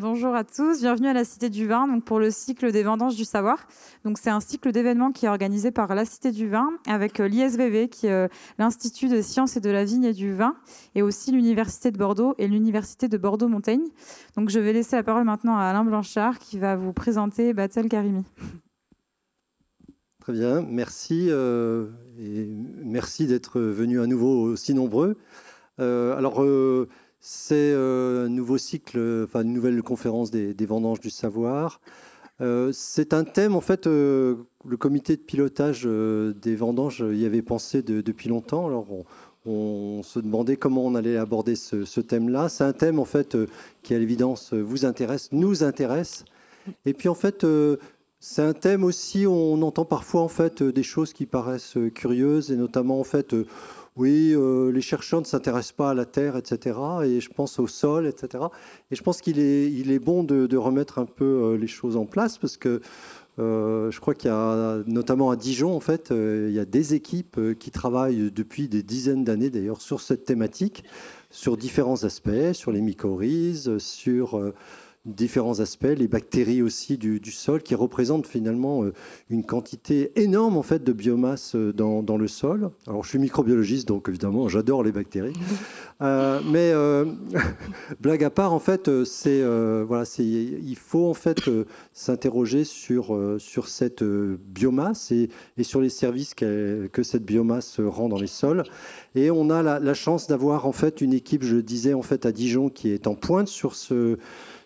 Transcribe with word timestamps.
Bonjour 0.00 0.32
à 0.32 0.44
tous, 0.44 0.82
bienvenue 0.82 1.08
à 1.08 1.12
la 1.12 1.24
Cité 1.24 1.50
du 1.50 1.66
Vin 1.66 1.98
pour 1.98 2.20
le 2.20 2.30
cycle 2.30 2.70
des 2.70 2.84
vendanges 2.84 3.16
du 3.16 3.24
savoir. 3.24 3.66
C'est 4.14 4.30
un 4.30 4.38
cycle 4.38 4.70
d'événements 4.70 5.10
qui 5.10 5.26
est 5.26 5.28
organisé 5.28 5.72
par 5.72 5.92
la 5.92 6.04
Cité 6.04 6.30
du 6.30 6.48
Vin 6.48 6.70
avec 6.86 7.18
euh, 7.18 7.26
l'ISVV 7.26 7.88
qui 7.88 8.06
euh, 8.06 8.28
l'Institut 8.60 9.08
de 9.08 9.20
sciences 9.20 9.56
et 9.56 9.60
de 9.60 9.70
la 9.70 9.84
vigne 9.84 10.04
et 10.04 10.12
du 10.12 10.32
vin 10.32 10.54
et 10.94 11.02
aussi 11.02 11.32
l'Université 11.32 11.90
de 11.90 11.98
Bordeaux 11.98 12.36
et 12.38 12.46
l'Université 12.46 13.08
de 13.08 13.18
Bordeaux-Montaigne. 13.18 13.82
Donc 14.36 14.50
je 14.50 14.60
vais 14.60 14.72
laisser 14.72 14.94
la 14.94 15.02
parole 15.02 15.24
maintenant 15.24 15.56
à 15.56 15.64
Alain 15.64 15.84
Blanchard 15.84 16.38
qui 16.38 16.60
va 16.60 16.76
vous 16.76 16.92
présenter 16.92 17.52
Battle 17.52 17.88
Karimi. 17.88 18.22
Très 20.20 20.32
bien, 20.32 20.62
merci 20.62 21.26
euh, 21.28 21.86
merci 22.84 23.26
d'être 23.26 23.58
venu 23.58 24.00
à 24.00 24.06
nouveau 24.06 24.44
aussi 24.44 24.74
nombreux. 24.74 25.16
alors 25.78 26.44
un 27.50 28.28
nouveau 28.28 28.58
cycle, 28.58 29.24
enfin 29.24 29.42
une 29.42 29.52
nouvelle 29.52 29.82
conférence 29.82 30.30
des, 30.30 30.66
vendanges 30.66 31.00
du 31.00 31.10
savoir. 31.10 31.80
Euh, 32.40 32.70
c'est 32.72 33.14
un 33.14 33.24
thème, 33.24 33.56
en 33.56 33.60
fait, 33.60 33.86
euh, 33.86 34.36
le 34.64 34.76
comité 34.76 35.16
de 35.16 35.22
pilotage 35.22 35.84
des 35.84 36.54
vendanges 36.54 37.04
y 37.12 37.26
avait 37.26 37.42
pensé 37.42 37.82
depuis 37.82 38.28
longtemps. 38.28 38.66
Alors, 38.66 38.86
on, 39.46 40.02
se 40.02 40.20
demandait 40.20 40.56
comment 40.56 40.84
on 40.84 40.94
allait 40.94 41.16
aborder 41.16 41.56
ce, 41.56 42.00
thème-là. 42.00 42.48
C'est 42.48 42.64
un 42.64 42.72
thème, 42.72 42.98
en 42.98 43.04
fait, 43.04 43.36
qui, 43.82 43.94
à 43.94 43.98
l'évidence, 43.98 44.52
vous 44.52 44.84
intéresse, 44.84 45.30
nous 45.32 45.64
intéresse. 45.64 46.24
Et 46.84 46.92
puis, 46.92 47.08
en 47.08 47.14
fait, 47.14 47.44
c'est 48.20 48.42
un 48.42 48.52
thème 48.52 48.84
aussi, 48.84 49.26
on 49.26 49.60
entend 49.62 49.84
parfois, 49.84 50.20
en 50.20 50.28
fait, 50.28 50.62
des 50.62 50.82
choses 50.82 51.12
qui 51.12 51.26
paraissent 51.26 51.78
curieuses, 51.94 52.52
et 52.52 52.56
notamment, 52.56 53.00
en 53.00 53.04
fait, 53.04 53.34
oui, 53.98 54.32
euh, 54.32 54.70
les 54.70 54.80
chercheurs 54.80 55.20
ne 55.20 55.26
s'intéressent 55.26 55.72
pas 55.72 55.90
à 55.90 55.94
la 55.94 56.04
terre, 56.04 56.36
etc. 56.36 56.78
Et 57.04 57.20
je 57.20 57.28
pense 57.30 57.58
au 57.58 57.66
sol, 57.66 58.06
etc. 58.06 58.44
Et 58.92 58.94
je 58.94 59.02
pense 59.02 59.20
qu'il 59.20 59.40
est, 59.40 59.98
bon 59.98 60.22
de, 60.22 60.56
remettre 60.56 61.00
un 61.00 61.04
peu 61.04 61.24
euh, 61.24 61.56
les 61.56 61.66
choses 61.66 61.96
en 61.96 62.06
place 62.06 62.38
parce 62.38 62.56
que 62.56 62.80
euh, 63.40 63.90
je 63.90 64.00
crois 64.00 64.14
qu'il 64.14 64.30
y 64.30 64.32
a, 64.32 64.82
notamment 64.86 65.30
à 65.30 65.36
Dijon, 65.36 65.74
en 65.74 65.80
fait, 65.80 66.10
il 66.12 66.52
y 66.52 66.60
a 66.60 66.64
des 66.64 66.94
équipes 66.94 67.40
qui 67.58 67.72
travaillent 67.72 68.30
depuis 68.30 68.68
des 68.68 68.84
dizaines 68.84 69.24
d'années 69.24 69.50
d'ailleurs 69.50 69.80
sur 69.80 70.00
cette 70.00 70.24
thématique, 70.24 70.84
sur 71.30 71.56
différents 71.56 72.04
aspects, 72.04 72.52
sur 72.52 72.70
les 72.70 72.80
mycorhizes, 72.80 73.78
sur 73.78 74.40
différents 75.14 75.60
aspects, 75.60 75.94
les 75.96 76.08
bactéries 76.08 76.62
aussi 76.62 76.98
du, 76.98 77.20
sol, 77.30 77.62
qui 77.62 77.74
représentent 77.74 78.26
finalement 78.26 78.84
euh, 78.84 78.92
une 79.30 79.44
quantité 79.44 80.12
énorme 80.20 80.56
en 80.56 80.62
fait 80.62 80.84
de 80.84 80.92
biomasse 80.92 81.54
euh, 81.54 81.72
dans, 81.72 82.02
dans 82.02 82.16
le 82.16 82.28
sol. 82.28 82.70
Alors 82.86 83.04
je 83.04 83.10
suis 83.10 83.18
microbiologiste, 83.18 83.88
donc 83.88 84.08
évidemment 84.08 84.48
j'adore 84.48 84.82
les 84.82 84.92
bactéries. 84.92 85.34
Euh, 86.00 86.40
mais 86.44 86.72
blague 88.00 88.22
à 88.22 88.30
part, 88.30 88.52
en 88.52 88.60
fait, 88.60 88.88
c'est 89.04 89.42
voilà, 89.82 90.04
c'est 90.04 90.22
il 90.24 90.76
faut 90.76 91.06
en 91.06 91.14
fait 91.14 91.50
s'interroger 91.92 92.62
sur 92.62 93.18
sur 93.38 93.66
cette 93.66 94.04
biomasse 94.04 95.10
et, 95.10 95.28
et, 95.56 95.64
sur 95.64 95.80
les 95.80 95.88
services 95.88 96.34
que 96.34 97.02
cette 97.02 97.24
biomasse 97.24 97.80
rend 97.80 98.08
dans 98.08 98.20
les 98.20 98.28
sols. 98.28 98.62
Et 99.16 99.32
on 99.32 99.50
a 99.50 99.60
la, 99.64 99.80
la 99.80 99.94
chance 99.94 100.28
d'avoir 100.28 100.66
en 100.66 100.72
fait 100.72 101.00
une 101.00 101.12
équipe, 101.12 101.42
je 101.42 101.56
disais 101.56 101.94
en 101.94 102.02
fait 102.02 102.26
à 102.26 102.30
Dijon, 102.30 102.68
qui 102.68 102.90
est 102.90 103.08
en 103.08 103.16
pointe 103.16 103.48
sur 103.48 103.74
ce 103.74 104.18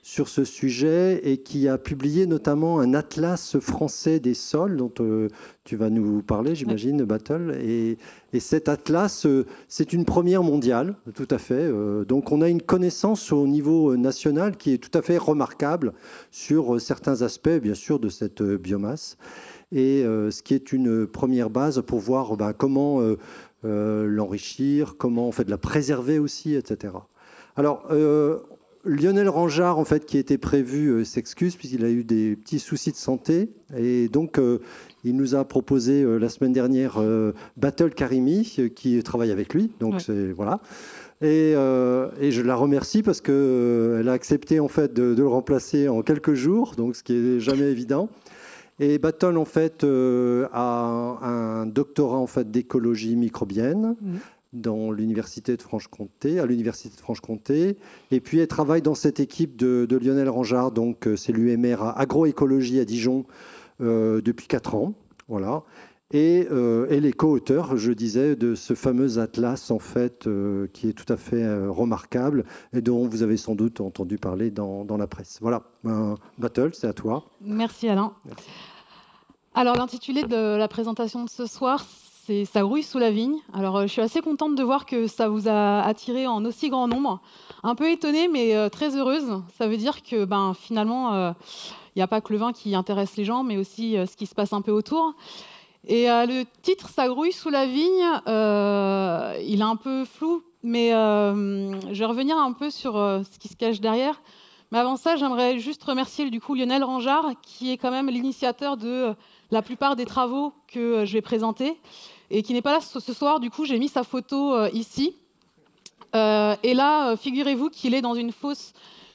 sur 0.04 0.28
ce 0.28 0.44
sujet 0.44 1.20
et 1.22 1.38
qui 1.38 1.68
a 1.68 1.78
publié 1.78 2.26
notamment 2.26 2.80
un 2.80 2.92
atlas 2.92 3.58
français 3.60 4.18
des 4.18 4.34
sols 4.34 4.76
dont 4.76 4.92
euh, 4.98 5.28
tu 5.62 5.76
vas 5.76 5.90
nous 5.90 6.22
parler, 6.22 6.56
j'imagine, 6.56 7.04
Battle. 7.04 7.56
Et, 7.62 7.96
cet 8.40 8.68
atlas, 8.68 9.26
euh, 9.26 9.46
c'est 9.68 9.92
une 9.92 10.04
première 10.04 10.42
mondiale, 10.42 10.96
tout 11.14 11.28
à 11.30 11.38
fait. 11.38 11.54
Euh, 11.54 12.04
donc 12.04 12.32
on 12.32 12.42
a 12.42 12.48
une 12.48 12.62
connaissance 12.62 13.30
au 13.30 13.46
niveau 13.46 13.96
national 13.96 14.56
qui 14.56 14.72
est 14.72 14.78
tout 14.78 14.96
à 14.98 15.02
fait 15.02 15.18
remarquable 15.18 15.92
sur 16.32 16.80
certains 16.80 17.22
aspects, 17.22 17.60
bien 17.62 17.74
sûr, 17.74 18.00
de 18.00 18.08
cette 18.08 18.42
biomasse. 18.42 19.16
Et 19.70 20.02
ce 20.02 20.42
qui 20.42 20.52
est 20.52 20.72
une 20.72 21.06
première 21.06 21.48
base 21.48 21.80
pour 21.86 21.98
voir 21.98 22.36
ben, 22.36 22.52
comment 22.52 23.00
l'enrichir, 23.62 24.96
comment 24.98 25.28
en 25.28 25.32
fait 25.32 25.48
la 25.48 25.56
préserver 25.56 26.18
aussi, 26.18 26.54
etc. 26.54 26.92
Alors, 27.56 27.86
Lionel 28.84 29.28
Rangeard, 29.28 29.78
en 29.78 29.84
fait, 29.84 30.06
qui 30.06 30.18
était 30.18 30.38
prévu, 30.38 30.88
euh, 30.88 31.04
s'excuse 31.04 31.56
puisqu'il 31.56 31.84
a 31.84 31.90
eu 31.90 32.02
des 32.02 32.36
petits 32.36 32.58
soucis 32.58 32.90
de 32.90 32.96
santé. 32.96 33.50
Et 33.76 34.08
donc, 34.08 34.38
euh, 34.38 34.58
il 35.04 35.16
nous 35.16 35.34
a 35.34 35.44
proposé 35.44 36.02
euh, 36.02 36.18
la 36.18 36.28
semaine 36.28 36.52
dernière 36.52 37.00
Battle 37.56 37.90
Karimi, 37.90 38.70
qui 38.74 39.02
travaille 39.02 39.30
avec 39.30 39.54
lui. 39.54 39.70
Donc, 39.80 40.00
c'est 40.00 40.32
voilà. 40.32 40.60
Et, 41.20 41.52
je 41.54 42.40
la 42.40 42.56
remercie 42.56 43.02
parce 43.02 43.20
qu'elle 43.20 44.08
a 44.08 44.12
accepté 44.12 44.58
en 44.58 44.68
fait 44.68 44.92
de, 44.92 45.14
le 45.16 45.26
remplacer 45.28 45.88
en 45.88 46.02
quelques 46.02 46.34
jours, 46.34 46.74
donc 46.76 46.96
ce 46.96 47.02
qui 47.02 47.14
est 47.14 47.40
jamais 47.40 47.70
évident. 47.70 48.08
Et 48.80 48.98
Battle 48.98 49.36
en 49.36 49.44
fait 49.44 49.84
a 49.84 51.18
un 51.22 51.66
doctorat 51.66 52.18
en 52.18 52.26
fait 52.26 52.50
d'écologie 52.50 53.14
microbienne. 53.14 53.94
Mmh 54.00 54.16
dans 54.52 54.90
l'université 54.90 55.56
de 55.56 55.62
Franche-Comté, 55.62 56.38
à 56.38 56.46
l'université 56.46 56.94
de 56.94 57.00
Franche-Comté. 57.00 57.76
Et 58.10 58.20
puis 58.20 58.38
elle 58.38 58.48
travaille 58.48 58.82
dans 58.82 58.94
cette 58.94 59.20
équipe 59.20 59.56
de, 59.56 59.86
Lionel 59.96 60.28
Rangeard, 60.28 60.72
donc 60.72 61.06
euh, 61.06 61.16
c'est 61.16 61.32
l'UMR 61.32 61.82
agroécologie 61.96 62.80
à 62.80 62.84
Dijon 62.84 63.24
euh, 63.80 64.20
depuis 64.20 64.46
4 64.46 64.74
ans. 64.74 64.94
Voilà. 65.28 65.62
Et 66.14 66.46
euh, 66.50 66.86
elle 66.90 67.06
est 67.06 67.12
co-auteur, 67.12 67.78
je 67.78 67.92
disais, 67.92 68.36
de 68.36 68.54
ce 68.54 68.74
fameux 68.74 69.18
atlas, 69.18 69.70
en 69.70 69.78
fait, 69.78 70.28
qui 70.74 70.88
est 70.88 70.92
tout 70.92 71.10
à 71.10 71.16
fait 71.16 71.66
remarquable 71.68 72.44
et 72.74 72.82
dont 72.82 73.08
vous 73.08 73.22
avez 73.22 73.38
sans 73.38 73.54
doute 73.54 73.80
entendu 73.80 74.18
parler 74.18 74.50
dans, 74.50 74.84
la 74.98 75.06
presse. 75.06 75.38
Voilà, 75.40 75.62
Battle, 76.36 76.72
c'est 76.74 76.86
à 76.86 76.92
toi. 76.92 77.24
Merci 77.40 77.88
Alain. 77.88 78.12
Alors 79.54 79.76
l'intitulé 79.76 80.22
de 80.22 80.56
la 80.56 80.68
présentation 80.68 81.24
de 81.24 81.30
ce 81.30 81.46
soir, 81.46 81.84
Ça 82.44 82.60
grouille 82.60 82.84
sous 82.84 83.00
la 83.00 83.10
vigne. 83.10 83.38
Alors, 83.52 83.78
euh, 83.78 83.82
je 83.82 83.88
suis 83.88 84.00
assez 84.00 84.20
contente 84.20 84.54
de 84.54 84.62
voir 84.62 84.86
que 84.86 85.08
ça 85.08 85.28
vous 85.28 85.48
a 85.48 85.80
attiré 85.80 86.28
en 86.28 86.44
aussi 86.44 86.68
grand 86.68 86.86
nombre. 86.86 87.20
Un 87.64 87.74
peu 87.74 87.90
étonnée, 87.90 88.28
mais 88.28 88.54
euh, 88.54 88.68
très 88.68 88.96
heureuse. 88.96 89.42
Ça 89.58 89.66
veut 89.66 89.76
dire 89.76 90.04
que 90.04 90.24
ben, 90.24 90.54
finalement, 90.54 91.14
euh, 91.14 91.32
il 91.96 91.98
n'y 91.98 92.02
a 92.02 92.06
pas 92.06 92.20
que 92.20 92.32
le 92.32 92.38
vin 92.38 92.52
qui 92.52 92.76
intéresse 92.76 93.16
les 93.16 93.24
gens, 93.24 93.42
mais 93.42 93.56
aussi 93.56 93.96
ce 94.06 94.16
qui 94.16 94.26
se 94.26 94.36
passe 94.36 94.52
un 94.52 94.60
peu 94.60 94.70
autour. 94.70 95.14
Et 95.88 96.06
le 96.06 96.44
titre 96.62 96.88
Ça 96.90 97.08
grouille 97.08 97.32
sous 97.32 97.50
la 97.50 97.66
vigne, 97.66 98.06
il 99.44 99.58
est 99.60 99.64
un 99.64 99.76
peu 99.76 100.04
flou, 100.04 100.42
mais 100.62 100.90
je 100.90 101.98
vais 101.98 102.04
revenir 102.04 102.38
un 102.38 102.52
peu 102.52 102.70
sur 102.70 102.94
ce 102.94 103.38
qui 103.38 103.48
se 103.48 103.56
cache 103.56 103.80
derrière. 103.80 104.22
Mais 104.70 104.78
avant 104.78 104.96
ça, 104.96 105.16
j'aimerais 105.16 105.58
juste 105.58 105.84
remercier 105.84 106.30
du 106.30 106.40
coup 106.40 106.54
Lionel 106.54 106.82
Rangeard, 106.82 107.32
qui 107.42 107.72
est 107.72 107.76
quand 107.76 107.90
même 107.90 108.08
l'initiateur 108.08 108.78
de 108.78 109.14
la 109.52 109.60
plupart 109.62 109.96
des 109.96 110.06
travaux 110.06 110.54
que 110.66 111.04
je 111.04 111.12
vais 111.12 111.20
présenter 111.20 111.78
et 112.30 112.42
qui 112.42 112.54
n'est 112.54 112.62
pas 112.62 112.72
là 112.72 112.80
ce 112.80 113.12
soir. 113.12 113.38
Du 113.38 113.50
coup, 113.50 113.66
j'ai 113.66 113.78
mis 113.78 113.88
sa 113.88 114.02
photo 114.02 114.54
euh, 114.54 114.70
ici. 114.72 115.14
Euh, 116.16 116.56
et 116.62 116.72
là, 116.72 117.10
euh, 117.10 117.16
figurez-vous 117.16 117.68
qu'il 117.68 117.94
est 117.94 118.00
dans 118.00 118.14
une 118.14 118.32
fosse 118.32 118.72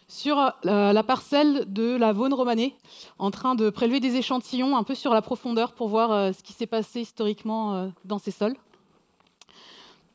sur 0.07 0.37
la 0.63 1.03
parcelle 1.03 1.65
de 1.67 1.97
la 1.97 2.13
Vaune 2.13 2.33
romanée, 2.33 2.77
en 3.19 3.29
train 3.29 3.55
de 3.55 3.69
prélever 3.69 3.99
des 3.99 4.15
échantillons 4.15 4.77
un 4.77 4.83
peu 4.83 4.95
sur 4.95 5.13
la 5.13 5.21
profondeur 5.21 5.73
pour 5.73 5.89
voir 5.89 6.33
ce 6.33 6.41
qui 6.43 6.53
s'est 6.53 6.65
passé 6.65 7.01
historiquement 7.01 7.91
dans 8.05 8.17
ces 8.17 8.31
sols. 8.31 8.55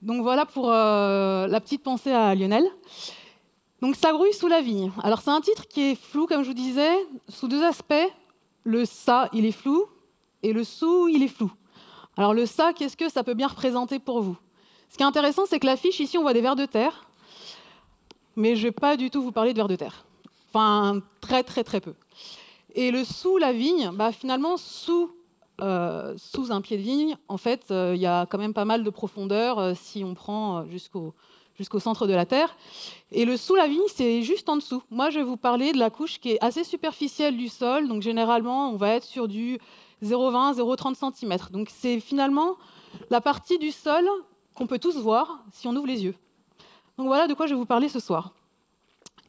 Donc 0.01 0.23
voilà 0.23 0.47
pour 0.47 0.71
la 0.71 1.61
petite 1.61 1.83
pensée 1.83 2.11
à 2.11 2.35
Lionel. 2.35 2.65
Donc 3.83 3.95
ça 3.95 4.13
grouille 4.13 4.33
sous 4.33 4.49
la 4.49 4.63
vigne. 4.63 4.91
Alors 5.03 5.21
c'est 5.21 5.29
un 5.29 5.43
titre 5.43 5.69
qui 5.69 5.91
est 5.91 5.95
flou, 5.95 6.27
comme 6.27 6.43
je 6.43 6.49
vous 6.49 6.55
disais, 6.55 6.95
sous 7.29 7.47
deux 7.47 7.63
aspects. 7.63 7.93
Le 8.65 8.87
ça, 8.87 9.29
il 9.35 9.45
est 9.45 9.53
flou, 9.53 9.85
et 10.43 10.53
le 10.53 10.65
sous, 10.65 11.09
il 11.09 11.23
est 11.23 11.29
flou. 11.29 11.51
Alors 12.17 12.35
le 12.35 12.47
ça, 12.47 12.73
qu'est-ce 12.73 12.97
que 12.97 13.09
ça 13.09 13.25
peut 13.25 13.35
bien 13.35 13.49
représenter 13.49 13.99
pour 13.99 14.21
vous? 14.21 14.37
Ce 14.91 14.97
qui 14.97 15.03
est 15.03 15.07
intéressant, 15.07 15.45
c'est 15.47 15.59
que 15.59 15.67
l'affiche, 15.67 16.01
ici, 16.01 16.19
on 16.19 16.23
voit 16.23 16.35
des 16.35 16.43
vers 16.43 16.57
de 16.57 16.67
terre, 16.67 17.07
mais 18.37 18.57
je 18.57 18.61
ne 18.61 18.67
vais 18.69 18.73
pas 18.73 18.97
du 18.97 19.11
tout 19.11 19.23
vous 19.23 19.33
parler 19.33 19.53
de 19.53 19.59
vers 19.59 19.69
de 19.69 19.77
terre. 19.77 20.05
Enfin, 20.51 21.01
très, 21.21 21.43
très, 21.43 21.65
très 21.65 21.81
peu. 21.81 21.95
Et 22.75 22.91
le 22.91 23.05
sous 23.05 23.39
la 23.39 23.53
vigne, 23.53 23.91
bah, 23.95 24.13
finalement, 24.13 24.57
sous, 24.59 25.11
euh, 25.63 26.15
sous 26.19 26.53
un 26.53 26.61
pied 26.61 26.77
de 26.77 26.83
vigne, 26.83 27.17
en 27.29 27.39
fait, 27.39 27.71
euh, 27.71 27.93
il 27.95 28.01
y 28.03 28.07
a 28.07 28.27
quand 28.27 28.39
même 28.39 28.53
pas 28.53 28.67
mal 28.67 28.85
de 28.85 28.91
profondeur 28.91 29.59
euh, 29.59 29.73
si 29.75 30.05
on 30.05 30.15
prend 30.15 30.67
jusqu'au 30.67 31.15
jusqu'au 31.59 31.81
centre 31.81 32.07
de 32.07 32.15
la 32.15 32.27
Terre. 32.27 32.57
Et 33.13 33.25
le 33.25 33.37
sous 33.37 33.55
la 33.55 33.67
vigne, 33.67 33.83
c'est 33.95 34.23
juste 34.23 34.49
en 34.49 34.57
dessous. 34.57 34.83
Moi, 34.91 35.11
je 35.11 35.19
vais 35.19 35.25
vous 35.25 35.37
parler 35.37 35.73
de 35.73 35.79
la 35.79 35.91
couche 35.91 36.19
qui 36.19 36.33
est 36.33 36.45
assez 36.45 36.65
superficielle 36.65 37.37
du 37.37 37.49
sol. 37.49 37.89
Donc, 37.89 38.03
généralement, 38.03 38.71
on 38.71 38.77
va 38.77 38.95
être 38.95 39.05
sur 39.05 39.29
du 39.29 39.59
0,20, 40.03 40.57
0,30 40.57 41.15
cm. 41.15 41.37
Donc 41.51 41.69
c'est 41.71 42.01
finalement 42.01 42.57
la 43.11 43.21
partie 43.21 43.59
du 43.59 43.71
sol 43.71 44.05
qu'on 44.55 44.67
peut 44.67 44.79
tous 44.79 44.97
voir 44.97 45.43
si 45.53 45.67
on 45.69 45.77
ouvre 45.77 45.87
les 45.87 46.05
yeux. 46.05 46.15
Donc 46.99 47.07
voilà 47.07 47.27
de 47.27 47.35
quoi 47.35 47.47
je 47.47 47.55
vais 47.55 47.59
vous 47.59 47.67
parler 47.67 47.89
ce 47.89 48.01
soir. 48.01 48.33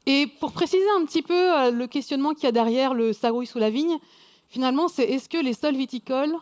Et 0.06 0.28
pour 0.40 0.52
préciser 0.52 0.86
un 0.98 1.06
petit 1.06 1.22
peu 1.22 1.34
euh, 1.34 1.72
le 1.72 1.88
questionnement 1.88 2.34
qu'il 2.34 2.44
y 2.44 2.48
a 2.48 2.52
derrière 2.52 2.94
le 2.94 3.14
sagouille 3.14 3.48
sous 3.48 3.60
la 3.60 3.70
vigne, 3.70 3.98
finalement, 4.50 4.88
c'est 4.90 5.04
est-ce 5.04 5.30
que 5.30 5.38
les 5.38 5.54
sols 5.54 5.78
viticoles, 5.78 6.36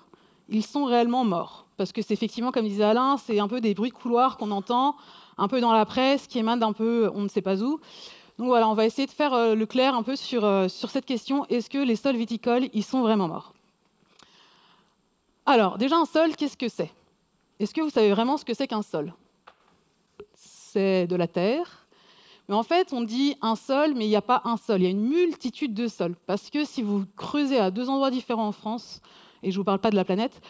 ils 0.50 0.66
sont 0.66 0.86
réellement 0.86 1.24
morts? 1.24 1.68
Parce 1.78 1.92
que 1.92 2.02
c'est 2.02 2.14
effectivement, 2.14 2.52
comme 2.52 2.68
disait 2.68 2.84
Alain, 2.84 3.18
c'est 3.18 3.40
un 3.40 3.48
peu 3.48 3.62
des 3.62 3.76
bruits 3.76 3.92
de 3.92 3.96
couloir 3.96 4.38
qu'on 4.38 4.50
entend, 4.50 4.96
un 5.38 5.48
peu 5.48 5.62
dans 5.62 5.74
la 5.74 5.86
presse, 5.86 6.26
qui 6.26 6.40
émanent 6.40 6.58
d'un 6.58 6.74
peu 6.74 7.12
on 7.14 7.22
ne 7.22 7.28
sait 7.28 7.42
pas 7.42 7.62
où. 7.62 7.80
Donc 8.40 8.48
voilà, 8.48 8.68
on 8.68 8.74
va 8.74 8.86
essayer 8.86 9.06
de 9.06 9.12
faire 9.12 9.34
euh, 9.34 9.54
le 9.54 9.66
clair 9.68 9.94
un 9.94 10.02
peu 10.02 10.16
sur, 10.16 10.44
euh, 10.44 10.68
sur 10.68 10.90
cette 10.90 11.06
question. 11.06 11.46
Est-ce 11.50 11.70
que 11.70 11.78
les 11.78 11.96
sols 11.96 12.16
viticoles, 12.16 12.70
ils 12.74 12.84
sont 12.84 13.02
vraiment 13.02 13.28
morts? 13.28 13.54
Alors, 15.46 15.78
déjà 15.78 15.98
un 15.98 16.06
sol, 16.06 16.36
qu'est-ce 16.36 16.58
que 16.58 16.70
c'est? 16.70 16.92
Est-ce 17.60 17.74
que 17.74 17.82
vous 17.82 17.90
savez 17.90 18.12
vraiment 18.12 18.38
ce 18.38 18.46
que 18.46 18.54
c'est 18.54 18.68
qu'un 18.68 18.84
sol? 18.84 19.14
C'est 20.36 21.08
de 21.08 21.16
la 21.16 21.28
terre. 21.28 21.88
Mais 22.48 22.56
en 22.56 22.64
fait, 22.64 22.94
on 22.94 23.02
dit 23.02 23.36
un 23.42 23.56
sol, 23.56 23.94
mais 23.96 24.06
il 24.06 24.10
n'y 24.10 24.16
a 24.16 24.22
pas 24.22 24.42
un 24.46 24.58
sol, 24.58 24.82
il 24.82 24.84
y 24.84 24.88
a 24.88 24.92
une 24.92 25.08
multitude 25.08 25.74
de 25.74 25.88
sols. 25.88 26.16
Parce 26.28 26.50
que 26.50 26.66
si 26.66 26.82
vous 26.82 27.06
creusez 27.16 27.58
à 27.58 27.72
deux 27.72 27.90
endroits 27.90 28.12
différents 28.12 28.48
en 28.48 28.52
France, 28.52 29.02
et 29.42 29.52
je 29.52 29.56
ne 29.56 29.62
vous 29.62 29.64
parle 29.64 29.80
pas 29.80 29.90
de 29.90 29.96
la 29.96 30.06
planète, 30.06 30.42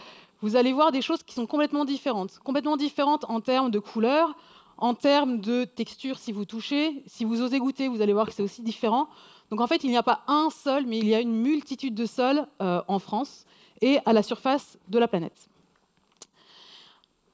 vous 0.41 0.55
allez 0.55 0.73
voir 0.73 0.91
des 0.91 1.01
choses 1.01 1.23
qui 1.23 1.33
sont 1.33 1.45
complètement 1.45 1.85
différentes. 1.85 2.39
Complètement 2.39 2.75
différentes 2.75 3.25
en 3.29 3.39
termes 3.39 3.71
de 3.71 3.79
couleur, 3.79 4.35
en 4.77 4.93
termes 4.93 5.39
de 5.39 5.63
texture, 5.63 6.17
si 6.17 6.31
vous 6.31 6.45
touchez, 6.45 7.03
si 7.05 7.23
vous 7.23 7.41
osez 7.41 7.59
goûter, 7.59 7.87
vous 7.87 8.01
allez 8.01 8.13
voir 8.13 8.25
que 8.25 8.33
c'est 8.33 8.43
aussi 8.43 8.63
différent. 8.63 9.07
Donc 9.51 9.61
en 9.61 9.67
fait, 9.67 9.83
il 9.83 9.89
n'y 9.89 9.97
a 9.97 10.03
pas 10.03 10.23
un 10.27 10.49
sol, 10.49 10.85
mais 10.87 10.97
il 10.97 11.07
y 11.07 11.15
a 11.15 11.21
une 11.21 11.35
multitude 11.35 11.93
de 11.93 12.05
sols 12.05 12.45
euh, 12.61 12.81
en 12.87 12.99
France 12.99 13.45
et 13.81 13.99
à 14.05 14.13
la 14.13 14.23
surface 14.23 14.77
de 14.87 14.99
la 14.99 15.07
planète. 15.07 15.47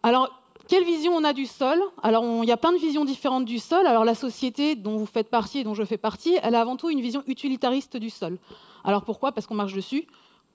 Alors, 0.04 0.30
quelle 0.68 0.84
vision 0.84 1.14
on 1.14 1.24
a 1.24 1.34
du 1.34 1.46
sol? 1.46 1.80
Alors, 2.04 2.24
il 2.44 2.48
y 2.48 2.52
a 2.52 2.58
plein 2.58 2.74
de 2.74 2.78
visions 2.78 3.06
différentes 3.06 3.46
du 3.46 3.60
sol. 3.60 3.86
Alors, 3.88 4.06
la 4.06 4.16
société 4.16 4.76
dont 4.76 4.98
vous 4.98 5.06
faites 5.06 5.30
partie 5.30 5.60
et 5.60 5.64
dont 5.64 5.74
je 5.74 5.84
fais 5.84 5.98
partie, 5.98 6.38
elle 6.44 6.56
a 6.56 6.62
avant 6.62 6.76
tout 6.76 6.90
une 6.90 7.02
vision 7.02 7.24
utilitariste 7.28 7.98
du 7.98 8.10
sol. 8.10 8.38
Alors, 8.84 9.04
pourquoi? 9.04 9.32
Parce 9.32 9.48
qu'on 9.48 9.56
marche 9.56 9.74
dessus. 9.74 10.08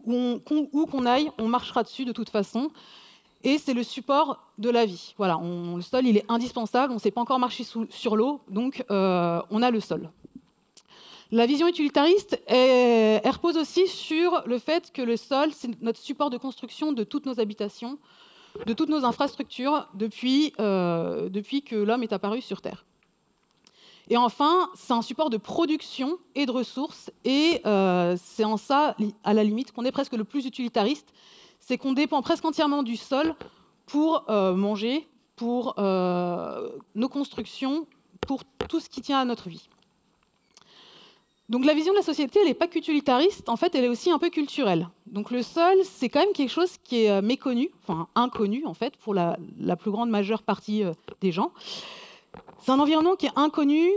Où 0.05 0.41
qu'on 0.91 1.07
aille, 1.07 1.31
on 1.39 1.47
marchera 1.47 1.83
dessus 1.83 2.05
de 2.05 2.13
toute 2.13 2.29
façon 2.29 2.71
et 3.45 3.59
c'est 3.59 3.75
le 3.75 3.83
support 3.83 4.39
de 4.59 4.71
la 4.71 4.85
vie. 4.85 5.15
Voilà, 5.19 5.39
le 5.43 5.81
sol, 5.81 6.07
il 6.07 6.17
est 6.17 6.25
indispensable, 6.29 6.93
on 6.93 6.97
ne 6.97 7.01
sait 7.01 7.11
pas 7.11 7.21
encore 7.21 7.39
marcher 7.39 7.65
sur 7.91 8.17
l'eau, 8.17 8.41
donc 8.49 8.85
euh, 8.91 9.41
on 9.51 9.63
a 9.63 9.71
le 9.71 9.81
sol. 9.81 10.11
La 11.33 11.47
vision 11.47 11.67
utilitariste, 11.67 12.39
repose 12.51 13.57
aussi 13.57 13.89
sur 13.89 14.43
le 14.45 14.59
fait 14.59 14.93
que 14.93 15.01
le 15.01 15.17
sol, 15.17 15.49
c'est 15.55 15.81
notre 15.81 15.99
support 15.99 16.29
de 16.29 16.37
construction 16.37 16.93
de 16.93 17.05
toutes 17.05 17.25
nos 17.25 17.41
habitations, 17.41 17.99
de 18.67 18.75
toutes 18.75 18.91
nos 18.91 19.07
infrastructures 19.07 19.89
depuis, 19.95 20.53
euh, 20.61 21.31
que 21.31 21.75
l'homme 21.75 22.03
est 22.03 22.13
apparu 22.13 22.43
sur 22.43 22.61
Terre. 22.61 22.85
Et 24.11 24.19
enfin, 24.19 24.69
c'est 24.75 24.93
un 24.93 25.01
support 25.01 25.31
de 25.31 25.39
production 25.39 26.19
et 26.35 26.45
de 26.45 26.51
ressources, 26.51 27.11
et 27.25 27.63
euh, 27.65 28.15
c'est 28.23 28.45
en 28.45 28.59
ça, 28.59 28.95
à 29.25 29.33
la 29.33 29.43
limite, 29.43 29.73
qu'on 29.73 29.87
est 29.87 29.93
presque 29.93 30.13
le 30.13 30.25
plus 30.25 30.45
utilitariste, 30.45 31.15
c'est 31.61 31.79
qu'on 31.79 31.95
dépend 31.95 32.21
presque 32.21 32.45
entièrement 32.45 32.83
du 32.83 32.99
sol 32.99 33.35
pour 33.87 34.27
euh, 34.29 34.55
manger, 34.55 35.09
pour 35.37 35.77
nos 35.79 37.09
constructions, 37.09 37.87
pour 38.21 38.45
tout 38.69 38.81
ce 38.81 38.91
qui 38.91 39.01
tient 39.01 39.19
à 39.19 39.25
notre 39.25 39.49
vie. 39.49 39.67
Donc 41.53 41.65
la 41.67 41.75
vision 41.75 41.93
de 41.93 41.99
la 41.99 42.03
société, 42.03 42.41
elle 42.41 42.49
n'est 42.49 42.55
pas 42.55 42.67
qu'utilitariste, 42.67 43.49
en 43.49 43.57
fait, 43.57 43.75
elle 43.75 43.85
est 43.85 43.89
aussi 43.89 44.11
un 44.11 44.19
peu 44.19 44.31
culturelle. 44.31 44.89
Donc 45.07 45.31
le 45.31 45.43
sol, 45.43 45.77
c'est 45.85 46.09
quand 46.09 46.21
même 46.21 46.33
quelque 46.33 46.51
chose 46.51 46.79
qui 46.83 47.05
est 47.05 47.11
euh, 47.11 47.23
méconnu, 47.23 47.69
enfin 47.83 48.09
inconnu 48.15 48.65
en 48.67 48.75
fait, 48.75 48.97
pour 48.97 49.13
la, 49.13 49.37
plus 49.79 49.91
grande 49.91 50.09
majeure 50.09 50.43
partie 50.43 50.83
des 51.21 51.31
gens. 51.31 51.53
C'est 52.61 52.73
un 52.73 52.81
environnement 52.81 53.17
qui 53.17 53.27
est 53.27 53.37
inconnu, 53.37 53.91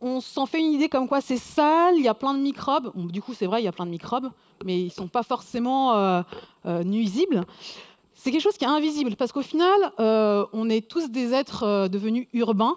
on 0.00 0.20
s'en 0.20 0.46
fait 0.46 0.60
une 0.60 0.72
idée 0.72 0.88
comme 0.88 1.08
quoi 1.08 1.20
c'est 1.20 1.38
sale, 1.38 1.94
il 1.96 2.02
y 2.02 2.08
a 2.08 2.14
plein 2.14 2.34
de 2.34 2.40
microbes. 2.40 2.92
du 3.10 3.22
coup, 3.22 3.34
c'est 3.34 3.46
vrai, 3.46 3.62
il 3.62 3.64
y 3.64 3.68
a 3.68 3.72
plein 3.72 3.86
de 3.86 3.90
microbes, 3.90 4.30
mais 4.64 4.78
ils 4.78 4.86
ne 4.86 4.90
sont 4.90 5.08
pas 5.08 5.22
forcément 5.22 5.96
euh, 5.96 6.22
euh, 6.66 6.84
nuisibles. 6.84 7.44
C'est 8.14 8.30
quelque 8.30 8.42
chose 8.42 8.56
qui 8.56 8.64
est 8.64 8.68
invisible, 8.68 9.16
parce 9.16 9.32
qu'au 9.32 9.42
final, 9.42 9.92
euh, 10.00 10.46
on 10.52 10.68
est 10.68 10.86
tous 10.86 11.10
des 11.10 11.32
êtres 11.32 11.88
devenus 11.88 12.28
urbains. 12.32 12.76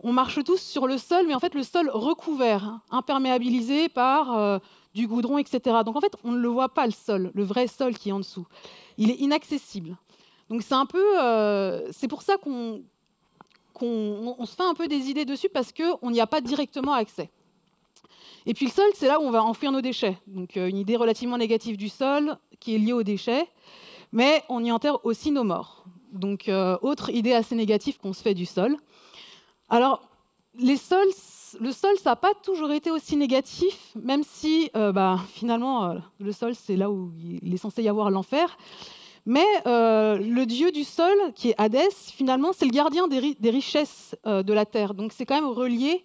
On 0.00 0.12
marche 0.12 0.42
tous 0.44 0.60
sur 0.60 0.86
le 0.86 0.96
sol, 0.96 1.26
mais 1.26 1.34
en 1.34 1.40
fait, 1.40 1.54
le 1.54 1.62
sol 1.62 1.90
recouvert, 1.92 2.80
imperméabilisé 2.90 3.88
par 3.88 4.60
du 4.94 5.08
goudron, 5.08 5.38
etc. 5.38 5.78
Donc 5.84 5.96
en 5.96 6.00
fait, 6.00 6.14
on 6.22 6.32
ne 6.32 6.38
le 6.38 6.48
voit 6.48 6.68
pas, 6.68 6.86
le 6.86 6.92
sol, 6.92 7.32
le 7.34 7.42
vrai 7.42 7.66
sol 7.66 7.94
qui 7.94 8.10
est 8.10 8.12
en 8.12 8.20
dessous. 8.20 8.46
Il 8.96 9.10
est 9.10 9.16
inaccessible. 9.16 9.96
Donc 10.50 10.62
c'est 10.62 10.74
un 10.74 10.86
peu, 10.86 11.02
c'est 11.90 12.06
pour 12.06 12.22
ça 12.22 12.36
qu'on 12.36 12.82
on, 13.82 14.46
se 14.46 14.54
fait 14.54 14.62
un 14.62 14.74
peu 14.74 14.88
des 14.88 15.08
idées 15.10 15.24
dessus 15.24 15.48
parce 15.48 15.72
qu'on 15.72 16.10
n'y 16.10 16.20
a 16.20 16.26
pas 16.26 16.40
directement 16.40 16.92
accès. 16.92 17.30
Et 18.46 18.54
puis 18.54 18.66
le 18.66 18.70
sol, 18.70 18.86
c'est 18.94 19.08
là 19.08 19.20
où 19.20 19.24
on 19.24 19.30
va 19.30 19.42
enfouir 19.42 19.72
nos 19.72 19.80
déchets. 19.80 20.16
Donc 20.26 20.56
euh, 20.56 20.68
une 20.68 20.78
idée 20.78 20.96
relativement 20.96 21.36
négative 21.36 21.76
du 21.76 21.88
sol 21.88 22.36
qui 22.60 22.74
est 22.74 22.78
liée 22.78 22.92
aux 22.92 23.02
déchets, 23.02 23.46
mais 24.12 24.42
on 24.48 24.64
y 24.64 24.72
enterre 24.72 25.04
aussi 25.04 25.30
nos 25.30 25.44
morts. 25.44 25.84
Donc 26.12 26.48
euh, 26.48 26.78
autre 26.82 27.10
idée 27.10 27.34
assez 27.34 27.54
négative 27.54 27.98
qu'on 27.98 28.12
se 28.12 28.22
fait 28.22 28.34
du 28.34 28.46
sol. 28.46 28.76
Alors 29.68 30.02
le 30.58 30.76
sol, 30.76 31.06
ça 31.98 32.10
n'a 32.10 32.16
pas 32.16 32.34
toujours 32.34 32.72
été 32.72 32.90
aussi 32.90 33.16
négatif, 33.16 33.92
même 33.94 34.22
si 34.24 34.70
euh, 34.76 34.92
bah, 34.92 35.20
finalement 35.34 35.94
le 36.18 36.32
sol, 36.32 36.54
c'est 36.54 36.76
là 36.76 36.90
où 36.90 37.12
il 37.42 37.54
est 37.54 37.58
censé 37.58 37.82
y 37.82 37.88
avoir 37.88 38.10
l'enfer. 38.10 38.56
Mais 39.28 39.44
euh, 39.66 40.16
le 40.16 40.46
dieu 40.46 40.72
du 40.72 40.84
sol, 40.84 41.14
qui 41.34 41.50
est 41.50 41.54
Hadès, 41.58 41.90
finalement, 41.92 42.54
c'est 42.54 42.64
le 42.64 42.70
gardien 42.70 43.08
des, 43.08 43.50
richesses 43.50 44.16
euh, 44.26 44.42
de 44.42 44.54
la 44.54 44.64
terre. 44.64 44.94
Donc 44.94 45.12
c'est 45.12 45.26
quand 45.26 45.34
même 45.34 45.50
relié 45.50 46.02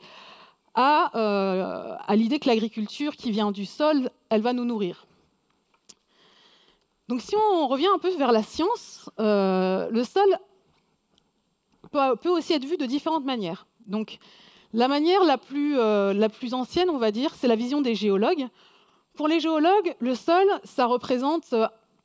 euh, 0.77 1.95
à, 2.05 2.15
l'idée 2.17 2.39
que 2.39 2.49
l'agriculture 2.49 3.15
qui 3.15 3.31
vient 3.31 3.53
du 3.53 3.65
sol, 3.65 4.09
elle 4.29 4.41
va 4.41 4.51
nous 4.51 4.65
nourrir. 4.65 5.05
Donc 7.07 7.21
si 7.21 7.33
on 7.37 7.67
revient 7.69 7.87
un 7.95 7.97
peu 7.97 8.13
vers 8.17 8.33
la 8.33 8.43
science, 8.43 9.09
le 9.17 10.03
sol 10.03 10.37
peut, 11.93 12.29
aussi 12.29 12.53
être 12.53 12.65
vu 12.65 12.77
de 12.77 12.85
différentes 12.85 13.25
manières. 13.25 13.67
Donc 13.87 14.17
la 14.73 14.87
manière 14.87 15.23
la 15.23 15.37
plus, 15.37 15.75
la 15.75 16.29
plus 16.29 16.53
ancienne, 16.53 16.89
on 16.89 16.97
va 16.97 17.11
dire, 17.11 17.35
c'est 17.35 17.47
la 17.47 17.55
vision 17.55 17.81
des 17.81 17.95
géologues. 17.95 18.47
Pour 19.15 19.27
les 19.27 19.39
géologues, 19.39 19.95
le 19.99 20.15
sol, 20.15 20.45
ça 20.63 20.87
représente 20.87 21.53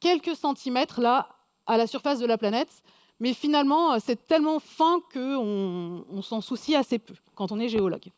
quelques 0.01 0.37
centimètres 0.37 1.01
là 1.01 1.29
à 1.67 1.77
la 1.77 1.87
surface 1.87 2.19
de 2.19 2.27
la 2.27 2.39
planète, 2.39 2.83
mais 3.21 3.35
finalement 3.35 3.93
euh, 3.93 3.99
c'est 4.05 4.27
tellement 4.27 4.59
fin 4.59 5.01
qu'on 5.13 6.05
on, 6.11 6.23
s'en 6.23 6.41
soucie 6.41 6.75
assez 6.75 6.99
peu 6.99 7.15
quand 7.35 7.53
on 7.53 7.61
est 7.61 7.69
géologue. 7.69 8.09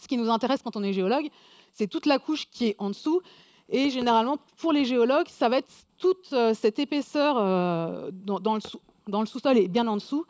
Ce 0.00 0.08
qui 0.08 0.16
nous 0.16 0.30
intéresse 0.30 0.62
quand 0.62 0.76
on 0.76 0.82
est 0.82 0.92
géologue, 0.92 1.28
c'est 1.74 1.86
toute 1.86 2.06
la 2.06 2.18
couche 2.18 2.48
qui 2.50 2.68
est 2.68 2.76
en 2.78 2.88
dessous, 2.88 3.20
et 3.68 3.90
généralement 3.90 4.38
pour 4.56 4.72
les 4.72 4.84
géologues, 4.84 5.28
ça 5.28 5.48
va 5.48 5.58
être 5.58 5.70
toute 5.98 6.32
euh, 6.32 6.54
cette 6.54 6.78
épaisseur 6.78 7.36
euh, 7.38 8.10
dans, 8.12 8.54
le 8.54 9.26
sous-sol 9.26 9.58
et 9.58 9.68
bien 9.68 9.86
en 9.86 9.96
dessous 9.96 10.24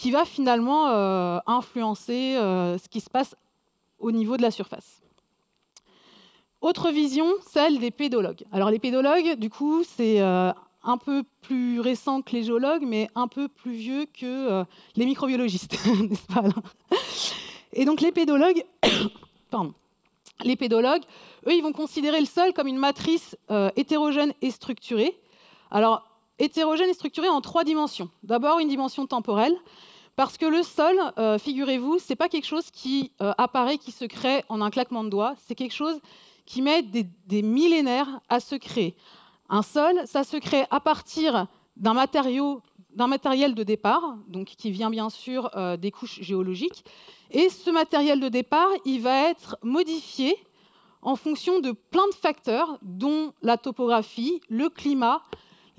qui 0.00 0.10
va 0.10 0.24
finalement 0.24 0.86
influencer 1.46 2.34
ce 2.36 2.88
qui 2.88 3.00
se 3.00 3.10
passe 3.10 3.34
au 3.98 4.10
niveau 4.12 4.38
de 4.38 4.42
la 4.42 4.50
surface. 4.50 5.00
Autre 6.60 6.90
vision, 6.90 7.26
celle 7.46 7.78
des 7.78 7.90
pédologues. 7.90 8.44
Alors 8.52 8.70
les 8.70 8.78
pédologues, 8.78 9.36
du 9.36 9.48
coup, 9.48 9.82
c'est 9.82 10.20
euh, 10.20 10.52
un 10.84 10.98
peu 10.98 11.22
plus 11.40 11.80
récent 11.80 12.20
que 12.20 12.32
les 12.32 12.42
géologues, 12.42 12.84
mais 12.86 13.08
un 13.14 13.28
peu 13.28 13.48
plus 13.48 13.72
vieux 13.72 14.04
que 14.04 14.26
euh, 14.26 14.64
les 14.94 15.06
microbiologistes, 15.06 15.78
n'est-ce 15.86 16.26
pas 16.26 16.42
Et 17.72 17.86
donc 17.86 18.02
les 18.02 18.12
pédologues, 18.12 18.62
pardon, 19.50 19.72
les 20.44 20.54
pédologues, 20.54 21.02
eux, 21.46 21.54
ils 21.54 21.62
vont 21.62 21.72
considérer 21.72 22.20
le 22.20 22.26
sol 22.26 22.52
comme 22.52 22.66
une 22.66 22.78
matrice 22.78 23.38
euh, 23.50 23.70
hétérogène 23.76 24.34
et 24.42 24.50
structurée. 24.50 25.18
Alors 25.70 26.02
hétérogène 26.38 26.90
et 26.90 26.94
structurée 26.94 27.30
en 27.30 27.40
trois 27.40 27.64
dimensions. 27.64 28.10
D'abord 28.22 28.58
une 28.58 28.68
dimension 28.68 29.06
temporelle. 29.06 29.56
Parce 30.16 30.36
que 30.36 30.46
le 30.46 30.62
sol, 30.62 30.96
figurez-vous, 31.38 31.98
c'est 31.98 32.16
pas 32.16 32.28
quelque 32.28 32.46
chose 32.46 32.70
qui 32.70 33.12
apparaît, 33.18 33.78
qui 33.78 33.90
se 33.90 34.04
crée 34.04 34.44
en 34.48 34.60
un 34.60 34.70
claquement 34.70 35.02
de 35.02 35.08
doigts. 35.08 35.34
C'est 35.46 35.54
quelque 35.54 35.72
chose 35.72 35.98
qui 36.50 36.62
met 36.62 36.82
des, 36.82 37.42
millénaires 37.42 38.20
à 38.28 38.40
se 38.40 38.56
créer. 38.56 38.96
Un 39.48 39.62
sol, 39.62 39.94
ça 40.04 40.24
se 40.24 40.36
crée 40.36 40.64
à 40.70 40.80
partir 40.80 41.46
d'un 41.76 41.94
matériau 41.94 42.60
d'un 42.94 43.06
matériel 43.06 43.54
de 43.54 43.62
départ, 43.62 44.16
donc 44.26 44.48
qui 44.48 44.72
vient 44.72 44.90
bien 44.90 45.10
sûr 45.10 45.48
euh, 45.54 45.76
des 45.76 45.92
couches 45.92 46.20
géologiques. 46.22 46.84
Et 47.30 47.48
ce 47.48 47.70
matériel 47.70 48.18
de 48.18 48.28
départ, 48.28 48.68
il 48.84 49.00
va 49.00 49.30
être 49.30 49.56
modifié 49.62 50.36
en 51.00 51.14
fonction 51.14 51.60
de 51.60 51.70
plein 51.70 52.06
de 52.08 52.14
facteurs, 52.14 52.78
dont 52.82 53.32
la 53.42 53.56
topographie, 53.56 54.40
le 54.48 54.68
climat, 54.68 55.22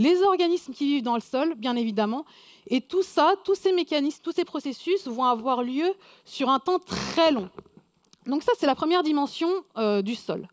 les 0.02 0.24
organismes 0.24 0.74
qui 0.74 0.86
vivent 0.86 1.04
dans 1.04 1.16
le 1.16 1.22
sol, 1.22 1.54
bien 1.56 1.76
évidemment. 1.76 2.26
Et 2.68 2.82
tout 2.82 3.04
ça, 3.04 3.36
tous 3.44 3.56
ces 3.56 3.72
mécanismes, 3.72 4.22
tous 4.24 4.32
ces 4.32 4.46
processus 4.46 5.08
vont 5.08 5.26
avoir 5.26 5.62
lieu 5.62 5.94
sur 6.26 6.50
un 6.50 6.60
temps 6.60 6.80
très 6.80 7.32
long. 7.32 7.50
Donc 8.26 8.44
ça, 8.44 8.52
c'est 8.58 8.66
la 8.66 8.76
première 8.76 9.04
dimension 9.04 9.50
euh, 9.78 10.02
du 10.02 10.16
sol 10.16 10.48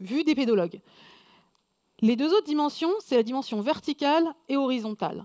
vue 0.00 0.24
des 0.24 0.34
pédologues. 0.34 0.80
Les 2.00 2.16
deux 2.16 2.32
autres 2.34 2.46
dimensions, 2.46 2.92
c'est 3.00 3.16
la 3.16 3.22
dimension 3.22 3.60
verticale 3.62 4.26
et 4.50 4.56
horizontale. 4.56 5.24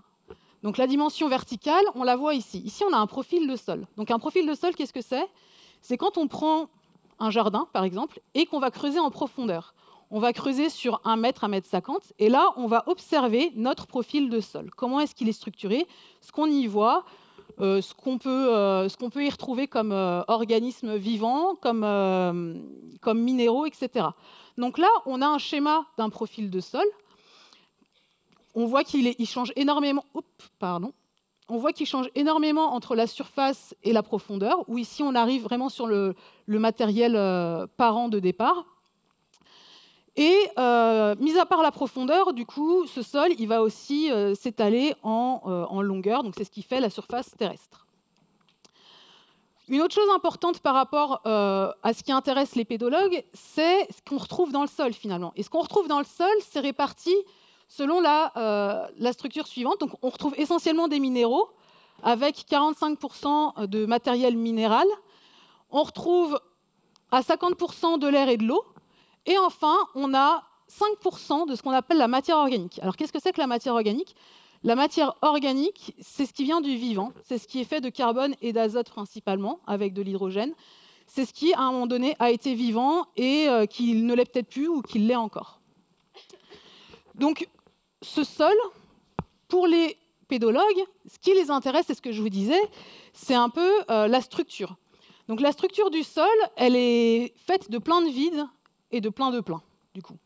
Donc 0.63 0.77
la 0.77 0.87
dimension 0.87 1.27
verticale, 1.27 1.83
on 1.95 2.03
la 2.03 2.15
voit 2.15 2.33
ici. 2.33 2.59
Ici, 2.59 2.83
on 2.89 2.93
a 2.93 2.97
un 2.97 3.07
profil 3.07 3.47
de 3.49 3.55
sol. 3.57 3.85
Donc 3.97 4.11
un 4.11 4.19
profil 4.19 4.47
de 4.47 4.53
sol, 4.53 4.73
qu'est-ce 4.75 4.93
que 4.93 5.01
c'est? 5.01 5.27
C'est 5.81 5.97
quand 5.97 6.17
on 6.17 6.27
prend 6.27 6.69
un 7.19 7.31
jardin, 7.31 7.67
par 7.73 7.83
exemple, 7.83 8.21
et 8.33 8.45
qu'on 8.45 8.59
va 8.59 8.71
creuser 8.71 8.99
en 8.99 9.11
profondeur. 9.11 9.73
On 10.13 10.19
va 10.19 10.33
creuser 10.33 10.69
sur 10.69 10.99
1 11.05 11.15
mètre, 11.15 11.45
1 11.45 11.47
mètre 11.47 11.67
50, 11.67 12.11
et 12.19 12.27
là, 12.27 12.51
on 12.57 12.67
va 12.67 12.83
observer 12.87 13.53
notre 13.55 13.87
profil 13.87 14.29
de 14.29 14.41
sol. 14.41 14.69
Comment 14.75 14.99
est-ce 14.99 15.15
qu'il 15.15 15.29
est 15.29 15.33
structuré? 15.33 15.87
Ce 16.19 16.33
qu'on 16.33 16.47
y 16.47 16.67
voit, 16.67 17.05
ce 17.59 17.93
qu'on 17.93 18.17
peut, 18.17 19.23
y 19.23 19.29
retrouver 19.29 19.67
comme 19.67 19.93
organismes 20.27 20.97
vivants, 20.97 21.55
comme, 21.55 21.85
minéraux, 23.15 23.65
etc. 23.65 24.07
Donc 24.57 24.77
là, 24.77 24.89
on 25.05 25.21
a 25.21 25.27
un 25.27 25.37
schéma 25.37 25.85
d'un 25.97 26.09
profil 26.09 26.49
de 26.49 26.59
sol. 26.59 26.85
On 28.53 28.65
voit 28.65 28.83
qu'il 28.83 29.15
change 29.25 29.53
énormément. 29.55 30.03
pardon. 30.59 30.91
On 31.47 31.57
voit 31.57 31.71
qu'il 31.71 31.85
change 31.85 32.09
énormément 32.15 32.73
entre 32.73 32.95
la 32.95 33.07
surface 33.07 33.73
et 33.83 33.93
la 33.93 34.03
profondeur, 34.03 34.65
où 34.67 34.77
ici 34.77 35.03
on 35.03 35.15
arrive 35.15 35.43
vraiment 35.43 35.69
sur 35.69 35.87
le, 35.87 36.15
matériel 36.47 37.13
parent 37.77 38.09
de 38.09 38.19
départ. 38.19 38.65
Et 40.17 40.49
euh, 40.57 41.15
mis 41.19 41.37
à 41.37 41.45
part 41.45 41.61
la 41.61 41.71
profondeur, 41.71 42.33
du 42.33 42.45
coup, 42.45 42.85
ce 42.85 43.01
sol, 43.01 43.29
il 43.37 43.47
va 43.47 43.61
aussi 43.61 44.11
euh, 44.11 44.35
s'étaler 44.35 44.93
en, 45.03 45.41
euh, 45.45 45.63
en, 45.65 45.81
longueur. 45.81 46.23
Donc 46.23 46.33
c'est 46.37 46.43
ce 46.43 46.51
qui 46.51 46.63
fait 46.63 46.81
la 46.81 46.89
surface 46.89 47.31
terrestre. 47.37 47.85
Une 49.69 49.81
autre 49.81 49.95
chose 49.95 50.09
importante 50.13 50.59
par 50.59 50.73
rapport 50.73 51.21
à 51.23 51.93
ce 51.93 52.03
qui 52.03 52.11
intéresse 52.11 52.55
les 52.55 52.65
pédologues, 52.65 53.23
c'est 53.31 53.87
ce 53.89 54.01
qu'on 54.05 54.17
retrouve 54.17 54.51
dans 54.51 54.63
le 54.63 54.67
sol 54.67 54.91
finalement. 54.91 55.31
Et 55.37 55.43
ce 55.43 55.49
qu'on 55.49 55.61
retrouve 55.61 55.87
dans 55.87 55.99
le 55.99 56.05
sol, 56.05 56.27
c'est 56.41 56.59
réparti 56.59 57.15
selon 57.69 58.01
la, 58.01 58.89
la 58.97 59.13
structure 59.13 59.47
suivante. 59.47 59.79
Donc 59.79 59.91
on 60.01 60.09
retrouve 60.09 60.33
essentiellement 60.37 60.89
des 60.89 60.99
minéraux 60.99 61.47
avec 62.03 62.35
45% 62.49 63.67
de 63.67 63.85
matériel 63.85 64.35
minéral. 64.35 64.87
On 65.69 65.83
retrouve 65.83 66.37
à 67.11 67.21
50% 67.21 67.97
de 67.97 68.07
l'air 68.09 68.27
et 68.27 68.35
de 68.35 68.43
l'eau. 68.43 68.65
Et 69.25 69.37
enfin, 69.37 69.75
on 69.95 70.13
a 70.13 70.43
5% 70.69 71.47
de 71.47 71.55
ce 71.55 71.61
qu'on 71.61 71.71
appelle 71.71 71.97
la 71.97 72.07
matière 72.07 72.37
organique. 72.37 72.79
Alors 72.81 72.95
qu'est-ce 72.95 73.13
que 73.13 73.19
c'est 73.21 73.33
que 73.33 73.41
la 73.41 73.47
matière 73.47 73.73
organique? 73.73 74.15
La 74.63 74.75
matière 74.75 75.15
organique, 75.21 75.95
c'est 75.99 76.25
ce 76.25 76.33
qui 76.33 76.43
vient 76.43 76.61
du 76.61 76.75
vivant, 76.75 77.13
c'est 77.25 77.39
ce 77.39 77.47
qui 77.47 77.59
est 77.59 77.65
fait 77.65 77.81
de 77.81 77.89
carbone 77.89 78.35
et 78.41 78.53
d'azote 78.53 78.89
principalement, 78.89 79.59
avec 79.65 79.93
de 79.93 80.03
l'hydrogène. 80.03 80.53
C'est 81.07 81.25
ce 81.25 81.33
qui, 81.33 81.53
à 81.53 81.61
un 81.61 81.71
moment 81.71 81.87
donné, 81.87 82.15
a 82.19 82.29
été 82.31 82.53
vivant 82.53 83.05
et 83.17 83.49
euh, 83.49 83.65
qui 83.65 83.95
ne 83.95 84.13
l'est 84.13 84.31
peut-être 84.31 84.49
plus 84.49 84.67
ou 84.67 84.81
qui 84.81 84.99
l'est 84.99 85.15
encore. 85.15 85.59
Donc, 87.15 87.47
ce 88.01 88.23
sol, 88.23 88.55
pour 89.47 89.67
les 89.67 89.97
pédologues, 90.27 90.85
ce 91.11 91.19
qui 91.19 91.33
les 91.33 91.49
intéresse, 91.51 91.85
c'est 91.87 91.95
ce 91.95 92.01
que 92.01 92.11
je 92.11 92.21
vous 92.21 92.29
disais, 92.29 92.61
c'est 93.13 93.35
un 93.35 93.49
peu 93.49 93.69
euh, 93.89 94.07
la 94.07 94.21
structure. 94.21 94.75
Donc 95.27 95.41
la 95.41 95.51
structure 95.51 95.89
du 95.89 96.03
sol, 96.03 96.27
elle 96.55 96.75
est 96.75 97.33
faite 97.35 97.69
de 97.69 97.77
plein 97.77 98.01
de 98.01 98.09
vides 98.09 98.45
et 98.91 99.01
de 99.01 99.09
plein 99.09 99.31
de 99.31 99.39
plein, 99.39 99.61
du 99.93 100.01
coup. 100.01 100.17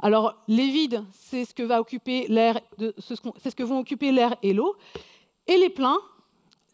Alors, 0.00 0.34
les 0.48 0.68
vides, 0.70 1.04
c'est 1.12 1.44
ce 1.44 1.54
que 1.54 1.62
vont 1.62 1.78
occuper 3.78 4.12
l'air 4.12 4.36
et 4.42 4.52
l'eau. 4.52 4.76
Et 5.46 5.56
les 5.56 5.70
pleins, 5.70 5.98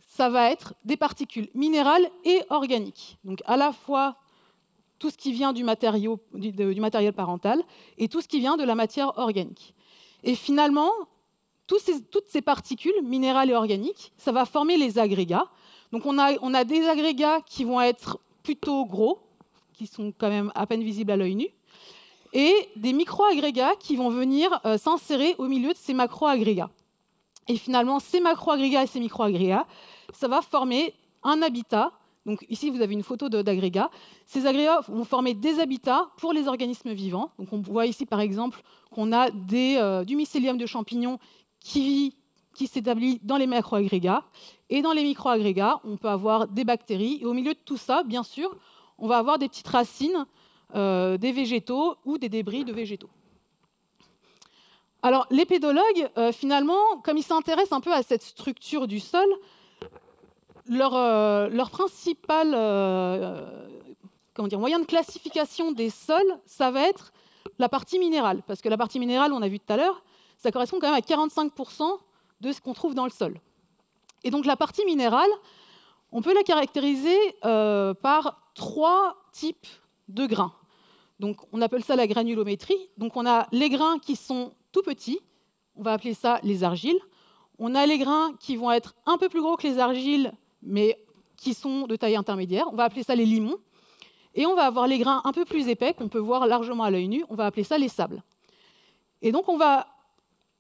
ça 0.07 0.31
va 0.31 0.51
être 0.51 0.75
des 0.85 0.97
particules 0.97 1.49
minérales 1.55 2.09
et 2.25 2.43
organiques. 2.49 3.19
Donc, 3.25 3.43
à 3.45 3.57
la 3.57 3.73
fois 3.73 4.17
tout 4.99 5.11
ce 5.11 5.17
qui 5.17 5.33
vient 5.33 5.53
du, 5.53 5.63
matériel 5.63 7.13
parental 7.13 7.63
et 7.99 8.09
tout 8.09 8.21
ce 8.21 8.29
qui 8.29 8.41
vient 8.41 8.57
de 8.57 8.65
la 8.65 8.75
matière 8.75 9.17
organique. 9.17 9.75
Et 10.25 10.35
finalement, 10.35 10.91
toutes 11.67 12.29
ces 12.29 12.43
particules 12.43 13.01
minérales 13.05 13.51
et 13.51 13.55
organiques, 13.55 14.13
ça 14.17 14.33
va 14.33 14.45
former 14.45 14.77
les 14.77 14.99
agrégats. 14.99 15.47
Donc 15.93 16.05
on 16.05 16.19
a 16.19 16.65
des 16.65 16.89
agrégats 16.89 17.41
qui 17.43 17.65
vont 17.65 17.81
être 17.81 18.19
plutôt 18.43 18.85
gros, 18.87 19.21
qui 19.79 19.87
sont 19.87 20.13
quand 20.19 20.29
même 20.29 20.51
à 20.57 20.67
peine 20.67 20.83
visibles 20.83 21.13
à 21.13 21.17
l'œil 21.17 21.37
nu, 21.37 21.47
et 22.33 22.53
des 22.77 22.93
micro-agrégats 22.93 23.77
qui 23.79 23.95
vont 23.97 24.11
venir 24.11 24.61
euh, 24.67 24.77
s'insérer 24.77 25.37
au 25.39 25.47
milieu 25.47 25.73
de 25.73 25.79
ces 25.79 25.95
macro-agrégats. 25.95 26.69
Et 27.47 27.57
finalement, 27.57 28.01
ces 28.01 28.21
macro-agrégats 28.21 28.83
et 28.83 28.87
ces 28.89 29.01
micro-agrégats, 29.01 29.67
ça 30.13 30.29
va 30.29 30.43
former 30.43 30.93
un 31.23 31.41
habitat. 31.43 31.93
Donc 32.27 32.45
ici, 32.51 32.69
vous 32.69 32.83
avez 32.83 32.93
une 32.93 33.05
photo 33.05 33.29
d'agrégats. 33.31 33.91
Ces 34.27 34.47
agrégats 34.47 34.81
vont 34.89 35.05
former 35.05 35.33
des 35.33 35.61
habitats 35.61 36.09
pour 36.19 36.33
les 36.33 36.49
organismes 36.49 36.93
vivants. 36.93 37.31
Donc 37.39 37.53
on 37.53 37.61
voit 37.61 37.87
ici, 37.87 38.05
par 38.05 38.21
exemple, 38.21 38.61
qu'on 38.91 39.13
a 39.13 39.31
des, 39.31 39.77
euh, 39.79 40.05
du 40.05 40.17
mycélium 40.17 40.59
de 40.59 40.67
champignons 40.67 41.19
qui 41.61 41.81
vit 41.81 42.15
qui 42.55 42.67
s'établit 42.67 43.21
dans 43.23 43.37
les 43.37 43.47
macro-agrégats. 43.47 44.25
Et 44.69 44.83
dans 44.83 44.93
les 44.93 45.05
micro-agrégats, 45.05 45.81
on 45.85 45.97
peut 45.97 46.09
avoir 46.09 46.49
des 46.49 46.65
bactéries. 46.65 47.21
Et 47.23 47.25
au 47.25 47.33
milieu 47.33 47.55
de 47.55 47.59
tout 47.65 47.77
ça, 47.77 48.03
bien 48.03 48.25
sûr, 48.25 48.57
on 48.99 49.07
va 49.07 49.19
avoir 49.19 49.39
des 49.39 49.49
petites 49.49 49.69
racines 49.69 50.27
euh, 50.75 51.17
des 51.17 51.33
végétaux 51.33 51.97
ou 52.05 52.19
des 52.19 52.29
débris 52.29 52.63
de 52.63 52.75
végétaux. 52.75 53.09
Alors, 55.01 55.27
les 55.31 55.47
pédologues, 55.47 56.11
euh, 56.19 56.31
finalement, 56.31 56.99
comme 57.03 57.17
ils 57.17 57.23
s'intéressent 57.23 57.73
un 57.73 57.81
peu 57.81 57.95
à 57.95 58.03
cette 58.03 58.23
structure 58.23 58.87
du 58.87 59.01
sol, 59.01 59.27
leur, 60.69 60.95
euh, 60.95 61.49
principal 61.71 62.51
moyen 64.53 64.79
de 64.79 64.85
classification 64.85 65.73
des 65.73 65.89
sols, 65.89 66.39
ça 66.45 66.71
va 66.71 66.83
être 66.87 67.13
la 67.59 67.71
partie 67.71 67.99
minérale. 67.99 68.43
Parce 68.47 68.61
que 68.61 68.69
la 68.69 68.77
partie 68.77 68.99
minérale, 68.99 69.33
on 69.33 69.41
a 69.41 69.49
vu 69.49 69.59
tout 69.59 69.73
à 69.73 69.79
l'heure, 69.79 70.03
ça 70.37 70.51
correspond 70.53 70.81
quand 70.81 70.93
même 70.93 70.97
à 70.97 71.01
45% 71.01 71.99
de 72.43 72.53
ce 72.53 72.61
qu'on 72.61 72.75
trouve 72.75 72.95
dans 72.95 73.05
le 73.05 73.11
sol. 73.11 73.41
Et 74.23 74.31
donc 74.31 74.45
la 74.45 74.57
partie 74.57 74.85
minérale, 74.85 75.31
on 76.13 76.21
peut 76.21 76.35
la 76.35 76.43
caractériser 76.43 77.17
par 77.41 78.48
trois 78.59 79.17
types 79.33 79.67
de 80.09 80.27
grains. 80.27 80.53
Donc, 81.21 81.37
on 81.53 81.63
appelle 81.63 81.83
ça 81.85 81.97
la 81.97 82.07
granulométrie. 82.07 82.91
Donc, 82.99 83.17
on 83.17 83.25
a 83.25 83.47
les 83.53 83.71
grains 83.71 83.99
qui 83.99 84.17
sont 84.17 84.53
tout 84.73 84.83
petits, 84.83 85.21
on 85.77 85.83
va 85.83 85.93
appeler 85.93 86.13
ça 86.13 86.41
les 86.43 86.65
argiles. 86.65 86.99
On 87.59 87.75
a 87.75 87.87
les 87.87 87.99
grains 87.99 88.35
qui 88.41 88.57
vont 88.57 88.71
être 88.71 88.95
un 89.07 89.17
peu 89.17 89.29
plus 89.29 89.41
gros 89.41 89.57
que 89.57 89.67
les 89.67 89.79
argiles, 89.79 90.33
mais 90.63 90.99
qui 91.37 91.55
sont 91.55 91.87
de 91.87 91.97
taille 91.97 92.17
intermédiaire. 92.17 92.67
On 92.71 92.77
va 92.77 92.85
appeler 92.85 93.05
ça 93.05 93.15
les 93.15 93.25
limons. 93.25 93.59
Et 94.35 94.45
on 94.47 94.55
va 94.55 94.67
avoir 94.67 94.87
les 94.87 94.99
grains 94.99 95.23
un 95.25 95.33
peu 95.33 95.45
plus 95.45 95.69
épais, 95.69 95.95
qu'on 95.95 96.09
peut 96.09 96.19
voir 96.19 96.47
largement 96.47 96.85
à 96.85 96.91
l'œil 96.91 97.09
nu. 97.09 97.25
On 97.31 97.35
va 97.35 97.47
appeler 97.47 97.65
ça 97.65 97.79
les 97.79 97.89
sables. 97.89 98.23
Et 99.23 99.33
donc, 99.33 99.49
on 99.49 99.57
va 99.57 99.87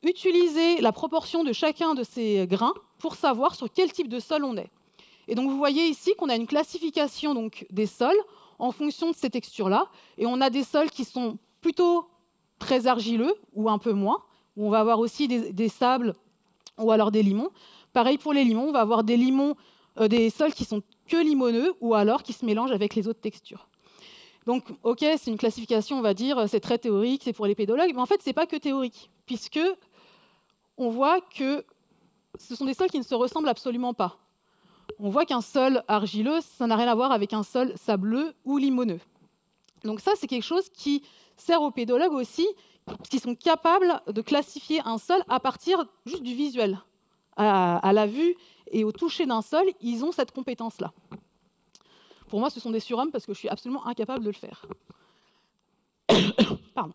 utiliser 0.02 0.81
la 0.81 0.93
proportion 0.93 1.45
de 1.45 1.52
chacun 1.52 1.95
de 1.95 2.05
ces 2.05 2.47
grains 2.47 2.75
pour 2.99 3.14
savoir 3.14 3.55
sur 3.55 3.71
quel 3.73 3.93
type 3.93 4.09
de 4.09 4.21
sol 4.21 4.45
on 4.45 4.57
est. 4.57 4.71
Et 5.28 5.35
donc 5.35 5.50
vous 5.50 5.58
voyez 5.58 5.87
ici 5.87 6.14
qu'on 6.16 6.30
a 6.30 6.35
une 6.35 6.47
classification 6.47 7.35
donc, 7.35 7.66
des 7.70 7.87
sols 7.87 8.16
en 8.58 8.73
fonction 8.73 9.11
de 9.11 9.16
ces 9.16 9.30
textures-là. 9.30 9.87
Et 10.16 10.26
on 10.26 10.40
a 10.40 10.50
des 10.50 10.64
sols 10.64 10.90
qui 10.90 11.04
sont 11.04 11.38
plutôt 11.61 12.08
très 12.58 12.87
argileux 12.87 13.35
ou 13.52 13.68
un 13.68 13.78
peu 13.78 13.92
moins, 13.92 14.18
où 14.56 14.66
on 14.66 14.70
va 14.70 14.80
avoir 14.80 14.99
aussi 14.99 15.28
des, 15.28 15.68
sables 15.68 16.14
ou 16.78 16.90
alors 16.90 17.12
des 17.12 17.23
limons. 17.23 17.50
Pareil 17.92 18.16
pour 18.16 18.32
les 18.32 18.42
limons, 18.42 18.68
on 18.68 18.73
va 18.73 18.80
avoir 18.80 19.04
des 19.04 19.16
limons, 19.16 19.54
euh, 20.00 20.08
des 20.08 20.30
sols 20.30 20.54
qui 20.54 20.64
sont 20.64 20.82
que 21.06 21.16
limoneux 21.16 21.75
ou 21.80 21.94
alors 21.94 22.23
qui 22.23 22.32
se 22.32 22.44
mélangent 22.44 22.73
avec 22.73 22.94
les 22.94 23.06
autres 23.06 23.20
textures. 23.20 23.68
Donc, 24.47 24.64
ok, 24.82 25.00
c'est 25.00 25.30
une 25.30 25.37
classification, 25.37 25.99
on 25.99 26.02
va 26.02 26.14
dire, 26.14 26.49
c'est 26.49 26.61
très 26.61 26.78
théorique, 26.78 27.23
c'est 27.25 27.35
pour 27.35 27.47
les 27.47 27.54
pédologues, 27.54 27.92
mais 27.94 28.00
en 28.00 28.06
fait, 28.06 28.23
ce 28.23 28.30
n'est 28.30 28.35
pas 28.35 28.47
que 28.47 28.56
théorique, 28.56 29.11
puisque 29.26 29.61
on 30.78 30.88
voit 30.88 31.20
que 31.20 31.64
ce 32.38 32.56
sont 32.56 32.64
des 32.64 32.73
sols 32.73 32.88
qui 32.88 32.99
ne 32.99 33.04
se 33.04 33.14
ressemblent 33.14 33.49
absolument 33.49 33.92
pas 33.92 34.16
on 34.99 35.11
voit 35.11 35.25
qu'un 35.25 35.40
sol 35.40 35.83
argileux, 35.88 36.40
ça 36.40 36.67
n'a 36.67 36.76
rien 36.76 36.88
à 36.88 36.95
voir 36.95 37.12
avec 37.12 37.33
un 37.33 37.43
sol 37.43 37.73
sableux 37.76 38.35
ou 38.45 38.59
limoneux. 38.59 39.00
Donc 39.85 40.00
ça, 40.00 40.12
c'est 40.17 40.26
quelque 40.26 40.45
chose 40.45 40.69
qui 40.71 41.02
sert 41.37 41.62
aux 41.62 41.71
pédologues 41.71 42.12
aussi, 42.12 42.47
qui 43.09 43.19
sont 43.19 43.35
capables 43.35 44.00
de 44.09 44.21
classifier 44.23 44.81
un 44.85 44.99
sol 44.99 45.23
à 45.28 45.40
partir 45.40 45.85
juste 46.07 46.23
du 46.23 46.35
visuel. 46.35 46.81
À, 47.37 47.93
la 47.93 48.09
vue 48.09 48.35
et 48.73 48.83
au 48.83 48.90
toucher 48.90 49.25
d'un 49.25 49.43
sol, 49.43 49.64
ils 49.81 50.05
ont 50.05 50.11
cette 50.11 50.33
compétence-là. 50.33 50.93
Pour 52.26 52.40
moi, 52.40 52.50
ce 52.50 52.59
sont 52.59 52.73
des 52.73 52.81
surhommes 52.81 53.12
parce 53.12 53.26
que 53.26 53.33
je 53.33 53.38
suis 53.38 53.49
absolument 53.49 53.87
incapable 53.87 54.25
de 54.25 54.31
le 54.31 54.35
faire. 54.35 54.67
Pardon. 56.75 56.95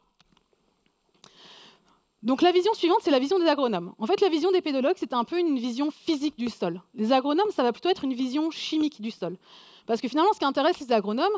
Donc 2.23 2.41
la 2.41 2.53
vision 2.53 2.73
suivante, 2.73 2.99
c'est 3.01 3.11
la 3.11 3.19
vision 3.19 3.37
des 3.37 3.47
agronomes. 3.47 3.93
En 3.99 4.07
fait, 4.07 4.21
la 4.21 4.29
vision 4.29 4.49
des 4.51 4.61
pédologues, 4.61 4.95
c'est 4.97 5.13
un 5.13 5.25
peu 5.25 5.37
une 5.37 5.57
vision 5.59 5.91
physique 5.91 6.37
du 6.37 6.49
sol. 6.49 6.81
Les 6.95 7.11
agronomes, 7.11 7.51
ça 7.51 7.63
va 7.63 7.73
plutôt 7.73 7.89
être 7.89 8.05
une 8.05 8.13
vision 8.13 8.49
chimique 8.49 9.01
du 9.01 9.11
sol. 9.11 9.37
Parce 9.85 9.99
que 9.99 10.07
finalement, 10.07 10.31
ce 10.33 10.39
qui 10.39 10.45
intéresse 10.45 10.79
les 10.79 10.93
agronomes, 10.93 11.33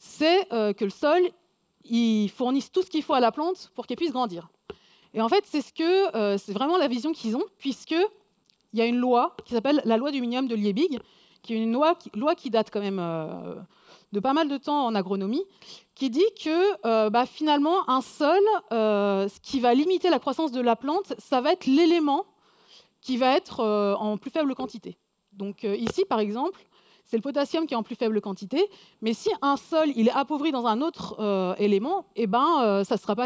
c'est 0.00 0.52
euh, 0.52 0.72
que 0.72 0.84
le 0.84 0.90
sol, 0.90 1.20
il 1.84 2.28
fournisse 2.30 2.72
tout 2.72 2.82
ce 2.82 2.90
qu'il 2.90 3.04
faut 3.04 3.14
à 3.14 3.20
la 3.20 3.30
plante 3.30 3.70
pour 3.76 3.86
qu'elle 3.86 3.96
puisse 3.96 4.12
grandir. 4.12 4.48
Et 5.14 5.20
en 5.20 5.28
fait, 5.28 5.44
c'est 5.46 5.62
ce 5.62 6.16
euh, 6.16 6.36
vraiment 6.48 6.76
la 6.76 6.88
vision 6.88 7.12
qu'ils 7.12 7.36
ont, 7.36 7.44
puisque 7.58 7.94
il 8.72 8.78
y 8.78 8.82
a 8.82 8.86
une 8.86 8.98
loi 8.98 9.36
qui 9.44 9.54
s'appelle 9.54 9.80
la 9.84 9.96
loi 9.96 10.10
du 10.10 10.20
minimum 10.20 10.48
de 10.48 10.56
Liebig, 10.56 10.98
qui 11.42 11.54
est 11.54 11.62
une 11.62 11.72
loi 11.72 11.94
qui, 11.94 12.10
loi 12.14 12.34
qui 12.34 12.50
date 12.50 12.70
quand 12.72 12.80
même 12.80 12.98
euh, 12.98 13.54
de 14.14 14.20
pas 14.20 14.32
mal 14.32 14.48
de 14.48 14.56
temps 14.56 14.86
en 14.86 14.94
agronomie, 14.94 15.44
qui 15.94 16.08
dit 16.08 16.24
que 16.42 16.86
euh, 16.86 17.10
bah, 17.10 17.26
finalement, 17.26 17.88
un 17.90 18.00
sol, 18.00 18.40
euh, 18.72 19.28
ce 19.28 19.40
qui 19.40 19.60
va 19.60 19.74
limiter 19.74 20.08
la 20.08 20.18
croissance 20.18 20.52
de 20.52 20.60
la 20.60 20.76
plante, 20.76 21.12
ça 21.18 21.40
va 21.40 21.52
être 21.52 21.66
l'élément 21.66 22.24
qui 23.00 23.18
va 23.18 23.36
être 23.36 23.60
euh, 23.60 23.94
en 23.96 24.16
plus 24.16 24.30
faible 24.30 24.54
quantité. 24.54 24.96
Donc 25.32 25.64
ici, 25.64 26.04
par 26.08 26.20
exemple, 26.20 26.60
c'est 27.04 27.16
le 27.16 27.22
potassium 27.22 27.66
qui 27.66 27.74
est 27.74 27.76
en 27.76 27.82
plus 27.82 27.96
faible 27.96 28.20
quantité. 28.20 28.64
Mais 29.02 29.14
si 29.14 29.30
un 29.42 29.56
sol 29.56 29.90
il 29.96 30.06
est 30.06 30.12
appauvri 30.12 30.52
dans 30.52 30.64
un 30.66 30.80
autre 30.80 31.56
élément, 31.58 32.06
eh 32.14 32.28
ben, 32.28 32.84
ça 32.84 32.94
ne 32.94 33.00
sera, 33.00 33.16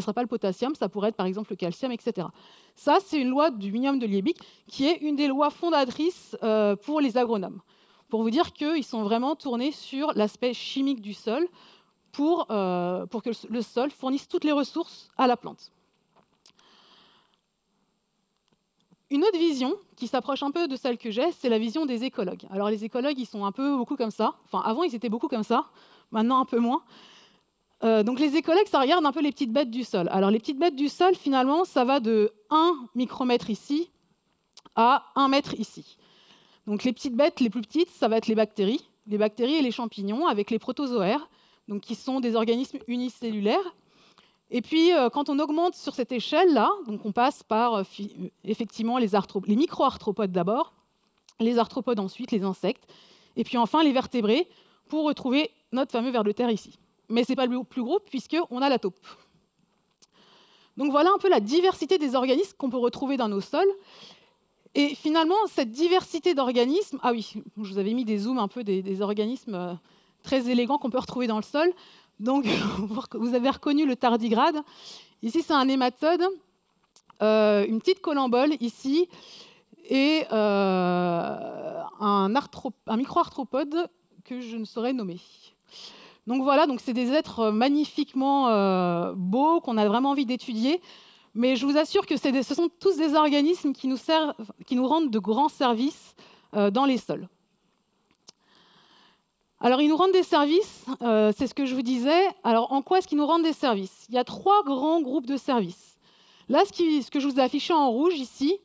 sera 0.00 0.12
pas 0.12 0.22
le 0.22 0.28
potassium, 0.28 0.76
ça 0.76 0.88
pourrait 0.88 1.08
être 1.08 1.16
par 1.16 1.26
exemple 1.26 1.50
le 1.50 1.56
calcium, 1.56 1.90
etc. 1.90 2.28
Ça, 2.76 2.98
c'est 3.04 3.20
une 3.20 3.28
loi 3.28 3.50
du 3.50 3.72
minimum 3.72 3.98
de 3.98 4.06
Liebig 4.06 4.36
qui 4.68 4.86
est 4.86 4.98
une 4.98 5.16
des 5.16 5.26
lois 5.26 5.50
fondatrices 5.50 6.36
pour 6.84 7.00
les 7.00 7.18
agronomes. 7.18 7.60
Pour 8.08 8.22
vous 8.22 8.30
dire 8.30 8.52
qu'ils 8.52 8.84
sont 8.84 9.02
vraiment 9.02 9.36
tournés 9.36 9.72
sur 9.72 10.12
l'aspect 10.14 10.54
chimique 10.54 11.00
du 11.00 11.14
sol 11.14 11.46
pour, 12.12 12.46
pour 12.46 13.22
que 13.22 13.30
le 13.50 13.62
sol 13.62 13.90
fournisse 13.90 14.26
toutes 14.28 14.44
les 14.44 14.52
ressources 14.52 15.10
à 15.16 15.26
la 15.26 15.36
plante. 15.36 15.70
Une 19.10 19.24
autre 19.24 19.38
vision 19.38 19.74
qui 19.96 20.06
s'approche 20.06 20.42
un 20.42 20.50
peu 20.50 20.68
de 20.68 20.76
celle 20.76 20.98
que 20.98 21.10
j'ai, 21.10 21.32
c'est 21.32 21.48
la 21.48 21.58
vision 21.58 21.86
des 21.86 22.04
écologues. 22.04 22.46
Alors 22.50 22.68
les 22.68 22.84
écologues, 22.84 23.18
ils 23.18 23.26
sont 23.26 23.46
un 23.46 23.52
peu 23.52 23.74
beaucoup 23.74 23.96
comme 23.96 24.10
ça. 24.10 24.34
Enfin, 24.44 24.62
avant, 24.64 24.82
ils 24.82 24.94
étaient 24.94 25.08
beaucoup 25.08 25.28
comme 25.28 25.42
ça. 25.42 25.66
Maintenant, 26.10 26.40
un 26.40 26.44
peu 26.44 26.58
moins. 26.58 26.82
Euh, 27.84 28.02
donc 28.02 28.20
les 28.20 28.36
écologues, 28.36 28.66
ça 28.66 28.80
regarde 28.80 29.06
un 29.06 29.12
peu 29.12 29.22
les 29.22 29.32
petites 29.32 29.52
bêtes 29.52 29.70
du 29.70 29.82
sol. 29.82 30.08
Alors 30.10 30.30
les 30.30 30.38
petites 30.38 30.58
bêtes 30.58 30.76
du 30.76 30.88
sol, 30.88 31.14
finalement, 31.14 31.64
ça 31.64 31.84
va 31.84 32.00
de 32.00 32.32
1 32.50 32.76
micromètre 32.94 33.48
ici 33.48 33.90
à 34.76 35.06
1 35.14 35.28
mètre 35.28 35.54
ici. 35.58 35.96
Donc 36.68 36.84
les 36.84 36.92
petites 36.92 37.16
bêtes 37.16 37.40
les 37.40 37.50
plus 37.50 37.62
petites, 37.62 37.90
ça 37.90 38.06
va 38.06 38.18
être 38.18 38.28
les 38.28 38.36
bactéries, 38.36 38.88
les 39.08 39.18
bactéries 39.18 39.56
et 39.56 39.62
les 39.62 39.72
champignons 39.72 40.28
avec 40.28 40.52
les 40.52 40.60
protozoaires, 40.60 41.28
donc 41.66 41.80
qui 41.80 41.96
sont 41.96 42.20
des 42.20 42.36
organismes 42.36 42.78
unicellulaires 42.86 43.74
et 44.50 44.62
puis, 44.62 44.92
euh, 44.94 45.10
quand 45.10 45.28
on 45.28 45.38
augmente 45.38 45.74
sur 45.74 45.94
cette 45.94 46.12
échelle-là, 46.12 46.70
donc 46.86 47.04
on 47.04 47.12
passe 47.12 47.42
par 47.42 47.74
euh, 47.74 47.82
effectivement 48.44 48.98
les, 48.98 49.08
les 49.46 49.56
micro-arthropodes 49.56 50.32
d'abord, 50.32 50.72
les 51.38 51.58
arthropodes 51.58 52.00
ensuite, 52.00 52.30
les 52.30 52.42
insectes, 52.42 52.84
et 53.36 53.44
puis 53.44 53.58
enfin 53.58 53.82
les 53.82 53.92
vertébrés, 53.92 54.48
pour 54.88 55.04
retrouver 55.04 55.50
notre 55.72 55.92
fameux 55.92 56.10
ver 56.10 56.24
de 56.24 56.32
terre 56.32 56.50
ici. 56.50 56.78
Mais 57.10 57.24
ce 57.24 57.32
n'est 57.32 57.36
pas 57.36 57.46
le 57.46 57.62
plus 57.62 57.82
gros, 57.82 58.00
puisqu'on 58.00 58.62
a 58.62 58.68
la 58.70 58.78
taupe. 58.78 59.06
Donc 60.78 60.90
voilà 60.92 61.10
un 61.14 61.18
peu 61.18 61.28
la 61.28 61.40
diversité 61.40 61.98
des 61.98 62.14
organismes 62.14 62.56
qu'on 62.56 62.70
peut 62.70 62.78
retrouver 62.78 63.18
dans 63.18 63.28
nos 63.28 63.42
sols. 63.42 63.68
Et 64.74 64.94
finalement, 64.94 65.34
cette 65.48 65.70
diversité 65.70 66.34
d'organismes, 66.34 66.98
ah 67.02 67.12
oui, 67.12 67.32
je 67.60 67.72
vous 67.72 67.78
avais 67.78 67.94
mis 67.94 68.04
des 68.04 68.18
zooms 68.18 68.38
un 68.38 68.48
peu 68.48 68.64
des, 68.64 69.02
organismes 69.02 69.54
euh, 69.54 69.74
très 70.22 70.50
élégants 70.50 70.78
qu'on 70.78 70.90
peut 70.90 70.98
retrouver 70.98 71.26
dans 71.26 71.36
le 71.36 71.42
sol. 71.42 71.72
Donc, 72.20 72.46
vous 73.14 73.34
avez 73.34 73.50
reconnu 73.50 73.86
le 73.86 73.96
tardigrade. 73.96 74.56
Ici, 75.22 75.42
c'est 75.42 75.54
un 75.54 75.64
nématode, 75.64 76.22
euh, 77.22 77.66
une 77.66 77.78
petite 77.80 78.00
colambole 78.00 78.54
ici, 78.60 79.08
et 79.88 80.24
euh, 80.32 81.82
un, 82.00 82.34
un 82.86 82.96
micro-arthropode 82.96 83.88
que 84.24 84.40
je 84.40 84.56
ne 84.56 84.64
saurais 84.64 84.92
nommer. 84.92 85.18
Donc 86.26 86.42
voilà, 86.42 86.66
donc 86.66 86.80
c'est 86.80 86.92
des 86.92 87.10
êtres 87.12 87.50
magnifiquement 87.50 89.14
beaux 89.14 89.62
qu'on 89.62 89.78
a 89.78 89.88
vraiment 89.88 90.10
envie 90.10 90.26
d'étudier. 90.26 90.82
Mais 91.38 91.54
je 91.54 91.64
vous 91.64 91.78
assure 91.78 92.04
que 92.04 92.16
ce 92.16 92.54
sont 92.54 92.68
tous 92.80 92.96
des 92.96 93.14
organismes 93.14 93.72
qui 93.72 93.86
nous, 93.86 94.88
rendent 94.88 95.10
de 95.10 95.18
grands 95.20 95.48
services 95.48 96.16
dans 96.52 96.84
les 96.84 96.98
sols. 96.98 97.28
Alors, 99.60 99.80
ils 99.80 99.88
nous 99.88 99.96
rendent 99.96 100.12
des 100.12 100.24
services, 100.24 100.84
euh, 101.00 101.32
c'est 101.36 101.46
ce 101.46 101.54
que 101.54 101.64
je 101.64 101.76
vous 101.76 101.82
disais. 101.82 102.26
Alors, 102.42 102.72
en 102.72 102.82
quoi 102.82 102.98
est-ce 102.98 103.06
qu'ils 103.06 103.18
nous 103.18 103.26
rendent 103.26 103.44
des 103.44 103.52
services? 103.52 104.06
Il 104.08 104.16
y 104.16 104.18
a 104.18 104.24
trois 104.24 104.64
grands 104.64 105.00
groupes 105.00 105.26
de 105.26 105.36
services. 105.36 105.96
Là, 106.48 106.64
ce, 106.64 107.10
que 107.10 107.20
je 107.20 107.28
vous 107.28 107.38
ai 107.38 107.42
affiché 107.42 107.72
en 107.72 107.88
rouge 107.88 108.14
ici, 108.14 108.58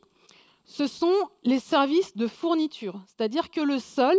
ce 0.66 0.88
sont 0.88 1.14
les 1.44 1.60
services 1.60 2.16
de 2.16 2.26
fourniture. 2.26 3.00
C'est-à-dire 3.06 3.52
que 3.52 3.60
le 3.60 3.78
sol, 3.78 4.16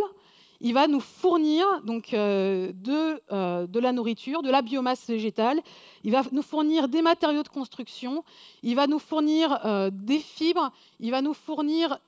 il 0.61 0.73
va 0.73 0.87
nous 0.87 0.99
fournir 0.99 1.65
donc, 1.83 2.13
euh, 2.13 2.71
de, 2.73 3.21
euh, 3.31 3.67
de, 3.67 3.79
la 3.79 3.91
nourriture, 3.91 4.41
de 4.41 4.49
la 4.49 4.61
biomasse 4.61 5.07
végétale, 5.07 5.61
il 6.03 6.11
va 6.11 6.23
nous 6.31 6.41
fournir 6.41 6.87
des 6.87 7.01
matériaux 7.01 7.43
de 7.43 7.49
construction, 7.49 8.23
il 8.63 8.75
va 8.75 8.87
nous 8.87 8.99
fournir 8.99 9.59
des 9.91 10.19
fibres, 10.19 10.71
il 10.99 11.11
va 11.11 11.21
nous 11.21 11.33
fournir 11.33 11.99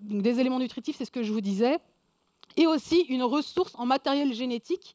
des 0.00 0.40
éléments 0.40 0.58
nutritifs, 0.58 0.96
c'est 0.96 1.04
ce 1.04 1.10
que 1.10 1.22
je 1.22 1.32
vous 1.32 1.40
disais, 1.40 1.78
et 2.56 2.66
aussi 2.66 3.00
une 3.08 3.22
ressource 3.22 3.74
en 3.76 3.86
matériel 3.86 4.32
génétique 4.32 4.94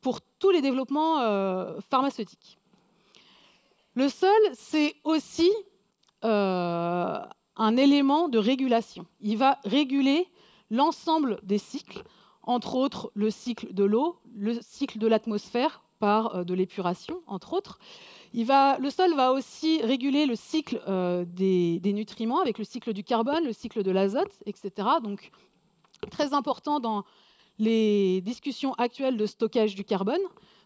pour 0.00 0.20
tous 0.20 0.50
les 0.50 0.60
développements 0.60 1.20
euh, 1.20 1.80
pharmaceutiques. 1.88 2.58
Le 3.94 4.08
sol, 4.08 4.30
c'est 4.52 4.94
aussi 5.04 5.50
euh, 6.24 7.18
un 7.56 7.76
élément 7.76 8.28
de 8.28 8.38
régulation. 8.38 9.06
Il 9.20 9.38
va 9.38 9.58
réguler 9.64 10.28
l'ensemble 10.70 11.40
des 11.42 11.58
cycles, 11.58 12.02
entre 12.46 12.74
autres 12.74 13.10
le 13.14 13.30
cycle 13.30 13.72
de 13.72 13.84
l'eau, 13.84 14.16
le 14.34 14.58
cycle 14.60 14.98
de 14.98 15.06
l'atmosphère 15.06 15.82
par 15.98 16.34
euh, 16.34 16.44
de 16.44 16.54
l'épuration, 16.54 17.20
entre 17.26 17.52
autres. 17.52 17.78
Le 18.34 18.90
sol 18.90 19.14
va 19.14 19.32
aussi 19.32 19.80
réguler 19.82 20.26
le 20.26 20.34
cycle 20.34 20.80
des, 21.28 21.78
des, 21.78 21.92
nutriments 21.92 22.40
avec 22.40 22.58
le 22.58 22.64
cycle 22.64 22.92
du 22.92 23.04
carbone, 23.04 23.44
le 23.44 23.52
cycle 23.52 23.84
de 23.84 23.92
l'azote, 23.92 24.32
etc. 24.44 24.88
Donc 25.04 25.30
très 26.10 26.34
important 26.34 26.80
dans 26.80 27.04
les 27.58 28.20
discussions 28.22 28.74
actuelles 28.74 29.16
de 29.16 29.26
stockage 29.26 29.74
du 29.74 29.84
carbone. 29.84 30.20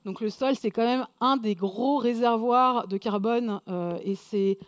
Donc 0.04 0.20
le 0.20 0.30
sol, 0.30 0.54
c'est 0.56 0.70
quand 0.70 0.84
même 0.84 1.06
un 1.20 1.36
des 1.36 1.54
gros 1.54 1.98
réservoirs 1.98 2.88
de 2.88 2.96
carbone 2.96 3.60
euh, 3.68 3.98
et 4.02 4.14
c'est, 4.14 4.58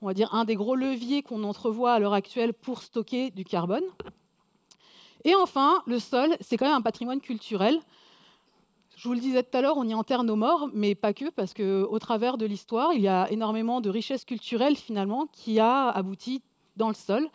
on 0.00 0.06
va 0.06 0.14
dire, 0.14 0.34
un 0.34 0.44
des 0.44 0.54
gros 0.54 0.74
leviers 0.74 1.22
qu'on 1.22 1.44
entrevoit 1.44 1.92
à 1.92 1.98
l'heure 1.98 2.12
actuelle 2.12 2.52
pour 2.52 2.82
stocker 2.82 3.30
du 3.30 3.44
carbone. 3.44 3.84
Et 5.24 5.34
enfin, 5.34 5.82
le 5.86 5.98
sol, 5.98 6.36
c'est 6.40 6.56
quand 6.56 6.66
même 6.66 6.76
un 6.76 6.82
patrimoine 6.82 7.20
culturel. 7.20 7.80
Je 8.96 9.08
vous 9.08 9.14
le 9.14 9.20
disais 9.20 9.42
tout 9.42 9.56
à 9.56 9.62
l'heure, 9.62 9.76
on 9.76 9.88
y 9.88 9.94
enterre 9.94 10.22
nos 10.22 10.36
morts, 10.36 10.68
mais 10.72 10.94
pas 10.94 11.12
que, 11.12 11.30
parce 11.30 11.54
qu'au 11.54 11.98
travers 11.98 12.38
de 12.38 12.46
l'histoire, 12.46 12.92
il 12.92 13.00
y 13.00 13.08
a 13.08 13.30
énormément 13.30 13.80
de 13.80 13.90
richesses 13.90 14.24
culturelles 14.24 14.76
finalement 14.76 15.26
qui 15.32 15.58
a 15.60 15.88
abouti 15.88 16.42
dans 16.76 16.88
le 16.88 16.94
sol. 16.94 17.28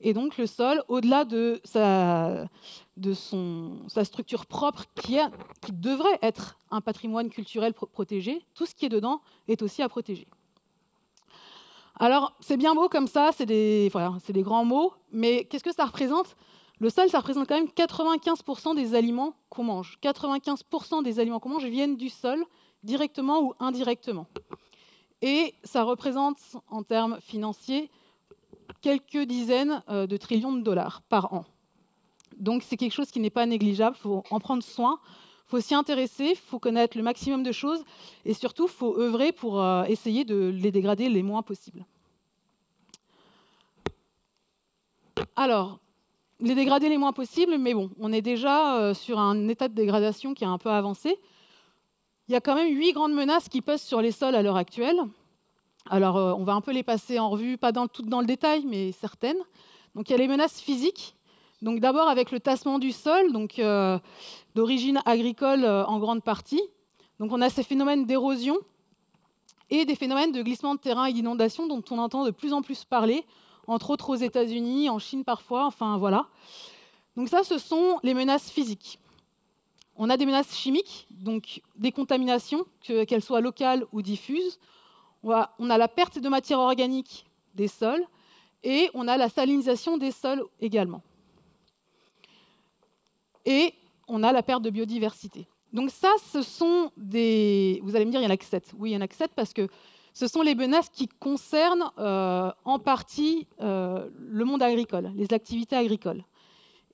Et 0.00 0.12
donc 0.12 0.38
le 0.38 0.46
sol, 0.46 0.84
au-delà 0.86 1.24
de, 1.24 1.60
sa, 1.64 2.46
structure 4.04 4.46
propre, 4.46 4.84
qui, 4.94 5.18
devrait 5.72 6.18
être 6.22 6.56
un 6.70 6.80
patrimoine 6.80 7.30
culturel 7.30 7.74
protégé, 7.74 8.44
tout 8.54 8.66
ce 8.66 8.74
qui 8.74 8.86
est 8.86 8.90
dedans 8.90 9.20
est 9.48 9.62
aussi 9.62 9.82
à 9.82 9.88
protéger. 9.88 10.28
Alors 11.96 12.36
c'est 12.38 12.56
bien 12.56 12.76
beau 12.76 12.88
comme 12.88 13.08
ça, 13.08 13.30
c'est 13.32 13.46
des 13.46 13.90
grands 14.36 14.64
mots, 14.64 14.92
mais 15.10 15.46
qu'est-ce 15.46 15.64
que 15.64 15.74
ça 15.74 15.84
représente? 15.84 16.36
Le 16.80 16.90
sol, 16.90 17.08
ça 17.08 17.18
représente 17.18 17.48
quand 17.48 17.56
même 17.56 17.68
95% 17.68 18.76
des 18.76 18.94
aliments 18.94 19.34
qu'on 19.48 19.64
mange. 19.64 19.98
95% 20.02 21.02
des 21.02 21.18
aliments 21.18 21.40
qu'on 21.40 21.48
mange 21.48 21.64
viennent 21.64 21.96
du 21.96 22.08
sol, 22.08 22.44
directement 22.84 23.42
ou 23.42 23.54
indirectement. 23.58 24.26
Et 25.20 25.54
ça 25.64 25.82
représente, 25.82 26.38
en 26.68 26.84
termes 26.84 27.18
financiers, 27.20 27.90
quelques 28.80 29.22
dizaines 29.22 29.82
euh, 29.88 30.06
de 30.06 30.16
trillions 30.16 30.52
de 30.52 30.62
dollars 30.62 31.02
par 31.02 31.32
an. 31.32 31.44
Donc 32.38 32.62
c'est 32.62 32.76
quelque 32.76 32.92
chose 32.92 33.10
qui 33.10 33.18
n'est 33.18 33.30
pas 33.30 33.46
négligeable, 33.46 33.96
il 33.98 34.02
faut 34.02 34.22
en 34.30 34.38
prendre 34.38 34.62
soin, 34.62 35.00
il 35.02 35.50
faut 35.50 35.60
s'y 35.60 35.74
intéresser, 35.74 36.30
il 36.30 36.36
faut 36.36 36.60
connaître 36.60 36.96
le 36.96 37.02
maximum 37.02 37.42
de 37.42 37.50
choses 37.50 37.84
et 38.24 38.34
surtout 38.34 38.66
il 38.66 38.72
faut 38.72 38.96
œuvrer 38.96 39.32
pour 39.32 39.60
euh, 39.60 39.82
essayer 39.84 40.24
de 40.24 40.54
les 40.54 40.70
dégrader 40.70 41.08
les 41.08 41.24
moins 41.24 41.42
possible. 41.42 41.84
Alors, 45.34 45.80
les 46.40 46.54
dégrader 46.54 46.88
les 46.88 46.98
moins 46.98 47.12
possibles, 47.12 47.58
mais 47.58 47.74
bon, 47.74 47.90
on 47.98 48.12
est 48.12 48.22
déjà 48.22 48.76
euh, 48.76 48.94
sur 48.94 49.18
un 49.18 49.48
état 49.48 49.68
de 49.68 49.74
dégradation 49.74 50.34
qui 50.34 50.44
est 50.44 50.48
un 50.48 50.58
peu 50.58 50.70
avancé. 50.70 51.18
Il 52.28 52.32
y 52.32 52.36
a 52.36 52.40
quand 52.40 52.54
même 52.54 52.72
huit 52.72 52.92
grandes 52.92 53.14
menaces 53.14 53.48
qui 53.48 53.60
pèsent 53.60 53.82
sur 53.82 54.00
les 54.00 54.12
sols 54.12 54.34
à 54.34 54.42
l'heure 54.42 54.56
actuelle. 54.56 55.00
Alors, 55.90 56.16
euh, 56.16 56.32
on 56.34 56.44
va 56.44 56.52
un 56.52 56.60
peu 56.60 56.72
les 56.72 56.82
passer 56.82 57.18
en 57.18 57.30
revue, 57.30 57.56
pas 57.56 57.72
dans, 57.72 57.88
toutes 57.88 58.08
dans 58.08 58.20
le 58.20 58.26
détail, 58.26 58.64
mais 58.66 58.92
certaines. 58.92 59.38
Donc, 59.94 60.08
il 60.08 60.12
y 60.12 60.14
a 60.14 60.18
les 60.18 60.28
menaces 60.28 60.60
physiques. 60.60 61.16
Donc, 61.62 61.80
d'abord 61.80 62.08
avec 62.08 62.30
le 62.30 62.38
tassement 62.38 62.78
du 62.78 62.92
sol, 62.92 63.32
donc 63.32 63.58
euh, 63.58 63.98
d'origine 64.54 65.00
agricole 65.06 65.64
en 65.64 65.98
grande 65.98 66.22
partie. 66.22 66.62
Donc, 67.18 67.32
on 67.32 67.40
a 67.40 67.50
ces 67.50 67.64
phénomènes 67.64 68.04
d'érosion 68.04 68.58
et 69.70 69.84
des 69.84 69.96
phénomènes 69.96 70.30
de 70.30 70.42
glissement 70.42 70.76
de 70.76 70.80
terrain 70.80 71.06
et 71.06 71.12
d'inondation 71.12 71.66
dont 71.66 71.82
on 71.90 71.98
entend 71.98 72.24
de 72.24 72.30
plus 72.30 72.52
en 72.52 72.62
plus 72.62 72.84
parler, 72.84 73.24
entre 73.68 73.90
autres 73.90 74.10
aux 74.10 74.16
États-Unis, 74.16 74.90
en 74.90 74.98
Chine 74.98 75.22
parfois. 75.22 75.66
Enfin, 75.66 75.96
voilà. 75.98 76.26
Donc, 77.16 77.28
ça, 77.28 77.44
ce 77.44 77.58
sont 77.58 78.00
les 78.02 78.14
menaces 78.14 78.50
physiques. 78.50 78.98
On 79.94 80.10
a 80.10 80.16
des 80.16 80.26
menaces 80.26 80.56
chimiques, 80.56 81.06
donc 81.10 81.62
des 81.76 81.92
contaminations, 81.92 82.64
qu'elles 82.82 83.22
soient 83.22 83.40
locales 83.40 83.84
ou 83.92 84.02
diffuses 84.02 84.58
on 85.22 85.70
a 85.70 85.78
la 85.78 85.88
perte 85.88 86.18
de 86.18 86.28
matière 86.28 86.58
organique 86.58 87.26
des 87.54 87.68
sols 87.68 88.04
et 88.62 88.90
on 88.94 89.08
a 89.08 89.16
la 89.16 89.28
salinisation 89.28 89.98
des 89.98 90.10
sols 90.10 90.44
également. 90.60 91.02
Et 93.44 93.74
on 94.06 94.22
a 94.22 94.32
la 94.32 94.42
perte 94.42 94.62
de 94.62 94.70
biodiversité. 94.70 95.46
Donc 95.72 95.90
ça, 95.90 96.10
ce 96.32 96.42
sont 96.42 96.90
des... 96.96 97.80
Vous 97.82 97.94
allez 97.94 98.04
me 98.04 98.10
dire, 98.10 98.20
il 98.20 98.24
y 98.24 98.26
en 98.26 98.30
a 98.30 98.36
que 98.36 98.44
7. 98.44 98.72
Oui, 98.78 98.90
il 98.90 98.94
y 98.94 98.96
en 98.96 99.00
a 99.00 99.08
que 99.08 99.14
7 99.14 99.32
parce 99.34 99.52
que 99.52 99.68
ce 100.18 100.26
sont 100.26 100.42
les 100.42 100.56
menaces 100.56 100.88
qui 100.88 101.06
concernent 101.06 101.92
euh, 101.96 102.50
en 102.64 102.80
partie 102.80 103.46
euh, 103.60 104.08
le 104.18 104.44
monde 104.44 104.64
agricole, 104.64 105.12
les 105.14 105.32
activités 105.32 105.76
agricoles. 105.76 106.24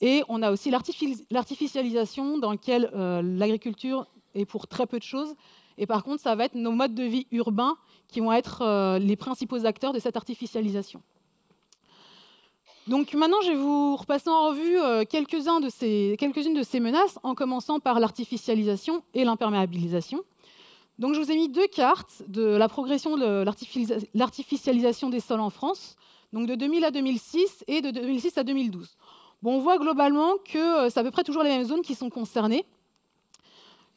Et 0.03 0.23
on 0.29 0.43
a 0.43 0.51
aussi 0.51 0.71
l'artificialisation 0.71 2.37
dans 2.37 2.51
laquelle 2.51 2.91
euh, 2.95 3.23
l'agriculture 3.23 4.07
est 4.35 4.45
pour 4.45 4.67
très 4.67 4.87
peu 4.87 4.99
de 4.99 5.05
choses. 5.05 5.35
Et 5.79 5.87
par 5.87 6.05
contre, 6.05 6.21
ça 6.21 6.35
va 6.35 6.45
être 6.45 6.55
nos 6.55 6.73
modes 6.73 6.95
de 6.95 7.05
vie 7.05 7.27
urbains 7.33 7.79
qui 8.09 8.21
vont 8.21 8.31
être 8.31 8.99
les 8.99 9.17
principaux 9.17 9.65
acteurs 9.65 9.95
de 9.95 9.99
cette 9.99 10.17
artificialisation. 10.17 11.01
Donc 12.87 13.15
maintenant, 13.15 13.41
je 13.43 13.53
vais 13.53 13.57
vous 13.57 13.97
repasser 13.97 14.29
en 14.29 14.49
revue 14.49 15.07
quelques-unes 15.07 16.55
de 16.55 16.63
ces 16.63 16.81
menaces, 16.81 17.19
en 17.23 17.35
commençant 17.35 17.81
par 17.81 17.99
l'artificialisation 18.01 19.03
et 19.15 19.25
l'imperméabilisation. 19.25 20.23
Donc 20.99 21.15
je 21.15 21.21
vous 21.21 21.31
ai 21.31 21.37
mis 21.37 21.49
deux 21.49 21.67
cartes 21.67 22.23
de 22.29 22.43
la 22.45 22.69
progression 22.69 23.17
de 23.17 23.45
l'artificialisation 24.15 25.11
des 25.11 25.21
sols 25.21 25.41
en 25.41 25.51
France, 25.51 25.97
donc 26.33 26.47
de 26.47 26.55
2000 26.55 26.85
à 26.85 26.91
2006 26.91 27.65
et 27.67 27.81
de 27.81 27.91
2006 27.91 28.39
à 28.39 28.45
2012. 28.45 28.97
Bon, 29.43 29.57
on 29.57 29.61
voit 29.61 29.79
globalement 29.79 30.35
que 30.45 30.87
euh, 30.87 30.91
c'est 30.91 31.01
à 31.01 31.03
peu 31.03 31.11
près 31.11 31.25
toujours 31.25 31.43
les 31.43 31.51
mêmes 31.51 31.67
zones 31.67 31.83
qui 31.83 31.95
sont 31.95 32.11
concernées, 32.11 32.65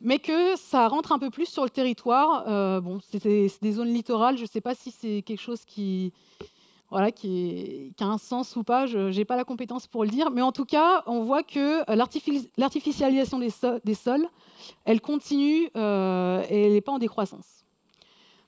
mais 0.01 0.19
que 0.19 0.55
ça 0.57 0.87
rentre 0.87 1.11
un 1.11 1.19
peu 1.19 1.29
plus 1.29 1.45
sur 1.45 1.63
le 1.63 1.69
territoire. 1.69 2.43
Euh, 2.47 2.81
c'est 3.09 3.23
des, 3.23 3.71
zones 3.71 3.93
littorales, 3.93 4.37
je 4.37 4.43
ne 4.43 4.47
sais 4.47 4.61
pas 4.61 4.75
si 4.75 4.91
c'est 4.91 5.21
quelque 5.21 5.39
chose 5.39 5.63
qui, 5.65 6.11
voilà, 6.89 7.11
qui, 7.11 7.93
a 7.99 8.05
un 8.05 8.17
sens 8.17 8.55
ou 8.55 8.63
pas, 8.63 8.85
je 8.85 9.15
n'ai 9.15 9.25
pas 9.25 9.35
la 9.35 9.43
compétence 9.43 9.87
pour 9.87 10.03
le 10.03 10.09
dire, 10.09 10.31
mais 10.31 10.41
en 10.41 10.53
tout 10.53 10.65
cas, 10.65 11.03
on 11.05 11.21
voit 11.21 11.43
que 11.43 11.83
l'artificialisation 12.57 13.39
des, 13.39 13.51
des, 13.83 13.93
sols, 13.93 14.27
elle 14.85 15.01
continue 15.01 15.69
euh, 15.75 16.43
et 16.49 16.63
elle 16.63 16.73
n'est 16.73 16.81
pas 16.81 16.93
en 16.93 16.99
décroissance. 16.99 17.65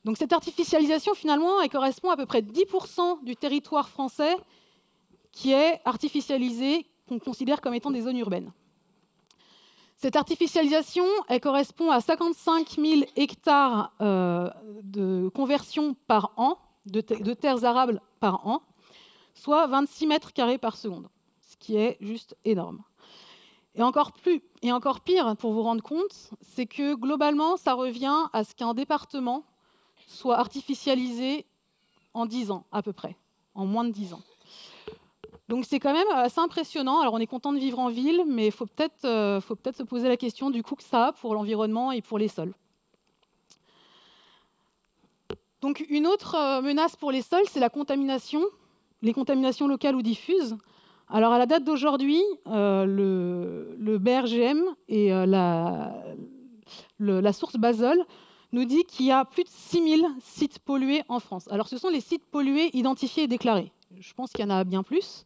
Donc 0.05 0.17
cette 0.17 0.31
artificialisation, 0.31 1.13
finalement, 1.13 1.59
elle 1.61 1.69
correspond 1.69 2.09
à 2.09 2.17
peu 2.17 2.25
près 2.25 2.41
10% 2.41 3.23
du 3.25 3.35
territoire 3.35 3.89
français 3.89 4.37
qui 5.31 5.51
est 5.51 5.81
artificialisé, 5.83 6.85
qu'on 7.07 7.19
considère 7.19 7.59
comme 7.59 7.73
étant 7.73 7.91
des 7.91 8.01
zones 8.01 8.17
urbaines. 8.17 8.51
Cette 9.97 10.15
artificialisation, 10.15 11.05
elle 11.27 11.41
correspond 11.41 11.91
à 11.91 11.99
55 11.99 12.69
000 12.69 13.01
hectares 13.17 13.91
euh, 13.99 14.49
de 14.83 15.27
conversion 15.35 15.93
par 16.07 16.31
an, 16.37 16.57
de, 16.85 17.01
terres 17.33 17.65
arables 17.65 18.01
par 18.19 18.45
an, 18.47 18.61
soit 19.33 19.67
26 19.67 20.07
mètres 20.07 20.33
carrés 20.33 20.57
par 20.57 20.77
seconde, 20.77 21.07
ce 21.41 21.55
qui 21.57 21.77
est 21.77 21.97
juste 22.01 22.35
énorme. 22.45 22.81
Et 23.75 23.83
encore, 23.83 24.11
plus, 24.11 24.41
et 24.61 24.71
encore 24.71 25.01
pire, 25.01 25.35
pour 25.37 25.53
vous 25.53 25.61
rendre 25.61 25.83
compte, 25.83 26.31
c'est 26.41 26.65
que 26.65 26.95
globalement, 26.95 27.55
ça 27.55 27.73
revient 27.73 28.27
à 28.33 28.43
ce 28.43 28.55
qu'un 28.55 28.73
département 28.73 29.43
soit 30.07 30.37
artificialisé 30.37 31.45
en 32.13 32.25
10 32.25 32.51
ans 32.51 32.65
à 32.71 32.81
peu 32.81 32.93
près, 32.93 33.15
en 33.53 33.65
moins 33.65 33.85
de 33.85 33.91
10 33.91 34.13
ans. 34.13 34.21
Donc 35.49 35.65
c'est 35.65 35.79
quand 35.79 35.93
même 35.93 36.07
assez 36.13 36.39
impressionnant. 36.39 37.01
Alors 37.01 37.15
on 37.15 37.17
est 37.17 37.27
content 37.27 37.51
de 37.51 37.57
vivre 37.57 37.79
en 37.79 37.89
ville, 37.89 38.23
mais 38.27 38.47
il 38.47 38.51
faut 38.51 38.67
peut-être 38.67 39.05
euh, 39.05 39.41
peut 39.41 39.71
se 39.75 39.81
poser 39.81 40.07
la 40.07 40.17
question 40.17 40.51
du 40.51 40.61
coût 40.61 40.75
que 40.75 40.83
ça 40.83 41.07
a 41.07 41.11
pour 41.11 41.33
l'environnement 41.33 41.91
et 41.91 42.01
pour 42.01 42.19
les 42.19 42.27
sols. 42.27 42.53
Une 45.89 46.07
autre 46.07 46.35
euh, 46.35 46.61
menace 46.61 46.95
pour 46.95 47.11
les 47.11 47.21
sols, 47.21 47.43
c'est 47.49 47.59
la 47.59 47.69
contamination, 47.69 48.41
les 49.01 49.13
contaminations 49.13 49.67
locales 49.67 49.95
ou 49.95 50.01
diffuses. 50.01 50.55
Alors 51.09 51.33
à 51.33 51.37
la 51.37 51.45
date 51.45 51.63
d'aujourd'hui, 51.63 52.21
euh, 52.47 52.85
le, 52.85 53.97
BRGM 53.97 54.61
et 54.87 55.09
la, 55.09 55.91
la, 56.99 57.33
source 57.33 57.55
Basel 57.55 57.97
nous 58.51 58.63
dit 58.63 58.83
qu'il 58.85 59.07
y 59.07 59.11
a 59.11 59.25
plus 59.25 59.43
de 59.43 59.49
6000 59.49 60.05
sites 60.21 60.59
pollués 60.59 61.01
en 61.09 61.19
France. 61.19 61.47
Alors 61.49 61.67
ce 61.67 61.77
sont 61.77 61.89
les 61.89 62.01
sites 62.01 62.25
pollués 62.25 62.69
identifiés 62.73 63.23
et 63.23 63.27
déclarés. 63.27 63.71
Je 63.99 64.13
pense 64.13 64.31
qu'il 64.31 64.45
y 64.45 64.47
en 64.47 64.51
a 64.51 64.63
bien 64.63 64.83
plus. 64.83 65.25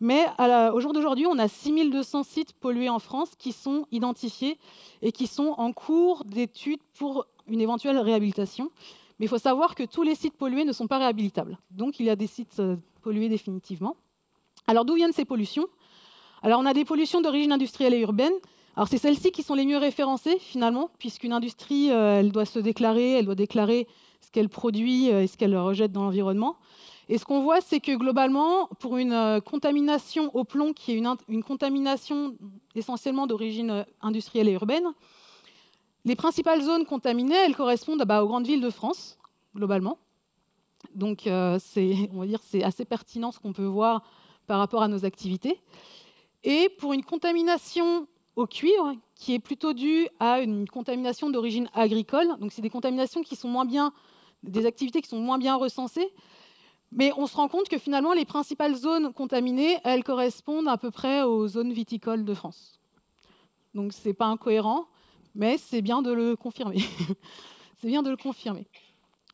Mais 0.00 0.24
au 0.72 0.80
jour 0.80 0.92
d'aujourd'hui, 0.92 1.26
on 1.26 1.38
a 1.38 1.48
6200 1.48 2.22
sites 2.22 2.52
pollués 2.54 2.88
en 2.88 2.98
France 2.98 3.30
qui 3.36 3.52
sont 3.52 3.86
identifiés 3.90 4.58
et 5.02 5.12
qui 5.12 5.26
sont 5.26 5.54
en 5.58 5.72
cours 5.72 6.24
d'étude 6.24 6.80
pour 6.98 7.26
une 7.48 7.60
éventuelle 7.60 7.98
réhabilitation. 7.98 8.70
Mais 9.18 9.26
il 9.26 9.28
faut 9.28 9.38
savoir 9.38 9.74
que 9.74 9.82
tous 9.82 10.02
les 10.02 10.14
sites 10.14 10.36
pollués 10.36 10.64
ne 10.64 10.72
sont 10.72 10.86
pas 10.86 10.98
réhabilitables. 10.98 11.58
Donc 11.70 11.98
il 12.00 12.06
y 12.06 12.10
a 12.10 12.16
des 12.16 12.26
sites 12.26 12.60
euh, 12.60 12.76
pollués 13.02 13.28
définitivement. 13.28 13.96
Alors 14.66 14.84
d'où 14.84 14.94
viennent 14.94 15.12
ces 15.12 15.24
pollutions? 15.24 15.66
Alors 16.42 16.60
on 16.60 16.66
a 16.66 16.74
des 16.74 16.84
pollutions 16.84 17.20
d'origine 17.20 17.52
industrielle 17.52 17.94
et 17.94 18.00
urbaine. 18.00 18.32
Alors 18.76 18.86
c'est 18.86 18.98
celles-ci 18.98 19.32
qui 19.32 19.42
sont 19.42 19.54
les 19.54 19.66
mieux 19.66 19.78
référencées 19.78 20.38
finalement, 20.38 20.90
puisqu'une 20.98 21.32
industrie, 21.32 21.90
euh, 21.90 22.20
elle 22.20 22.30
doit 22.30 22.44
se 22.44 22.60
déclarer, 22.60 23.12
elle 23.14 23.24
doit 23.24 23.34
déclarer 23.34 23.88
ce 24.20 24.30
qu'elle 24.30 24.48
produit 24.48 25.10
euh, 25.10 25.22
et 25.22 25.26
ce 25.26 25.36
qu'elle 25.36 25.56
rejette 25.56 25.90
dans 25.90 26.04
l'environnement. 26.04 26.56
Et 27.08 27.18
ce 27.18 27.24
qu'on 27.24 27.40
voit, 27.40 27.60
c'est 27.60 27.80
que 27.80 27.96
globalement, 27.96 28.68
pour 28.80 28.98
une 28.98 29.40
contamination 29.40 30.30
au 30.36 30.44
plomb, 30.44 30.74
qui 30.74 30.92
est 30.92 31.02
une, 31.28 31.42
contamination 31.42 32.36
essentiellement 32.74 33.26
d'origine 33.26 33.86
industrielle 34.02 34.46
et 34.46 34.52
urbaine, 34.52 34.84
les 36.08 36.16
principales 36.16 36.62
zones 36.62 36.86
contaminées, 36.86 37.34
elles 37.34 37.54
correspondent 37.54 38.02
bah, 38.04 38.24
aux 38.24 38.28
grandes 38.28 38.46
villes 38.46 38.62
de 38.62 38.70
France, 38.70 39.18
globalement. 39.54 39.98
Donc, 40.94 41.26
euh, 41.26 41.58
on 42.12 42.20
va 42.20 42.26
dire, 42.26 42.40
c'est 42.42 42.64
assez 42.64 42.86
pertinent 42.86 43.30
ce 43.30 43.38
qu'on 43.38 43.52
peut 43.52 43.66
voir 43.66 44.02
par 44.46 44.58
rapport 44.58 44.82
à 44.82 44.88
nos 44.88 45.04
activités. 45.04 45.60
Et 46.44 46.70
pour 46.78 46.94
une 46.94 47.04
contamination 47.04 48.08
au 48.36 48.46
cuivre, 48.46 48.94
qui 49.16 49.34
est 49.34 49.38
plutôt 49.38 49.74
due 49.74 50.08
à 50.18 50.40
une 50.40 50.66
contamination 50.68 51.28
d'origine 51.28 51.68
agricole, 51.74 52.38
donc 52.38 52.52
c'est 52.52 52.62
des 52.62 52.70
contaminations 52.70 53.22
qui 53.22 53.36
sont 53.36 53.48
moins 53.48 53.66
bien, 53.66 53.92
des 54.42 54.64
activités 54.64 55.02
qui 55.02 55.08
sont 55.08 55.18
moins 55.18 55.38
bien 55.38 55.56
recensées, 55.56 56.14
mais 56.90 57.12
on 57.18 57.26
se 57.26 57.36
rend 57.36 57.48
compte 57.48 57.68
que 57.68 57.76
finalement, 57.76 58.14
les 58.14 58.24
principales 58.24 58.76
zones 58.76 59.12
contaminées, 59.12 59.76
elles 59.84 60.04
correspondent 60.04 60.68
à 60.68 60.78
peu 60.78 60.90
près 60.90 61.22
aux 61.22 61.48
zones 61.48 61.72
viticoles 61.72 62.24
de 62.24 62.32
France. 62.32 62.78
Donc 63.74 63.92
ce 63.92 64.08
n'est 64.08 64.14
pas 64.14 64.26
incohérent, 64.26 64.86
mais 65.34 65.58
c'est 65.58 65.82
bien 65.82 66.02
de 66.02 66.12
le 66.12 66.36
confirmer. 66.36 66.78
c'est 67.80 67.88
bien 67.88 68.02
de 68.02 68.10
le 68.10 68.16
confirmer. 68.16 68.66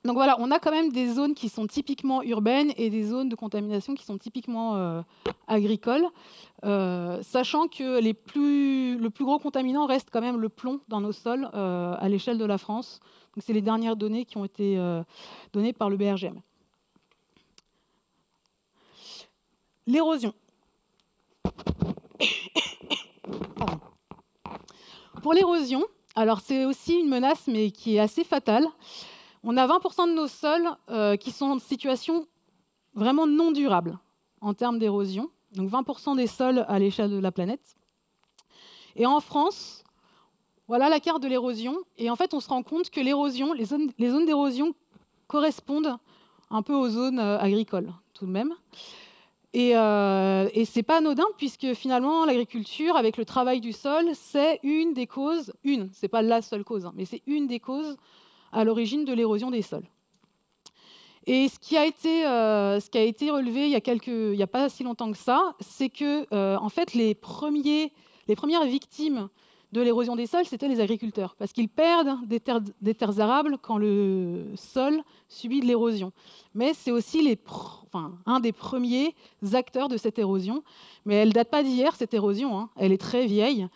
Donc 0.04 0.16
voilà, 0.16 0.36
on 0.38 0.50
a 0.50 0.58
quand 0.58 0.70
même 0.70 0.92
des 0.92 1.08
zones 1.08 1.34
qui 1.34 1.48
sont 1.48 1.66
typiquement 1.66 2.22
urbaines 2.22 2.72
et 2.76 2.90
des 2.90 3.04
zones 3.04 3.30
de 3.30 3.34
contamination 3.34 3.94
qui 3.94 4.04
sont 4.04 4.18
typiquement 4.18 4.76
euh, 4.76 5.00
agricoles, 5.48 6.06
euh, 6.64 7.22
sachant 7.22 7.68
que 7.68 8.02
le 8.02 8.12
plus 8.12 9.24
gros 9.24 9.38
contaminant 9.38 9.86
reste 9.86 10.10
quand 10.12 10.20
même 10.20 10.38
le 10.38 10.50
plomb 10.50 10.80
dans 10.88 11.00
nos 11.00 11.12
sols 11.12 11.48
euh, 11.54 11.96
à 11.98 12.08
l'échelle 12.10 12.36
de 12.36 12.44
la 12.44 12.58
France. 12.58 13.00
Donc 13.34 13.44
c'est 13.46 13.54
les 13.54 13.62
dernières 13.62 13.96
données 13.96 14.26
qui 14.26 14.36
ont 14.36 14.44
été 14.44 14.78
données 15.54 15.72
par 15.72 15.88
le 15.88 15.96
BRGM. 15.96 16.40
L'érosion. 19.86 20.34
Pour 25.24 25.32
l'érosion, 25.32 25.82
alors 26.16 26.40
c'est 26.40 26.66
aussi 26.66 27.00
une 27.00 27.08
menace, 27.08 27.46
mais 27.46 27.70
qui 27.70 27.96
est 27.96 27.98
assez 27.98 28.24
fatale. 28.24 28.66
On 29.42 29.56
a 29.56 29.66
20% 29.66 30.10
de 30.10 30.12
nos 30.12 30.28
sols 30.28 30.68
euh, 30.90 31.16
qui 31.16 31.30
sont 31.30 31.46
en 31.46 31.58
situation 31.58 32.26
vraiment 32.92 33.26
non 33.26 33.50
durable 33.50 33.98
en 34.42 34.52
termes 34.52 34.78
d'érosion. 34.78 35.30
Donc 35.52 35.70
20% 35.70 36.16
des 36.16 36.26
sols 36.26 36.66
à 36.68 36.78
l'échelle 36.78 37.10
de 37.10 37.16
la 37.16 37.32
planète. 37.32 37.74
Et 38.96 39.06
en 39.06 39.18
France, 39.20 39.82
voilà 40.68 40.90
la 40.90 41.00
carte 41.00 41.22
de 41.22 41.28
l'érosion. 41.28 41.78
Et 41.96 42.10
en 42.10 42.16
fait, 42.16 42.34
on 42.34 42.40
se 42.40 42.50
rend 42.50 42.62
compte 42.62 42.90
que 42.90 43.00
l'érosion, 43.00 43.54
les 43.54 43.64
zones, 43.64 43.92
les 43.98 44.10
zones 44.10 44.26
d'érosion 44.26 44.74
correspondent 45.26 45.96
un 46.50 46.60
peu 46.60 46.74
aux 46.74 46.90
zones 46.90 47.18
euh, 47.18 47.38
agricoles, 47.38 47.94
tout 48.12 48.26
de 48.26 48.30
même. 48.30 48.52
Et, 49.54 49.76
euh, 49.76 50.48
ce 50.52 50.78
n'est 50.78 50.82
pas 50.82 50.98
anodin, 50.98 51.24
puisque 51.38 51.74
finalement, 51.74 52.24
l'agriculture, 52.24 52.96
avec 52.96 53.16
le 53.16 53.24
travail 53.24 53.60
du 53.60 53.72
sol, 53.72 54.04
c'est 54.12 54.58
une 54.64 54.94
des 54.94 55.06
causes, 55.06 55.52
une, 55.62 55.90
ce 55.92 56.00
n'est 56.02 56.08
pas 56.08 56.22
la 56.22 56.42
seule 56.42 56.64
cause, 56.64 56.84
hein, 56.86 56.92
mais 56.96 57.04
c'est 57.04 57.22
une 57.28 57.46
des 57.46 57.60
causes 57.60 57.96
à 58.52 58.64
l'origine 58.64 59.04
de 59.04 59.12
l'érosion 59.12 59.52
des 59.52 59.62
sols. 59.62 59.86
Et 61.26 61.48
ce 61.48 61.60
qui 61.60 61.76
a 61.76 61.86
été, 61.86 62.26
euh, 62.26 62.80
ce 62.80 62.90
qui 62.90 62.98
a 62.98 63.02
été 63.02 63.30
relevé 63.30 63.66
il 63.66 64.36
y 64.36 64.42
a, 64.42 64.46
pas 64.48 64.68
si 64.68 64.82
longtemps 64.82 65.12
que 65.12 65.16
ça, 65.16 65.54
c'est 65.60 65.88
que 65.88 66.26
euh, 66.34 66.56
en 66.58 66.68
fait, 66.68 66.92
les 66.92 67.14
premières 67.14 68.64
victimes 68.66 69.28
de 69.74 69.80
l'érosion 69.80 70.14
des 70.14 70.28
sols, 70.28 70.46
c'était 70.46 70.68
les 70.68 70.78
agriculteurs, 70.78 71.34
parce 71.36 71.52
qu'ils 71.52 71.68
perdent 71.68 72.16
des 72.28 72.38
terres, 72.38 72.60
des 72.80 72.94
terres, 72.94 73.18
arables 73.18 73.58
quand 73.60 73.76
le 73.76 74.52
sol 74.54 75.02
subit 75.28 75.60
de 75.60 75.66
l'érosion. 75.66 76.12
Mais 76.54 76.74
c'est 76.74 76.92
aussi 76.92 77.36
un 78.24 78.40
des 78.40 78.52
premiers 78.52 79.16
acteurs 79.52 79.88
de 79.88 79.96
cette 79.96 80.20
érosion. 80.20 80.62
Mais 81.06 81.16
elle 81.16 81.32
date 81.32 81.50
pas 81.50 81.64
d'hier, 81.64 81.96
cette 81.96 82.14
érosion, 82.14 82.56
hein. 82.56 82.70
elle 82.76 82.92
est 82.92 83.00
très 83.00 83.26
vieille. 83.26 83.66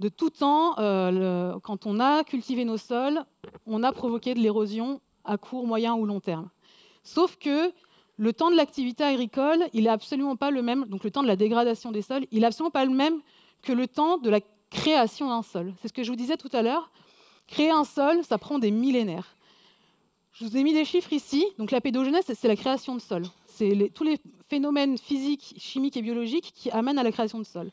De 0.00 0.08
tout 0.08 0.30
temps, 0.30 0.74
euh, 0.80 1.60
quand 1.62 1.86
on 1.86 2.00
a 2.00 2.24
cultivé 2.24 2.64
nos 2.64 2.76
sols, 2.76 3.24
on 3.66 3.84
a 3.84 3.92
provoqué 3.92 4.34
de 4.34 4.40
l'érosion 4.40 5.00
à 5.24 5.38
court, 5.38 5.64
moyen 5.64 5.94
ou 5.94 6.06
long 6.06 6.18
terme. 6.18 6.50
Sauf 7.04 7.36
que 7.36 7.72
le 8.16 8.32
temps 8.32 8.50
de 8.50 8.56
l'activité 8.56 9.04
agricole, 9.04 9.62
il 9.72 9.84
n'est 9.84 9.90
absolument 9.90 10.34
pas 10.34 10.50
le 10.50 10.62
même, 10.62 10.86
donc 10.86 11.04
le 11.04 11.12
temps 11.12 11.22
de 11.22 11.28
la 11.28 11.36
dégradation 11.36 11.92
des 11.92 12.02
sols, 12.02 12.26
il 12.32 12.40
n'est 12.40 12.46
absolument 12.46 12.72
pas 12.72 12.84
le 12.84 12.92
même 12.92 13.20
que 13.62 13.72
le 13.72 13.86
temps 13.86 14.18
de 14.18 14.28
la 14.28 14.40
création 14.74 15.28
d'un 15.28 15.42
sol. 15.42 15.72
C'est 15.80 15.88
ce 15.88 15.92
que 15.92 16.02
je 16.02 16.10
vous 16.10 16.16
disais 16.16 16.36
tout 16.36 16.50
à 16.52 16.60
l'heure. 16.60 16.90
Créer 17.46 17.70
un 17.70 17.84
sol, 17.84 18.22
ça 18.24 18.36
prend 18.36 18.58
des 18.58 18.70
millénaires. 18.70 19.36
Je 20.32 20.44
vous 20.44 20.56
ai 20.56 20.62
mis 20.64 20.74
des 20.74 20.84
chiffres 20.84 21.12
ici. 21.12 21.46
Donc 21.58 21.70
la 21.70 21.80
pédogenèse, 21.80 22.24
c'est 22.26 22.48
la 22.48 22.56
création 22.56 22.94
de 22.94 23.00
sol. 23.00 23.22
C'est 23.46 23.90
tous 23.94 24.04
les 24.04 24.18
phénomènes 24.48 24.98
physiques, 24.98 25.54
chimiques 25.56 25.96
et 25.96 26.02
biologiques 26.02 26.52
qui 26.54 26.70
amènent 26.70 26.98
à 26.98 27.02
la 27.02 27.12
création 27.12 27.38
de 27.38 27.44
sol. 27.44 27.70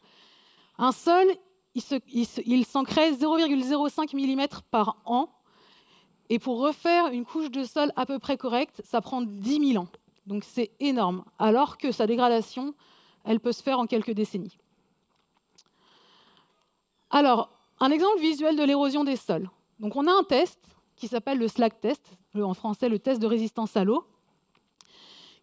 Un 0.77 0.91
sol, 0.91 1.25
il 1.73 2.65
s'en 2.65 2.83
crée 2.83 3.11
0,05 3.11 4.15
mm 4.15 4.47
par 4.69 4.97
an. 5.05 5.29
Et 6.29 6.39
pour 6.39 6.59
refaire 6.59 7.07
une 7.07 7.25
couche 7.25 7.49
de 7.49 7.63
sol 7.63 7.91
à 7.95 8.05
peu 8.05 8.19
près 8.19 8.37
correcte, 8.37 8.81
ça 8.85 9.01
prend 9.01 9.21
10 9.21 9.73
000 9.73 9.83
ans. 9.83 9.89
Donc 10.27 10.43
c'est 10.45 10.71
énorme. 10.79 11.25
Alors 11.39 11.77
que 11.77 11.91
sa 11.91 12.05
dégradation, 12.05 12.75
elle 13.25 13.39
peut 13.39 13.51
se 13.51 13.63
faire 13.63 13.79
en 13.79 13.87
quelques 13.87 14.11
décennies. 14.11 14.57
Alors, 17.13 17.49
un 17.81 17.91
exemple 17.91 18.19
visuel 18.21 18.55
de 18.55 18.63
l'érosion 18.63 19.03
des 19.03 19.17
sols. 19.17 19.49
Donc 19.79 19.97
on 19.97 20.07
a 20.07 20.11
un 20.11 20.23
test 20.23 20.59
qui 20.95 21.09
s'appelle 21.09 21.39
le 21.39 21.49
SLAG 21.49 21.79
test, 21.81 22.09
en 22.35 22.53
français 22.53 22.87
le 22.87 22.99
test 22.99 23.21
de 23.21 23.27
résistance 23.27 23.75
à 23.75 23.83
l'eau, 23.83 24.05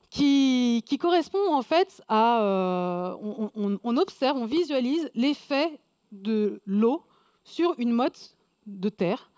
qui, 0.09 0.83
correspond 0.99 1.53
en 1.53 1.61
fait 1.61 2.03
à... 2.09 2.43
Euh, 2.43 3.15
on, 3.85 3.97
observe, 3.99 4.39
on 4.39 4.47
visualise 4.47 5.11
l'effet 5.15 5.79
de 6.11 6.63
l'eau 6.65 7.03
sur 7.45 7.75
une 7.77 7.93
motte 7.93 8.35
de 8.67 8.89
terre, 8.89 9.31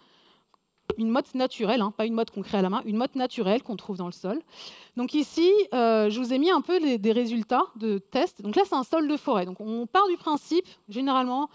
une 0.99 1.09
motte 1.09 1.35
naturelle, 1.35 1.81
hein, 1.81 1.93
pas 1.97 2.07
une 2.07 2.15
motte 2.15 2.31
qu'on 2.31 2.43
crée 2.43 2.59
à 2.59 2.63
la 2.63 2.71
main, 2.71 2.83
une 2.85 2.97
motte 2.97 3.17
naturelle 3.17 3.65
qu'on 3.65 3.77
trouve 3.77 3.97
dans 3.97 4.07
le 4.07 4.13
sol. 4.13 4.41
Donc 4.97 5.15
ici, 5.15 5.51
euh, 5.75 6.11
je 6.11 6.21
vous 6.21 6.33
ai 6.33 6.39
mis 6.39 6.51
un 6.51 6.61
peu 6.61 6.79
des 6.99 7.13
résultats 7.13 7.65
de 7.75 7.99
tests. 7.99 8.41
Donc 8.43 8.55
là, 8.55 8.63
c'est 8.67 8.77
un 8.77 8.85
sol 8.85 9.09
de 9.09 9.17
forêt. 9.17 9.47
Donc 9.47 9.61
on 9.61 9.87
part 9.87 10.07
du 10.07 10.17
principe, 10.17 10.69
généralement, 10.89 11.49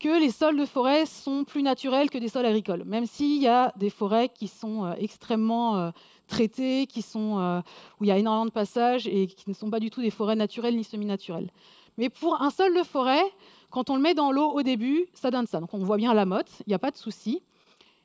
que 0.00 0.18
les 0.18 0.30
sols 0.30 0.56
de 0.56 0.64
forêt 0.64 1.04
sont 1.04 1.44
plus 1.44 1.62
naturels 1.62 2.10
que 2.10 2.16
des 2.16 2.28
sols 2.28 2.46
agricoles, 2.46 2.84
même 2.84 3.06
s'il 3.06 3.40
y 3.40 3.46
a 3.46 3.72
des 3.76 3.90
forêts 3.90 4.30
qui 4.30 4.48
sont 4.48 4.86
euh, 4.86 4.94
extrêmement 4.98 5.76
euh, 5.76 5.90
traitées, 6.26 6.86
qui 6.86 7.02
sont, 7.02 7.38
euh, 7.38 7.60
où 8.00 8.04
il 8.04 8.06
y 8.08 8.10
a 8.10 8.16
énormément 8.16 8.46
de 8.46 8.50
passages 8.50 9.06
et 9.06 9.26
qui 9.26 9.48
ne 9.48 9.54
sont 9.54 9.70
pas 9.70 9.78
du 9.78 9.90
tout 9.90 10.00
des 10.00 10.10
forêts 10.10 10.36
naturelles 10.36 10.74
ni 10.74 10.84
semi-naturelles. 10.84 11.50
Mais 11.98 12.08
pour 12.08 12.40
un 12.40 12.48
sol 12.48 12.74
de 12.74 12.82
forêt, 12.82 13.22
quand 13.68 13.90
on 13.90 13.96
le 13.96 14.00
met 14.00 14.14
dans 14.14 14.32
l'eau 14.32 14.50
au 14.50 14.62
début, 14.62 15.06
ça 15.12 15.30
donne 15.30 15.46
ça. 15.46 15.60
Donc 15.60 15.74
on 15.74 15.78
voit 15.84 15.98
bien 15.98 16.14
la 16.14 16.24
motte, 16.24 16.50
il 16.60 16.70
n'y 16.70 16.74
a 16.74 16.78
pas 16.78 16.90
de 16.90 16.96
souci. 16.96 17.42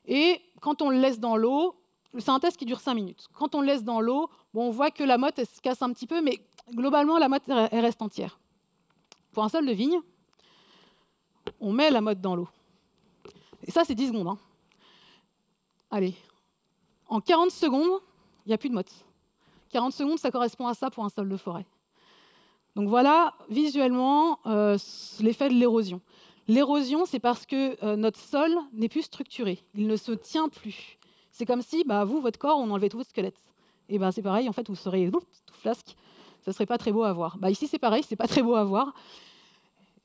Et 0.06 0.42
quand 0.60 0.82
on 0.82 0.90
le 0.90 1.00
laisse 1.00 1.20
dans 1.22 1.38
l'eau, 1.38 1.76
c'est 2.18 2.30
un 2.30 2.40
test 2.40 2.58
qui 2.58 2.66
dure 2.66 2.82
5 2.82 2.94
minutes. 2.94 3.28
Quand 3.34 3.56
on 3.56 3.62
le 3.62 3.68
laisse 3.68 3.86
dans 3.86 4.02
l'eau, 4.02 4.30
on 4.54 4.70
voit 4.70 4.92
que 4.92 5.04
la 5.04 5.18
motte 5.18 5.38
se 5.38 5.62
casse 5.62 5.82
un 5.82 5.92
petit 5.94 6.08
peu, 6.08 6.22
mais 6.22 6.40
globalement 6.74 7.18
la 7.18 7.30
motte 7.30 7.44
reste 7.48 8.02
entière. 8.02 8.40
Pour 9.32 9.44
un 9.44 9.50
sol 9.50 9.66
de 9.66 9.72
vigne, 9.72 10.00
on 11.60 11.72
met 11.72 11.90
la 11.90 12.02
motte 12.02 12.22
dans 12.22 12.36
l'eau. 12.36 12.50
Et 13.64 13.72
ça, 13.72 13.84
c'est 13.84 13.96
10 13.96 14.10
secondes. 14.10 14.28
Hein. 14.28 14.38
Allez, 15.92 16.16
en 17.08 17.20
40 17.20 17.52
secondes, 17.52 18.00
il 18.46 18.50
n'y 18.50 18.54
a 18.54 18.58
plus 18.58 18.70
de 18.70 18.76
motte. 18.76 18.92
40 19.72 19.94
secondes, 19.94 20.20
ça 20.20 20.32
correspond 20.32 20.68
à 20.68 20.74
ça 20.74 20.90
pour 20.90 21.04
un 21.04 21.10
sol 21.10 21.30
de 21.30 21.38
forêt. 21.38 21.66
Donc 22.76 22.90
voilà, 22.90 23.34
visuellement, 23.50 24.40
euh, 24.46 24.78
l'effet 25.22 25.50
de 25.50 25.54
l'érosion. 25.54 26.02
L'érosion, 26.48 27.06
c'est 27.06 27.20
parce 27.20 27.46
que 27.46 27.84
euh, 27.84 27.96
notre 27.96 28.20
sol 28.20 28.52
n'est 28.74 28.90
plus 28.90 29.04
structuré, 29.04 29.64
il 29.74 29.88
ne 29.88 29.96
se 29.96 30.12
tient 30.12 30.50
plus. 30.50 30.98
C'est 31.32 31.46
comme 31.46 31.62
si, 31.62 31.84
bah, 31.84 32.04
vous, 32.06 32.22
votre 32.22 32.38
corps, 32.38 32.60
on 32.60 32.70
enlevait 32.70 32.90
tout 32.90 32.98
votre 32.98 33.10
squelette. 33.10 33.40
Et 33.90 34.00
ben 34.00 34.12
c'est 34.12 34.22
pareil, 34.22 34.48
en 34.48 34.52
fait, 34.52 34.68
vous 34.68 34.76
serez 34.76 35.10
tout 35.12 35.22
flasque. 35.54 35.96
Ça 36.44 36.54
serait 36.54 36.66
pas 36.66 36.78
très 36.78 36.92
beau 36.92 37.04
à 37.04 37.14
voir. 37.14 37.38
Bah, 37.38 37.50
ici, 37.50 37.68
c'est 37.68 37.80
pareil, 37.80 38.04
c'est 38.08 38.16
pas 38.16 38.28
très 38.28 38.44
beau 38.44 38.56
à 38.56 38.64
voir. 38.64 38.94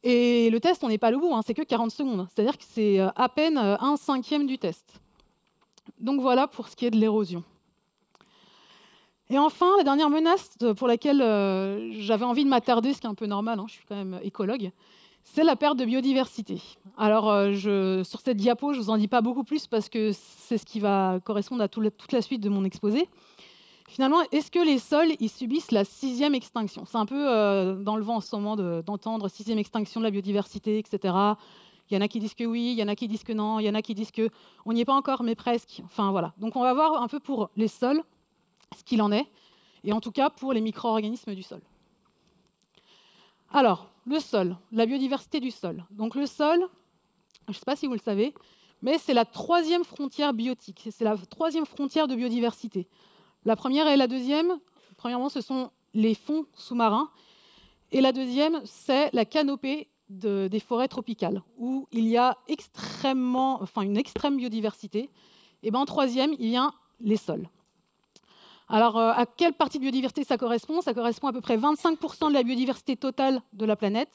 Et 0.03 0.49
le 0.51 0.61
test, 0.61 0.83
on 0.83 0.89
n'est 0.89 0.99
pas 0.99 1.11
le 1.11 1.19
bout, 1.19 1.35
hein, 1.35 1.43
c'est 1.47 1.55
que 1.55 1.63
40 1.63 1.91
secondes. 1.91 2.27
C'est-à-dire 2.33 2.57
que 2.57 2.65
c'est 2.67 3.01
euh, 3.01 3.11
à 3.17 3.29
peine 3.29 3.59
euh, 3.59 3.77
un 3.81 3.97
cinquième 3.97 4.47
du 4.47 4.59
test. 4.59 5.01
Donc 5.99 6.21
voilà 6.21 6.47
pour 6.47 6.69
ce 6.69 6.77
qui 6.77 6.87
est 6.87 6.91
de 6.91 6.97
l'érosion. 6.97 7.45
Et 9.29 9.39
enfin, 9.39 9.77
la 9.77 9.85
dernière 9.85 10.11
menace 10.11 10.57
pour 10.77 10.89
laquelle 10.89 11.21
euh, 11.21 11.93
j'avais 12.01 12.25
envie 12.25 12.45
de 12.45 12.49
m'attarder, 12.49 12.95
ce 12.95 13.01
qui 13.01 13.07
est 13.07 13.11
un 13.11 13.15
peu 13.15 13.27
normal, 13.27 13.61
hein, 13.61 13.67
je 13.69 13.75
suis 13.75 13.85
quand 13.87 13.95
même 13.95 14.19
écologue, 14.23 14.73
c'est 15.23 15.45
la 15.45 15.55
perte 15.55 15.77
de 15.77 15.85
biodiversité. 15.85 16.61
Alors, 16.97 17.27
sur 17.55 18.21
cette 18.21 18.39
diapo, 18.39 18.73
je 18.73 18.79
ne 18.79 18.85
vous 18.85 18.91
en 18.91 18.97
dis 18.97 19.07
pas 19.07 19.21
beaucoup 19.21 19.45
plus 19.45 19.67
parce 19.67 19.89
que 19.89 20.13
c'est 20.13 20.59
ce 20.59 20.65
qui 20.65 20.81
va 20.81 21.21
correspondre 21.23 21.63
à 21.63 21.69
toute 21.69 22.13
la 22.13 22.23
suite 22.23 22.41
de 22.41 22.49
mon 22.49 22.65
exposé. 22.65 23.07
Finalement, 23.91 24.21
est-ce 24.31 24.53
que 24.53 24.65
les 24.65 24.79
sols 24.79 25.17
ils 25.19 25.29
subissent 25.29 25.73
la 25.73 25.85
sixième 25.85 26.33
extinction? 26.37 26.85
C'est 26.85 26.97
un 26.97 27.07
peu 27.07 27.29
euh, 27.29 27.75
dans 27.75 27.97
le 27.97 28.05
vent 28.05 28.17
en 28.17 28.21
ce 28.21 28.37
moment 28.37 28.55
d'entendre 28.83 29.29
sixième 29.29 29.59
extinction 29.59 29.99
de 29.99 30.05
la 30.05 30.13
biodiversité, 30.13 30.79
etc. 30.79 31.13
Il 31.91 31.95
y 31.95 31.97
en 31.97 32.01
a 32.01 32.07
qui 32.07 32.21
disent 32.21 32.35
que 32.35 32.45
oui, 32.45 32.71
il 32.71 32.79
y 32.79 32.85
en 32.85 32.87
a 32.87 32.95
qui 32.95 33.09
disent 33.09 33.25
que 33.25 33.33
non, 33.33 33.59
il 33.59 33.67
y 33.67 33.69
en 33.69 33.75
a 33.75 33.83
qui 33.83 33.97
disent 33.97 34.13
que 34.13 34.31
on 34.65 34.75
n'y 34.75 34.83
est 34.83 34.85
pas 34.85 34.95
encore, 34.95 35.25
mais 35.25 35.35
presque. 35.35 35.83
Enfin 35.85 36.13
voilà. 36.13 36.33
Donc 36.39 36.55
on 36.55 36.63
va 36.63 36.73
voir 36.73 37.03
un 37.03 37.09
peu 37.09 37.19
pour 37.19 37.51
les 37.57 37.67
sols 37.67 38.01
ce 38.79 38.85
qu'il 38.85 39.03
en 39.03 39.11
est, 39.11 39.27
et 39.83 39.93
en 39.93 40.01
tout 40.01 40.13
cas 40.13 40.31
pour 40.31 40.53
les 40.53 40.61
micro-organismes 40.61 41.35
du 41.35 41.43
sol. 41.43 41.61
Alors, 43.53 43.89
le 44.07 44.21
sol, 44.21 44.57
la 44.71 44.87
biodiversité 44.87 45.41
du 45.41 45.51
sol. 45.51 45.85
Donc 45.91 46.15
le 46.15 46.27
sol, 46.27 46.65
je 47.49 47.51
ne 47.51 47.55
sais 47.55 47.65
pas 47.67 47.75
si 47.75 47.89
vous 47.89 47.95
le 47.95 47.99
savez, 47.99 48.35
mais 48.83 48.99
c'est 48.99 49.15
la 49.15 49.25
troisième 49.25 49.83
frontière 49.83 50.33
biotique, 50.33 50.89
c'est 50.93 51.05
la 51.05 51.17
troisième 51.17 51.67
frontière 51.67 52.07
de 52.07 52.15
biodiversité. 52.15 52.87
La 53.45 53.57
première 53.57 53.89
et 53.89 53.97
la 53.97 54.07
deuxième, 54.07 54.59
premièrement, 54.97 55.29
ce 55.29 55.41
sont 55.41 55.71
les 55.95 56.15
fonds 56.15 56.47
sous-marins. 56.55 57.11
Et 57.93 58.01
la 58.01 58.13
deuxième, 58.13 58.61
c'est 58.65 59.11
la 59.13 59.25
canopée 59.25 59.89
des 60.09 60.61
forêts 60.61 60.89
tropicales, 60.89 61.43
où 61.57 61.87
il 61.93 62.07
y 62.07 62.17
a 62.17 62.37
extrêmement, 62.49 63.63
une 63.81 63.97
extrême 63.97 64.37
biodiversité. 64.37 65.09
Et 65.63 65.71
ben, 65.71 65.79
en 65.79 65.85
troisième, 65.85 66.35
il 66.39 66.49
y 66.49 66.57
a 66.57 66.71
les 67.01 67.17
sols. 67.17 67.49
Alors, 68.69 68.99
euh, 68.99 69.13
à 69.13 69.27
quelle 69.27 69.53
partie 69.53 69.79
de 69.79 69.83
biodiversité 69.83 70.25
ça 70.25 70.37
correspond? 70.37 70.81
Ça 70.81 70.95
correspond 70.95 71.29
à 71.29 71.33
peu 71.33 71.41
près 71.41 71.57
25% 71.57 72.29
de 72.29 72.35
la 72.35 72.43
biodiversité 72.43 72.97
totale 72.97 73.43
de 73.53 73.65
la 73.65 73.77
planète. 73.77 74.11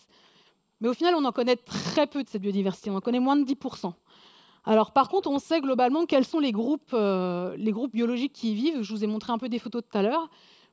Mais 0.80 0.88
au 0.88 0.94
final, 0.94 1.16
on 1.16 1.26
en 1.26 1.32
connaît 1.32 1.56
très 1.56 2.08
peu 2.08 2.24
de 2.24 2.30
cette 2.30 2.42
biodiversité. 2.42 2.90
On 2.90 2.96
en 2.96 3.02
connaît 3.02 3.20
moins 3.20 3.36
de 3.36 3.44
10%. 3.44 3.94
Alors, 4.66 4.92
par 4.92 5.10
contre, 5.10 5.30
on 5.30 5.38
sait 5.38 5.62
globalement 5.62 6.06
quels 6.06 6.26
sont 6.26 6.40
les 6.40 6.52
groupes, 6.52 6.92
euh, 6.94 7.56
les 7.58 7.72
groupes 7.72 7.92
biologiques 7.92 8.34
qui 8.34 8.52
y 8.52 8.56
vivent. 8.56 8.82
Je 8.82 8.92
vous 8.92 9.04
ai 9.04 9.08
montré 9.08 9.32
un 9.32 9.38
peu 9.38 9.48
des 9.48 9.60
photos 9.60 9.84
tout 9.90 9.98
à 9.98 10.02
l'heure. 10.02 10.30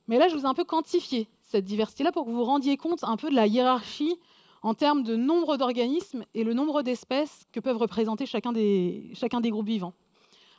Mais 0.09 0.19
là, 0.19 0.29
je 0.29 0.35
vous 0.35 0.43
ai 0.43 0.47
un 0.47 0.55
peu 0.55 0.65
quantifié 0.65 1.29
cette 1.43 1.65
diversité-là 1.65 2.11
pour 2.11 2.25
que 2.25 2.31
vous 2.31 2.37
vous 2.37 2.45
rendiez 2.45 2.77
compte 2.77 3.05
un 3.05 3.17
peu 3.17 3.29
de 3.29 3.35
la 3.35 3.47
hiérarchie 3.47 4.17
en 4.63 4.75
termes 4.75 5.03
de 5.03 5.17
nombre 5.17 5.59
d'organismes 5.59 6.25
et 6.35 6.45
le 6.45 6.55
nombre 6.55 6.83
d'espèces 6.83 7.47
que 7.53 7.61
peuvent 7.61 7.77
représenter 7.77 8.25
chacun 8.25 8.53
des, 8.53 9.13
groupes 9.45 9.67
vivants. 9.67 9.93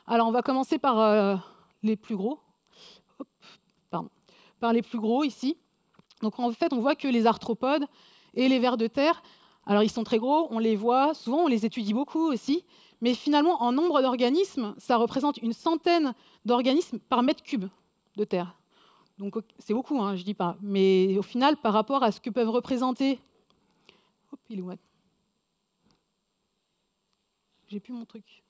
Alors, 0.06 0.28
on 0.28 0.32
va 0.32 0.42
commencer 0.42 0.78
par 0.78 1.00
euh, 1.00 1.36
les 1.82 1.96
plus 1.96 2.16
gros. 2.16 2.38
Par 4.60 4.72
les 4.72 4.82
plus 4.82 4.98
gros 4.98 5.24
ici. 5.24 5.58
En 6.22 6.52
fait, 6.52 6.72
on 6.72 6.80
voit 6.80 6.94
que 6.94 7.08
les 7.08 7.26
arthropodes 7.26 7.84
et 8.34 8.48
les 8.48 8.58
vers 8.58 8.76
de 8.76 8.86
terre, 8.86 9.22
alors 9.66 9.82
ils 9.82 9.90
sont 9.90 10.04
très 10.04 10.18
gros, 10.18 10.48
on 10.50 10.58
les 10.58 10.76
voit, 10.76 11.12
souvent 11.12 11.44
on 11.44 11.46
les 11.46 11.66
étudie 11.66 11.92
beaucoup 11.92 12.30
aussi, 12.32 12.64
mais 13.04 13.12
finalement, 13.12 13.62
en 13.62 13.70
nombre 13.70 14.00
d'organismes, 14.00 14.74
ça 14.78 14.96
représente 14.96 15.36
une 15.36 15.52
centaine 15.52 16.14
d'organismes 16.46 16.98
par 16.98 17.22
mètre 17.22 17.42
cube 17.42 17.66
de 18.16 18.24
terre. 18.24 18.56
Donc 19.18 19.34
c'est 19.58 19.74
beaucoup, 19.74 20.00
hein, 20.00 20.16
je 20.16 20.20
ne 20.20 20.24
dis 20.24 20.32
pas. 20.32 20.56
Mais 20.62 21.18
au 21.18 21.22
final, 21.22 21.58
par 21.58 21.74
rapport 21.74 22.02
à 22.02 22.12
ce 22.12 22.18
que 22.18 22.30
peuvent 22.30 22.48
représenter... 22.48 23.20
J'ai 27.68 27.78
plus 27.78 27.92
mon 27.92 28.06
truc. 28.06 28.42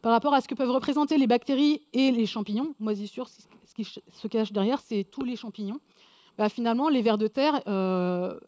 Par 0.00 0.12
rapport 0.12 0.32
à 0.32 0.40
ce 0.40 0.48
que 0.48 0.54
peuvent 0.54 0.70
représenter 0.70 1.18
les 1.18 1.26
bactéries 1.26 1.82
et 1.92 2.10
les 2.10 2.24
champignons, 2.24 2.74
moisissures, 2.80 3.28
ce 3.28 3.74
qui 3.74 3.84
se 3.84 4.28
cache 4.28 4.50
derrière, 4.50 4.80
c'est 4.80 5.04
tous 5.04 5.24
les 5.24 5.36
champignons. 5.36 5.80
Bah, 6.38 6.48
finalement, 6.48 6.88
les 6.88 7.02
vers 7.02 7.18
de 7.18 7.26
terre, 7.26 7.60
euh, 7.66 8.40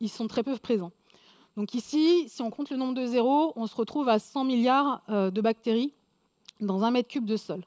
ils 0.00 0.08
sont 0.08 0.26
très 0.26 0.42
peu 0.42 0.58
présents. 0.58 0.90
Donc 1.56 1.74
ici, 1.74 2.28
si 2.28 2.42
on 2.42 2.50
compte 2.50 2.70
le 2.70 2.76
nombre 2.76 2.94
de 2.94 3.06
zéros, 3.06 3.52
on 3.56 3.66
se 3.66 3.74
retrouve 3.74 4.08
à 4.08 4.18
100 4.18 4.44
milliards 4.44 5.02
euh, 5.08 5.30
de 5.30 5.40
bactéries 5.40 5.92
dans 6.60 6.84
un 6.84 6.90
mètre 6.90 7.08
cube 7.08 7.24
de 7.24 7.36
sol. 7.36 7.64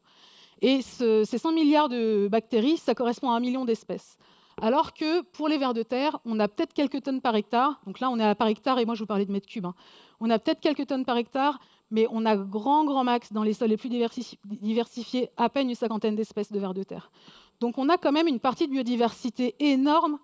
Et 0.61 0.81
ces 0.81 1.25
100 1.25 1.51
milliards 1.51 1.89
de 1.89 2.29
bactéries, 2.31 2.77
ça 2.77 2.95
correspond 2.95 3.31
à 3.31 3.35
un 3.35 3.41
million 3.41 3.65
d'espèces. 3.65 4.17
Alors 4.61 4.93
que 4.93 5.21
pour 5.21 5.49
les 5.49 5.57
vers 5.57 5.73
de 5.73 5.83
terre, 5.83 6.19
on 6.25 6.39
a 6.39 6.47
peut-être 6.47 6.73
quelques 6.73 7.03
tonnes 7.03 7.19
par 7.19 7.35
hectare. 7.35 7.81
Donc 7.85 7.99
là, 7.99 8.09
on 8.09 8.17
est 8.17 8.23
à 8.23 8.33
par 8.35 8.47
hectare, 8.47 8.79
et 8.79 8.85
moi, 8.85 8.95
je 8.95 9.01
vous 9.01 9.05
parlais 9.05 9.25
de 9.25 9.31
mètre 9.31 9.47
cube. 9.47 9.65
Hein. 9.65 9.73
On 10.21 10.29
a 10.29 10.39
peut-être 10.39 10.61
quelques 10.61 10.87
tonnes 10.87 11.03
par 11.03 11.17
hectare, 11.17 11.59
mais 11.91 12.07
on 12.11 12.25
a 12.25 12.37
grand, 12.37 12.85
grand 12.85 13.03
max 13.03 13.33
dans 13.33 13.43
les 13.43 13.53
sols 13.53 13.69
les 13.69 13.77
plus 13.77 13.89
diversifiés, 13.89 15.29
à 15.37 15.49
peine 15.49 15.69
une 15.69 15.75
cinquantaine 15.75 16.15
d'espèces 16.15 16.51
de 16.51 16.59
vers 16.59 16.73
de 16.73 16.83
terre. 16.83 17.11
Donc 17.59 17.77
on 17.77 17.89
a 17.89 17.97
quand 17.97 18.11
même 18.11 18.27
une 18.27 18.39
partie 18.39 18.67
de 18.67 18.71
biodiversité 18.71 19.55
énorme 19.59 20.17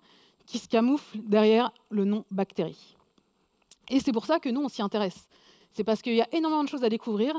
qui 0.46 0.58
se 0.58 0.68
camoufle 0.68 1.18
derrière 1.18 1.70
le 1.90 2.04
nom 2.04 2.24
bactérie. 2.30 2.96
Et 3.90 4.00
c'est 4.00 4.12
pour 4.12 4.24
ça 4.24 4.38
que 4.38 4.48
nous, 4.48 4.62
on 4.62 4.68
s'y 4.68 4.82
intéresse. 4.82 5.28
C'est 5.72 5.84
parce 5.84 6.00
qu'il 6.00 6.14
y 6.14 6.22
a 6.22 6.28
énormément 6.32 6.64
de 6.64 6.68
choses 6.68 6.84
à 6.84 6.88
découvrir 6.88 7.34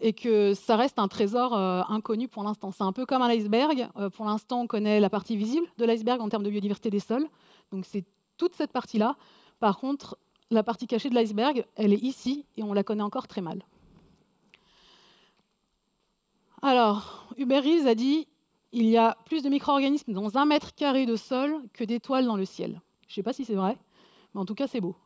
et 0.00 0.12
que 0.12 0.54
ça 0.54 0.76
reste 0.76 0.98
un 0.98 1.08
trésor 1.08 1.54
euh, 1.54 1.82
inconnu 1.88 2.26
pour 2.26 2.42
l'instant. 2.42 2.72
C'est 2.72 2.82
un 2.82 2.92
peu 2.92 3.06
comme 3.06 3.22
un 3.22 3.28
iceberg. 3.28 3.88
Euh, 3.96 4.10
pour 4.10 4.26
l'instant, 4.26 4.62
on 4.62 4.66
connaît 4.66 4.98
la 4.98 5.08
partie 5.08 5.36
visible 5.36 5.66
de 5.78 5.84
l'iceberg 5.84 6.20
en 6.20 6.28
termes 6.28 6.42
de 6.42 6.50
biodiversité 6.50 6.90
des 6.90 6.98
sols. 6.98 7.26
Donc 7.70 7.86
c'est 7.86 8.04
toute 8.36 8.54
cette 8.54 8.72
partie-là. 8.72 9.16
Par 9.60 9.78
contre, 9.78 10.18
la 10.50 10.62
partie 10.62 10.86
cachée 10.86 11.08
de 11.08 11.14
l'iceberg, 11.14 11.64
elle 11.76 11.92
est 11.92 12.02
ici 12.02 12.44
et 12.56 12.62
on 12.62 12.72
la 12.72 12.82
connaît 12.82 13.02
encore 13.02 13.28
très 13.28 13.40
mal. 13.40 13.64
Alors, 16.62 17.26
Hubert 17.36 17.62
Reeves 17.62 17.86
a 17.86 17.94
dit 17.94 18.26
il 18.72 18.86
y 18.86 18.96
a 18.96 19.16
plus 19.26 19.42
de 19.42 19.48
micro-organismes 19.48 20.12
dans 20.12 20.38
un 20.38 20.46
mètre 20.46 20.74
carré 20.74 21.06
de 21.06 21.16
sol 21.16 21.54
que 21.72 21.84
d'étoiles 21.84 22.24
dans 22.24 22.36
le 22.36 22.44
ciel. 22.44 22.80
Je 23.06 23.12
ne 23.12 23.14
sais 23.16 23.22
pas 23.22 23.32
si 23.32 23.44
c'est 23.44 23.54
vrai, 23.54 23.76
mais 24.34 24.40
en 24.40 24.46
tout 24.46 24.54
cas, 24.54 24.66
c'est 24.66 24.80
beau. 24.80 24.96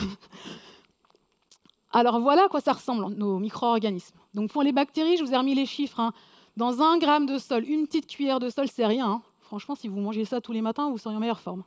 Alors 1.92 2.20
voilà 2.20 2.44
à 2.44 2.48
quoi 2.48 2.60
ça 2.60 2.72
ressemble, 2.72 3.14
nos 3.14 3.38
micro-organismes. 3.38 4.16
Donc 4.34 4.52
pour 4.52 4.62
les 4.62 4.72
bactéries, 4.72 5.16
je 5.16 5.24
vous 5.24 5.32
ai 5.32 5.36
remis 5.36 5.54
les 5.54 5.66
chiffres. 5.66 5.98
Hein. 6.00 6.12
Dans 6.56 6.82
un 6.82 6.98
gramme 6.98 7.26
de 7.26 7.38
sol, 7.38 7.64
une 7.68 7.86
petite 7.86 8.06
cuillère 8.06 8.38
de 8.38 8.48
sol, 8.48 8.68
c'est 8.68 8.86
rien. 8.86 9.06
Hein. 9.06 9.22
Franchement, 9.40 9.74
si 9.74 9.88
vous 9.88 9.98
mangez 9.98 10.24
ça 10.24 10.40
tous 10.40 10.52
les 10.52 10.62
matins, 10.62 10.90
vous 10.90 10.98
seriez 10.98 11.16
en 11.16 11.20
meilleure 11.20 11.40
forme. 11.40 11.64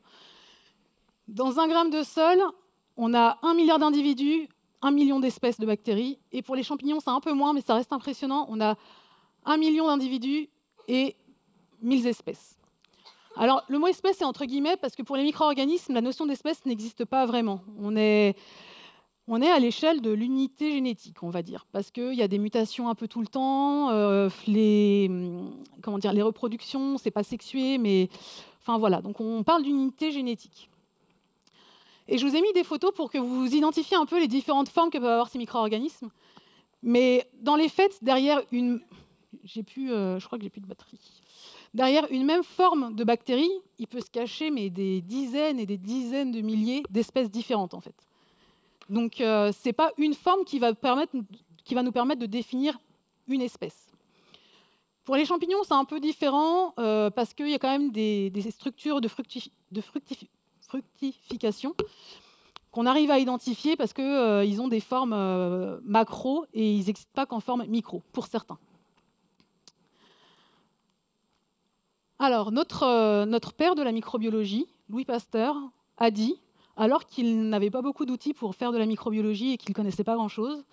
Dans 1.28 1.60
un 1.60 1.68
gramme 1.68 1.90
de 1.90 2.04
sol, 2.04 2.42
on 2.96 3.14
a 3.14 3.38
un 3.42 3.54
milliard 3.54 3.80
d'individus, 3.80 4.48
un 4.82 4.92
million 4.92 5.20
d'espèces 5.20 5.60
de 5.60 5.66
bactéries. 5.66 6.20
Et 6.32 6.42
pour 6.42 6.56
les 6.56 6.64
champignons, 6.64 7.00
c'est 7.00 7.10
un 7.10 7.20
peu 7.20 7.34
moins, 7.34 7.54
mais 7.54 7.62
ça 7.62 7.74
reste 7.74 7.92
impressionnant. 7.92 8.46
On 8.50 8.62
a 8.62 8.76
un 9.46 9.58
million 9.58 9.88
d'individus 9.88 10.50
et 10.88 11.16
mille 11.82 12.06
espèces. 12.08 12.58
Alors, 13.36 13.64
le 13.68 13.80
mot 13.80 13.88
espèce 13.88 14.22
est 14.22 14.26
entre 14.26 14.46
guillemets 14.46 14.78
parce 14.78 14.96
que 14.96 15.02
pour 15.02 15.16
les 15.16 15.24
micro-organismes, 15.24 15.94
la 15.94 16.02
notion 16.02 16.26
d'espèce 16.26 16.66
n'existe 16.66 17.06
pas 17.06 17.26
vraiment. 17.26 17.62
On 17.80 17.96
est, 17.96 18.36
à 19.28 19.60
l'échelle 19.60 20.02
de 20.02 20.12
l'unité 20.12 20.72
génétique, 20.72 21.24
on 21.24 21.30
va 21.30 21.42
dire, 21.42 21.66
parce 21.72 21.90
qu'il 21.90 22.14
y 22.14 22.22
a 22.22 22.28
des 22.28 22.38
mutations 22.38 22.90
un 22.90 22.96
peu 22.96 23.08
tout 23.08 23.22
le 23.22 23.28
temps. 23.28 23.90
Euh, 23.90 24.30
les, 24.46 25.10
comment 25.82 25.98
dire, 25.98 26.14
les 26.14 26.22
reproductions, 26.22 26.98
c'est 26.98 27.12
pas 27.12 27.24
sexué, 27.24 27.78
mais 27.80 28.10
enfin 28.62 28.78
voilà. 28.78 29.02
Donc, 29.02 29.20
on 29.20 29.44
parle 29.44 29.64
d'unité 29.64 30.12
génétique. 30.12 30.70
Et 32.08 32.18
je 32.18 32.28
vous 32.28 32.36
ai 32.36 32.42
mis 32.42 32.52
des 32.54 32.64
photos 32.64 32.94
pour 32.94 33.10
que 33.10 33.18
vous 33.18 33.56
identifiez 33.56 33.98
un 33.98 34.06
peu 34.06 34.20
les 34.20 34.28
différentes 34.28 34.70
formes 34.70 34.90
que 34.90 34.98
peuvent 34.98 35.08
avoir 35.08 35.30
ces 35.30 35.38
micro-organismes. 35.38 36.10
Mais 36.84 37.26
dans 37.42 37.56
les 37.56 37.70
faits, 37.70 38.04
derrière 38.04 38.42
une, 38.52 38.82
j'ai 39.44 39.64
plus, 39.64 39.92
euh, 39.92 40.20
je 40.20 40.26
crois 40.26 40.38
que 40.38 40.44
j'ai 40.44 40.50
plus 40.50 40.62
de 40.62 40.68
batterie. 40.68 41.00
Derrière 41.74 42.06
une 42.12 42.24
même 42.24 42.44
forme 42.44 42.94
de 42.94 43.04
bactérie, 43.04 43.50
il 43.80 43.88
peut 43.88 44.02
se 44.02 44.12
cacher 44.12 44.52
mais 44.52 44.70
des 44.70 45.02
dizaines 45.02 45.60
et 45.60 45.66
des 45.66 45.78
dizaines 45.78 46.32
de 46.32 46.42
milliers 46.42 46.84
d'espèces 46.90 47.32
différentes 47.32 47.74
en 47.74 47.80
fait. 47.80 47.96
Donc 48.90 49.22
euh, 49.22 49.52
ce 49.52 49.70
n'est 49.70 49.74
pas 49.74 49.92
une 49.98 50.14
forme 50.14 50.44
qui 50.46 50.60
va, 50.60 50.72
nous 50.72 51.92
permettre 51.92 52.22
de 52.22 52.26
définir 52.28 52.78
une 53.28 53.42
espèce. 53.42 53.88
Pour 55.04 55.16
les 55.16 55.26
champignons, 55.26 55.64
c'est 55.64 55.74
un 55.74 55.86
peu 55.86 56.00
différent 56.00 56.74
euh, 56.78 57.10
parce 57.10 57.34
qu'il 57.34 57.50
y 57.50 57.56
a 57.56 57.60
quand 57.60 57.72
même 57.72 57.92
des, 57.92 58.32
structures 58.52 59.02
de, 59.02 59.10
de 59.72 59.82
fructification 59.82 61.76
qu'on 62.72 62.86
arrive 62.86 63.10
à 63.10 63.18
identifier 63.18 63.76
parce 63.76 63.94
qu'ils 63.94 64.62
ont 64.62 64.68
des 64.68 64.80
formes 64.80 65.80
macro 65.84 66.46
et 66.54 66.72
ils 66.72 66.86
n'existent 66.86 67.12
pas 67.14 67.26
qu'en 67.26 67.40
forme 67.40 67.66
micro, 67.66 68.04
pour 68.12 68.28
certains. 68.28 68.60
Alors, 72.24 72.54
euh, 72.84 73.26
notre, 73.26 73.52
père 73.52 73.76
de 73.76 73.84
la 73.84 73.92
microbiologie, 73.92 74.66
Louis 74.88 75.04
Pasteur, 75.04 75.58
a 75.98 76.10
dit, 76.10 76.40
alors 76.78 77.06
qu'il 77.06 77.50
n'avait 77.50 77.70
pas 77.70 77.82
beaucoup 77.82 78.06
d'outils 78.06 78.34
pour 78.34 78.56
faire 78.56 78.72
de 78.72 78.78
la 78.78 78.86
microbiologie 78.86 79.52
et 79.52 79.58
qu'il 79.58 79.72
ne 79.72 79.76
connaissait 79.76 80.06
pas 80.06 80.16
grand-chose, 80.16 80.64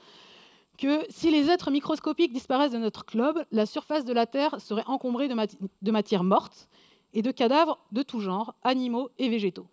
que 0.78 1.04
si 1.08 1.28
les 1.28 1.50
êtres 1.50 1.72
microscopiques 1.72 2.32
disparaissent 2.32 2.70
de 2.70 2.78
notre 2.78 3.04
globe, 3.04 3.44
la 3.50 3.66
surface 3.66 4.04
de 4.04 4.12
la 4.12 4.26
Terre 4.26 4.60
serait 4.60 4.84
encombrée 4.86 5.26
de, 5.26 5.34
de 5.82 5.90
matière 5.90 6.22
morte 6.22 6.68
et 7.14 7.20
de 7.20 7.32
cadavres 7.32 7.80
de 7.90 8.04
tout 8.04 8.20
genre, 8.20 8.54
animaux 8.62 9.10
et 9.18 9.28
végétaux. 9.28 9.66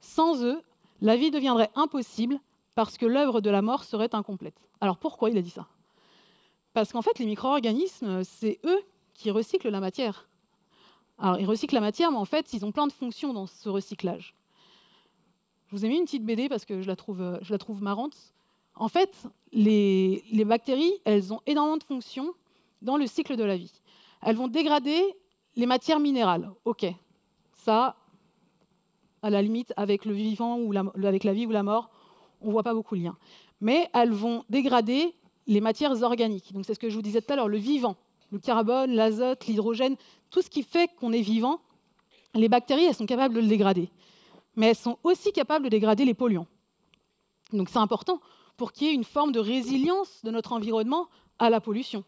Sans 0.00 0.44
eux, 0.44 0.62
la 1.00 1.16
vie 1.16 1.32
deviendrait 1.32 1.70
impossible 1.74 2.38
parce 2.76 2.96
que 2.98 3.04
l'œuvre 3.04 3.40
de 3.40 3.50
la 3.50 3.62
mort 3.62 3.82
serait 3.82 4.14
incomplète. 4.14 4.70
Alors 4.80 4.98
pourquoi 4.98 5.30
il 5.30 5.38
a 5.38 5.42
dit 5.42 5.50
ça? 5.50 5.66
Parce 6.72 6.92
qu'en 6.92 7.02
fait, 7.02 7.18
les 7.18 7.26
micro-organismes, 7.26 8.22
c'est 8.22 8.60
eux 8.64 8.80
qui 9.12 9.32
recyclent 9.32 9.70
la 9.70 9.80
matière. 9.80 10.28
Alors, 11.18 11.38
ils 11.38 11.46
recyclent 11.46 11.74
la 11.74 11.80
matière, 11.80 12.10
mais 12.10 12.18
en 12.18 12.24
fait, 12.24 12.52
ils 12.52 12.64
ont 12.64 12.72
plein 12.72 12.86
de 12.86 12.92
fonctions 12.92 13.32
dans 13.32 13.46
ce 13.46 13.68
recyclage. 13.68 14.34
Je 15.68 15.76
vous 15.76 15.84
ai 15.84 15.88
mis 15.88 15.96
une 15.96 16.04
petite 16.04 16.24
BD 16.24 16.48
parce 16.48 16.64
que 16.64 16.82
je 16.82 16.86
la 16.86 16.96
trouve, 16.96 17.22
euh, 17.22 17.38
je 17.42 17.52
la 17.52 17.58
trouve 17.58 17.82
marrante. 17.82 18.16
En 18.74 18.88
fait, 18.88 19.10
les, 19.52 20.22
les 20.30 20.44
bactéries, 20.44 20.92
elles 21.04 21.32
ont 21.32 21.40
énormément 21.46 21.78
de 21.78 21.82
fonctions 21.82 22.34
dans 22.82 22.96
le 22.96 23.06
cycle 23.06 23.36
de 23.36 23.44
la 23.44 23.56
vie. 23.56 23.72
Elles 24.22 24.36
vont 24.36 24.48
dégrader 24.48 25.02
les 25.56 25.66
matières 25.66 25.98
minérales. 25.98 26.50
OK. 26.64 26.86
Ça, 27.54 27.96
à 29.22 29.30
la 29.30 29.42
limite, 29.42 29.72
avec 29.76 30.04
le 30.04 30.12
vivant 30.12 30.58
ou 30.58 30.72
la, 30.72 30.84
avec 31.02 31.24
la 31.24 31.32
vie 31.32 31.46
ou 31.46 31.50
la 31.50 31.62
mort, 31.62 31.90
on 32.42 32.48
ne 32.48 32.52
voit 32.52 32.62
pas 32.62 32.74
beaucoup 32.74 32.94
le 32.94 33.02
lien. 33.02 33.16
Mais 33.60 33.88
elles 33.94 34.12
vont 34.12 34.44
dégrader 34.50 35.14
les 35.46 35.60
matières 35.60 36.02
organiques. 36.02 36.52
Donc 36.52 36.66
c'est 36.66 36.74
ce 36.74 36.78
que 36.78 36.90
je 36.90 36.94
vous 36.94 37.02
disais 37.02 37.22
tout 37.22 37.32
à 37.32 37.36
l'heure, 37.36 37.48
le 37.48 37.56
vivant 37.56 37.96
le 38.30 38.38
carbone, 38.38 38.92
l'azote, 38.92 39.46
l'hydrogène, 39.46 39.96
tout 40.30 40.42
ce 40.42 40.50
qui 40.50 40.62
fait 40.62 40.88
qu'on 40.98 41.12
est 41.12 41.22
vivant, 41.22 41.60
les 42.34 42.48
bactéries, 42.48 42.84
elles 42.84 42.94
sont 42.94 43.06
capables 43.06 43.34
de 43.34 43.40
le 43.40 43.46
dégrader. 43.46 43.90
Mais 44.56 44.68
elles 44.68 44.76
sont 44.76 44.98
aussi 45.04 45.32
capables 45.32 45.64
de 45.64 45.70
dégrader 45.70 46.04
les 46.04 46.14
polluants. 46.14 46.46
Donc 47.52 47.68
c'est 47.68 47.78
important 47.78 48.20
pour 48.56 48.72
qu'il 48.72 48.86
y 48.86 48.90
ait 48.90 48.94
une 48.94 49.04
forme 49.04 49.32
de 49.32 49.40
résilience 49.40 50.22
de 50.24 50.30
notre 50.30 50.52
environnement 50.52 51.08
à 51.38 51.50
la 51.50 51.60
pollution. 51.60 52.04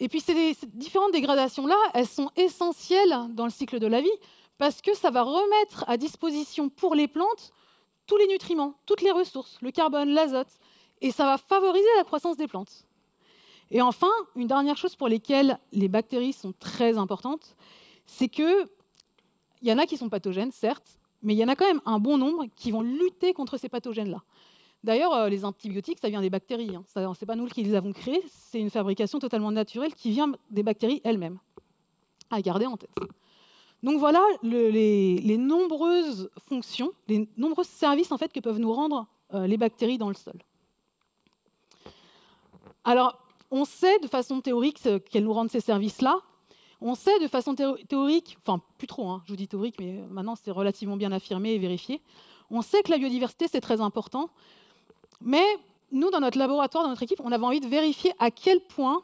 Et 0.00 0.08
puis 0.08 0.20
ces, 0.20 0.56
différentes 0.72 1.12
dégradations-là, 1.12 1.76
elles 1.94 2.08
sont 2.08 2.30
essentielles 2.36 3.16
dans 3.30 3.44
le 3.44 3.50
cycle 3.50 3.78
de 3.78 3.86
la 3.86 4.00
vie 4.00 4.08
parce 4.58 4.80
que 4.80 4.94
ça 4.94 5.10
va 5.10 5.22
remettre 5.22 5.84
à 5.86 5.96
disposition 5.96 6.68
pour 6.68 6.94
les 6.94 7.08
plantes 7.08 7.52
tous 8.06 8.16
les 8.16 8.26
nutriments, 8.26 8.74
toutes 8.86 9.02
les 9.02 9.10
ressources, 9.10 9.58
le 9.62 9.70
carbone, 9.70 10.10
l'azote, 10.10 10.58
et 11.00 11.10
ça 11.10 11.24
va 11.24 11.38
favoriser 11.38 11.88
la 11.96 12.04
croissance 12.04 12.36
des 12.36 12.46
plantes. 12.46 12.86
Et 13.70 13.82
enfin, 13.82 14.10
une 14.36 14.46
dernière 14.46 14.76
chose 14.76 14.96
pour 14.96 15.08
lesquelles 15.08 15.58
les 15.72 15.88
bactéries 15.88 16.32
sont 16.32 16.52
très 16.58 16.98
importantes, 16.98 17.56
c'est 18.06 18.28
qu'il 18.28 18.66
y 19.62 19.72
en 19.72 19.78
a 19.78 19.86
qui 19.86 19.96
sont 19.96 20.08
pathogènes, 20.08 20.52
certes, 20.52 20.98
mais 21.22 21.34
il 21.34 21.38
y 21.38 21.44
en 21.44 21.48
a 21.48 21.56
quand 21.56 21.66
même 21.66 21.80
un 21.86 21.98
bon 21.98 22.18
nombre 22.18 22.44
qui 22.54 22.70
vont 22.70 22.82
lutter 22.82 23.32
contre 23.32 23.56
ces 23.56 23.68
pathogènes-là. 23.68 24.22
D'ailleurs, 24.84 25.14
euh, 25.14 25.28
les 25.30 25.46
antibiotiques, 25.46 25.98
ça 25.98 26.10
vient 26.10 26.20
des 26.20 26.28
bactéries. 26.28 26.76
Hein. 26.76 26.84
Ce 26.92 27.00
n'est 27.00 27.26
pas 27.26 27.36
nous 27.36 27.46
qui 27.46 27.62
les 27.62 27.74
avons 27.74 27.92
créés, 27.92 28.22
c'est 28.28 28.60
une 28.60 28.70
fabrication 28.70 29.18
totalement 29.18 29.50
naturelle 29.50 29.94
qui 29.94 30.10
vient 30.10 30.32
des 30.50 30.62
bactéries 30.62 31.00
elles-mêmes. 31.04 31.38
À 32.30 32.42
garder 32.42 32.66
en 32.66 32.76
tête. 32.76 32.90
Donc 33.82 33.98
voilà 33.98 34.22
les, 34.42 35.36
nombreuses 35.38 36.30
fonctions, 36.48 36.92
les 37.08 37.28
nombreux 37.36 37.64
services 37.64 38.12
en 38.12 38.18
fait 38.18 38.32
que 38.32 38.40
peuvent 38.40 38.58
nous 38.58 38.72
rendre 38.72 39.06
euh, 39.32 39.46
les 39.46 39.56
bactéries 39.56 39.98
dans 39.98 40.08
le 40.08 40.14
sol. 40.14 40.36
Alors, 42.84 43.23
on 43.56 43.64
sait 43.64 44.00
de 44.00 44.08
façon 44.08 44.40
théorique 44.40 44.80
qu'elles 45.10 45.22
nous 45.22 45.32
rendent 45.32 45.50
ces 45.50 45.60
services-là. 45.60 46.18
On 46.80 46.96
sait 46.96 47.20
de 47.20 47.28
façon 47.28 47.54
théorique, 47.54 48.36
enfin 48.40 48.60
plus 48.78 48.88
trop, 48.88 49.08
hein, 49.08 49.22
je 49.26 49.32
vous 49.32 49.36
dis 49.36 49.46
théorique, 49.46 49.76
mais 49.78 50.00
maintenant 50.10 50.34
c'est 50.34 50.50
relativement 50.50 50.96
bien 50.96 51.12
affirmé 51.12 51.52
et 51.52 51.58
vérifié. 51.58 52.02
On 52.50 52.62
sait 52.62 52.82
que 52.82 52.90
la 52.90 52.98
biodiversité 52.98 53.46
c'est 53.46 53.60
très 53.60 53.80
important, 53.80 54.28
mais 55.20 55.44
nous 55.92 56.10
dans 56.10 56.18
notre 56.18 56.36
laboratoire, 56.36 56.82
dans 56.82 56.90
notre 56.90 57.04
équipe, 57.04 57.20
on 57.22 57.30
avait 57.30 57.44
envie 57.44 57.60
de 57.60 57.68
vérifier 57.68 58.12
à 58.18 58.32
quel 58.32 58.60
point 58.60 59.02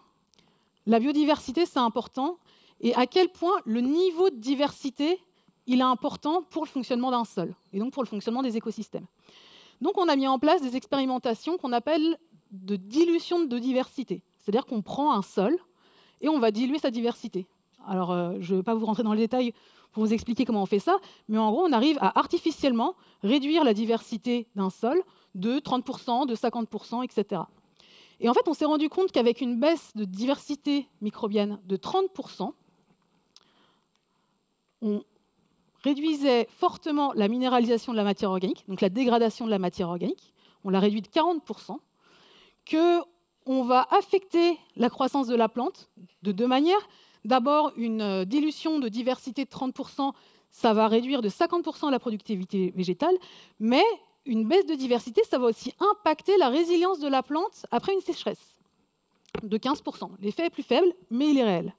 la 0.85 0.99
biodiversité 0.99 1.65
c'est 1.65 1.79
important 1.79 2.37
et 2.81 2.93
à 2.97 3.07
quel 3.07 3.29
point 3.29 3.55
le 3.65 3.81
niveau 3.81 4.31
de 4.31 4.37
diversité 4.37 5.21
il 5.69 5.79
est 5.79 5.85
important 5.85 6.43
pour 6.43 6.65
le 6.65 6.69
fonctionnement 6.69 7.13
d'un 7.13 7.25
sol 7.25 7.55
et 7.73 7.79
donc 7.79 7.93
pour 7.93 8.03
le 8.03 8.09
fonctionnement 8.09 8.43
des 8.43 8.57
écosystèmes. 8.57 9.07
Donc 9.81 9.97
on 9.97 10.09
a 10.09 10.17
mis 10.17 10.27
en 10.27 10.41
place 10.41 10.61
des 10.61 10.75
expérimentations 10.75 11.57
qu'on 11.57 11.73
appelle 11.73 12.19
de 12.51 12.75
dilution 12.75 13.45
de 13.45 13.59
diversité. 13.61 14.23
C'est-à-dire 14.41 14.67
qu'on 14.67 14.83
prend 14.83 15.13
un 15.13 15.23
sol 15.23 15.57
et 16.21 16.29
on 16.29 16.39
va 16.39 16.51
diluer 16.51 16.79
sa 16.79 16.91
diversité. 16.91 17.47
Alors, 17.87 18.11
euh, 18.11 18.35
je 18.41 18.53
ne 18.53 18.59
vais 18.59 18.63
pas 18.63 18.75
vous 18.75 18.87
rentrer 18.87 19.03
dans 19.03 19.13
les 19.13 19.23
détails 19.23 19.53
pour 19.93 20.05
vous 20.05 20.13
expliquer 20.13 20.45
comment 20.45 20.63
on 20.63 20.67
fait 20.67 20.79
ça, 20.79 20.99
mais 21.29 21.39
en 21.39 21.51
gros, 21.51 21.65
on 21.65 21.73
arrive 21.73 21.99
à 22.01 22.19
artificiellement 22.19 22.95
réduire 23.23 23.65
la 23.65 23.75
diversité 23.75 24.47
d'un 24.55 24.71
sol 24.71 25.03
de 25.35 25.59
30%, 25.59 26.27
de 26.27 26.35
50%, 26.35 27.05
etc. 27.05 27.43
Et 28.21 28.29
en 28.29 28.35
fait, 28.35 28.47
on 28.47 28.55
s'est 28.55 28.67
rendu 28.67 28.89
compte 28.89 29.11
qu'avec 29.13 29.41
une 29.41 29.59
baisse 29.59 29.93
de 29.97 30.05
diversité 30.05 30.89
microbienne 31.01 31.59
de 31.65 31.77
30%, 31.77 32.53
on 34.83 35.03
réduisait 35.83 36.47
fortement 36.51 37.13
la 37.15 37.29
minéralisation 37.29 37.93
de 37.93 37.97
la 37.97 38.05
matière 38.05 38.31
organique, 38.31 38.65
donc 38.69 38.81
la 38.83 38.91
dégradation 38.91 39.47
de 39.47 39.51
la 39.51 39.59
matière 39.59 39.89
organique. 39.89 40.33
On 40.65 40.71
l'a 40.71 40.81
réduit 40.81 41.01
de 41.01 41.09
40%, 41.09 41.79
que 42.67 43.01
on 43.47 43.63
va 43.63 43.87
affecter 43.91 44.59
la 44.77 44.91
croissance 44.91 45.27
de 45.27 45.35
la 45.35 45.49
plante 45.49 45.89
de 46.23 46.33
deux 46.33 46.47
manières. 46.47 46.89
D'abord, 47.25 47.73
une 47.77 48.01
euh, 48.01 48.25
dilution 48.25 48.79
de 48.79 48.89
diversité 48.89 49.45
de 49.45 49.51
30%, 49.51 50.13
ça 50.51 50.73
va 50.73 50.89
réduire 50.89 51.23
de 51.23 51.29
50% 51.29 51.91
la 51.91 51.99
productivité 51.99 52.73
végétale, 52.77 53.15
mais 53.59 53.85
une 54.27 54.47
baisse 54.47 54.67
de 54.67 54.75
diversité, 54.75 55.23
ça 55.29 55.39
va 55.39 55.47
aussi 55.47 55.73
impacter 55.81 56.37
la 56.39 56.49
résilience 56.49 57.01
de 57.01 57.09
la 57.09 57.23
plante 57.23 57.67
après 57.71 57.93
une 57.93 58.01
sécheresse 58.01 58.55
de 59.43 59.59
15%. 59.59 60.11
L'effet 60.21 60.47
est 60.47 60.51
plus 60.51 60.63
faible, 60.63 60.93
mais 61.11 61.31
il 61.31 61.39
est 61.39 61.45
réel. 61.45 61.75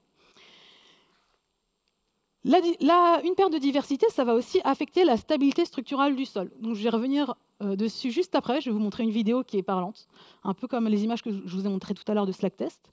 Une 2.44 3.36
perte 3.36 3.54
de 3.54 3.58
diversité, 3.58 4.08
ça 4.10 4.24
va 4.24 4.34
aussi 4.34 4.62
affecter 4.64 5.04
la 5.04 5.18
stabilité 5.18 5.66
structurale 5.66 6.16
du 6.16 6.26
sol. 6.26 6.52
Je 6.62 6.84
vais 6.84 6.90
revenir 6.90 7.36
euh, 7.62 7.76
dessus 7.76 8.12
juste 8.12 8.36
après. 8.36 8.62
Je 8.62 8.70
vais 8.70 8.74
vous 8.74 8.82
montrer 8.82 9.04
une 9.04 9.12
vidéo 9.12 9.44
qui 9.44 9.58
est 9.58 9.64
parlante, 9.64 10.08
un 10.44 10.54
peu 10.54 10.68
comme 10.68 10.88
les 10.88 11.04
images 11.04 11.22
que 11.22 11.32
je 11.32 11.56
vous 11.56 11.66
ai 11.66 11.70
montrées 11.70 11.94
tout 11.94 12.10
à 12.10 12.14
l'heure 12.14 12.26
de 12.26 12.32
Slack 12.32 12.56
Test. 12.56 12.92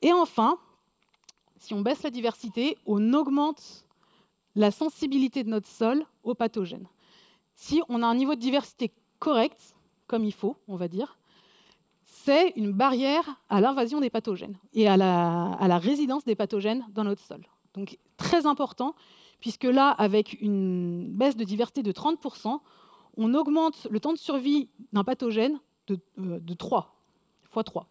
Et 0.00 0.12
enfin, 0.12 0.58
si 1.58 1.74
on 1.74 1.80
baisse 1.82 2.02
la 2.02 2.10
diversité, 2.10 2.78
on 2.86 3.12
augmente 3.12 3.84
la 4.54 4.70
sensibilité 4.70 5.44
de 5.44 5.48
notre 5.48 5.68
sol 5.68 6.04
aux 6.24 6.34
pathogènes. 6.34 6.86
Si 7.54 7.82
on 7.88 8.02
a 8.02 8.06
un 8.06 8.14
niveau 8.14 8.34
de 8.34 8.40
diversité 8.40 8.90
correct, 9.18 9.74
comme 10.06 10.24
il 10.24 10.32
faut, 10.32 10.56
on 10.66 10.76
va 10.76 10.88
dire, 10.88 11.18
c'est 12.04 12.50
une 12.56 12.72
barrière 12.72 13.24
à 13.48 13.60
l'invasion 13.60 14.00
des 14.00 14.10
pathogènes 14.10 14.56
et 14.74 14.88
à 14.88 14.96
la 14.96 15.78
résidence 15.78 16.24
des 16.24 16.34
pathogènes 16.34 16.84
dans 16.90 17.04
notre 17.04 17.22
sol. 17.22 17.42
Donc 17.74 17.98
très 18.16 18.46
important, 18.46 18.94
puisque 19.40 19.64
là, 19.64 19.90
avec 19.90 20.40
une 20.40 21.08
baisse 21.08 21.36
de 21.36 21.44
diversité 21.44 21.82
de 21.82 21.92
30%, 21.92 22.60
on 23.16 23.34
augmente 23.34 23.86
le 23.90 24.00
temps 24.00 24.12
de 24.12 24.18
survie 24.18 24.68
d'un 24.92 25.04
pathogène 25.04 25.58
de, 25.88 26.54
3, 26.54 26.94
fois 27.50 27.64
3. 27.64 27.86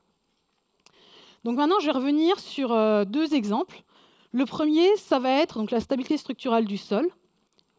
Donc 1.43 1.57
maintenant, 1.57 1.79
je 1.79 1.85
vais 1.85 1.91
revenir 1.91 2.39
sur 2.39 2.71
euh, 2.71 3.05
deux 3.05 3.33
exemples. 3.33 3.83
Le 4.31 4.45
premier, 4.45 4.95
ça 4.97 5.19
va 5.19 5.31
être 5.31 5.59
donc, 5.59 5.71
la 5.71 5.79
stabilité 5.79 6.17
structurelle 6.17 6.65
du 6.65 6.77
sol. 6.77 7.07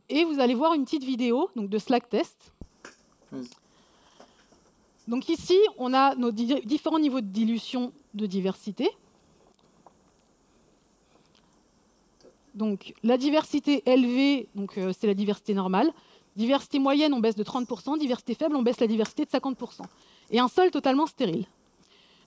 Et 0.08 0.24
vous 0.24 0.40
allez 0.40 0.54
voir 0.54 0.74
une 0.74 0.84
petite 0.84 1.04
vidéo 1.04 1.48
donc, 1.56 1.70
de 1.70 1.78
Slack 1.78 2.08
Test. 2.08 2.52
Donc 5.08 5.28
ici, 5.28 5.58
on 5.78 5.94
a 5.94 6.14
nos 6.14 6.30
différents 6.30 6.98
niveaux 6.98 7.20
de 7.20 7.26
dilution 7.26 7.92
de 8.14 8.26
diversité. 8.26 8.90
Donc 12.54 12.94
la 13.02 13.16
diversité 13.16 13.82
élevée, 13.86 14.48
euh, 14.78 14.92
c'est 14.98 15.06
la 15.06 15.14
diversité 15.14 15.54
normale. 15.54 15.92
Diversité 16.36 16.78
moyenne, 16.78 17.12
on 17.14 17.20
baisse 17.20 17.36
de 17.36 17.44
30%. 17.44 17.98
Diversité 17.98 18.34
faible, 18.34 18.56
on 18.56 18.62
baisse 18.62 18.80
la 18.80 18.86
diversité 18.86 19.24
de 19.24 19.30
50%. 19.30 19.82
Et 20.30 20.38
un 20.38 20.48
sol 20.48 20.70
totalement 20.70 21.06
stérile. 21.06 21.46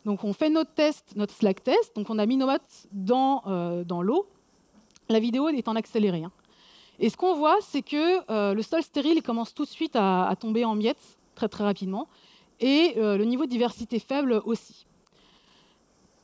Donc 0.06 0.24
on 0.24 0.34
fait 0.34 0.50
notre 0.50 0.72
test, 0.72 1.14
notre 1.16 1.34
Slack 1.34 1.64
test. 1.64 1.96
Donc 1.96 2.10
on 2.10 2.20
a 2.20 2.26
mis 2.26 2.38
nos 2.38 2.50
dans, 2.92 3.44
euh, 3.48 3.84
dans 3.84 4.02
l'eau. 4.02 4.28
La 5.10 5.20
vidéo 5.20 5.50
est 5.50 5.68
en 5.68 5.76
accéléré. 5.76 6.24
Hein. 6.24 6.32
Et 7.00 7.10
ce 7.10 7.18
qu'on 7.18 7.36
voit, 7.36 7.58
c'est 7.62 7.82
que 7.82 8.32
euh, 8.32 8.54
le 8.54 8.62
sol 8.62 8.82
stérile 8.82 9.22
commence 9.22 9.54
tout 9.54 9.66
de 9.66 9.70
suite 9.70 9.96
à, 9.96 10.34
tomber 10.40 10.66
en 10.66 10.76
miettes 10.76 11.18
très 11.36 11.50
très 11.50 11.64
rapidement. 11.64 12.08
Et 12.62 12.94
le 12.96 13.22
niveau 13.26 13.44
de 13.44 13.50
diversité 13.50 14.00
faible 14.00 14.42
aussi. 14.46 14.86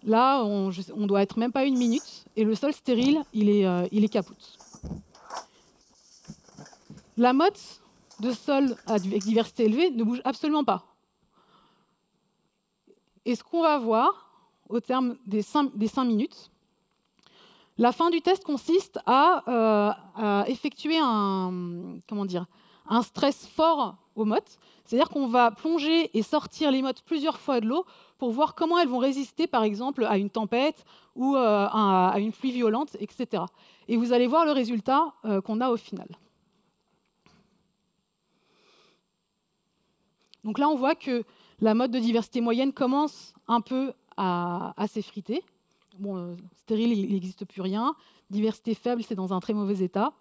Là, 0.04 0.44
on, 0.44 0.72
doit 1.06 1.22
être 1.22 1.38
même 1.38 1.52
pas 1.52 1.66
une 1.66 1.78
minute 1.78 2.26
et 2.36 2.44
le 2.44 2.56
sol 2.56 2.74
stérile, 2.74 3.22
il 3.34 3.50
est, 3.50 3.68
euh, 3.68 3.88
il 3.92 4.04
est 4.04 4.10
capoute. 4.10 4.58
La 7.18 7.34
motte 7.34 7.82
de 8.20 8.32
sol 8.32 8.76
avec 8.88 9.24
diversité 9.24 9.66
élevée 9.66 9.92
ne 9.92 10.04
bouge 10.04 10.22
absolument 10.24 10.64
pas. 10.64 10.84
Et 13.26 13.36
ce 13.36 13.44
qu'on 13.44 13.62
va 13.62 13.78
voir 13.78 14.32
au 14.70 14.80
terme 14.80 15.18
des 15.28 15.44
5, 15.44 15.76
des 15.76 15.90
minutes, 15.98 16.50
la 17.78 17.92
fin 17.92 18.10
du 18.10 18.22
test 18.22 18.44
consiste 18.44 19.00
à, 19.06 19.44
euh, 19.48 19.92
à, 20.16 20.46
effectuer 20.48 20.98
un, 21.00 21.98
comment 22.08 22.26
dire, 22.26 22.46
un 22.88 23.04
stress 23.04 23.48
fort 23.48 23.98
aux 24.16 24.26
mottes. 24.26 24.58
C'est-à-dire 24.86 25.10
qu'on 25.10 25.28
va 25.28 25.52
plonger 25.52 26.16
et 26.18 26.22
sortir 26.24 26.72
les 26.72 26.82
mottes 26.82 27.02
plusieurs 27.04 27.40
fois 27.40 27.62
de 27.62 27.68
l'eau 27.68 27.86
pour 28.22 28.30
voir 28.30 28.54
comment 28.54 28.78
elles 28.78 28.88
vont 28.88 29.00
résister, 29.00 29.48
par 29.48 29.64
exemple, 29.64 30.06
à 30.06 30.20
une 30.20 30.30
tempête 30.30 30.86
ou 31.16 31.36
euh, 31.36 31.68
à 31.72 32.14
une 32.20 32.32
pluie 32.32 32.52
violente, 32.52 32.96
etc. 33.00 33.46
Et 33.88 33.98
vous 33.98 34.14
allez 34.14 34.28
voir 34.28 34.46
le 34.46 34.52
résultat 34.52 35.12
euh, 35.26 35.42
qu'on 35.42 35.60
a 35.60 35.72
au 35.72 35.76
final. 35.76 36.08
Donc 40.44 40.60
là, 40.60 40.70
on 40.70 40.76
voit 40.76 40.94
que 40.94 41.24
la 41.62 41.74
mode 41.74 41.90
de 41.90 41.98
diversité 41.98 42.42
moyenne 42.42 42.74
commence 42.74 43.34
un 43.48 43.60
peu 43.60 43.92
à, 44.18 44.76
s'effriter. 44.88 45.44
Bon, 45.98 46.18
euh, 46.18 46.36
stérile, 46.60 46.94
il 46.94 47.14
n'existe 47.14 47.46
plus 47.46 47.64
rien. 47.64 47.96
Diversité 48.30 48.76
faible, 48.76 49.02
c'est 49.02 49.16
dans 49.16 49.34
un 49.34 49.40
très 49.40 49.54
mauvais 49.54 49.84
état. 49.84 50.14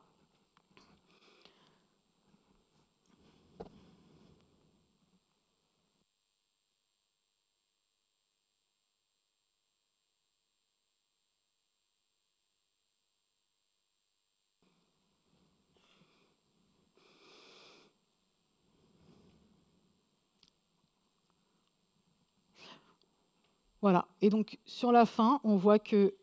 Voilà. 23.83 24.07
Et 24.21 24.31
donc, 24.31 24.59
sur 24.65 24.93
la 24.93 25.07
fin, 25.07 25.41
on 25.45 25.57
voit 25.57 25.79
que 25.79 26.15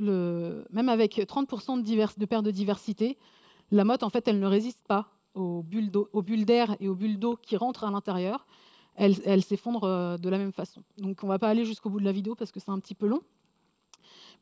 même 0.00 0.88
avec 0.88 1.16
30% 1.16 1.82
de, 1.82 2.24
perte 2.26 2.44
de 2.44 2.50
diversité, 2.50 3.18
la 3.70 3.84
motte, 3.84 4.02
en 4.02 4.10
fait, 4.10 4.28
elle 4.28 4.38
ne 4.38 4.46
résiste 4.46 4.86
pas 4.86 5.10
aux 5.34 5.62
bulles 5.62 5.90
d'air 6.44 6.76
et 6.80 6.88
aux 6.88 6.94
bulles 6.94 7.18
d'eau 7.18 7.36
qui 7.36 7.56
rentrent 7.56 7.84
à 7.84 7.90
l'intérieur. 7.90 8.46
Elle, 8.94 9.44
s'effondre 9.44 9.84
euh, 9.84 10.16
de 10.16 10.28
la 10.28 10.38
même 10.38 10.50
façon. 10.50 10.82
Donc, 10.96 11.22
on 11.22 11.26
ne 11.26 11.32
va 11.32 11.38
pas 11.38 11.48
aller 11.48 11.64
jusqu'au 11.64 11.88
bout 11.88 12.00
de 12.00 12.04
la 12.04 12.10
vidéo 12.10 12.34
parce 12.34 12.50
que 12.50 12.58
c'est 12.58 12.72
un 12.72 12.80
petit 12.80 12.96
peu 12.96 13.06
long. 13.06 13.20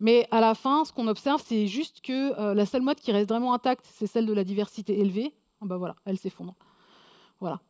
Mais 0.01 0.27
à 0.31 0.41
la 0.41 0.55
fin, 0.55 0.87
ce 0.87 0.95
qu'on 0.95 1.09
observe, 1.09 1.43
c'est 1.45 1.67
juste 1.67 2.01
que 2.01 2.39
euh, 2.41 2.55
la 2.55 2.64
seule 2.64 2.81
motte 2.81 2.99
qui 2.99 3.12
reste 3.12 3.29
vraiment 3.29 3.53
intacte, 3.53 3.87
c'est 3.93 4.07
celle 4.07 4.25
de 4.25 4.33
la 4.33 4.45
diversité 4.45 4.99
élevée. 4.99 5.35
Bah 5.61 5.77
voilà, 5.77 5.95
elle 6.07 6.17
s'effondre. 6.17 6.55
Voilà. 7.39 7.61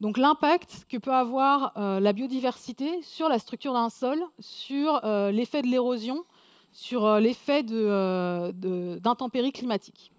Donc 0.00 0.16
l'impact 0.16 0.86
que 0.88 0.96
peut 0.96 1.12
avoir 1.12 1.72
euh, 1.76 2.00
la 2.00 2.14
biodiversité 2.14 3.02
sur 3.02 3.28
la 3.28 3.38
structure 3.38 3.74
d'un 3.74 3.90
sol, 3.90 4.18
sur 4.38 5.04
euh, 5.04 5.30
l'effet 5.30 5.60
de 5.60 5.66
l'érosion, 5.66 6.24
sur 6.72 7.04
euh, 7.04 7.20
l'effet 7.20 7.62
d'intempéries 7.62 9.52
climatiques. 9.52 10.10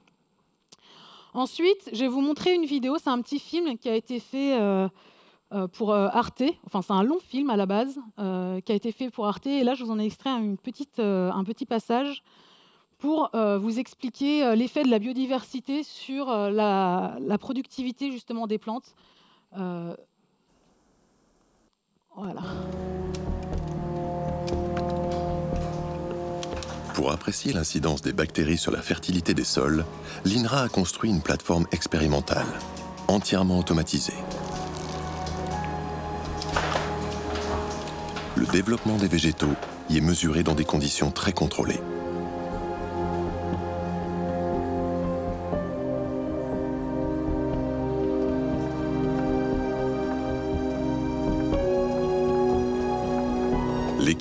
Ensuite, 1.34 1.90
je 1.94 2.02
vais 2.02 2.08
vous 2.08 2.22
montrer 2.22 2.54
une 2.54 2.66
vidéo, 2.66 2.98
c'est 3.00 3.10
un 3.10 3.22
petit 3.22 3.40
film 3.40 3.78
qui 3.78 3.90
a 3.90 3.96
été 3.96 4.20
fait 4.20 4.60
pour 5.72 5.94
Arte, 5.94 6.44
enfin 6.66 6.82
c'est 6.82 6.92
un 6.92 7.04
long 7.04 7.20
film 7.20 7.50
à 7.50 7.56
la 7.56 7.66
base, 7.66 7.98
qui 8.18 8.72
a 8.72 8.76
été 8.76 8.92
fait 8.92 9.10
pour 9.10 9.26
Arte, 9.28 9.48
et 9.48 9.64
là 9.64 9.74
je 9.74 9.86
vous 9.86 9.92
en 9.92 10.00
ai 10.00 10.04
extrait 10.06 10.30
un 10.30 10.56
petit 10.58 11.66
passage 11.66 12.22
pour 12.98 13.30
vous 13.34 13.80
expliquer 13.80 14.58
l'effet 14.58 14.84
de 14.84 14.90
la 14.90 15.00
biodiversité 15.00 15.84
sur 15.84 16.28
la, 16.28 17.16
la, 17.22 17.38
productivité 17.38 18.12
justement 18.12 18.46
des 18.46 18.58
plantes, 18.58 18.94
euh, 19.58 19.96
voilà. 22.16 22.42
Pour 26.94 27.12
apprécier 27.12 27.54
l'incidence 27.54 28.02
des 28.02 28.14
bactéries 28.14 28.58
sur 28.58 28.72
la 28.72 28.82
fertilité 28.82 29.34
des 29.34 29.44
sols, 29.44 29.86
l'INRA 30.26 30.64
a 30.64 30.70
construit 30.70 31.10
une 31.10 31.22
plateforme 31.22 31.66
expérimentale, 31.72 32.46
entièrement 33.08 33.60
automatisée. 33.60 34.14
Le 38.36 38.46
développement 38.46 38.98
des 38.98 39.08
végétaux 39.08 39.56
y 39.90 39.98
est 39.98 40.02
mesuré 40.02 40.44
dans 40.44 40.56
des 40.56 40.66
conditions 40.66 41.12
très 41.12 41.34
contrôlées. 41.34 41.82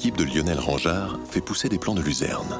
L'équipe 0.03 0.17
de 0.17 0.25
Lionel 0.25 0.59
Rangeard 0.59 1.19
fait 1.29 1.43
pousser 1.43 1.69
des 1.69 1.77
plants 1.77 1.95
de 1.95 2.01
luzerne 2.01 2.59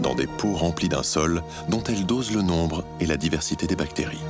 dans 0.00 0.14
des 0.14 0.26
pots 0.26 0.54
remplis 0.54 0.88
d'un 0.88 1.02
sol 1.02 1.42
dont 1.68 1.82
elle 1.82 2.06
dose 2.06 2.34
le 2.34 2.40
nombre 2.40 2.82
et 2.98 3.04
la 3.04 3.18
diversité 3.18 3.66
des 3.66 3.76
bactéries. 3.76 4.24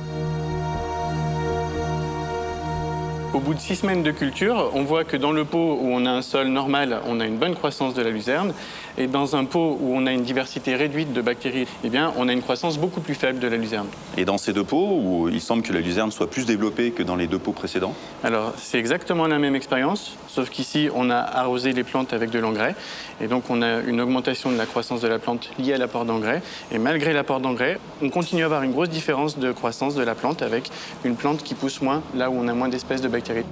Au 3.33 3.39
bout 3.39 3.53
de 3.53 3.59
six 3.59 3.77
semaines 3.77 4.03
de 4.03 4.11
culture, 4.11 4.71
on 4.73 4.83
voit 4.83 5.05
que 5.05 5.15
dans 5.15 5.31
le 5.31 5.45
pot 5.45 5.79
où 5.81 5.87
on 5.87 6.05
a 6.05 6.11
un 6.11 6.21
sol 6.21 6.47
normal, 6.47 6.99
on 7.07 7.21
a 7.21 7.25
une 7.25 7.37
bonne 7.37 7.55
croissance 7.55 7.93
de 7.93 8.01
la 8.01 8.09
luzerne, 8.09 8.53
et 8.97 9.07
dans 9.07 9.35
un 9.35 9.45
pot 9.45 9.77
où 9.79 9.93
on 9.93 10.05
a 10.05 10.11
une 10.11 10.23
diversité 10.23 10.75
réduite 10.75 11.13
de 11.13 11.21
bactéries, 11.21 11.67
eh 11.83 11.89
bien, 11.89 12.13
on 12.17 12.27
a 12.27 12.33
une 12.33 12.41
croissance 12.41 12.77
beaucoup 12.77 13.01
plus 13.01 13.15
faible 13.15 13.39
de 13.39 13.47
la 13.47 13.57
luzerne. 13.57 13.87
Et 14.17 14.25
dans 14.25 14.37
ces 14.37 14.53
deux 14.53 14.63
pots, 14.63 14.99
où 15.01 15.29
il 15.29 15.41
semble 15.41 15.63
que 15.63 15.73
la 15.73 15.79
luzerne 15.79 16.11
soit 16.11 16.29
plus 16.29 16.45
développée 16.45 16.91
que 16.91 17.03
dans 17.03 17.15
les 17.15 17.27
deux 17.27 17.39
pots 17.39 17.51
précédents? 17.51 17.95
Alors, 18.23 18.53
c'est 18.57 18.79
exactement 18.79 19.27
la 19.27 19.39
même 19.39 19.55
expérience, 19.55 20.15
sauf 20.27 20.49
qu'ici, 20.49 20.89
on 20.93 21.09
a 21.09 21.17
arrosé 21.17 21.73
les 21.73 21.83
plantes 21.83 22.13
avec 22.13 22.29
de 22.29 22.39
l'engrais, 22.39 22.75
et 23.21 23.27
donc 23.27 23.49
on 23.49 23.61
a 23.61 23.79
une 23.79 24.01
augmentation 24.01 24.51
de 24.51 24.57
la 24.57 24.65
croissance 24.65 25.01
de 25.01 25.07
la 25.07 25.19
plante 25.19 25.49
liée 25.59 25.73
à 25.73 25.77
l'apport 25.77 26.05
d'engrais. 26.05 26.41
Et 26.71 26.77
malgré 26.77 27.13
l'apport 27.13 27.39
d'engrais, 27.39 27.79
on 28.01 28.09
continue 28.09 28.43
à 28.43 28.45
avoir 28.45 28.63
une 28.63 28.71
grosse 28.71 28.89
différence 28.89 29.37
de 29.37 29.51
croissance 29.51 29.95
de 29.95 30.03
la 30.03 30.15
plante 30.15 30.41
avec 30.41 30.69
une 31.03 31.15
plante 31.15 31.43
qui 31.43 31.55
pousse 31.55 31.81
moins 31.81 32.01
là 32.15 32.29
où 32.29 32.35
on 32.37 32.47
a 32.47 32.53
moins 32.53 32.69
d'espèces 32.69 33.01
de 33.01 33.07
bactéries 33.07 33.45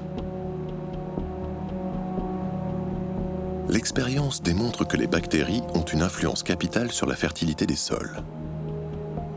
L'expérience 3.72 4.44
démontre 4.44 4.86
que 4.86 4.98
les 4.98 5.08
bactéries 5.08 5.62
ont 5.74 5.86
une 5.86 6.02
influence 6.02 6.44
capitale 6.44 6.92
sur 6.92 7.08
la 7.08 7.16
fertilité 7.16 7.66
des 7.66 7.78
sols. 7.78 8.22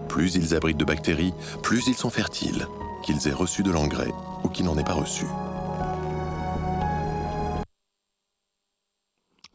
Plus 0.09 0.35
ils 0.35 0.57
abritent 0.57 0.77
de 0.77 0.85
bactéries, 0.85 1.33
plus 1.63 1.87
ils 1.87 1.95
sont 1.95 2.11
fertiles, 2.11 2.67
qu'ils 3.05 3.29
aient 3.29 3.33
reçu 3.33 3.63
de 3.63 3.71
l'engrais 3.71 4.11
ou 4.43 4.49
qu'ils 4.49 4.67
n'en 4.67 4.77
aient 4.77 4.83
pas 4.83 4.95
reçu. 4.95 5.25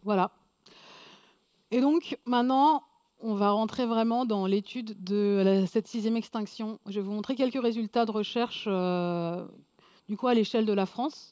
Voilà. 0.05 0.31
Et 1.71 1.81
donc 1.81 2.17
maintenant, 2.25 2.83
on 3.19 3.33
va 3.33 3.51
rentrer 3.51 3.85
vraiment 3.85 4.23
dans 4.23 4.45
l'étude 4.45 5.03
de 5.03 5.65
cette 5.69 5.89
sixième 5.89 6.15
extinction. 6.15 6.79
Je 6.85 7.01
vais 7.01 7.05
vous 7.05 7.11
montrer 7.11 7.35
quelques 7.35 7.61
résultats 7.61 8.05
de 8.05 8.11
recherche 8.11 8.63
euh, 8.67 9.45
du 10.07 10.15
coup 10.15 10.27
à 10.29 10.33
l'échelle 10.33 10.65
de 10.65 10.71
la 10.71 10.85
France. 10.85 11.31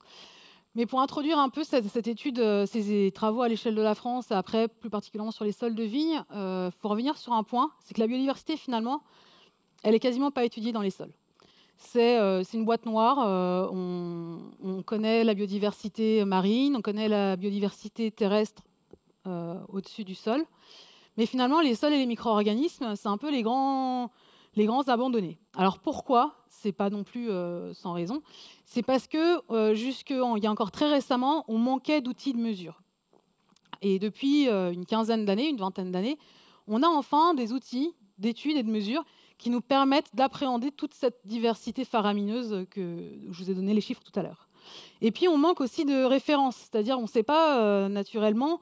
Mais 0.77 0.85
pour 0.85 1.01
introduire 1.01 1.39
un 1.39 1.49
peu 1.49 1.63
cette, 1.63 2.05
étude, 2.05 2.37
euh, 2.37 2.67
ces 2.67 3.11
travaux 3.11 3.41
à 3.41 3.49
l'échelle 3.49 3.73
de 3.73 3.81
la 3.81 3.95
France, 3.95 4.29
et 4.29 4.35
après 4.35 4.67
plus 4.67 4.91
particulièrement 4.91 5.31
sur 5.31 5.43
les 5.43 5.51
sols 5.51 5.73
de 5.73 5.81
vigne, 5.81 6.21
il 6.29 6.37
euh, 6.37 6.69
faut 6.69 6.87
revenir 6.87 7.17
sur 7.17 7.33
un 7.33 7.41
point, 7.41 7.71
c'est 7.83 7.95
que 7.95 7.99
la 7.99 8.05
biodiversité 8.05 8.57
finalement, 8.57 9.01
elle 9.81 9.95
est 9.95 9.99
quasiment 9.99 10.29
pas 10.29 10.45
étudiée 10.45 10.71
dans 10.71 10.83
les 10.83 10.91
sols. 10.91 11.11
C'est 11.79 12.19
une 12.53 12.65
boîte 12.65 12.85
noire. 12.85 13.19
On, 13.71 14.39
on, 14.63 14.81
connaît 14.81 15.23
la 15.23 15.35
biodiversité 15.35 16.25
marine, 16.25 16.75
on 16.75 16.81
connaît 16.81 17.07
la 17.07 17.35
biodiversité 17.35 18.09
terrestre 18.09 18.63
au-dessus 19.25 20.03
du 20.03 20.15
sol. 20.15 20.43
Mais 21.17 21.27
finalement, 21.27 21.61
les 21.61 21.75
sols 21.75 21.93
et 21.93 21.99
les 21.99 22.07
micro-organismes, 22.07 22.95
c'est 22.95 23.07
un 23.07 23.17
peu 23.17 23.29
les 23.29 23.43
grands, 23.43 24.09
les 24.57 24.65
grands 24.65 24.81
abandonnés. 24.81 25.37
Alors 25.55 25.77
pourquoi? 25.79 26.33
C'est 26.49 26.71
pas 26.71 26.89
non 26.89 27.03
plus 27.03 27.29
euh, 27.29 27.73
sans 27.75 27.93
raison. 27.93 28.23
C'est 28.65 28.81
parce 28.81 29.07
que 29.07 29.39
euh, 29.53 29.75
jusqu'il 29.75 30.43
y 30.43 30.47
a 30.47 30.51
encore 30.51 30.71
très 30.71 30.89
récemment, 30.89 31.45
on 31.47 31.59
manquait 31.59 32.01
d'outils 32.01 32.33
de 32.33 32.39
mesure. 32.39 32.81
Et 33.83 33.99
depuis 33.99 34.49
euh, 34.49 34.73
une 34.73 34.87
quinzaine 34.87 35.25
d'années, 35.25 35.47
une 35.47 35.57
vingtaine 35.57 35.91
d'années, 35.91 36.17
on 36.65 36.81
a 36.81 36.87
enfin 36.87 37.35
des 37.35 37.53
outils 37.53 37.93
d'études 38.17 38.57
et 38.57 38.63
de 38.63 38.71
mesures 38.71 39.05
qui 39.37 39.51
nous 39.51 39.61
permettent 39.61 40.09
d'appréhender 40.15 40.71
toute 40.71 40.95
cette 40.95 41.19
diversité 41.23 41.85
faramineuse 41.85 42.65
que 42.71 43.11
je 43.29 43.43
vous 43.43 43.51
ai 43.51 43.53
donné 43.53 43.75
les 43.75 43.81
chiffres 43.81 44.01
tout 44.03 44.19
à 44.19 44.23
l'heure. 44.23 44.49
Et 45.01 45.11
puis 45.11 45.27
on 45.27 45.37
manque 45.37 45.61
aussi 45.61 45.85
de 45.85 46.03
références, 46.03 46.55
c'est-à-dire 46.55 46.97
on 46.97 47.03
ne 47.03 47.07
sait 47.07 47.21
pas 47.21 47.87
naturellement 47.87 48.59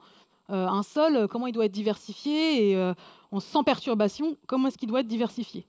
euh, 0.50 0.68
un 0.68 0.82
sol, 0.82 1.26
comment 1.28 1.46
il 1.46 1.52
doit 1.52 1.64
être 1.64 1.72
diversifié 1.72 2.72
et 2.72 2.92
sans 3.40 3.64
perturbation, 3.64 4.36
comment 4.46 4.68
est-ce 4.68 4.76
qu'il 4.76 4.90
doit 4.90 5.00
être 5.00 5.08
diversifié. 5.08 5.66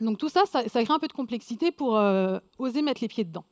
Donc 0.00 0.18
tout 0.18 0.28
ça, 0.28 0.42
ça, 0.46 0.62
crée 0.64 0.92
un 0.92 0.98
peu 0.98 1.08
de 1.08 1.12
complexité 1.12 1.72
pour 1.72 1.98
oser 2.58 2.82
mettre 2.82 3.00
les 3.00 3.08
pieds 3.08 3.24
dedans. 3.24 3.44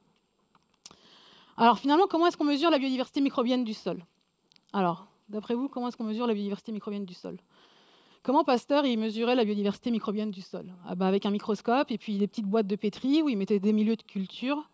Alors 1.57 1.78
finalement, 1.78 2.07
comment 2.09 2.26
est-ce 2.26 2.36
qu'on 2.36 2.45
mesure 2.45 2.70
la 2.70 2.78
biodiversité 2.78 3.20
microbienne 3.20 3.64
du 3.64 3.74
sol? 3.74 4.05
Alors, 4.72 5.07
d'après 5.28 5.55
vous, 5.55 5.68
comment 5.68 5.88
est-ce 5.88 5.97
qu'on 5.97 6.05
mesure 6.05 6.26
la 6.26 6.34
biodiversité 6.34 6.72
microbienne 6.72 7.05
du 7.05 7.14
sol? 7.14 7.38
Comment 8.24 8.42
Pasteur 8.42 8.86
il 8.86 8.99
mesurait 8.99 9.34
la 9.34 9.45
biodiversité 9.45 9.90
microbienne 9.90 10.30
du 10.30 10.40
sol? 10.40 10.72
Ah 10.86 10.95
bah, 10.95 11.07
Avec 11.07 11.26
un 11.26 11.30
microscope 11.30 11.90
et 11.90 11.99
puis 11.99 12.18
des 12.18 12.26
petites 12.26 12.47
boîtes 12.47 12.66
de 12.66 12.74
pétri 12.74 13.22
où 13.22 13.28
il 13.28 13.36
mettait 13.36 13.61
des 13.61 13.72
milieux 13.72 13.97
de 13.97 14.03
culture 14.03 14.68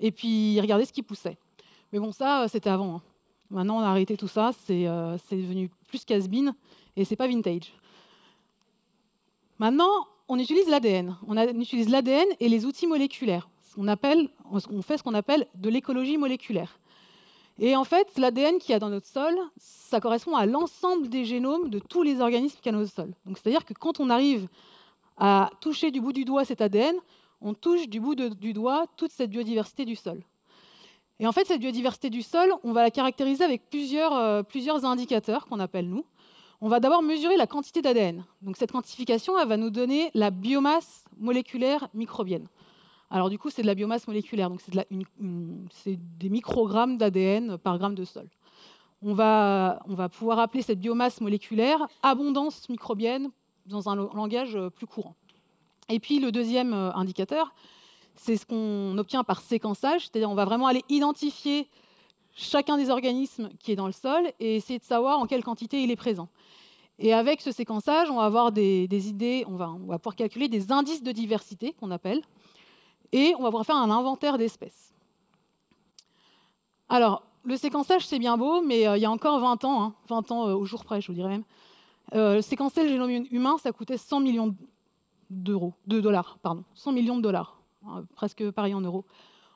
et 0.00 0.12
puis 0.12 0.54
il 0.54 0.60
regardait 0.60 0.84
ce 0.84 0.92
qui 0.92 1.02
poussait. 1.02 1.36
Mais 1.92 1.98
bon, 1.98 2.12
ça, 2.12 2.46
c'était 2.48 2.70
avant. 2.70 2.96
Hein. 2.96 3.02
Maintenant, 3.50 3.78
on 3.78 3.80
a 3.80 3.88
arrêté 3.88 4.16
tout 4.16 4.28
ça, 4.28 4.52
c'est 4.64 4.86
euh, 4.86 5.18
devenu 5.30 5.68
plus 5.88 6.04
casse-bine 6.04 6.54
et 6.96 7.04
c'est 7.04 7.16
pas 7.16 7.28
vintage. 7.28 7.74
Maintenant, 9.58 10.06
on 10.32 10.38
utilise 10.38 10.66
l'ADN. 10.66 11.14
On, 11.28 11.36
utilise 11.60 11.90
l'ADN 11.90 12.26
et 12.40 12.48
les 12.48 12.64
outils 12.64 12.86
moléculaires. 12.86 13.50
On, 13.76 13.86
appelle, 13.86 14.30
fait 14.80 14.96
ce 14.96 15.02
qu'on 15.02 15.12
appelle 15.12 15.46
de 15.54 15.68
l'écologie 15.68 16.16
moléculaire. 16.16 16.78
Et 17.58 17.76
en 17.76 17.84
fait, 17.84 18.08
l'ADN 18.16 18.56
qu'il 18.58 18.70
y 18.70 18.74
a 18.74 18.78
dans 18.78 18.88
notre 18.88 19.06
sol, 19.06 19.34
ça 19.58 20.00
correspond 20.00 20.34
à 20.34 20.46
l'ensemble 20.46 21.10
des 21.10 21.26
génomes 21.26 21.68
de 21.68 21.78
tous 21.78 22.02
les 22.02 22.22
organismes 22.22 22.56
qu'il 22.56 22.64
y 22.64 22.68
a 22.70 22.72
dans 22.72 22.78
notre 22.78 22.94
sol. 22.94 23.12
Donc, 23.26 23.36
c'est-à-dire 23.36 23.66
que 23.66 23.74
quand 23.74 24.00
on 24.00 24.08
arrive 24.08 24.48
à 25.18 25.50
toucher 25.60 25.90
du 25.90 26.00
bout 26.00 26.14
du 26.14 26.24
doigt 26.24 26.46
cet 26.46 26.62
ADN, 26.62 26.96
on 27.42 27.52
touche 27.52 27.86
du 27.86 28.00
bout 28.00 28.14
du 28.14 28.54
doigt 28.54 28.86
toute 28.96 29.12
cette 29.12 29.28
biodiversité 29.28 29.84
du 29.84 29.96
sol. 29.96 30.22
Et 31.20 31.26
en 31.26 31.32
fait, 31.32 31.46
cette 31.46 31.60
biodiversité 31.60 32.08
du 32.08 32.22
sol, 32.22 32.50
on 32.64 32.72
va 32.72 32.80
la 32.80 32.90
caractériser 32.90 33.44
avec 33.44 33.68
plusieurs, 33.68 34.14
euh, 34.14 34.42
plusieurs 34.42 34.86
indicateurs 34.86 35.44
qu'on 35.44 35.60
appelle 35.60 35.90
nous. 35.90 36.06
On 36.64 36.68
va 36.68 36.78
d'abord 36.78 37.02
mesurer 37.02 37.36
la 37.36 37.48
quantité 37.48 37.82
d'ADN. 37.82 38.24
Donc 38.40 38.56
cette 38.56 38.70
quantification, 38.70 39.34
va 39.44 39.56
nous 39.56 39.70
donner 39.70 40.12
la 40.14 40.30
biomasse 40.30 41.04
moléculaire 41.18 41.88
microbienne. 41.92 42.46
Alors 43.10 43.30
du 43.30 43.36
coup, 43.36 43.50
c'est 43.50 43.62
de 43.62 43.66
la 43.66 43.74
biomasse 43.74 44.06
moléculaire, 44.06 44.48
c'est 45.72 45.98
des 46.18 46.28
microgrammes 46.28 46.98
d'ADN 46.98 47.58
par 47.58 47.78
gramme 47.78 47.96
de 47.96 48.04
sol. 48.04 48.28
On 49.02 49.12
va, 49.12 49.80
pouvoir 50.12 50.38
appeler 50.38 50.62
cette 50.62 50.78
biomasse 50.78 51.20
moléculaire 51.20 51.88
abondance 52.00 52.68
microbienne 52.68 53.32
dans 53.66 53.88
un 53.88 53.96
langage 53.96 54.56
plus 54.76 54.86
courant. 54.86 55.16
Et 55.88 55.98
puis 55.98 56.20
le 56.20 56.30
deuxième 56.30 56.72
euh, 56.72 56.92
indicateur, 56.92 57.52
c'est 58.14 58.36
ce 58.36 58.46
qu'on 58.46 58.96
obtient 58.98 59.24
par 59.24 59.40
séquençage, 59.40 60.02
c'est-à-dire 60.02 60.30
on 60.30 60.36
va 60.36 60.44
vraiment 60.44 60.68
aller 60.68 60.84
identifier 60.88 61.66
chacun 62.34 62.76
des 62.76 62.90
organismes 62.90 63.50
qui 63.58 63.72
est 63.72 63.76
dans 63.76 63.86
le 63.86 63.92
sol 63.92 64.32
et 64.40 64.56
essayer 64.56 64.78
de 64.78 64.84
savoir 64.84 65.18
en 65.18 65.26
quelle 65.26 65.44
quantité 65.44 65.82
il 65.82 65.90
est 65.90 65.96
présent. 65.96 66.28
Et 66.98 67.12
avec 67.12 67.40
ce 67.40 67.50
séquençage, 67.50 68.10
on 68.10 68.16
va 68.16 68.24
avoir 68.24 68.52
des, 68.52 68.86
idées, 69.08 69.44
on 69.48 69.56
va, 69.56 69.98
pouvoir 69.98 70.14
calculer 70.14 70.48
des 70.48 70.70
indices 70.70 71.02
de 71.02 71.12
diversité 71.12 71.72
qu'on 71.72 71.90
appelle, 71.90 72.22
et 73.12 73.34
on 73.38 73.42
va 73.42 73.48
pouvoir 73.48 73.66
faire 73.66 73.76
un 73.76 73.90
inventaire 73.90 74.38
d'espèces. 74.38 74.92
Alors, 76.88 77.24
le 77.44 77.56
séquençage, 77.56 78.06
c'est 78.06 78.18
bien 78.18 78.36
beau, 78.36 78.62
mais 78.62 78.86
euh, 78.86 78.96
il 78.96 79.00
y 79.00 79.04
a 79.04 79.10
encore 79.10 79.40
20 79.40 79.64
ans, 79.64 79.94
20 80.08 80.30
hein, 80.30 80.34
ans 80.34 80.48
euh, 80.48 80.54
au 80.54 80.64
jour 80.64 80.84
près, 80.84 81.00
je 81.00 81.08
vous 81.08 81.14
dirais 81.14 81.28
même, 81.28 81.44
euh, 82.14 82.40
séquencer 82.40 82.82
le 82.82 82.88
génome 82.88 83.26
humain, 83.30 83.56
ça 83.58 83.72
coûtait 83.72 83.96
100 83.96 84.20
millions 84.20 84.54
d'euros, 85.30 85.74
de 85.86 86.00
dollars, 86.00 86.38
pardon, 86.42 86.64
100 86.74 86.92
millions 86.92 87.16
de 87.16 87.22
dollars. 87.22 87.58
Hein, 87.86 88.04
presque 88.14 88.48
pareil 88.52 88.74
en 88.74 88.80
euros. 88.80 89.04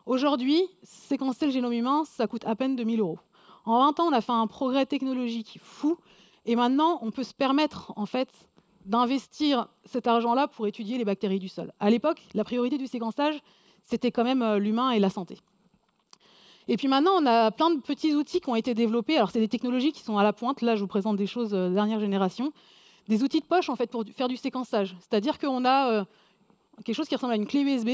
Aujourd'hui, 0.06 0.62
séquencer 0.84 1.46
le 1.46 1.52
génome 1.52 1.72
humain, 1.72 2.04
ça 2.04 2.28
coûte 2.28 2.44
à 2.46 2.54
peine 2.54 2.76
2000 2.76 3.00
euros. 3.00 3.18
En 3.64 3.80
20 3.80 3.98
ans, 4.00 4.04
on 4.04 4.12
a 4.12 4.20
fait 4.20 4.30
un 4.30 4.46
progrès 4.46 4.86
technologique 4.86 5.58
fou, 5.60 5.98
et 6.44 6.54
maintenant, 6.54 7.00
on 7.02 7.10
peut 7.10 7.24
se 7.24 7.34
permettre 7.34 7.92
en 7.96 8.06
fait 8.06 8.28
d'investir 8.84 9.66
cet 9.84 10.06
argent-là 10.06 10.46
pour 10.46 10.68
étudier 10.68 10.96
les 10.96 11.04
bactéries 11.04 11.40
du 11.40 11.48
sol. 11.48 11.72
À 11.80 11.90
l'époque, 11.90 12.22
la 12.34 12.44
priorité 12.44 12.78
du 12.78 12.86
séquençage, 12.86 13.42
c'était 13.82 14.12
quand 14.12 14.22
même 14.22 14.42
euh, 14.42 14.58
l'humain 14.60 14.92
et 14.92 15.00
la 15.00 15.10
santé. 15.10 15.38
Et 16.68 16.76
puis 16.76 16.86
maintenant, 16.86 17.12
on 17.20 17.26
a 17.26 17.50
plein 17.50 17.70
de 17.70 17.80
petits 17.80 18.14
outils 18.14 18.40
qui 18.40 18.48
ont 18.48 18.54
été 18.54 18.74
développés. 18.74 19.16
Alors, 19.16 19.32
c'est 19.32 19.40
des 19.40 19.48
technologies 19.48 19.90
qui 19.90 20.02
sont 20.02 20.18
à 20.18 20.22
la 20.22 20.32
pointe. 20.32 20.62
Là, 20.62 20.76
je 20.76 20.82
vous 20.82 20.86
présente 20.86 21.16
des 21.16 21.26
choses 21.26 21.50
de 21.50 21.56
euh, 21.56 21.70
dernière 21.70 21.98
génération. 21.98 22.52
Des 23.08 23.24
outils 23.24 23.40
de 23.40 23.46
poche, 23.46 23.68
en 23.68 23.74
fait, 23.74 23.90
pour 23.90 24.04
faire 24.16 24.28
du 24.28 24.36
séquençage. 24.36 24.96
C'est-à-dire 25.00 25.40
qu'on 25.40 25.64
a 25.64 25.90
euh, 25.90 26.04
quelque 26.84 26.94
chose 26.94 27.08
qui 27.08 27.16
ressemble 27.16 27.32
à 27.32 27.36
une 27.36 27.46
clé 27.46 27.62
USB 27.62 27.88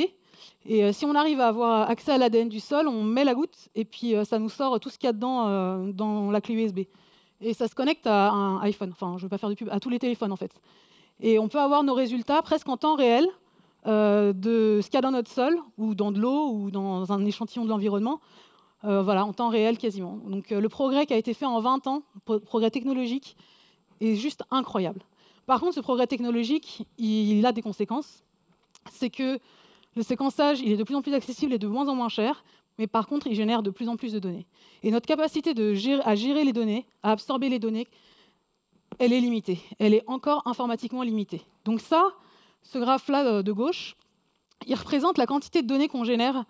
et 0.64 0.84
euh, 0.84 0.92
si 0.92 1.04
on 1.04 1.14
arrive 1.14 1.40
à 1.40 1.48
avoir 1.48 1.90
accès 1.90 2.12
à 2.12 2.18
l'ADN 2.18 2.48
du 2.48 2.60
sol, 2.60 2.88
on 2.88 3.02
met 3.02 3.24
la 3.24 3.34
goutte 3.34 3.68
et 3.74 3.84
puis 3.84 4.14
euh, 4.14 4.24
ça 4.24 4.38
nous 4.38 4.48
sort 4.48 4.78
tout 4.80 4.90
ce 4.90 4.98
qu'il 4.98 5.06
y 5.06 5.10
a 5.10 5.12
dedans 5.12 5.48
euh, 5.48 5.92
dans 5.92 6.30
la 6.30 6.40
clé 6.40 6.54
USB. 6.54 6.80
Et 7.40 7.54
ça 7.54 7.66
se 7.66 7.74
connecte 7.74 8.06
à 8.06 8.30
un 8.30 8.60
iPhone, 8.60 8.90
enfin 8.92 9.14
je 9.18 9.24
ne 9.24 9.26
vais 9.26 9.30
pas 9.30 9.38
faire 9.38 9.48
du 9.48 9.56
pub, 9.56 9.68
à 9.70 9.80
tous 9.80 9.90
les 9.90 9.98
téléphones 9.98 10.32
en 10.32 10.36
fait. 10.36 10.52
Et 11.20 11.38
on 11.38 11.48
peut 11.48 11.58
avoir 11.58 11.82
nos 11.82 11.94
résultats 11.94 12.40
presque 12.42 12.68
en 12.68 12.76
temps 12.76 12.94
réel 12.94 13.26
de 13.84 14.78
ce 14.80 14.86
qu'il 14.86 14.94
y 14.94 14.98
a 14.98 15.00
dans 15.00 15.10
notre 15.10 15.30
sol, 15.30 15.58
ou 15.76 15.96
dans 15.96 16.12
de 16.12 16.20
l'eau, 16.20 16.50
ou 16.52 16.70
dans 16.70 17.10
un 17.12 17.24
échantillon 17.24 17.64
de 17.64 17.68
l'environnement. 17.68 18.20
voilà, 18.84 19.26
en 19.26 19.32
temps 19.32 19.48
réel 19.48 19.76
quasiment. 19.76 20.18
Donc 20.24 20.50
le 20.50 20.68
progrès 20.68 21.04
qui 21.04 21.14
a 21.14 21.16
été 21.16 21.34
fait 21.34 21.46
en 21.46 21.58
20 21.58 21.88
ans, 21.88 22.02
progrès 22.24 22.70
technologique, 22.70 23.36
est 24.00 24.14
juste 24.14 24.44
incroyable. 24.52 25.02
Par 25.46 25.58
contre, 25.58 25.74
ce 25.74 25.80
progrès 25.80 26.06
technologique, 26.06 26.86
il 26.96 27.44
a 27.44 27.50
des 27.50 27.62
conséquences. 27.62 28.22
C'est 28.92 29.10
que 29.10 29.40
le 29.94 30.02
séquençage, 30.02 30.60
il 30.60 30.72
est 30.72 30.76
de 30.76 30.84
plus 30.84 30.94
en 30.94 31.02
plus 31.02 31.14
accessible 31.14 31.52
et 31.52 31.58
de 31.58 31.66
moins 31.66 31.88
en 31.88 31.94
moins 31.94 32.08
cher, 32.08 32.44
mais 32.78 32.86
par 32.86 33.06
contre, 33.06 33.26
il 33.26 33.34
génère 33.34 33.62
de 33.62 33.70
plus 33.70 33.88
en 33.88 33.96
plus 33.96 34.12
de 34.12 34.18
données. 34.18 34.46
Et 34.82 34.90
notre 34.90 35.06
capacité 35.06 35.54
à 36.04 36.14
gérer 36.14 36.44
les 36.44 36.52
données, 36.52 36.86
à 37.02 37.12
absorber 37.12 37.48
les 37.48 37.58
données, 37.58 37.86
elle 38.98 39.12
est 39.12 39.20
limitée. 39.20 39.60
Elle 39.78 39.94
est 39.94 40.04
encore 40.06 40.42
informatiquement 40.46 41.02
limitée. 41.02 41.42
Donc 41.64 41.80
ça, 41.80 42.12
ce 42.62 42.78
graphe-là 42.78 43.26
euh, 43.26 43.42
de 43.42 43.52
gauche, 43.52 43.96
il 44.66 44.74
représente 44.74 45.18
la 45.18 45.26
quantité 45.26 45.62
de 45.62 45.66
données 45.66 45.88
qu'on 45.88 46.04
génère 46.04 46.44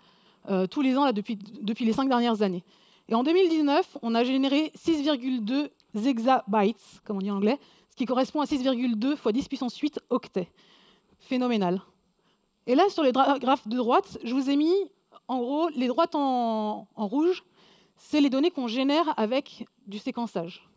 euh, 0.49 0.67
tous 0.67 0.81
les 0.81 0.97
ans 0.97 1.11
depuis 1.11 1.85
les 1.85 1.93
cinq 1.93 2.07
dernières 2.09 2.41
années. 2.41 2.63
Et 3.09 3.15
en 3.15 3.23
2019, 3.23 3.97
on 4.01 4.15
a 4.15 4.23
généré 4.23 4.71
6,2 4.77 5.69
exabytes, 6.05 7.01
comme 7.05 7.17
on 7.17 7.21
dit 7.21 7.31
en 7.31 7.37
anglais, 7.37 7.59
ce 7.89 7.95
qui 7.95 8.05
correspond 8.05 8.41
à 8.41 8.45
6,2 8.45 9.15
fois 9.15 9.31
10 9.31 9.47
puissance 9.47 9.77
8 9.77 9.99
octets. 10.09 10.49
Phénoménal. 11.19 11.81
Et 12.67 12.75
là, 12.75 12.83
sur 12.89 13.03
les 13.03 13.11
graphes 13.11 13.67
de 13.67 13.75
droite, 13.75 14.17
je 14.23 14.33
vous 14.33 14.49
ai 14.49 14.55
mis, 14.55 14.73
en 15.27 15.39
gros, 15.39 15.69
les 15.69 15.87
droites 15.87 16.15
en, 16.15 16.87
rouge, 16.95 17.43
c'est 17.97 18.21
les 18.21 18.29
données 18.29 18.51
qu'on 18.51 18.67
génère 18.67 19.13
avec 19.17 19.65
du 19.87 19.99
séquençage. 19.99 20.67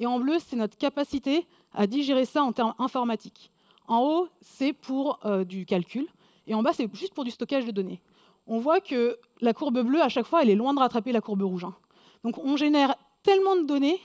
Et 0.00 0.06
en 0.06 0.18
bleu, 0.18 0.38
c'est 0.38 0.56
notre 0.56 0.76
capacité 0.76 1.46
à 1.72 1.86
digérer 1.86 2.24
ça 2.24 2.42
en 2.42 2.52
termes 2.52 2.74
informatiques. 2.78 3.50
En 3.86 4.00
haut, 4.00 4.28
c'est 4.40 4.72
pour 4.72 5.20
euh, 5.24 5.44
du 5.44 5.64
calcul, 5.64 6.06
et 6.46 6.54
en 6.54 6.62
bas, 6.62 6.72
c'est 6.72 6.92
juste 6.94 7.14
pour 7.14 7.24
du 7.24 7.30
stockage 7.30 7.64
de 7.64 7.70
données. 7.70 8.00
On 8.46 8.58
voit 8.58 8.80
que 8.80 9.18
la 9.40 9.52
courbe 9.52 9.80
bleue, 9.82 10.02
à 10.02 10.08
chaque 10.08 10.26
fois, 10.26 10.42
elle 10.42 10.50
est 10.50 10.54
loin 10.54 10.74
de 10.74 10.78
rattraper 10.78 11.12
la 11.12 11.20
courbe 11.20 11.42
rouge. 11.42 11.64
Hein. 11.64 11.74
Donc 12.24 12.38
on 12.38 12.56
génère 12.56 12.94
tellement 13.22 13.56
de 13.56 13.62
données 13.62 14.00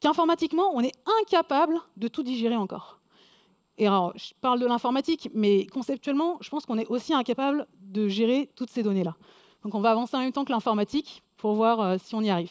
qu'informatiquement, 0.00 0.70
on 0.74 0.80
est 0.80 0.92
incapable 1.22 1.78
de 1.96 2.08
tout 2.08 2.22
digérer 2.22 2.56
encore. 2.56 2.97
Alors, 3.86 4.12
je 4.16 4.32
parle 4.40 4.58
de 4.60 4.66
l'informatique, 4.66 5.30
mais 5.34 5.66
conceptuellement, 5.66 6.38
je 6.40 6.50
pense 6.50 6.66
qu'on 6.66 6.78
est 6.78 6.86
aussi 6.88 7.14
incapable 7.14 7.66
de 7.80 8.08
gérer 8.08 8.50
toutes 8.56 8.70
ces 8.70 8.82
données-là. 8.82 9.14
Donc 9.62 9.74
on 9.74 9.80
va 9.80 9.90
avancer 9.90 10.16
en 10.16 10.20
même 10.20 10.32
temps 10.32 10.44
que 10.44 10.52
l'informatique 10.52 11.22
pour 11.36 11.54
voir 11.54 11.80
euh, 11.80 11.96
si 12.02 12.14
on 12.14 12.22
y 12.22 12.30
arrive. 12.30 12.50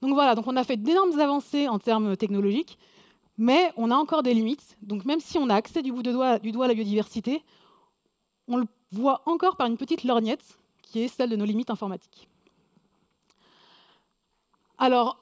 Donc 0.00 0.14
voilà, 0.14 0.34
donc 0.34 0.46
on 0.46 0.56
a 0.56 0.64
fait 0.64 0.76
d'énormes 0.76 1.18
avancées 1.18 1.68
en 1.68 1.78
termes 1.78 2.16
technologiques, 2.16 2.78
mais 3.38 3.72
on 3.76 3.90
a 3.90 3.94
encore 3.94 4.22
des 4.22 4.34
limites. 4.34 4.76
Donc 4.82 5.04
même 5.04 5.20
si 5.20 5.38
on 5.38 5.48
a 5.48 5.54
accès 5.54 5.82
du 5.82 5.92
bout 5.92 6.02
du 6.02 6.12
doigt 6.12 6.26
à 6.26 6.68
la 6.68 6.74
biodiversité, 6.74 7.42
on 8.48 8.56
le 8.56 8.66
voit 8.90 9.22
encore 9.26 9.56
par 9.56 9.66
une 9.66 9.76
petite 9.76 10.04
lorgnette 10.04 10.58
qui 10.82 11.00
est 11.00 11.08
celle 11.08 11.30
de 11.30 11.36
nos 11.36 11.44
limites 11.44 11.70
informatiques. 11.70 12.28
Alors, 14.76 15.18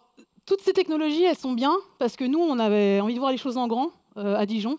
toutes 0.47 0.63
ces 0.63 0.73
technologies, 0.73 1.25
elles 1.25 1.37
sont 1.37 1.53
bien 1.53 1.77
parce 1.99 2.17
que 2.17 2.25
nous, 2.25 2.41
on 2.41 2.59
avait 2.59 3.01
envie 3.01 3.15
de 3.15 3.21
voir 3.21 3.31
les 3.31 3.37
choses 3.37 3.57
en 3.57 3.69
grand 3.69 3.91
à 4.17 4.47
Dijon. 4.47 4.79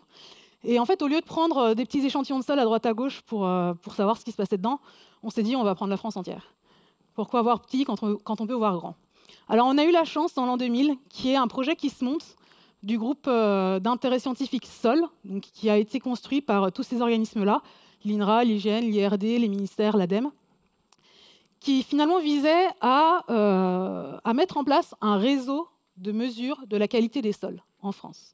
Et 0.64 0.80
en 0.80 0.86
fait, 0.86 1.02
au 1.02 1.08
lieu 1.08 1.20
de 1.20 1.26
prendre 1.26 1.58
euh, 1.58 1.74
des 1.74 1.86
petits 1.86 2.06
échantillons 2.06 2.40
de 2.40 2.44
sol 2.44 2.60
à 2.60 2.64
droite 2.64 2.86
à 2.86 2.94
gauche 2.94 3.22
pour, 3.22 3.46
euh, 3.46 3.74
pour 3.74 3.94
savoir 3.94 4.18
ce 4.18 4.24
qui 4.24 4.32
se 4.32 4.38
passait 4.38 4.58
dedans, 4.58 4.80
on 5.24 5.30
s'est 5.30 5.44
dit 5.44 5.56
on 5.56 5.64
va 5.64 5.76
prendre 5.76 5.90
la 5.90 5.98
France 5.98 6.18
entière. 6.18 6.54
Pourquoi 7.16 7.42
voir 7.42 7.62
petit 7.62 7.84
quand 7.84 8.04
on, 8.04 8.16
quand 8.18 8.42
on 8.42 8.48
peut 8.48 8.54
voir 8.54 8.78
grand? 8.78 8.96
Alors, 9.50 9.68
on 9.68 9.78
a 9.78 9.84
eu 9.84 9.92
la 9.92 10.06
chance 10.06 10.38
en 10.38 10.46
l'an 10.46 10.58
2000 10.58 10.96
qu'il 11.10 11.32
y 11.32 11.34
ait 11.34 11.38
un 11.38 11.48
projet 11.48 11.76
qui 11.76 11.90
se 11.90 12.04
monte 12.06 12.36
du 12.84 12.98
groupe 12.98 13.26
d'intérêt 13.26 14.18
scientifique 14.18 14.66
SOL, 14.66 15.04
donc, 15.24 15.44
qui 15.44 15.70
a 15.70 15.78
été 15.78 16.00
construit 16.00 16.42
par 16.42 16.72
tous 16.72 16.84
ces 16.84 17.02
organismes-là, 17.02 17.62
l'INRA, 18.06 18.44
l'IGN, 18.44 18.80
l'IRD, 18.82 19.24
les 19.24 19.48
ministères, 19.48 19.98
l'ADEME, 19.98 20.32
qui 21.60 21.84
finalement 21.84 22.20
visait 22.20 22.70
à, 22.80 23.24
à 24.24 24.34
mettre 24.34 24.58
en 24.58 24.64
place 24.64 24.96
un 25.02 25.18
réseau 25.18 25.68
de 25.98 26.12
mesure 26.12 26.64
de 26.66 26.78
la 26.78 26.88
qualité 26.88 27.22
des 27.22 27.34
sols 27.34 27.62
en 27.82 27.92
France. 27.92 28.34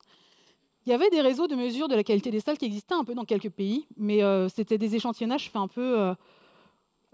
Il 0.87 0.91
y 0.91 0.93
avait 0.93 1.09
des 1.09 1.19
réseaux 1.19 1.47
de 1.47 1.55
mesure 1.55 1.89
de 1.89 1.95
la 1.95 2.03
qualité 2.05 2.31
des 2.31 2.39
sols 2.39 2.57
qui 2.57 2.63
existaient 2.63 2.93
un 2.93 3.03
peu 3.03 3.13
dans 3.13 3.25
quelques 3.25 3.49
pays, 3.49 3.85
mais 3.97 4.23
euh, 4.23 4.47
c'était 4.47 4.77
des 4.77 4.95
échantillonnages 4.95 5.49
faits 5.49 5.57
un 5.57 5.67
peu, 5.67 5.99
euh, 5.99 6.13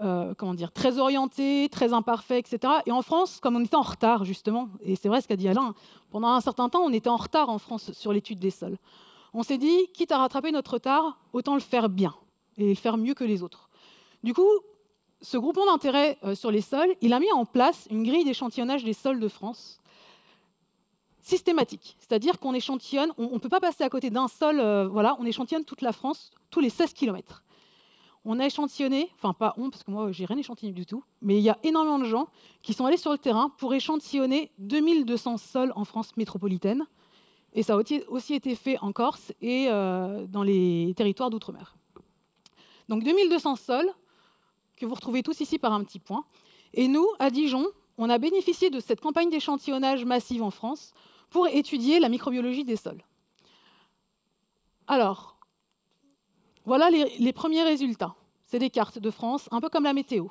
euh, 0.01 0.35
comment 0.37 0.53
dire, 0.53 0.71
très 0.71 0.99
orientés, 0.99 1.69
très 1.71 1.91
imparfaits, 1.91 2.47
etc. 2.47 2.71
Et 2.85 2.91
en 2.91 3.01
France, 3.01 3.39
comme 3.39 3.55
on 3.55 3.65
était 3.65 3.75
en 3.75 3.81
retard 3.81 4.25
justement, 4.25 4.69
et 4.83 4.95
c'est 4.95 5.07
vrai 5.07 5.21
ce 5.21 5.27
qu'a 5.27 5.35
dit 5.37 5.47
Alain, 5.47 5.73
pendant 6.11 6.27
un 6.27 6.39
certain 6.39 6.69
temps, 6.69 6.83
on 6.83 6.93
était 6.93 7.09
en 7.09 7.15
retard 7.15 7.49
en 7.49 7.57
France 7.57 7.91
sur 7.93 8.13
l'étude 8.13 8.37
des 8.37 8.51
sols. 8.51 8.77
On 9.33 9.41
s'est 9.41 9.57
dit, 9.57 9.87
quitte 9.95 10.11
à 10.11 10.19
rattraper 10.19 10.51
notre 10.51 10.73
retard, 10.75 11.17
autant 11.33 11.55
le 11.55 11.59
faire 11.59 11.89
bien 11.89 12.13
et 12.57 12.69
le 12.69 12.75
faire 12.75 12.95
mieux 12.95 13.15
que 13.15 13.23
les 13.23 13.41
autres. 13.41 13.69
Du 14.21 14.35
coup, 14.35 14.51
ce 15.23 15.35
groupement 15.35 15.65
d'intérêt 15.65 16.19
sur 16.35 16.51
les 16.51 16.61
sols, 16.61 16.93
il 17.01 17.11
a 17.11 17.19
mis 17.19 17.31
en 17.31 17.45
place 17.45 17.87
une 17.89 18.03
grille 18.03 18.23
d'échantillonnage 18.23 18.83
des 18.83 18.93
sols 18.93 19.19
de 19.19 19.27
France 19.27 19.79
systématique. 21.23 21.95
C'est-à-dire 21.99 22.39
qu'on 22.39 22.53
échantillonne, 22.53 23.11
on 23.17 23.29
ne 23.29 23.37
peut 23.39 23.49
pas 23.49 23.61
passer 23.61 23.83
à 23.83 23.89
côté 23.89 24.09
d'un 24.09 24.27
sol, 24.27 24.59
euh, 24.59 24.87
voilà, 24.87 25.15
on 25.19 25.25
échantillonne 25.25 25.63
toute 25.63 25.81
la 25.81 25.93
France, 25.93 26.31
tous 26.51 26.59
les 26.59 26.69
16 26.69 26.93
km. 26.93 27.43
On 28.25 28.39
a 28.39 28.45
échantillonné, 28.45 29.09
enfin 29.15 29.33
pas 29.33 29.53
on, 29.57 29.69
parce 29.69 29.83
que 29.83 29.91
moi 29.91 30.11
j'ai 30.11 30.25
rien 30.25 30.37
échantillonné 30.37 30.75
du 30.75 30.85
tout, 30.85 31.03
mais 31.21 31.37
il 31.37 31.41
y 31.41 31.49
a 31.49 31.57
énormément 31.63 31.99
de 31.99 32.05
gens 32.05 32.27
qui 32.61 32.73
sont 32.73 32.85
allés 32.85 32.97
sur 32.97 33.11
le 33.11 33.17
terrain 33.17 33.49
pour 33.57 33.73
échantillonner 33.73 34.51
2200 34.59 35.37
sols 35.37 35.73
en 35.75 35.85
France 35.85 36.15
métropolitaine. 36.15 36.85
Et 37.53 37.63
ça 37.63 37.75
a 37.75 37.81
aussi 38.07 38.33
été 38.33 38.55
fait 38.55 38.77
en 38.79 38.91
Corse 38.91 39.31
et 39.41 39.67
euh, 39.69 40.25
dans 40.27 40.43
les 40.43 40.93
territoires 40.95 41.29
d'outre-mer. 41.29 41.75
Donc 42.89 43.03
2200 43.03 43.55
sols, 43.55 43.89
que 44.75 44.85
vous 44.85 44.95
retrouvez 44.95 45.23
tous 45.23 45.39
ici 45.39 45.59
par 45.59 45.71
un 45.71 45.83
petit 45.83 45.99
point. 45.99 46.25
Et 46.73 46.87
nous, 46.87 47.07
à 47.19 47.29
Dijon, 47.29 47.67
on 47.97 48.09
a 48.09 48.17
bénéficié 48.17 48.69
de 48.69 48.79
cette 48.79 49.01
campagne 49.01 49.29
d'échantillonnage 49.29 50.03
massive 50.03 50.41
en 50.41 50.49
France 50.49 50.93
pour 51.33 51.47
étudier 51.47 51.99
la 51.99 52.09
microbiologie 52.09 52.63
des 52.63 52.75
sols. 52.75 53.03
Alors, 54.87 55.35
voilà 56.63 56.89
les, 56.91 57.33
premiers 57.33 57.63
résultats. 57.63 58.15
C'est 58.45 58.59
des 58.59 58.69
cartes 58.69 58.99
de 58.99 59.09
France, 59.09 59.49
un 59.51 59.59
peu 59.59 59.67
comme 59.67 59.83
la 59.83 59.93
météo. 59.93 60.27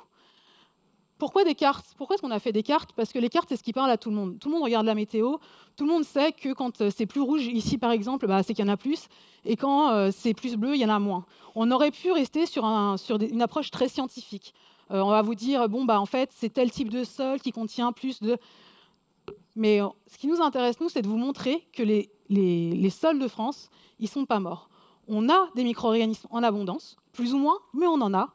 Pourquoi 1.18 1.44
des 1.44 1.56
cartes? 1.56 1.86
Pourquoi 1.98 2.14
est-ce 2.14 2.22
qu'on 2.22 2.30
a 2.30 2.38
fait 2.38 2.52
des 2.52 2.62
cartes? 2.62 2.92
Parce 2.92 3.12
que 3.12 3.18
les 3.18 3.28
cartes, 3.28 3.48
c'est 3.48 3.56
ce 3.56 3.64
qui 3.64 3.72
parle 3.72 3.90
à 3.90 3.96
tout 3.96 4.10
le 4.10 4.16
monde. 4.16 4.38
Tout 4.38 4.48
le 4.48 4.54
monde 4.54 4.62
regarde 4.62 4.86
la 4.86 4.94
météo. 4.94 5.38
Tout 5.76 5.86
le 5.86 5.92
monde 5.92 6.04
sait 6.04 6.30
que 6.30 6.52
quand 6.52 6.80
euh, 6.80 6.90
c'est 6.96 7.06
plus 7.06 7.20
rouge, 7.20 7.46
ici 7.46 7.78
par 7.78 7.90
exemple, 7.90 8.28
bah, 8.28 8.42
c'est 8.44 8.54
qu'il 8.54 8.64
y 8.64 8.68
en 8.68 8.72
a 8.72 8.76
plus. 8.76 9.08
Et 9.44 9.56
quand 9.56 9.90
euh, 9.90 10.10
c'est 10.12 10.34
plus 10.34 10.56
bleu, 10.56 10.76
il 10.76 10.80
y 10.80 10.84
en 10.84 10.94
a 10.94 11.00
moins. 11.00 11.26
On 11.56 11.70
aurait 11.72 11.90
pu 11.90 12.12
rester 12.12 12.46
sur, 12.46 12.64
une 12.64 13.42
approche 13.42 13.72
très 13.72 13.88
scientifique. 13.88 14.54
Euh, 14.92 15.00
on 15.00 15.10
va 15.10 15.22
vous 15.22 15.34
dire, 15.34 15.68
bon, 15.68 15.84
bah, 15.84 16.00
en 16.00 16.06
fait, 16.06 16.30
c'est 16.32 16.52
tel 16.52 16.70
type 16.70 16.90
de 16.90 17.02
sol 17.02 17.40
qui 17.40 17.50
contient 17.50 17.90
plus 17.92 18.20
de... 18.20 18.38
Mais 19.54 19.82
euh, 19.82 19.88
ce 20.06 20.18
qui 20.18 20.26
nous 20.26 20.40
intéresse, 20.40 20.80
nous, 20.80 20.88
c'est 20.88 21.02
de 21.02 21.08
vous 21.08 21.16
montrer 21.16 21.66
que 21.72 21.82
les, 21.82 22.90
sols 22.90 23.18
de 23.18 23.28
France, 23.28 23.68
ils 23.98 24.04
ne 24.04 24.08
sont 24.08 24.24
pas 24.24 24.40
morts. 24.40 24.68
On 25.08 25.28
a 25.28 25.48
des 25.54 25.64
micro-organismes 25.64 26.28
en 26.30 26.42
abondance, 26.42 26.96
plus 27.12 27.34
ou 27.34 27.38
moins, 27.38 27.58
mais 27.74 27.86
on 27.86 28.00
en 28.00 28.14
a. 28.14 28.32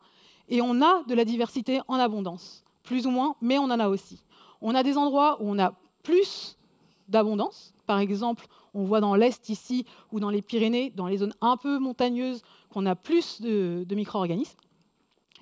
Et 0.50 0.62
on 0.62 0.82
a 0.82 1.04
de 1.04 1.16
la 1.16 1.26
diversité 1.26 1.82
en 1.88 1.96
abondance, 1.96 2.64
plus 2.84 3.08
ou 3.08 3.12
moins, 3.12 3.36
mais 3.42 3.58
on 3.58 3.66
en 3.66 3.80
a 3.80 3.90
aussi. 3.90 4.24
On 4.62 4.76
a 4.76 4.84
des 4.84 4.98
endroits 4.98 5.42
où 5.42 5.50
on 5.50 5.60
a 5.60 5.74
plus 6.04 6.58
d'abondance. 7.10 7.74
Par 7.86 8.00
exemple, 8.00 8.48
on 8.74 8.84
voit 8.84 9.02
dans 9.02 9.16
l'Est 9.16 9.50
ici 9.50 9.86
ou 10.12 10.20
dans 10.20 10.30
les 10.30 10.42
Pyrénées, 10.42 10.92
dans 10.96 11.08
les 11.08 11.18
zones 11.18 11.34
un 11.42 11.58
peu 11.58 11.80
montagneuses, 11.80 12.42
qu'on 12.70 12.86
a 12.86 12.96
plus 12.96 13.42
de, 13.42 13.86
micro-organismes. 13.90 14.58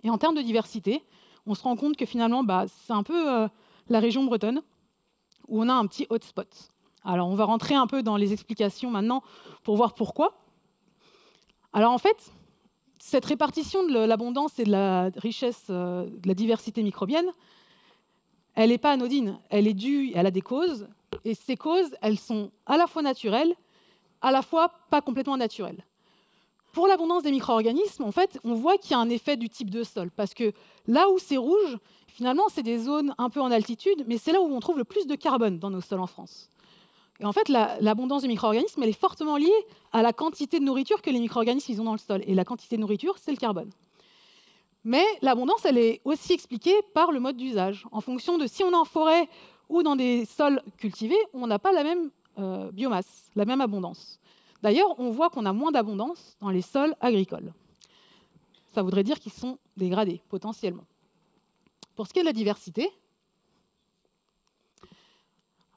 Et 0.04 0.10
en 0.10 0.18
termes 0.18 0.36
de 0.36 0.42
diversité, 0.42 1.04
on 1.46 1.56
se 1.56 1.64
rend 1.64 1.76
compte 1.76 1.98
que 1.98 2.06
finalement, 2.06 2.44
bah, 2.44 2.66
c'est 2.68 2.94
un 2.94 3.04
peu 3.04 3.32
euh, 3.32 3.48
la 3.90 4.00
région 4.00 4.24
bretonne 4.24 4.62
où 5.48 5.62
on 5.62 5.70
a 5.70 5.74
un 5.74 5.86
petit 5.88 6.08
hotspot. 6.10 6.48
Alors 7.04 7.28
on 7.28 7.36
va 7.36 7.46
rentrer 7.46 7.76
un 7.76 7.88
peu 7.88 8.04
dans 8.04 8.18
les 8.18 8.34
explications 8.34 8.89
maintenant 8.89 9.22
pour 9.64 9.76
voir 9.76 9.93
pourquoi. 9.93 10.38
Alors 11.74 11.91
en 11.91 11.98
fait, 11.98 12.32
cette 13.00 13.26
répartition 13.26 13.86
de 13.86 13.93
l'abondance 14.06 14.58
et 14.60 14.64
de 14.64 14.72
la 14.72 15.12
richesse, 15.18 15.66
euh, 15.70 16.06
de 16.06 16.28
la 16.28 16.34
diversité 16.34 16.82
microbienne, 16.82 17.30
elle 18.56 18.70
n'est 18.70 18.78
pas 18.78 18.91
anodine. 18.91 19.38
Elle 19.50 19.68
est 19.68 19.74
due, 19.74 20.12
elle 20.16 20.26
a 20.26 20.32
des 20.32 20.41
causes, 20.41 20.88
et 21.24 21.34
ces 21.34 21.56
causes, 21.56 21.96
elles 22.02 22.20
sont 22.20 22.52
à 22.66 22.78
la 22.78 22.88
fois 22.88 23.02
naturelles, 23.02 23.54
à 24.22 24.32
la 24.32 24.41
fois 24.41 24.72
pas 24.89 25.02
complètement 25.02 25.38
naturelles. 25.38 25.86
Pour 26.74 26.88
l'abondance 26.88 27.24
des 27.24 27.32
micro-organismes, 27.32 28.04
en 28.04 28.12
fait, 28.12 28.39
on 28.43 28.54
voit 28.54 28.78
qu'il 28.78 28.91
y 28.91 28.93
a 28.96 29.00
un 29.00 29.10
effet 29.10 29.38
du 29.38 29.50
type 29.50 29.70
de 29.70 29.84
sol, 29.84 30.12
parce 30.12 30.34
que 30.34 30.52
là 30.88 31.10
où 31.10 31.20
c'est 31.20 31.38
rouge, 31.38 31.78
finalement, 32.16 32.43
c'est 32.49 32.63
des 32.63 32.78
zones 32.78 33.13
un 33.18 33.30
peu 33.30 33.41
en 33.41 33.51
altitude, 33.51 34.05
mais 34.07 34.18
c'est 34.18 34.32
là 34.32 34.39
où 34.39 34.45
on 34.45 34.59
trouve 34.61 34.78
le 34.78 34.86
plus 34.86 35.05
de 35.05 35.16
carbone 35.16 35.59
dans 35.59 35.70
nos 35.70 35.82
sols 35.82 35.99
en 35.99 36.07
France. 36.07 36.49
Et 37.20 37.26
en 37.26 37.34
fait, 37.34 37.49
l'abondance 37.49 38.24
de 38.24 38.28
micro-organismes, 38.28 38.82
elle 38.84 38.89
est 38.89 38.99
fortement 38.99 39.38
liée 39.38 39.66
à 39.91 40.01
la 40.01 40.13
quantité 40.13 40.59
de 40.59 40.66
nourriture 40.66 41.01
que 41.01 41.09
les 41.09 41.20
micro-organismes 41.20 41.82
ont 41.82 41.86
dans 41.86 41.91
le 41.93 41.97
sol. 41.97 42.22
Et 42.26 42.34
la 42.34 42.45
quantité 42.45 42.78
de 42.78 42.82
nourriture, 42.82 43.16
c'est 43.18 43.32
le 43.32 43.38
carbone. 43.38 43.70
Mais 44.86 45.03
l'abondance, 45.22 45.66
elle 45.66 45.78
est 45.78 46.01
aussi 46.05 46.34
expliquée 46.34 46.76
par 46.93 47.11
le 47.11 47.20
mode 47.20 47.36
d'usage. 47.36 47.86
En 47.91 48.01
fonction 48.01 48.38
de 48.38 48.47
si 48.47 48.63
on 48.63 48.72
est 48.72 48.76
en 48.76 48.86
forêt 48.86 49.28
ou 49.68 49.84
dans 49.84 49.95
des 49.95 50.26
sols 50.26 50.61
cultivés, 50.78 51.18
on 51.34 51.47
n'a 51.47 51.59
pas 51.59 51.74
la 51.74 51.84
même 51.84 52.11
euh, 52.38 52.72
biomasse, 52.72 53.30
la 53.36 53.45
même 53.45 53.61
abondance. 53.61 54.20
D'ailleurs, 54.61 54.97
on 54.99 55.09
voit 55.09 55.30
qu'on 55.30 55.45
a 55.45 55.53
moins 55.53 55.72
d'abondance 55.72 56.38
dans 56.39 56.49
les 56.49 56.61
sols 56.61 56.95
agricoles. 57.01 57.53
Ça 58.74 58.84
voudrait 58.84 59.03
dire 59.03 59.20
qu'ils 59.20 59.34
sont 59.34 59.57
dégradés 59.76 60.22
potentiellement. 60.30 60.84
Pour 61.96 62.08
ce 62.08 62.14
qui 62.14 62.20
est 62.20 62.24
de 62.24 62.28
la 62.28 62.34
diversité, 62.34 62.89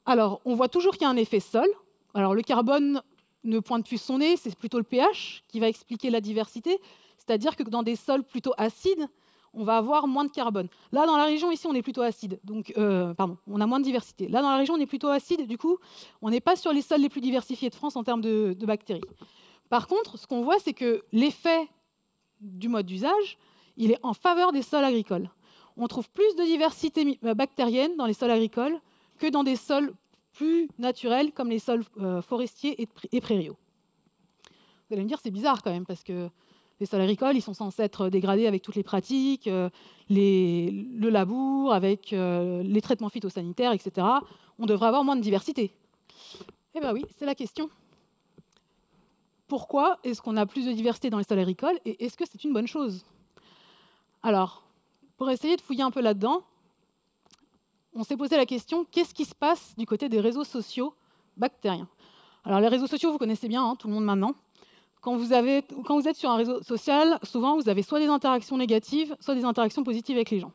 alors 0.05 0.41
on 0.45 0.55
voit 0.55 0.69
toujours 0.69 0.93
qu'il 0.93 1.03
y 1.03 1.05
a 1.05 1.09
un 1.09 1.17
effet 1.17 1.39
sol. 1.39 1.67
Alors 2.13 2.33
le 2.33 2.41
carbone 2.41 3.01
ne 3.43 3.59
pointe 3.59 3.85
plus 3.85 4.01
son 4.01 4.17
nez, 4.17 4.37
c'est 4.37 4.55
plutôt 4.55 4.77
le 4.77 4.83
pH 4.83 5.43
qui 5.47 5.59
va 5.59 5.69
expliquer 5.69 6.09
la 6.09 6.21
diversité. 6.21 6.79
C'est-à-dire 7.17 7.55
que 7.55 7.63
dans 7.63 7.83
des 7.83 7.95
sols 7.95 8.23
plutôt 8.23 8.53
acides, 8.57 9.07
on 9.53 9.63
va 9.63 9.77
avoir 9.77 10.07
moins 10.07 10.25
de 10.25 10.31
carbone. 10.31 10.67
Là, 10.91 11.05
dans 11.05 11.17
la 11.17 11.25
région, 11.25 11.51
ici, 11.51 11.65
on 11.67 11.73
est 11.73 11.81
plutôt 11.81 12.01
acide. 12.01 12.39
Donc, 12.43 12.73
euh, 12.77 13.13
pardon, 13.13 13.37
on 13.47 13.59
a 13.61 13.65
moins 13.65 13.79
de 13.79 13.83
diversité. 13.83 14.27
Là, 14.27 14.41
dans 14.41 14.51
la 14.51 14.57
région, 14.57 14.75
on 14.75 14.79
est 14.79 14.85
plutôt 14.85 15.07
acide. 15.07 15.47
Du 15.47 15.57
coup, 15.57 15.77
on 16.21 16.29
n'est 16.29 16.41
pas 16.41 16.55
sur 16.55 16.71
les 16.71 16.81
sols 16.81 17.01
les 17.01 17.09
plus 17.09 17.21
diversifiés 17.21 17.69
de 17.69 17.75
France 17.75 17.95
en 17.95 18.03
termes 18.03 18.21
de, 18.21 18.55
de 18.57 18.65
bactéries. 18.65 19.01
Par 19.69 19.87
contre, 19.87 20.17
ce 20.17 20.27
qu'on 20.27 20.41
voit, 20.41 20.59
c'est 20.59 20.73
que 20.73 21.03
l'effet 21.11 21.67
du 22.41 22.67
mode 22.67 22.85
d'usage, 22.85 23.37
il 23.77 23.91
est 23.91 23.99
en 24.03 24.13
faveur 24.13 24.51
des 24.51 24.61
sols 24.61 24.83
agricoles 24.83 25.29
on 25.79 25.87
trouve 25.87 26.09
plus 26.09 26.35
de 26.35 26.43
diversité 26.43 27.19
euh, 27.23 27.33
bactérienne 27.33 27.95
dans 27.97 28.05
les 28.05 28.13
sols 28.13 28.31
agricoles 28.31 28.79
que 29.17 29.27
dans 29.27 29.43
des 29.43 29.55
sols 29.55 29.93
plus 30.33 30.69
naturels 30.77 31.31
comme 31.31 31.49
les 31.49 31.59
sols 31.59 31.83
euh, 31.99 32.21
forestiers 32.21 32.87
et 33.11 33.21
prairiaux. 33.21 33.57
Vous 34.87 34.95
allez 34.95 35.03
me 35.03 35.07
dire, 35.07 35.19
c'est 35.21 35.31
bizarre 35.31 35.61
quand 35.63 35.71
même, 35.71 35.85
parce 35.85 36.03
que 36.03 36.29
les 36.79 36.85
sols 36.85 37.01
agricoles, 37.01 37.35
ils 37.35 37.41
sont 37.41 37.53
censés 37.53 37.83
être 37.83 38.09
dégradés 38.09 38.47
avec 38.47 38.61
toutes 38.61 38.75
les 38.75 38.83
pratiques, 38.83 39.47
euh, 39.47 39.69
le 40.09 41.09
labour, 41.09 41.73
avec 41.73 42.11
les 42.11 42.81
traitements 42.81 43.09
phytosanitaires, 43.09 43.73
etc. 43.73 44.07
On 44.57 44.65
devrait 44.65 44.87
avoir 44.87 45.03
moins 45.03 45.15
de 45.15 45.21
diversité. 45.21 45.73
Eh 46.73 46.79
bien 46.79 46.93
oui, 46.93 47.05
c'est 47.17 47.25
la 47.25 47.35
question. 47.35 47.69
Pourquoi 49.47 49.99
est-ce 50.03 50.21
qu'on 50.21 50.37
a 50.37 50.45
plus 50.45 50.65
de 50.65 50.71
diversité 50.71 51.09
dans 51.09 51.17
les 51.17 51.23
sols 51.23 51.39
agricoles 51.39 51.79
et 51.85 52.05
est-ce 52.05 52.17
que 52.17 52.23
c'est 52.29 52.43
une 52.43 52.53
bonne 52.53 52.67
chose? 52.67 53.05
Alors, 54.23 54.63
pour 55.19 55.29
essayer 55.29 55.57
de 55.57 55.61
fouiller 55.61 55.83
un 55.83 55.91
peu 55.91 55.99
là-dedans, 55.99 56.43
on 57.93 58.05
s'est 58.05 58.15
posé 58.15 58.37
la 58.37 58.45
question 58.45 58.85
qu'est-ce 58.89 59.13
qui 59.13 59.25
se 59.25 59.35
passe 59.35 59.75
du 59.77 59.85
côté 59.85 60.07
des 60.07 60.21
réseaux 60.21 60.45
sociaux 60.45 60.93
bactériens? 61.35 61.89
Alors, 62.45 62.61
les 62.61 62.69
réseaux 62.69 62.87
sociaux, 62.87 63.11
vous 63.11 63.17
connaissez 63.17 63.49
bien, 63.49 63.61
hein, 63.63 63.75
tout 63.77 63.89
le 63.89 63.93
monde 63.93 64.05
maintenant. 64.05 64.33
quand 65.01 65.17
vous, 65.17 65.33
êtes 65.33 66.15
sur 66.15 66.29
un 66.29 66.37
réseau 66.37 66.63
social, 66.63 67.19
souvent 67.23 67.57
vous 67.57 67.67
avez 67.67 67.83
soit 67.83 67.99
des 67.99 68.07
interactions 68.07 68.57
négatives, 68.57 69.13
soit 69.19 69.35
des 69.35 69.43
interactions 69.43 69.83
positives 69.83 70.15
avec 70.15 70.29
les 70.29 70.39
gens. 70.39 70.53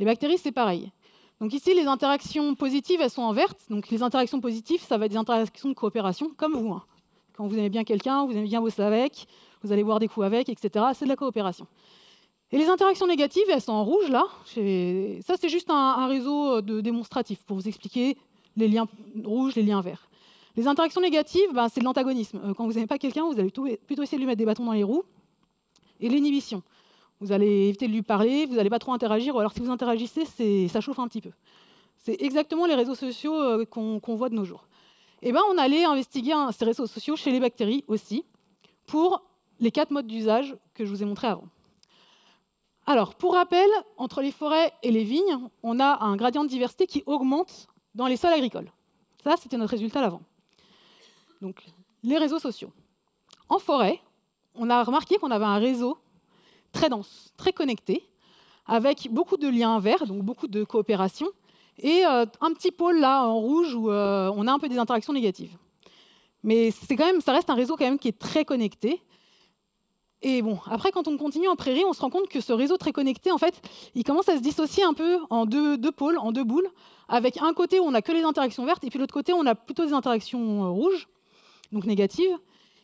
Les 0.00 0.04
bactéries, 0.04 0.38
c'est 0.38 0.50
pareil. 0.50 0.90
Donc 1.40 1.54
ici, 1.54 1.72
les 1.72 1.86
interactions 1.86 2.56
positives, 2.56 3.00
elles 3.00 3.10
sont 3.10 3.22
en 3.22 3.32
verte. 3.32 3.60
Donc 3.70 3.88
les 3.90 4.02
interactions 4.02 4.40
positives, 4.40 4.82
ça 4.82 4.98
va 4.98 5.06
être 5.06 5.12
des 5.12 5.18
interactions 5.18 5.68
de 5.68 5.74
coopération, 5.74 6.32
comme 6.36 6.54
vous. 6.54 6.72
Hein. 6.72 6.82
Quand 7.36 7.46
vous 7.46 7.56
aimez 7.56 7.70
bien 7.70 7.84
quelqu'un, 7.84 8.26
vous 8.26 8.32
aimez 8.32 8.48
bien 8.48 8.60
bosser 8.60 8.82
avec, 8.82 9.28
vous 9.62 9.70
allez 9.70 9.84
boire 9.84 10.00
des 10.00 10.08
coups 10.08 10.26
avec, 10.26 10.48
etc. 10.48 10.86
C'est 10.92 11.04
de 11.04 11.10
la 11.10 11.16
coopération. 11.16 11.68
Et 12.52 12.58
les 12.58 12.68
interactions 12.68 13.06
négatives, 13.06 13.44
elles 13.48 13.60
sont 13.60 13.72
en 13.72 13.84
rouge 13.84 14.08
là. 14.08 14.24
Ça, 14.44 15.34
c'est 15.40 15.48
juste 15.48 15.68
un, 15.70 16.06
réseau 16.06 16.60
de 16.62 16.80
démonstratif 16.80 17.42
pour 17.42 17.56
vous 17.56 17.66
expliquer 17.66 18.16
les 18.56 18.68
liens 18.68 18.86
rouges, 19.24 19.54
les 19.56 19.62
liens 19.62 19.80
verts. 19.80 20.08
Les 20.56 20.66
interactions 20.66 21.00
négatives, 21.00 21.52
ben, 21.52 21.68
c'est 21.68 21.80
de 21.80 21.84
l'antagonisme. 21.84 22.40
Euh, 22.42 22.54
quand 22.54 22.64
vous 22.64 22.72
n'aimez 22.72 22.86
pas 22.86 22.98
quelqu'un, 22.98 23.24
vous 23.24 23.38
allez 23.38 23.50
plutôt 23.50 24.02
essayer 24.02 24.16
de 24.16 24.22
lui 24.22 24.26
mettre 24.26 24.38
des 24.38 24.46
bâtons 24.46 24.64
dans 24.64 24.72
les 24.72 24.84
roues. 24.84 25.04
Et 26.00 26.08
l'inhibition. 26.08 26.62
Vous 27.20 27.32
allez 27.32 27.68
éviter 27.68 27.88
de 27.88 27.92
lui 27.92 28.02
parler, 28.02 28.46
vous 28.46 28.54
n'allez 28.54 28.70
pas 28.70 28.78
trop 28.78 28.92
interagir, 28.92 29.34
ou 29.34 29.38
alors 29.38 29.52
si 29.52 29.60
vous 29.60 29.70
interagissez, 29.70 30.24
ça 30.68 30.80
chauffe 30.80 30.98
un 30.98 31.08
petit 31.08 31.20
peu. 31.20 31.30
C'est 31.98 32.20
exactement 32.20 32.66
les 32.66 32.74
réseaux 32.74 32.94
sociaux 32.94 33.34
euh, 33.34 33.64
qu'on 33.64 34.14
voit 34.14 34.28
de 34.28 34.34
nos 34.34 34.44
jours. 34.44 34.66
Et 35.22 35.30
eh 35.30 35.32
ben, 35.32 35.40
on 35.50 35.58
allait 35.58 35.84
investiguer 35.84 36.34
ces 36.56 36.64
réseaux 36.64 36.86
sociaux 36.86 37.16
chez 37.16 37.32
les 37.32 37.40
bactéries 37.40 37.84
aussi, 37.88 38.24
pour 38.86 39.22
les 39.60 39.70
quatre 39.70 39.90
modes 39.90 40.06
d'usage 40.06 40.54
que 40.74 40.84
je 40.84 40.90
vous 40.90 41.02
ai 41.02 41.06
montrés 41.06 41.26
avant. 41.26 41.48
Alors, 42.86 43.16
pour 43.16 43.34
rappel, 43.34 43.68
entre 43.96 44.22
les 44.22 44.30
forêts 44.30 44.72
et 44.82 44.92
les 44.92 45.02
vignes, 45.02 45.38
on 45.64 45.80
a 45.80 46.04
un 46.04 46.16
gradient 46.16 46.44
de 46.44 46.48
diversité 46.48 46.86
qui 46.86 47.02
augmente 47.06 47.66
dans 47.94 48.06
les 48.06 48.16
sols 48.16 48.32
agricoles. 48.32 48.70
Ça, 49.24 49.34
c'était 49.36 49.56
notre 49.56 49.72
résultat 49.72 50.00
l'avant. 50.00 50.22
Donc, 51.40 51.64
les 52.04 52.16
réseaux 52.16 52.38
sociaux. 52.38 52.72
En 53.48 53.58
forêt, 53.58 54.00
on 54.54 54.70
a 54.70 54.84
remarqué 54.84 55.16
qu'on 55.18 55.32
avait 55.32 55.44
un 55.44 55.58
réseau 55.58 55.98
très 56.72 56.88
dense, 56.88 57.32
très 57.36 57.52
connecté, 57.52 58.08
avec 58.66 59.08
beaucoup 59.10 59.36
de 59.36 59.48
liens 59.48 59.78
verts, 59.80 60.06
donc 60.06 60.22
beaucoup 60.22 60.46
de 60.46 60.62
coopération, 60.62 61.26
et 61.78 62.04
euh, 62.06 62.24
un 62.40 62.52
petit 62.52 62.70
pôle 62.70 62.98
là 62.98 63.24
en 63.24 63.36
rouge 63.38 63.74
où 63.74 63.90
euh, 63.90 64.32
on 64.34 64.46
a 64.46 64.52
un 64.52 64.58
peu 64.58 64.68
des 64.68 64.78
interactions 64.78 65.12
négatives. 65.12 65.56
Mais 66.42 66.70
c'est 66.70 66.96
quand 66.96 67.06
même, 67.06 67.20
ça 67.20 67.32
reste 67.32 67.50
un 67.50 67.54
réseau 67.54 67.76
quand 67.76 67.84
même 67.84 67.98
qui 67.98 68.08
est 68.08 68.18
très 68.18 68.44
connecté. 68.44 69.02
Et 70.22 70.40
bon, 70.42 70.58
après, 70.66 70.92
quand 70.92 71.08
on 71.08 71.16
continue 71.18 71.48
en 71.48 71.56
prairie, 71.56 71.84
on 71.84 71.92
se 71.92 72.00
rend 72.00 72.10
compte 72.10 72.28
que 72.28 72.40
ce 72.40 72.52
réseau 72.52 72.76
très 72.78 72.92
connecté, 72.92 73.30
en 73.30 73.38
fait, 73.38 73.60
il 73.94 74.02
commence 74.02 74.28
à 74.28 74.36
se 74.36 74.42
dissocier 74.42 74.82
un 74.82 74.94
peu 74.94 75.18
en 75.28 75.44
deux, 75.44 75.78
pôles, 75.92 76.18
en 76.18 76.32
deux 76.32 76.44
boules, 76.44 76.68
avec 77.08 77.40
un 77.42 77.52
côté 77.52 77.80
où 77.80 77.84
on 77.84 77.90
n'a 77.90 78.02
que 78.02 78.12
les 78.12 78.22
interactions 78.22 78.64
vertes, 78.64 78.82
et 78.84 78.90
puis 78.90 78.98
l'autre 78.98 79.14
côté, 79.14 79.32
on 79.32 79.44
a 79.46 79.54
plutôt 79.54 79.84
des 79.84 79.92
interactions 79.92 80.64
euh, 80.64 80.68
rouges, 80.68 81.06
donc 81.70 81.84
négatives. 81.84 82.36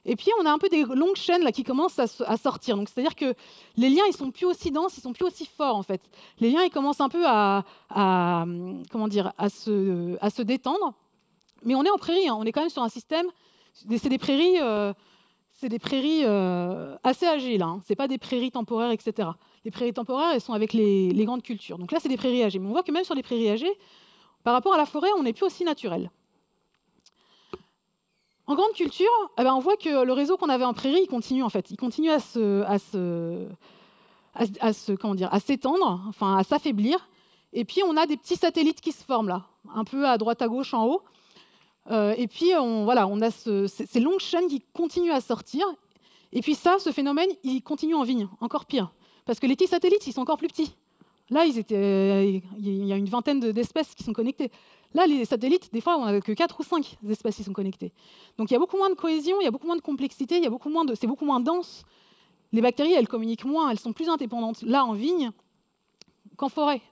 Et 0.05 0.17
puis, 0.17 0.31
on 0.41 0.47
a 0.47 0.51
un 0.51 0.59
peu 0.59 0.69
des 0.69 0.83
longues 0.85 1.17
chaînes 1.17 1.43
là, 1.43 1.53
qui 1.53 1.63
commencent 1.63 1.99
à, 1.99 2.37
sortir. 2.37 2.77
Donc, 2.77 2.89
c'est-à-dire 2.89 3.15
que 3.15 3.35
les 3.77 3.89
liens, 3.89 4.03
ils 4.09 4.17
sont 4.17 4.33
plus 4.33 4.47
aussi 4.47 4.73
denses, 4.73 4.97
ils 4.99 5.01
sont 5.01 5.13
plus 5.13 5.25
aussi 5.25 5.47
forts, 5.47 5.77
en 5.77 5.85
fait. 5.85 6.03
Les 6.41 6.51
liens, 6.51 6.65
ils 6.65 6.71
commencent 6.71 7.01
un 7.01 7.09
peu 7.09 7.25
à, 7.25 7.65
comment 8.91 9.09
dire, 9.09 9.33
à 9.39 9.49
se, 9.49 10.17
à 10.21 10.29
se 10.29 10.43
détendre. 10.43 10.95
Mais 11.65 11.77
on 11.77 11.85
est 11.85 11.91
en 11.91 11.99
prairie, 11.99 12.29
hein. 12.29 12.37
on 12.37 12.45
est 12.45 12.51
quand 12.51 12.63
même 12.63 12.71
sur 12.71 12.83
un 12.83 12.89
système, 12.89 13.27
c'est 13.75 14.09
des 14.09 14.19
prairies, 14.19 14.61
euh, 14.61 14.93
c'est 15.63 15.69
des 15.69 15.79
prairies 15.79 16.23
euh, 16.25 16.97
assez 17.05 17.25
âgées, 17.25 17.63
hein. 17.63 17.81
Ce 17.87 17.95
pas 17.95 18.09
des 18.09 18.19
prairies 18.19 18.51
temporaires, 18.51 18.91
etc. 18.91 19.29
Les 19.65 19.71
prairies 19.71 19.93
temporaires, 19.93 20.33
elles 20.35 20.41
sont 20.41 20.55
avec 20.55 20.73
les, 20.73 21.13
grandes 21.25 21.45
cultures. 21.45 21.79
Donc 21.79 21.93
là, 21.93 22.01
c'est 22.03 22.09
des 22.09 22.17
prairies 22.17 22.43
âgées. 22.43 22.59
Mais 22.59 22.67
on 22.67 22.73
voit 22.73 22.83
que 22.83 22.91
même 22.91 23.05
sur 23.05 23.15
les 23.15 23.23
prairies 23.23 23.49
âgées, 23.49 23.73
par 24.43 24.55
rapport 24.55 24.75
à 24.75 24.77
la 24.77 24.87
forêt, 24.87 25.11
on 25.17 25.23
n'est 25.23 25.33
plus 25.33 25.47
aussi 25.47 25.63
naturel. 25.63 26.11
En 28.49 28.57
grande 28.57 28.73
culture, 28.73 29.07
eh 29.39 29.45
ben, 29.45 29.55
on 29.55 29.61
voit 29.61 29.77
que 29.77 30.05
le 30.05 30.13
réseau 30.13 30.37
qu'on 30.37 30.49
avait 30.49 30.65
en 30.65 30.75
prairie, 30.75 31.03
il 31.05 31.07
continue 31.07 31.45
en 31.45 31.49
fait. 31.49 31.71
Il 31.71 31.77
continue 31.77 32.11
à 32.11 32.19
se, 32.19 32.67
se 34.73 34.93
comment 34.97 35.15
dire, 35.15 35.33
à 35.33 35.39
s'étendre, 35.39 36.03
enfin 36.09 36.39
à 36.39 36.43
s'affaiblir. 36.43 37.09
Et 37.53 37.65
puis 37.65 37.83
on 37.87 37.97
a 37.97 38.07
des 38.07 38.17
petits 38.17 38.35
satellites 38.35 38.81
qui 38.81 38.91
se 38.91 39.05
forment 39.05 39.29
là, 39.29 39.45
un 39.73 39.85
peu 39.85 40.09
à 40.09 40.19
droite 40.19 40.43
à 40.43 40.49
gauche 40.49 40.75
en 40.75 40.87
haut. 40.87 41.03
Euh, 41.91 42.15
et 42.17 42.29
puis 42.29 42.53
on, 42.59 42.85
voilà, 42.85 43.07
on 43.07 43.21
a 43.21 43.31
ces 43.31 44.01
longues 44.01 44.21
chaînes 44.21 44.47
qui 44.47 44.63
continuent 44.73 45.13
à 45.13 45.21
sortir. 45.21 45.67
Et 46.33 46.41
puis 46.41 46.55
ça, 46.55 46.79
ce 46.79 46.91
phénomène, 46.93 47.29
il 47.43 47.63
continue 47.63 47.95
en 47.95 48.05
vigne, 48.05 48.29
encore 48.41 48.65
pire, 48.65 48.93
parce 49.27 49.39
que 49.39 49.47
les 49.47 49.55
petits 49.55 49.69
satellites, 49.69 50.07
ils 50.07 50.13
sont 50.13 50.23
encore 50.23 50.39
plus 50.39 50.49
petits. 50.49 50.75
Là, 51.31 51.47
étaient, 51.47 52.43
il 52.59 52.87
y 52.87 52.93
a 52.93 52.97
une 52.97 53.09
vingtaine 53.09 53.41
d'espèces 53.41 53.95
qui 53.95 54.03
sont 54.03 54.13
connectées. 54.13 54.51
Là, 54.95 55.07
les 55.07 55.25
satellites, 55.25 55.73
des 55.73 55.81
fois, 55.81 55.97
on 55.97 56.05
n'a 56.05 56.21
que 56.21 56.33
4 56.33 56.61
ou 56.61 56.63
5 56.63 56.99
espèces 57.09 57.37
qui 57.37 57.45
sont 57.45 57.53
connectées. 57.53 57.93
Donc 58.37 58.51
il 58.51 58.55
y 58.55 58.57
a 58.57 58.59
beaucoup 58.59 58.77
moins 58.77 58.91
de 58.91 58.95
cohésion, 58.95 59.41
il 59.41 59.45
y 59.45 59.47
a 59.47 59.51
beaucoup 59.51 59.67
moins 59.67 59.77
de 59.77 59.81
complexité, 59.81 60.43
c'est 60.43 61.07
beaucoup 61.07 61.25
moins 61.25 61.41
dense. 61.41 61.85
Les 62.53 62.61
bactéries, 62.61 62.93
elles 62.93 63.09
communiquent 63.09 63.47
moins, 63.47 63.71
elles 63.71 63.79
sont 63.79 63.95
plus 63.95 64.11
indépendantes 64.11 64.61
là 64.63 64.85
en 64.85 64.93
vigne 64.93 65.31
qu'en 66.37 66.51
forêt. 66.51 66.83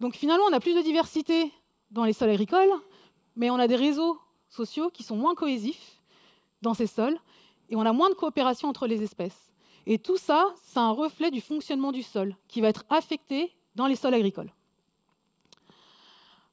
Donc 0.00 0.14
finalement, 0.14 0.44
on 0.48 0.52
a 0.54 0.60
plus 0.60 0.74
de 0.74 0.80
diversité 0.80 1.52
dans 1.90 2.04
les 2.04 2.12
sols 2.12 2.30
agricoles, 2.30 2.72
mais 3.36 3.50
on 3.50 3.56
a 3.56 3.68
des 3.68 3.76
réseaux 3.76 4.18
sociaux 4.48 4.90
qui 4.90 5.02
sont 5.02 5.16
moins 5.16 5.34
cohésifs 5.34 6.00
dans 6.62 6.74
ces 6.74 6.86
sols, 6.86 7.18
et 7.70 7.76
on 7.76 7.82
a 7.82 7.92
moins 7.92 8.08
de 8.08 8.14
coopération 8.14 8.68
entre 8.68 8.86
les 8.86 9.02
espèces. 9.02 9.52
Et 9.86 9.98
tout 9.98 10.16
ça, 10.16 10.54
c'est 10.62 10.78
un 10.78 10.90
reflet 10.90 11.30
du 11.30 11.40
fonctionnement 11.40 11.92
du 11.92 12.02
sol 12.02 12.36
qui 12.48 12.60
va 12.60 12.68
être 12.68 12.84
affecté 12.90 13.54
dans 13.74 13.86
les 13.86 13.96
sols 13.96 14.14
agricoles. 14.14 14.52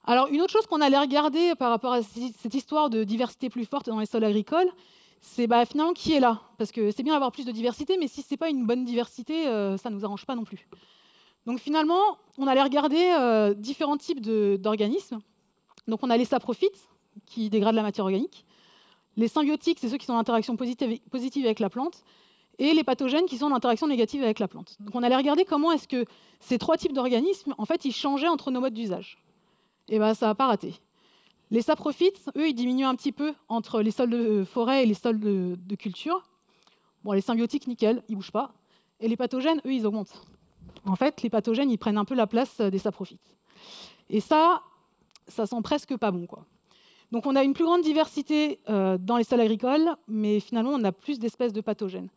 Alors, 0.06 0.28
une 0.28 0.42
autre 0.42 0.54
chose 0.54 0.68
qu'on 0.68 0.82
allait 0.82 1.00
regarder 1.00 1.56
par 1.56 1.72
rapport 1.72 1.94
à 1.94 2.04
cette 2.04 2.54
histoire 2.54 2.90
de 2.90 3.04
diversité 3.04 3.50
plus 3.50 3.66
forte 3.66 3.88
dans 3.90 4.00
les 4.00 4.06
sols 4.06 4.24
agricoles, 4.24 4.72
c'est 5.20 5.48
bah, 5.48 5.66
finalement 5.66 5.94
qui 5.94 6.14
est 6.14 6.20
là? 6.20 6.42
Parce 6.60 6.72
que 6.72 6.92
c'est 6.92 7.02
bien 7.02 7.14
d'avoir 7.14 7.32
plus 7.32 7.46
de 7.46 7.52
diversité, 7.52 7.98
mais 7.98 8.08
si 8.08 8.22
ce 8.22 8.28
n'est 8.32 8.38
pas 8.38 8.50
une 8.50 8.68
bonne 8.68 8.86
diversité, 8.86 9.48
euh, 9.48 9.78
ça 9.78 9.90
ne 9.90 9.96
nous 9.96 10.06
arrange 10.06 10.26
pas 10.26 10.36
non 10.36 10.44
plus. 10.44 10.68
Donc 11.46 11.60
finalement, 11.60 12.02
on 12.38 12.48
allait 12.48 12.64
regarder 12.64 13.14
euh, 13.20 13.54
différents 13.54 13.98
types 13.98 14.22
d'organismes. 14.22 15.20
Donc 15.88 16.00
on 16.04 16.10
a 16.10 16.18
les 16.18 16.26
saprophytes, 16.26 16.88
qui 17.26 17.50
dégradent 17.50 17.76
la 17.76 17.84
matière 17.84 18.06
organique. 18.06 18.46
Les 19.18 19.28
symbiotiques, 19.28 19.80
c'est 19.80 19.90
ceux 19.90 19.98
qui 19.98 20.06
sont 20.06 20.14
en 20.14 20.20
interaction 20.20 20.58
positive, 20.58 21.46
avec 21.46 21.60
la 21.60 21.70
plante. 21.70 22.04
Et 22.58 22.74
les 22.74 22.84
pathogènes 22.84 23.26
qui 23.26 23.38
sont 23.38 23.48
en 23.48 23.56
interaction 23.56 23.88
négative 23.88 24.24
avec 24.24 24.40
la 24.40 24.48
plante. 24.48 24.78
Donc 24.80 24.96
on 24.96 25.04
allait 25.04 25.16
regarder 25.16 25.46
comment 25.46 25.72
est-ce 25.72 25.88
que 25.88 26.06
ces 26.40 26.58
trois 26.58 26.78
types 26.78 26.94
d'organismes, 26.94 27.54
en 27.58 27.66
fait, 27.66 27.86
ils 27.86 27.92
changeaient 27.94 28.28
entre 28.28 28.52
nos 28.52 28.62
modes 28.62 28.74
d'usage 28.74 29.18
et 29.88 29.98
eh 29.98 30.00
ben, 30.00 30.16
ça 30.16 30.26
n'a 30.26 30.36
pas 30.36 30.48
raté. 30.48 30.74
Les 31.52 31.62
saprophytes, 31.62 32.32
eux, 32.36 32.50
ils 32.50 32.56
diminuent 32.56 32.88
un 32.88 32.96
petit 32.96 33.12
peu 33.12 33.36
entre 33.50 33.82
les 33.82 33.92
sols 33.92 34.10
de 34.10 34.44
forêt 34.44 34.82
et 34.82 34.86
les 34.88 34.96
sols 34.96 35.20
de, 35.20 35.76
culture. 35.76 36.28
Bon, 37.04 37.12
les 37.12 37.22
symbiotiques, 37.22 37.68
nickel, 37.68 38.02
ils 38.10 38.14
ne 38.14 38.18
bougent 38.18 38.32
pas. 38.32 38.52
Et 39.00 39.08
les 39.08 39.16
pathogènes, 39.16 39.62
eux, 39.64 39.74
ils 39.74 39.86
augmentent. 39.86 40.26
En 40.86 40.96
fait, 40.96 41.22
les 41.22 41.30
pathogènes, 41.30 41.76
prennent 41.78 41.98
un 41.98 42.06
peu 42.06 42.16
la 42.16 42.28
place 42.28 42.62
des 42.62 42.78
saprophytes. 42.78 43.36
Et 44.10 44.20
ça, 44.20 44.62
ça 45.28 45.46
sent 45.46 45.62
presque 45.64 45.96
pas 45.98 46.12
bon. 46.12 46.28
Quoi. 46.28 46.46
Donc 47.12 47.26
on 47.26 47.36
a 47.36 47.44
une 47.44 47.54
plus 47.54 47.64
grande 47.64 47.82
diversité 47.82 48.60
euh, 48.70 48.98
dans 48.98 49.18
les 49.18 49.24
sols 49.24 49.42
agricoles, 49.42 49.96
mais 50.08 50.40
finalement, 50.40 50.72
on 50.72 50.84
a 50.84 50.92
plus 50.92 51.20
d'espèces 51.20 51.54
de 51.54 51.62
pathogènes. 51.62 52.10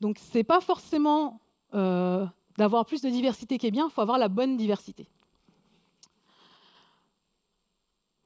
Donc 0.00 0.18
ce 0.18 0.38
n'est 0.38 0.44
pas 0.44 0.60
forcément 0.60 1.40
euh, 1.74 2.26
d'avoir 2.58 2.84
plus 2.84 3.02
de 3.02 3.08
diversité 3.08 3.58
qui 3.58 3.66
est 3.66 3.70
bien, 3.70 3.86
il 3.88 3.92
faut 3.92 4.00
avoir 4.00 4.18
la 4.18 4.28
bonne 4.28 4.56
diversité. 4.56 5.06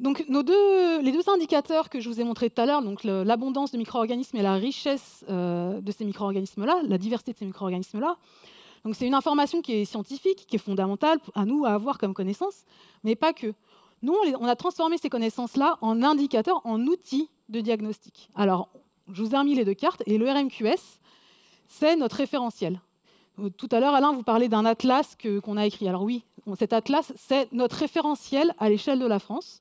Donc, 0.01 0.25
les 0.29 1.13
deux 1.13 1.31
indicateurs 1.31 1.89
que 1.89 2.01
je 2.01 2.09
vous 2.09 2.21
ai 2.21 2.25
montrés 2.25 2.51
tout 2.51 2.61
à 2.61 2.67
l'heure, 2.67 2.83
l'abondance 3.05 3.71
de 3.71 3.79
micro-organismes 3.79 4.37
et 4.37 4.43
la 4.43 4.55
richesse 4.55 5.25
euh, 5.31 5.81
de 5.81 5.93
ces 5.93 6.05
micro-organismes-là, 6.05 6.81
la 6.83 6.99
diversité 6.99 7.33
de 7.33 7.39
ces 7.39 7.47
micro-organismes-là, 7.47 8.17
donc 8.85 8.95
c'est 8.95 9.07
une 9.07 9.15
information 9.15 9.63
qui 9.63 9.73
est 9.73 9.85
scientifique, 9.85 10.47
qui 10.47 10.57
est 10.57 10.59
fondamentale 10.59 11.19
à 11.35 11.45
nous 11.45 11.65
à 11.65 11.71
avoir 11.71 11.99
comme 11.99 12.15
connaissance, 12.15 12.65
mais 13.03 13.15
pas 13.17 13.33
que. 13.33 13.55
Nous, 14.03 14.15
on 14.39 14.45
a 14.47 14.55
transformé 14.55 14.99
ces 14.99 15.09
connaissances-là 15.09 15.79
en 15.81 16.03
indicateurs, 16.03 16.61
en 16.65 16.79
outils 16.83 17.31
de 17.49 17.61
diagnostic. 17.61 18.29
Alors, 18.35 18.69
je 19.11 19.23
vous 19.23 19.35
ai 19.35 19.39
remis 19.39 19.55
les 19.55 19.65
deux 19.65 19.75
cartes, 19.75 20.03
et 20.07 20.19
le 20.19 20.31
RMQS, 20.31 21.01
c'est 21.69 21.97
notre 21.97 22.17
référentiel. 22.17 22.81
Tout 23.57 23.69
à 23.73 23.81
l'heure, 23.81 23.95
Alain, 23.95 24.13
vous 24.13 24.23
parlez 24.23 24.49
d'un 24.49 24.67
atlas 24.67 25.17
qu'on 25.43 25.57
a 25.57 25.65
écrit. 25.65 25.89
Alors 25.89 26.03
oui, 26.03 26.23
cet 26.59 26.75
atlas, 26.75 27.13
c'est 27.17 27.51
notre 27.53 27.77
référentiel 27.77 28.55
à 28.59 28.69
l'échelle 28.69 28.99
de 28.99 29.07
la 29.07 29.19
France. 29.19 29.61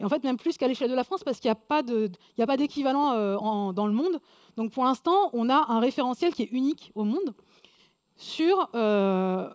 Et 0.00 0.04
en 0.04 0.08
fait, 0.08 0.22
même 0.22 0.36
plus 0.36 0.56
qu'à 0.56 0.68
l'échelle 0.68 0.90
de 0.90 0.94
la 0.94 1.02
France, 1.02 1.24
parce 1.24 1.40
qu'il 1.40 1.48
n'y 1.48 2.42
a 2.42 2.46
pas 2.46 2.56
d'équivalent 2.56 3.12
euh, 3.14 3.72
dans 3.72 3.86
le 3.86 3.92
monde. 3.92 4.20
Donc 4.56 4.70
pour 4.70 4.84
l'instant, 4.84 5.30
on 5.32 5.48
a 5.48 5.66
un 5.68 5.80
référentiel 5.80 6.34
qui 6.34 6.42
est 6.42 6.52
unique 6.52 6.92
au 6.94 7.04
monde 7.04 7.34
sur 8.18 8.68
euh, 8.74 9.48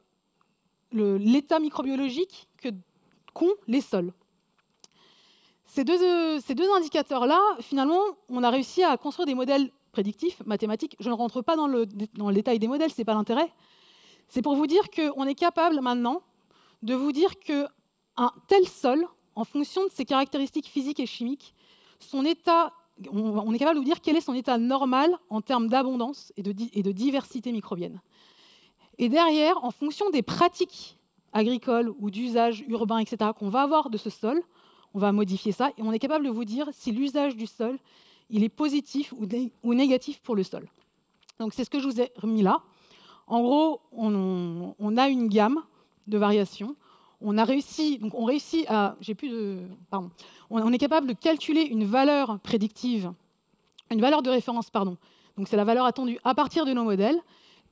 l'état 0.94 1.60
microbiologique 1.60 2.48
qu'ont 3.34 3.54
les 3.68 3.82
sols. 3.82 4.14
Ces 5.68 5.84
deux, 5.84 6.76
indicateurs-là, 6.78 7.40
finalement, 7.60 8.02
on 8.30 8.44
a 8.44 8.50
réussi 8.50 8.84
à 8.84 8.96
construire 8.96 9.26
des 9.26 9.34
modèles 9.36 9.72
prédictifs, 9.92 10.42
mathématiques. 10.46 10.96
Je 11.00 11.10
ne 11.10 11.16
rentre 11.16 11.42
pas 11.42 11.56
dans 11.56 11.68
le, 11.68 11.86
détail 11.86 12.60
des 12.60 12.68
modèles, 12.68 12.92
ce 12.92 13.00
n'est 13.00 13.06
pas 13.06 13.16
l'intérêt. 13.16 13.52
C'est 14.30 14.42
pour 14.42 14.56
vous 14.56 14.68
dire 14.68 14.90
qu'on 14.92 15.26
est 15.26 15.36
capable 15.36 15.82
maintenant 15.82 16.22
de 16.84 16.94
vous 16.94 17.12
dire 17.12 17.40
qu'un 17.40 18.32
tel 18.48 18.68
sol 18.68 19.06
en 19.36 19.44
fonction 19.44 19.84
de 19.86 19.92
ses 19.92 20.06
caractéristiques 20.06 20.68
physiques 20.68 21.00
et 21.00 21.06
chimiques, 21.06 21.54
son 22.00 22.24
état 22.24 22.72
on, 23.12 23.52
est 23.52 23.58
capable 23.58 23.78
de 23.78 23.80
vous 23.80 23.86
dire 23.86 24.02
quel 24.02 24.16
est 24.16 24.22
son 24.22 24.36
état 24.36 24.60
normal 24.60 25.18
en 25.30 25.42
termes 25.42 25.68
d'abondance 25.68 26.32
et 26.38 26.44
de 26.44 26.92
diversité 26.92 27.52
microbienne. 27.52 28.00
Et 28.98 29.10
derrière, 29.10 29.64
en 29.64 29.72
fonction 29.72 30.10
des 30.10 30.22
pratiques 30.22 30.98
agricoles 31.32 31.92
ou 32.00 32.12
d'usage 32.12 32.64
urbain, 32.68 33.00
etc., 33.00 33.32
qu'on 33.38 33.50
va 33.50 33.62
avoir 33.62 33.90
de 33.90 33.98
ce 33.98 34.10
sol, 34.10 34.42
on 34.94 35.00
va 35.00 35.12
modifier 35.12 35.52
ça 35.52 35.70
et 35.78 35.82
on 35.82 35.92
est 35.92 36.00
capable 36.00 36.26
de 36.26 36.30
vous 36.30 36.46
dire 36.46 36.70
si 36.72 36.92
l'usage 36.92 37.36
du 37.36 37.48
sol 37.48 37.78
il 38.30 38.44
est 38.44 38.50
positif 38.50 39.14
ou, 39.64 39.74
négatif 39.74 40.22
pour 40.22 40.36
le 40.36 40.44
sol. 40.44 40.68
Donc 41.40 41.54
c'est 41.54 41.64
ce 41.64 41.70
que 41.70 41.80
je 41.80 41.88
vous 41.88 42.02
ai 42.02 42.12
remis 42.16 42.42
là. 42.42 42.62
En 43.28 43.42
gros, 43.42 43.82
on, 43.92 44.98
a 44.98 45.08
une 45.08 45.28
gamme 45.28 45.62
de 46.08 46.18
variations. 46.18 46.76
On 47.22 47.38
a 47.38 47.44
réussi, 47.44 48.00
donc 48.00 48.14
on 48.16 48.26
réussit 48.26 48.66
à, 48.70 48.96
j'ai 49.02 49.16
plus 49.16 49.30
de, 49.30 49.60
pardon, 49.90 50.12
on, 50.50 50.74
est 50.74 50.78
capable 50.78 51.08
de 51.08 51.14
calculer 51.14 51.62
une 51.62 51.86
valeur 51.86 52.40
prédictive, 52.40 53.14
une 53.92 54.02
valeur 54.02 54.22
de 54.22 54.30
référence, 54.30 54.70
pardon. 54.70 54.98
Donc 55.38 55.48
c'est 55.48 55.56
la 55.56 55.64
valeur 55.64 55.86
attendue 55.86 56.20
à 56.24 56.36
partir 56.36 56.66
de 56.66 56.74
nos 56.74 56.84
modèles. 56.84 57.20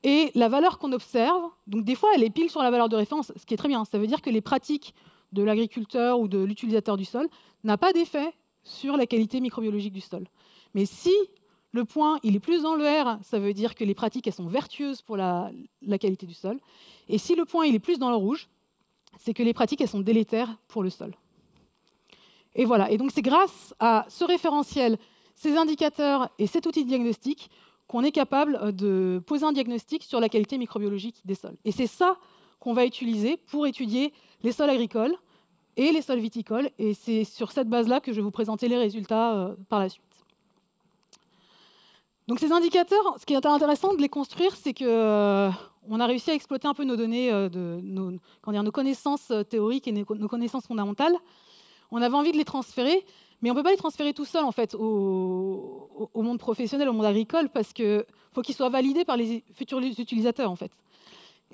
Et 0.04 0.32
la 0.34 0.50
valeur 0.50 0.80
qu'on 0.80 0.92
observe, 0.94 1.44
donc 1.68 1.84
des 1.84 1.96
fois 1.96 2.10
elle 2.16 2.24
est 2.24 2.30
pile 2.30 2.50
sur 2.50 2.62
la 2.62 2.72
valeur 2.72 2.90
de 2.90 2.96
référence, 2.96 3.32
ce 3.36 3.46
qui 3.46 3.54
est 3.54 3.58
très 3.58 3.68
bien. 3.68 3.86
Ça 3.86 4.00
veut 4.00 4.08
dire 4.08 4.22
que 4.22 4.30
les 4.30 4.42
pratiques 4.42 4.96
de 5.32 5.44
l'agriculteur 5.44 6.20
ou 6.20 6.28
de 6.28 6.40
l'utilisateur 6.40 6.98
du 6.98 7.06
sol 7.06 7.28
n'a 7.64 7.78
pas 7.78 7.94
d'effet 7.94 8.34
sur 8.64 8.98
la 8.98 9.06
qualité 9.06 9.40
microbiologique 9.40 9.94
du 9.94 10.02
sol. 10.02 10.28
Mais 10.74 10.86
si 10.86 11.14
le 11.72 11.86
point 11.86 12.20
est 12.24 12.40
plus 12.40 12.64
dans 12.64 12.76
le 12.76 12.86
R, 12.86 13.18
ça 13.24 13.40
veut 13.40 13.54
dire 13.54 13.76
que 13.76 13.84
les 13.84 13.96
pratiques 13.96 14.32
sont 14.32 14.46
vertueuses 14.46 15.02
pour 15.02 15.18
la, 15.18 15.52
qualité 16.00 16.26
du 16.26 16.34
sol. 16.34 16.60
Et 17.08 17.18
si 17.18 17.36
le 17.36 17.46
point 17.46 17.64
est 17.64 17.80
plus 17.80 17.98
dans 17.98 18.10
le 18.10 18.16
rouge, 18.16 18.50
c'est 19.20 19.34
que 19.34 19.44
les 19.44 19.54
pratiques 19.54 19.88
sont 19.88 20.02
délétères 20.02 20.58
pour 20.68 20.84
le 20.84 20.90
sol. 20.90 21.16
Et 22.56 22.66
voilà. 22.66 22.92
Et 22.92 22.98
donc 22.98 23.12
c'est 23.14 23.22
grâce 23.22 23.74
à 23.80 24.06
ce 24.10 24.24
référentiel, 24.24 24.98
ces 25.36 25.56
indicateurs 25.56 26.30
et 26.40 26.48
cet 26.48 26.66
outil 26.66 26.84
de 26.84 26.90
diagnostic 26.90 27.50
qu'on 27.92 28.04
est 28.06 28.14
capable 28.14 28.74
de 28.74 29.22
poser 29.28 29.46
un 29.46 29.52
diagnostic 29.52 30.04
sur 30.04 30.22
la 30.22 30.30
qualité 30.30 30.58
microbiologique 30.58 31.20
des 31.26 31.36
sols. 31.36 31.58
Et 31.66 31.74
c'est 31.74 31.88
ça 31.88 32.16
qu'on 32.62 32.72
va 32.72 32.86
utiliser 32.86 33.36
pour 33.36 33.68
étudier 33.68 34.14
les 34.44 34.54
sols 34.54 34.70
agricoles 34.70 35.14
et 35.76 35.92
les 35.92 36.02
sols 36.02 36.22
viticoles. 36.22 36.70
Et 36.80 36.94
c'est 36.94 37.26
sur 37.26 37.52
cette 37.52 37.68
base-là 37.68 38.00
que 38.00 38.14
je 38.14 38.18
vais 38.18 38.22
vous 38.22 38.32
présenter 38.32 38.70
les 38.70 38.78
résultats 38.78 39.34
euh, 39.34 39.56
par 39.68 39.82
la 39.82 39.90
suite. 39.90 40.06
Donc 42.30 42.40
ces 42.40 42.54
indicateurs, 42.54 43.18
ce 43.20 43.26
qui 43.26 43.34
est 43.34 43.46
intéressant 43.46 43.94
de 43.94 44.02
les 44.02 44.08
construire, 44.08 44.56
c'est 44.56 44.74
qu'on 44.74 44.86
euh, 44.86 45.52
a 46.00 46.06
réussi 46.06 46.32
à 46.32 46.34
exploiter 46.34 46.70
un 46.70 46.74
peu 46.74 46.86
nos 46.86 46.96
données, 46.96 47.30
euh, 47.30 47.50
nos 47.84 48.72
connaissances 48.72 49.34
théoriques 49.50 49.90
et 49.90 49.92
nos 49.92 50.28
connaissances 50.30 50.66
fondamentales. 50.66 51.18
On 51.92 52.02
avait 52.02 52.16
envie 52.16 52.32
de 52.32 52.38
les 52.38 52.46
transférer, 52.46 53.06
mais 53.42 53.50
on 53.50 53.54
ne 53.54 53.60
peut 53.60 53.64
pas 53.64 53.72
les 53.72 53.78
transférer 53.78 54.14
tout 54.14 54.26
seul 54.26 54.44
en 54.44 54.52
fait 54.52 54.76
au, 54.76 55.90
monde 56.16 56.40
professionnel, 56.40 56.88
au 56.90 56.94
monde 56.94 57.06
agricole, 57.06 57.50
parce 57.50 57.74
qu'il 57.74 58.06
faut 58.34 58.42
qu'ils 58.42 58.56
soient 58.56 58.70
validés 58.70 59.06
par 59.06 59.18
les 59.18 59.44
futurs 59.54 59.80
utilisateurs 59.80 60.52
en 60.52 60.56
fait. 60.56 60.72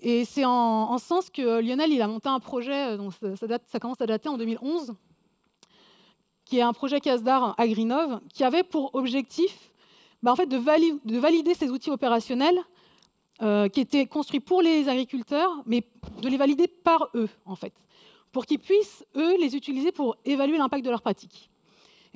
Et 0.02 0.26
c'est 0.26 0.46
en, 0.46 0.98
ce 0.98 1.06
sens 1.06 1.30
que 1.30 1.60
Lionel 1.60 2.02
a 2.02 2.08
monté 2.08 2.30
un 2.30 2.40
projet, 2.40 2.98
euh, 2.98 3.36
ça, 3.36 3.48
date, 3.48 3.64
ça 3.68 3.80
commence 3.80 4.02
à 4.02 4.06
dater 4.06 4.30
en 4.30 4.38
2011, 4.38 4.94
qui 6.46 6.60
est 6.60 6.62
un 6.62 6.74
projet 6.74 7.00
CASDAR 7.00 7.56
Agrinov, 7.58 8.20
qui 8.34 8.44
avait 8.44 8.64
pour 8.64 8.94
objectif 8.94 9.72
bah, 10.24 10.32
en 10.32 10.36
fait, 10.36 10.48
de, 10.48 10.58
valider 10.58 11.54
ces 11.54 11.70
outils 11.70 11.92
opérationnels 11.92 12.60
euh, 13.42 13.70
qui 13.70 13.82
étaient 13.82 14.06
construits 14.06 14.40
pour 14.40 14.62
les 14.62 14.90
agriculteurs, 14.90 15.52
mais 15.66 15.84
de 16.22 16.30
les 16.30 16.38
valider 16.38 16.68
par 16.68 17.10
eux, 17.16 17.30
en 17.46 17.56
fait, 17.56 17.74
pour 18.32 18.46
qu'ils 18.46 18.60
puissent, 18.60 19.06
eux, 19.16 19.38
les 19.40 19.56
utiliser 19.56 19.92
pour 19.92 20.18
évaluer 20.26 20.58
l'impact 20.58 20.84
de 20.84 20.90
leurs 20.90 21.02
pratiques. 21.02 21.50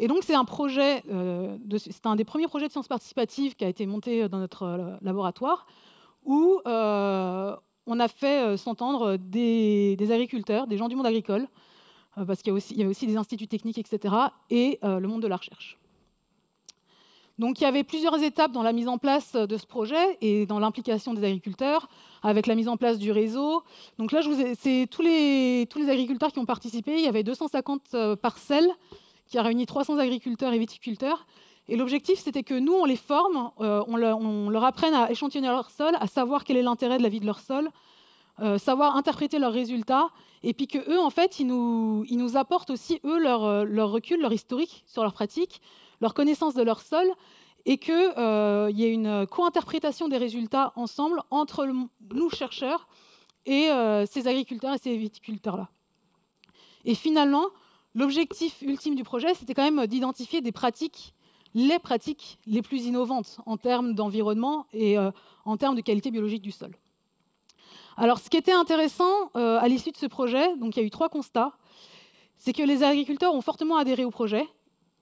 Et 0.02 0.08
donc, 0.08 0.24
c'est 0.24 0.36
un 0.36 0.43
projet, 0.43 1.04
euh, 1.10 1.58
c'est 1.78 2.06
un 2.06 2.18
des 2.18 2.26
premiers 2.26 2.47
projets 2.47 2.68
de 2.68 2.72
sciences 2.74 2.89
participatives 2.89 3.56
qui 3.56 3.64
a 3.64 3.70
été 3.70 3.86
monté 3.86 4.28
dans 4.28 4.39
notre 4.39 4.97
laboratoire, 5.02 5.66
où 6.26 6.60
on 7.88 7.99
a 7.99 8.08
fait 8.08 8.43
euh, 8.43 8.58
s'entendre 8.58 9.18
des, 9.18 9.97
agriculteurs, 10.12 10.68
des 10.68 10.78
gens 10.78 10.88
du 10.88 10.95
monde 10.95 11.08
agricole, 11.08 11.47
euh, 12.18 12.26
parce 12.26 12.41
qu'il 12.41 12.54
y, 12.54 12.82
avait 12.82 12.89
aussi 12.89 13.08
des 13.08 13.18
instituts 13.18 13.47
techniques, 13.47 13.78
etc., 13.78 14.16
et 14.49 14.80
euh, 14.84 14.99
le 14.99 15.08
monde 15.08 15.22
de 15.22 15.28
la 15.28 15.38
recherche. 15.38 15.78
Donc 17.39 17.60
il 17.60 17.64
y 17.64 17.68
avait 17.68 17.84
plusieurs 17.84 18.22
étapes 18.22 18.52
dans 18.52 18.62
la 18.62 18.72
mise 18.72 18.88
en 18.88 18.99
place 18.99 19.34
de 19.34 19.58
ce 19.58 19.66
projet 19.66 20.18
et 20.22 20.45
dans 20.45 20.60
l'implication 20.60 21.16
des 21.16 21.24
agriculteurs, 21.24 21.89
avec 22.22 22.45
la 22.45 22.54
mise 22.54 22.68
en 22.68 22.78
place 22.78 22.99
du 22.99 23.12
réseau. 23.12 23.64
Donc 23.97 24.12
là, 24.12 24.22
c'est 24.60 24.88
tous 24.91 25.02
les 25.02 25.89
agriculteurs 25.89 26.32
qui 26.32 26.38
ont 26.38 26.45
participé. 26.45 26.97
Il 26.99 27.04
y 27.04 27.08
avait 27.08 27.24
250 27.24 28.16
parcelles 28.22 28.70
qui 29.32 29.38
a 29.38 29.41
réuni 29.41 29.65
300 29.65 29.97
agriculteurs 29.97 30.51
et 30.51 30.59
viticulteurs. 30.59 31.25
Et 31.69 31.77
l'objectif, 31.77 32.19
c'était 32.19 32.43
que 32.43 32.53
nous, 32.53 32.73
on 32.73 32.84
les 32.84 32.97
forme, 32.97 33.51
euh, 33.61 33.82
on, 33.88 33.95
leur, 33.95 34.63
apprenne 34.65 34.93
à 34.93 35.09
échantillonner 35.09 35.47
leur 35.47 35.71
sol, 35.71 35.95
à 36.01 36.07
savoir 36.07 36.43
quel 36.43 36.57
est 36.57 36.61
l'intérêt 36.61 36.97
de 36.97 37.03
la 37.03 37.07
vie 37.07 37.21
de 37.21 37.25
leur 37.25 37.39
sol, 37.39 37.69
euh, 38.41 38.57
savoir 38.57 38.97
interpréter 38.97 39.39
leurs 39.39 39.53
résultats, 39.53 40.09
et 40.43 40.53
puis 40.53 40.67
que 40.67 40.79
eux, 40.91 40.99
en 40.99 41.09
fait, 41.09 41.39
ils 41.39 41.47
nous, 41.47 42.36
apportent 42.36 42.71
aussi, 42.71 42.99
eux, 43.05 43.19
leur, 43.19 43.45
euh, 43.45 43.63
leur, 43.63 43.91
recul, 43.91 44.19
leur 44.19 44.34
historique 44.34 44.84
sur 44.86 45.01
leur 45.01 45.13
pratique, 45.13 45.61
leur 46.01 46.13
connaissance 46.13 46.53
de 46.53 46.63
leur 46.63 46.82
sol, 46.82 47.07
et 47.65 47.77
qu'il 47.77 47.93
y 47.93 48.84
ait 48.84 48.91
une 48.91 49.25
co-interprétation 49.27 50.09
des 50.09 50.17
résultats 50.17 50.73
ensemble 50.75 51.21
entre 51.29 51.65
nous, 51.67 52.29
chercheurs, 52.32 52.88
et 53.45 53.69
ces 54.09 54.27
agriculteurs 54.27 54.73
et 54.73 54.77
ces 54.79 54.97
viticulteurs-là. 54.97 55.69
Et 56.86 56.95
finalement, 56.95 57.45
l'objectif 57.95 58.61
ultime 58.61 58.95
du 58.95 59.03
projet, 59.03 59.33
c'était 59.33 59.53
quand 59.53 59.69
même 59.69 59.87
d'identifier 59.87 60.41
des 60.41 60.51
pratiques 60.51 61.13
les 61.53 61.79
pratiques 61.79 62.39
les 62.45 62.61
plus 62.61 62.85
innovantes 62.85 63.37
en 63.45 63.57
termes 63.57 63.93
d'environnement 63.93 64.65
et 64.73 64.97
euh, 64.97 65.11
en 65.45 65.57
termes 65.57 65.75
de 65.75 65.81
qualité 65.81 66.11
biologique 66.11 66.41
du 66.41 66.51
sol. 66.51 66.71
Alors, 67.97 68.19
ce 68.19 68.29
qui 68.29 68.37
était 68.37 68.53
intéressant 68.53 69.31
euh, 69.35 69.59
à 69.59 69.67
l'issue 69.67 69.91
de 69.91 69.97
ce 69.97 70.05
projet, 70.05 70.55
donc 70.57 70.75
il 70.75 70.79
y 70.79 70.83
a 70.83 70.85
eu 70.85 70.89
trois 70.89 71.09
constats, 71.09 71.51
c'est 72.37 72.53
que 72.53 72.63
les 72.63 72.83
agriculteurs 72.83 73.33
ont 73.33 73.41
fortement 73.41 73.77
adhéré 73.77 74.05
au 74.05 74.11
projet. 74.11 74.47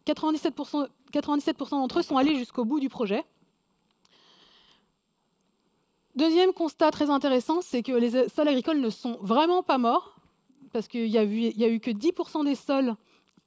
97%, 0.08 0.88
97 1.12 1.58
d'entre 1.70 2.00
eux 2.00 2.02
sont 2.02 2.18
allés 2.18 2.36
jusqu'au 2.36 2.66
bout 2.66 2.80
du 2.80 2.90
projet. 2.90 3.24
Deuxième 6.16 6.52
constat 6.52 6.92
très 6.92 7.10
intéressant, 7.10 7.62
c'est 7.62 7.84
que 7.84 7.92
les 7.92 8.28
sols 8.28 8.48
agricoles 8.48 8.82
ne 8.82 8.90
sont 8.90 9.18
vraiment 9.22 9.64
pas 9.64 9.78
morts, 9.78 10.19
parce 10.72 10.88
qu'il 10.88 11.10
n'y 11.10 11.18
a, 11.18 11.24
eu 11.24 11.80
que 11.80 11.92
10% 11.92 12.46
des 12.46 12.56
sols 12.56 12.96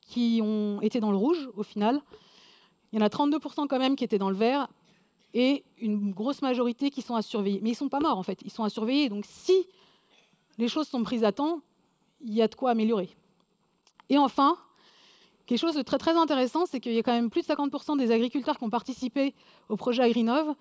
qui 0.00 0.40
ont 0.42 0.80
été 0.82 1.00
dans 1.00 1.10
le 1.10 1.16
rouge 1.16 1.48
au 1.56 1.62
final, 1.62 2.00
il 2.92 2.98
y 2.98 3.02
en 3.02 3.04
a 3.04 3.08
32% 3.08 3.66
quand 3.66 3.78
même 3.78 3.96
qui 3.96 4.04
étaient 4.04 4.18
dans 4.18 4.30
le 4.30 4.36
vert 4.36 4.68
et 5.34 5.64
une 5.80 6.12
grosse 6.12 6.42
majorité 6.42 6.90
qui 6.90 7.00
sont 7.02 7.14
à 7.14 7.22
surveiller. 7.22 7.60
Mais 7.62 7.70
ils 7.70 7.72
ne 7.72 7.76
sont 7.76 7.88
pas 7.88 8.00
morts 8.00 8.18
en 8.18 8.22
fait, 8.22 8.40
ils 8.44 8.50
sont 8.50 8.64
à 8.64 8.68
surveiller. 8.68 9.08
Donc 9.08 9.24
si 9.26 9.66
les 10.58 10.68
choses 10.68 10.88
sont 10.88 11.02
prises 11.02 11.24
à 11.24 11.32
temps, 11.32 11.60
il 12.20 12.34
y 12.34 12.42
a 12.42 12.48
de 12.48 12.54
quoi 12.54 12.70
améliorer. 12.70 13.08
Et 14.08 14.18
enfin, 14.18 14.56
quelque 15.46 15.58
chose 15.58 15.74
de 15.74 15.82
très 15.82 15.98
très 15.98 16.16
intéressant, 16.16 16.66
c'est 16.66 16.80
qu'il 16.80 16.92
y 16.92 16.98
a 16.98 17.02
quand 17.02 17.12
même 17.12 17.30
plus 17.30 17.42
de 17.42 17.46
50% 17.46 17.96
des 17.96 18.10
agriculteurs 18.10 18.58
qui 18.58 18.64
ont 18.64 18.70
participé 18.70 19.34
au 19.68 19.76
projet 19.76 20.02
Agrinov 20.02 20.54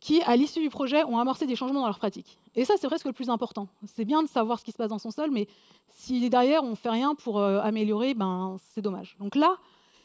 qui, 0.00 0.22
à 0.22 0.36
l'issue 0.36 0.60
du 0.60 0.70
projet, 0.70 1.04
ont 1.04 1.18
amorcé 1.18 1.46
des 1.46 1.56
changements 1.56 1.80
dans 1.80 1.86
leurs 1.86 1.98
pratiques. 1.98 2.38
Et 2.54 2.64
ça, 2.64 2.74
c'est 2.78 2.86
presque 2.86 3.06
le 3.06 3.12
plus 3.12 3.30
important. 3.30 3.68
C'est 3.86 4.04
bien 4.04 4.22
de 4.22 4.28
savoir 4.28 4.58
ce 4.58 4.64
qui 4.64 4.72
se 4.72 4.76
passe 4.76 4.90
dans 4.90 4.98
son 4.98 5.10
sol, 5.10 5.30
mais 5.30 5.48
si 5.90 6.28
derrière 6.30 6.62
on 6.62 6.70
ne 6.70 6.74
fait 6.74 6.90
rien 6.90 7.14
pour 7.14 7.38
euh, 7.38 7.60
améliorer, 7.60 8.14
ben, 8.14 8.56
c'est 8.72 8.82
dommage. 8.82 9.16
Donc 9.18 9.34
là, 9.34 9.56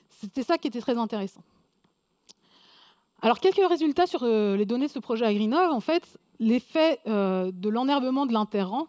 c'était 0.10 0.44
ça 0.44 0.58
qui 0.58 0.68
était 0.68 0.82
très 0.82 0.98
intéressant. 0.98 1.42
Alors, 3.22 3.40
quelques 3.40 3.68
résultats 3.70 4.08
sur 4.08 4.24
euh, 4.24 4.58
les 4.58 4.66
données 4.66 4.88
de 4.88 4.92
ce 4.92 5.00
projet 5.00 5.26
Agrinov. 5.26 5.72
En 5.72 5.80
fait, 5.80 6.04
l'effet 6.40 7.00
euh, 7.08 7.52
de 7.54 7.70
l'enherbement 7.70 8.26
de 8.26 8.34
l'interrang, 8.34 8.88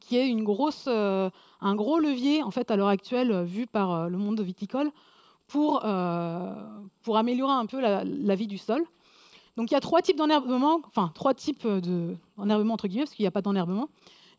qui 0.00 0.16
est 0.16 0.28
une 0.28 0.42
grosse, 0.42 0.88
un 0.88 1.74
gros 1.74 2.00
levier 2.00 2.42
en 2.42 2.50
fait, 2.50 2.70
à 2.70 2.76
l'heure 2.76 2.88
actuelle 2.88 3.44
vu 3.44 3.66
par 3.66 4.10
le 4.10 4.18
monde 4.18 4.40
viticole 4.40 4.90
pour, 5.46 5.86
pour 7.02 7.16
améliorer 7.16 7.52
un 7.52 7.66
peu 7.66 7.80
la, 7.80 8.34
vie 8.34 8.48
du 8.48 8.58
sol. 8.58 8.84
Donc, 9.56 9.70
il 9.70 9.74
y 9.74 9.76
a 9.76 9.80
trois 9.80 10.02
types 10.02 10.16
d'enherbement, 10.16 10.80
enfin, 10.86 11.10
trois 11.14 11.34
types 11.34 11.66
d'enherbement, 11.66 12.74
entre 12.74 12.88
guillemets, 12.88 13.04
parce 13.04 13.14
qu'il 13.14 13.22
n'y 13.22 13.28
a 13.28 13.32
pas 13.32 13.42
d'enherbement. 13.42 13.88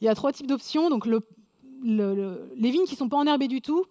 Il 0.01 0.05
y 0.05 0.09
a 0.09 0.15
trois 0.15 0.32
types 0.32 0.47
d'options. 0.47 0.89
Donc, 0.89 1.05
le, 1.05 1.22
les 1.84 2.72
vignes 2.72 2.86
qui 2.86 2.93
ne 2.93 2.97
sont 2.97 3.09
pas 3.09 3.18
enherbées 3.18 3.47
du 3.47 3.61
tout, 3.61 3.86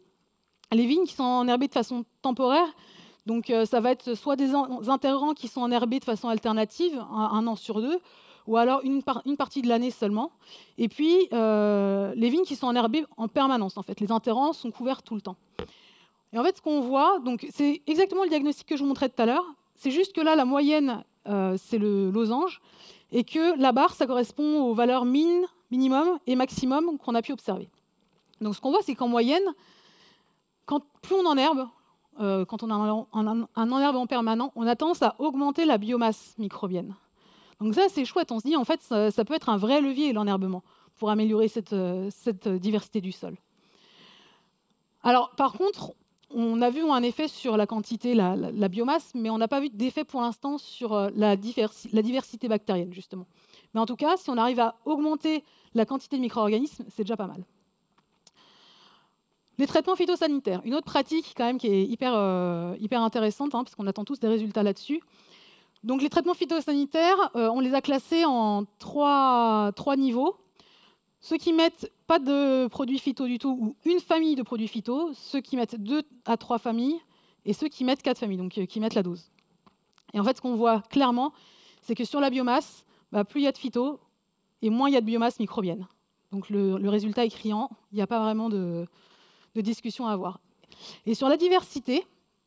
les 0.72 0.86
vignes 0.86 1.04
qui 1.04 1.14
sont 1.14 1.24
enherbées 1.24 1.68
de 1.68 1.72
façon 1.72 2.04
temporaire 2.22 2.68
donc 3.26 3.50
euh, 3.50 3.66
ça 3.66 3.80
va 3.80 3.90
être 3.90 4.14
soit 4.14 4.36
des 4.36 4.52
interrants 4.88 5.34
qui 5.34 5.48
sont 5.48 5.60
enherbés 5.60 5.98
de 5.98 6.04
façon 6.04 6.28
alternative, 6.28 7.04
un, 7.10 7.46
an 7.46 7.56
sur 7.56 7.82
deux, 7.82 7.98
ou 8.46 8.56
alors 8.56 8.80
une, 8.84 9.02
partie 9.02 9.62
de 9.62 9.68
l'année 9.68 9.90
seulement. 9.90 10.30
Et 10.78 10.88
puis 10.88 11.28
euh, 11.32 12.12
les 12.14 12.30
vignes 12.30 12.44
qui 12.44 12.54
sont 12.54 12.68
enherbées 12.68 13.04
en 13.16 13.26
permanence, 13.26 13.76
en 13.76 13.82
fait. 13.82 14.00
Les 14.00 14.12
interrants 14.12 14.52
sont 14.52 14.70
couverts 14.70 15.02
tout 15.02 15.16
le 15.16 15.20
temps. 15.20 15.36
Et 16.32 16.38
en 16.38 16.44
fait, 16.44 16.56
ce 16.56 16.62
qu'on 16.62 16.80
voit, 16.80 17.18
c'est 17.50 17.82
exactement 17.86 18.22
le 18.22 18.28
diagnostic 18.28 18.66
que 18.66 18.76
je 18.76 18.82
vous 18.82 18.88
montrais 18.88 19.08
tout 19.08 19.20
à 19.20 19.26
l'heure. 19.26 19.44
C'est 19.74 19.90
juste 19.90 20.14
que 20.14 20.20
là, 20.20 20.36
la 20.36 20.44
moyenne, 20.44 20.90
euh, 20.90 21.02
c'est 21.56 21.78
le 21.78 22.10
losange, 22.10 22.60
et 23.12 23.24
que 23.24 23.58
la 23.60 23.72
barre, 23.72 23.94
ça 23.94 24.06
correspond 24.06 24.62
aux 24.62 24.74
valeurs 24.74 25.04
min, 25.04 25.42
minimum 25.70 26.18
et 26.26 26.36
maximum 26.36 26.98
qu'on 26.98 27.14
a 27.14 27.22
pu 27.22 27.32
observer. 27.32 27.68
Donc 28.40 28.54
ce 28.54 28.60
qu'on 28.60 28.70
voit, 28.70 28.82
c'est 28.82 28.94
qu'en 28.94 29.08
moyenne, 29.08 29.44
quand 30.66 30.82
plus 31.02 31.14
on 31.14 31.26
enherbe, 31.26 31.68
euh, 32.20 32.44
quand 32.44 32.62
on 32.62 32.70
a 32.70 32.74
un, 32.74 33.46
un, 33.54 33.72
enherbement 33.72 34.06
permanent, 34.06 34.52
on 34.56 34.66
a 34.66 34.76
tendance 34.76 35.02
à 35.02 35.14
augmenter 35.18 35.64
la 35.64 35.78
biomasse 35.78 36.34
microbienne. 36.38 36.94
Donc 37.60 37.74
ça, 37.74 37.88
c'est 37.88 38.04
chouette. 38.04 38.32
On 38.32 38.40
se 38.40 38.46
dit, 38.46 38.56
en 38.56 38.64
fait, 38.64 38.80
ça, 38.80 39.24
peut 39.24 39.34
être 39.34 39.48
un 39.48 39.56
vrai 39.56 39.80
levier, 39.80 40.12
l'enherbement, 40.12 40.62
pour 40.96 41.10
améliorer 41.10 41.48
cette, 41.48 41.72
euh, 41.72 42.08
cette, 42.10 42.48
diversité 42.48 43.00
du 43.00 43.12
sol. 43.12 43.36
Alors, 45.02 45.30
par 45.36 45.52
contre, 45.52 45.92
on 46.30 46.60
a 46.60 46.70
vu 46.70 46.82
un 46.82 47.02
effet 47.02 47.28
sur 47.28 47.56
la 47.56 47.66
quantité, 47.66 48.14
la, 48.14 48.68
biomasse, 48.68 49.12
mais 49.14 49.30
on 49.30 49.38
n'a 49.38 49.48
pas 49.48 49.60
vu 49.60 49.70
d'effet 49.70 50.04
pour 50.04 50.20
l'instant 50.20 50.58
sur 50.58 50.92
euh, 50.92 51.10
la, 51.14 51.36
diversité 51.36 52.48
bactérienne, 52.48 52.92
justement. 52.92 53.26
Mais 53.74 53.80
en 53.80 53.86
tout 53.86 53.96
cas, 53.96 54.16
si 54.16 54.30
on 54.30 54.36
arrive 54.36 54.60
à 54.60 54.76
augmenter 54.84 55.44
la 55.74 55.84
quantité 55.84 56.16
de 56.16 56.22
micro-organismes, 56.22 56.84
c'est 56.88 57.04
déjà 57.04 57.16
pas 57.16 57.26
mal. 57.26 57.44
Les 59.58 59.66
traitements 59.66 59.96
phytosanitaires, 59.96 60.60
une 60.64 60.74
autre 60.74 60.86
pratique 60.86 61.32
quand 61.36 61.44
même 61.44 61.58
qui 61.58 61.68
est 61.68 61.84
hyper, 61.84 62.12
euh, 62.14 62.74
intéressante, 62.92 63.54
hein, 63.54 63.64
parce 63.64 63.74
qu'on 63.74 63.86
attend 63.86 64.04
tous 64.04 64.20
des 64.20 64.28
résultats 64.28 64.62
là-dessus. 64.62 65.00
Donc 65.84 66.02
les 66.02 66.10
traitements 66.10 66.34
phytosanitaires, 66.34 67.30
euh, 67.36 67.48
on 67.48 67.60
les 67.60 67.72
a 67.74 67.80
classés 67.80 68.24
en 68.26 68.64
trois 68.78 69.72
niveaux. 69.96 70.36
Ceux 71.28 71.38
qui 71.38 71.52
mettent 71.52 71.90
pas 72.06 72.20
de 72.20 72.68
produits 72.68 73.00
phyto 73.00 73.26
du 73.26 73.40
tout, 73.40 73.58
ou 73.60 73.76
une 73.84 73.98
famille 73.98 74.36
de 74.36 74.44
produits 74.44 74.68
phyto, 74.68 75.10
ceux 75.12 75.40
qui 75.40 75.56
mettent 75.56 75.74
deux 75.74 76.04
à 76.24 76.36
trois 76.36 76.58
familles, 76.60 77.00
et 77.44 77.52
ceux 77.52 77.66
qui 77.66 77.82
mettent 77.82 78.00
quatre 78.00 78.20
familles, 78.20 78.36
donc 78.36 78.56
euh, 78.58 78.64
qui 78.64 78.78
mettent 78.78 78.94
la 78.94 79.02
dose. 79.02 79.32
Et 80.14 80.20
en 80.20 80.24
fait, 80.24 80.36
ce 80.36 80.40
qu'on 80.40 80.54
voit 80.54 80.82
clairement, 80.82 81.32
c'est 81.82 81.96
que 81.96 82.04
sur 82.04 82.20
la 82.20 82.30
biomasse, 82.30 82.84
bah, 83.10 83.24
plus 83.24 83.40
il 83.40 83.42
y 83.42 83.48
a 83.48 83.50
de 83.50 83.58
phyto, 83.58 83.98
et 84.62 84.70
moins 84.70 84.88
il 84.88 84.92
y 84.92 84.96
a 84.96 85.00
de 85.00 85.06
biomasse 85.06 85.40
microbienne. 85.40 85.88
Donc 86.30 86.48
le, 86.48 86.88
résultat 86.88 87.24
est 87.24 87.30
criant, 87.30 87.70
il 87.90 87.96
n'y 87.96 88.02
a 88.02 88.06
pas 88.06 88.20
vraiment 88.20 88.48
de, 88.48 88.86
discussion 89.56 90.06
à 90.06 90.12
avoir. 90.12 90.38
Et 91.06 91.16
sur 91.16 91.28
la 91.28 91.36
diversité 91.36 92.06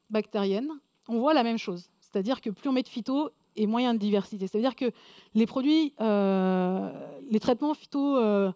bactérienne, 0.10 0.70
on 1.10 1.20
voit 1.20 1.34
la 1.34 1.44
même 1.44 1.58
chose. 1.58 1.90
C'est-à-dire 2.00 2.40
que 2.40 2.50
plus 2.50 2.70
on 2.70 2.72
met 2.72 2.84
de 2.84 2.88
phyto 2.88 3.30
et 3.58 3.68
moyen 3.68 3.94
de 3.94 4.00
diversité. 4.00 4.48
C'est-à-dire 4.48 4.78
que 4.78 4.94
les 5.34 5.46
produits, 5.46 5.94
euh, 6.00 6.90
les 7.30 7.42
traitements 7.42 7.74
phyto 7.74 8.16
euh, 8.16 8.54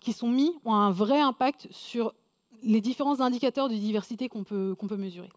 qui 0.00 0.12
sont 0.12 0.28
mis 0.28 0.52
ont 0.64 0.74
un 0.74 0.90
vrai 0.90 1.20
impact 1.20 1.68
sur 1.70 2.14
les 2.62 2.80
différents 2.80 3.20
indicateurs 3.20 3.68
de 3.68 3.74
diversité 3.74 4.28
qu'on 4.28 4.44
peut, 4.44 4.74
peut 4.76 4.96
mesurer. 4.96 5.30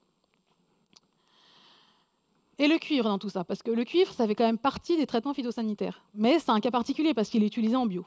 Et 2.59 2.67
le 2.67 2.77
cuivre 2.77 3.05
dans 3.05 3.17
tout 3.17 3.29
ça, 3.29 3.43
parce 3.43 3.63
que 3.63 3.71
le 3.71 3.83
cuivre, 3.83 4.13
ça 4.13 4.27
fait 4.27 4.35
quand 4.35 4.45
même 4.45 4.57
partie 4.57 4.95
des 4.95 5.07
traitements 5.07 5.33
phytosanitaires. 5.33 6.03
Mais 6.13 6.39
c'est 6.39 6.51
un 6.51 6.59
cas 6.59 6.71
particulier 6.71 7.13
parce 7.13 7.29
qu'il 7.29 7.43
est 7.43 7.47
utilisé 7.47 7.75
en 7.75 7.85
bio. 7.85 8.05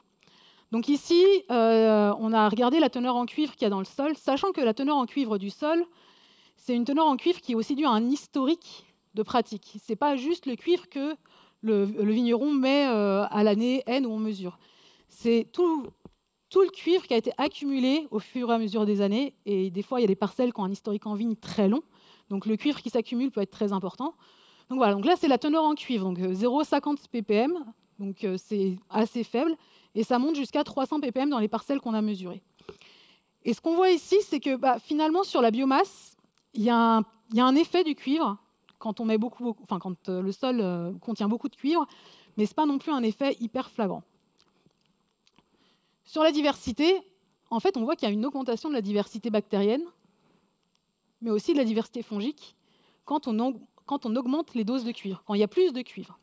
Donc 0.71 0.89
ici, 0.89 1.23
euh, 1.51 2.13
on 2.19 2.33
a 2.33 2.47
regardé 2.49 2.79
la 2.79 2.89
teneur 2.89 3.15
en 3.15 3.25
cuivre 3.25 3.53
qu'il 3.53 3.63
y 3.63 3.65
a 3.65 3.69
dans 3.69 3.79
le 3.79 3.85
sol, 3.85 4.15
sachant 4.17 4.51
que 4.51 4.61
la 4.61 4.73
teneur 4.73 4.97
en 4.97 5.05
cuivre 5.05 5.37
du 5.37 5.49
sol, 5.49 5.85
c'est 6.55 6.75
une 6.75 6.85
teneur 6.85 7.05
en 7.05 7.17
cuivre 7.17 7.39
qui 7.39 7.53
est 7.53 7.55
aussi 7.55 7.75
due 7.75 7.85
à 7.85 7.91
un 7.91 8.05
historique 8.09 8.85
de 9.13 9.23
pratique. 9.23 9.77
Ce 9.85 9.91
n'est 9.91 9.95
pas 9.95 10.15
juste 10.15 10.45
le 10.45 10.55
cuivre 10.55 10.89
que 10.89 11.15
le, 11.61 11.83
vigneron 11.83 12.51
met 12.51 12.87
euh, 12.87 13.25
à 13.29 13.43
l'année 13.43 13.83
N 13.85 14.05
où 14.05 14.11
on 14.11 14.19
mesure. 14.19 14.59
C'est 15.09 15.47
tout, 15.51 15.87
tout 16.49 16.61
le 16.61 16.69
cuivre 16.69 17.05
qui 17.05 17.13
a 17.13 17.17
été 17.17 17.31
accumulé 17.37 18.07
au 18.11 18.19
fur 18.19 18.51
et 18.51 18.53
à 18.53 18.57
mesure 18.57 18.85
des 18.85 19.01
années. 19.01 19.33
Et 19.45 19.69
des 19.69 19.81
fois, 19.81 19.99
il 19.99 20.03
y 20.03 20.05
a 20.05 20.07
des 20.07 20.15
parcelles 20.15 20.53
qui 20.53 20.59
ont 20.59 20.65
un 20.65 20.71
historique 20.71 21.05
en 21.05 21.13
vigne 21.13 21.35
très 21.35 21.67
long. 21.67 21.81
Donc 22.29 22.45
le 22.45 22.55
cuivre 22.55 22.81
qui 22.81 22.89
s'accumule 22.89 23.31
peut 23.31 23.41
être 23.41 23.51
très 23.51 23.73
important. 23.73 24.13
Donc 24.69 24.77
voilà, 24.79 24.93
donc 24.93 25.05
là 25.05 25.15
c'est 25.17 25.29
la 25.29 25.37
teneur 25.37 25.63
en 25.63 25.75
cuivre, 25.75 26.03
donc 26.03 26.19
0,50 26.19 26.91
euh, 26.91 26.95
ppm, 27.09 27.65
donc 27.99 28.27
c'est 28.37 28.77
assez 28.89 29.23
faible 29.23 29.55
et 29.95 30.03
ça 30.03 30.19
monte 30.19 30.35
jusqu'à 30.35 30.63
300 30.63 30.99
ppm 30.99 31.29
dans 31.29 31.39
les 31.39 31.47
parcelles 31.47 31.79
qu'on 31.79 31.93
a 31.93 32.01
mesurées. 32.01 32.43
Et 33.43 33.53
ce 33.53 33.61
qu'on 33.61 33.75
voit 33.75 33.91
ici, 33.91 34.17
c'est 34.23 34.39
que 34.39 34.55
bah, 34.55 34.77
finalement, 34.77 35.23
sur 35.23 35.41
la 35.41 35.51
biomasse, 35.51 36.17
il 36.53 36.63
y, 36.63 36.69
a 36.69 37.01
un 37.35 37.55
effet 37.55 37.83
du 37.83 37.95
cuivre 37.95 38.37
quand, 38.77 38.99
on 38.99 39.05
met 39.05 39.17
beaucoup, 39.17 39.55
enfin, 39.63 39.79
quand 39.79 40.09
euh, 40.09 40.21
le 40.21 40.31
sol 40.31 40.59
euh, 40.59 40.91
contient 40.99 41.27
beaucoup 41.27 41.47
de 41.47 41.55
cuivre, 41.55 41.87
mais 42.35 42.45
ce 42.45 42.51
n'est 42.51 42.55
pas 42.55 42.65
non 42.65 42.77
plus 42.77 42.91
un 42.91 43.03
effet 43.03 43.37
hyper 43.39 43.69
flagrant. 43.69 44.03
Sur 46.07 46.23
la 46.23 46.31
diversité, 46.31 47.01
en 47.49 47.59
fait, 47.59 47.75
on 47.75 47.83
voit 47.83 47.97
qu'il 47.97 48.07
y 48.07 48.11
a 48.11 48.13
une 48.13 48.25
augmentation 48.25 48.69
de 48.69 48.73
la 48.73 48.81
diversité 48.81 49.29
bactérienne, 49.29 49.83
mais 51.21 51.29
aussi 51.31 51.51
de 51.51 51.57
la 51.57 51.65
diversité 51.65 52.01
fongique 52.01 52.55
quand 53.03 53.27
on, 53.27 53.37
augmente 54.15 54.55
les 54.55 54.63
doses 54.63 54.85
de 54.85 54.93
cuivre, 54.93 55.21
quand 55.25 55.33
il 55.33 55.41
y 55.41 55.43
a 55.43 55.49
plus 55.49 55.73
de 55.73 55.81
cuivre. 55.81 56.17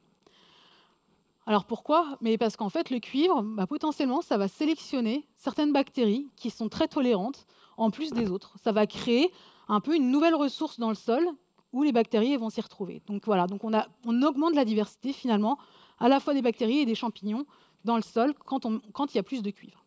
Alors 1.47 1.67
pourquoi? 1.67 2.19
Parce 2.41 2.57
qu'en 2.57 2.71
fait, 2.71 2.89
le 2.89 2.99
cuivre, 2.99 3.43
bah, 3.43 3.67
potentiellement, 3.67 4.23
ça 4.23 4.39
va 4.39 4.49
sélectionner 4.49 5.27
certaines 5.37 5.73
bactéries 5.73 6.29
qui 6.37 6.49
sont 6.49 6.71
très 6.71 6.89
tolérantes 6.89 7.47
en 7.77 7.91
plus 7.91 8.11
des 8.13 8.31
autres. 8.31 8.57
Ça 8.63 8.73
va 8.73 8.87
créer 8.87 9.31
un 9.69 9.81
peu 9.81 9.95
une 9.95 10.11
nouvelle 10.11 10.35
ressource 10.35 10.81
dans 10.81 10.89
le 10.89 10.95
sol 10.95 11.29
où 11.75 11.83
les 11.83 11.93
bactéries 11.93 12.39
vont 12.39 12.49
s'y 12.49 12.63
retrouver. 12.63 13.03
Donc 13.07 13.27
voilà, 13.27 13.47
donc 13.47 13.63
on, 13.65 14.23
augmente 14.23 14.55
la 14.55 14.65
diversité 14.65 15.13
finalement 15.13 15.59
à 15.99 16.09
la 16.09 16.21
fois 16.21 16.33
des 16.33 16.41
bactéries 16.41 16.79
et 16.79 16.87
des 16.87 16.95
champignons 16.95 17.45
dans 17.85 17.97
le 17.97 18.03
sol 18.03 18.35
quand, 18.45 18.65
il 18.67 19.17
y 19.17 19.19
a 19.19 19.23
plus 19.23 19.43
de 19.43 19.51
cuivre. 19.51 19.85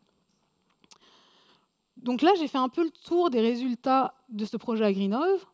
Donc 1.98 2.22
là, 2.22 2.32
j'ai 2.38 2.48
fait 2.48 2.58
un 2.58 2.70
peu 2.70 2.84
le 2.84 2.92
tour 2.92 3.30
des 3.30 3.42
résultats 3.42 4.14
de 4.30 4.46
ce 4.46 4.56
projet 4.58 4.86
Agrinov. 4.86 5.46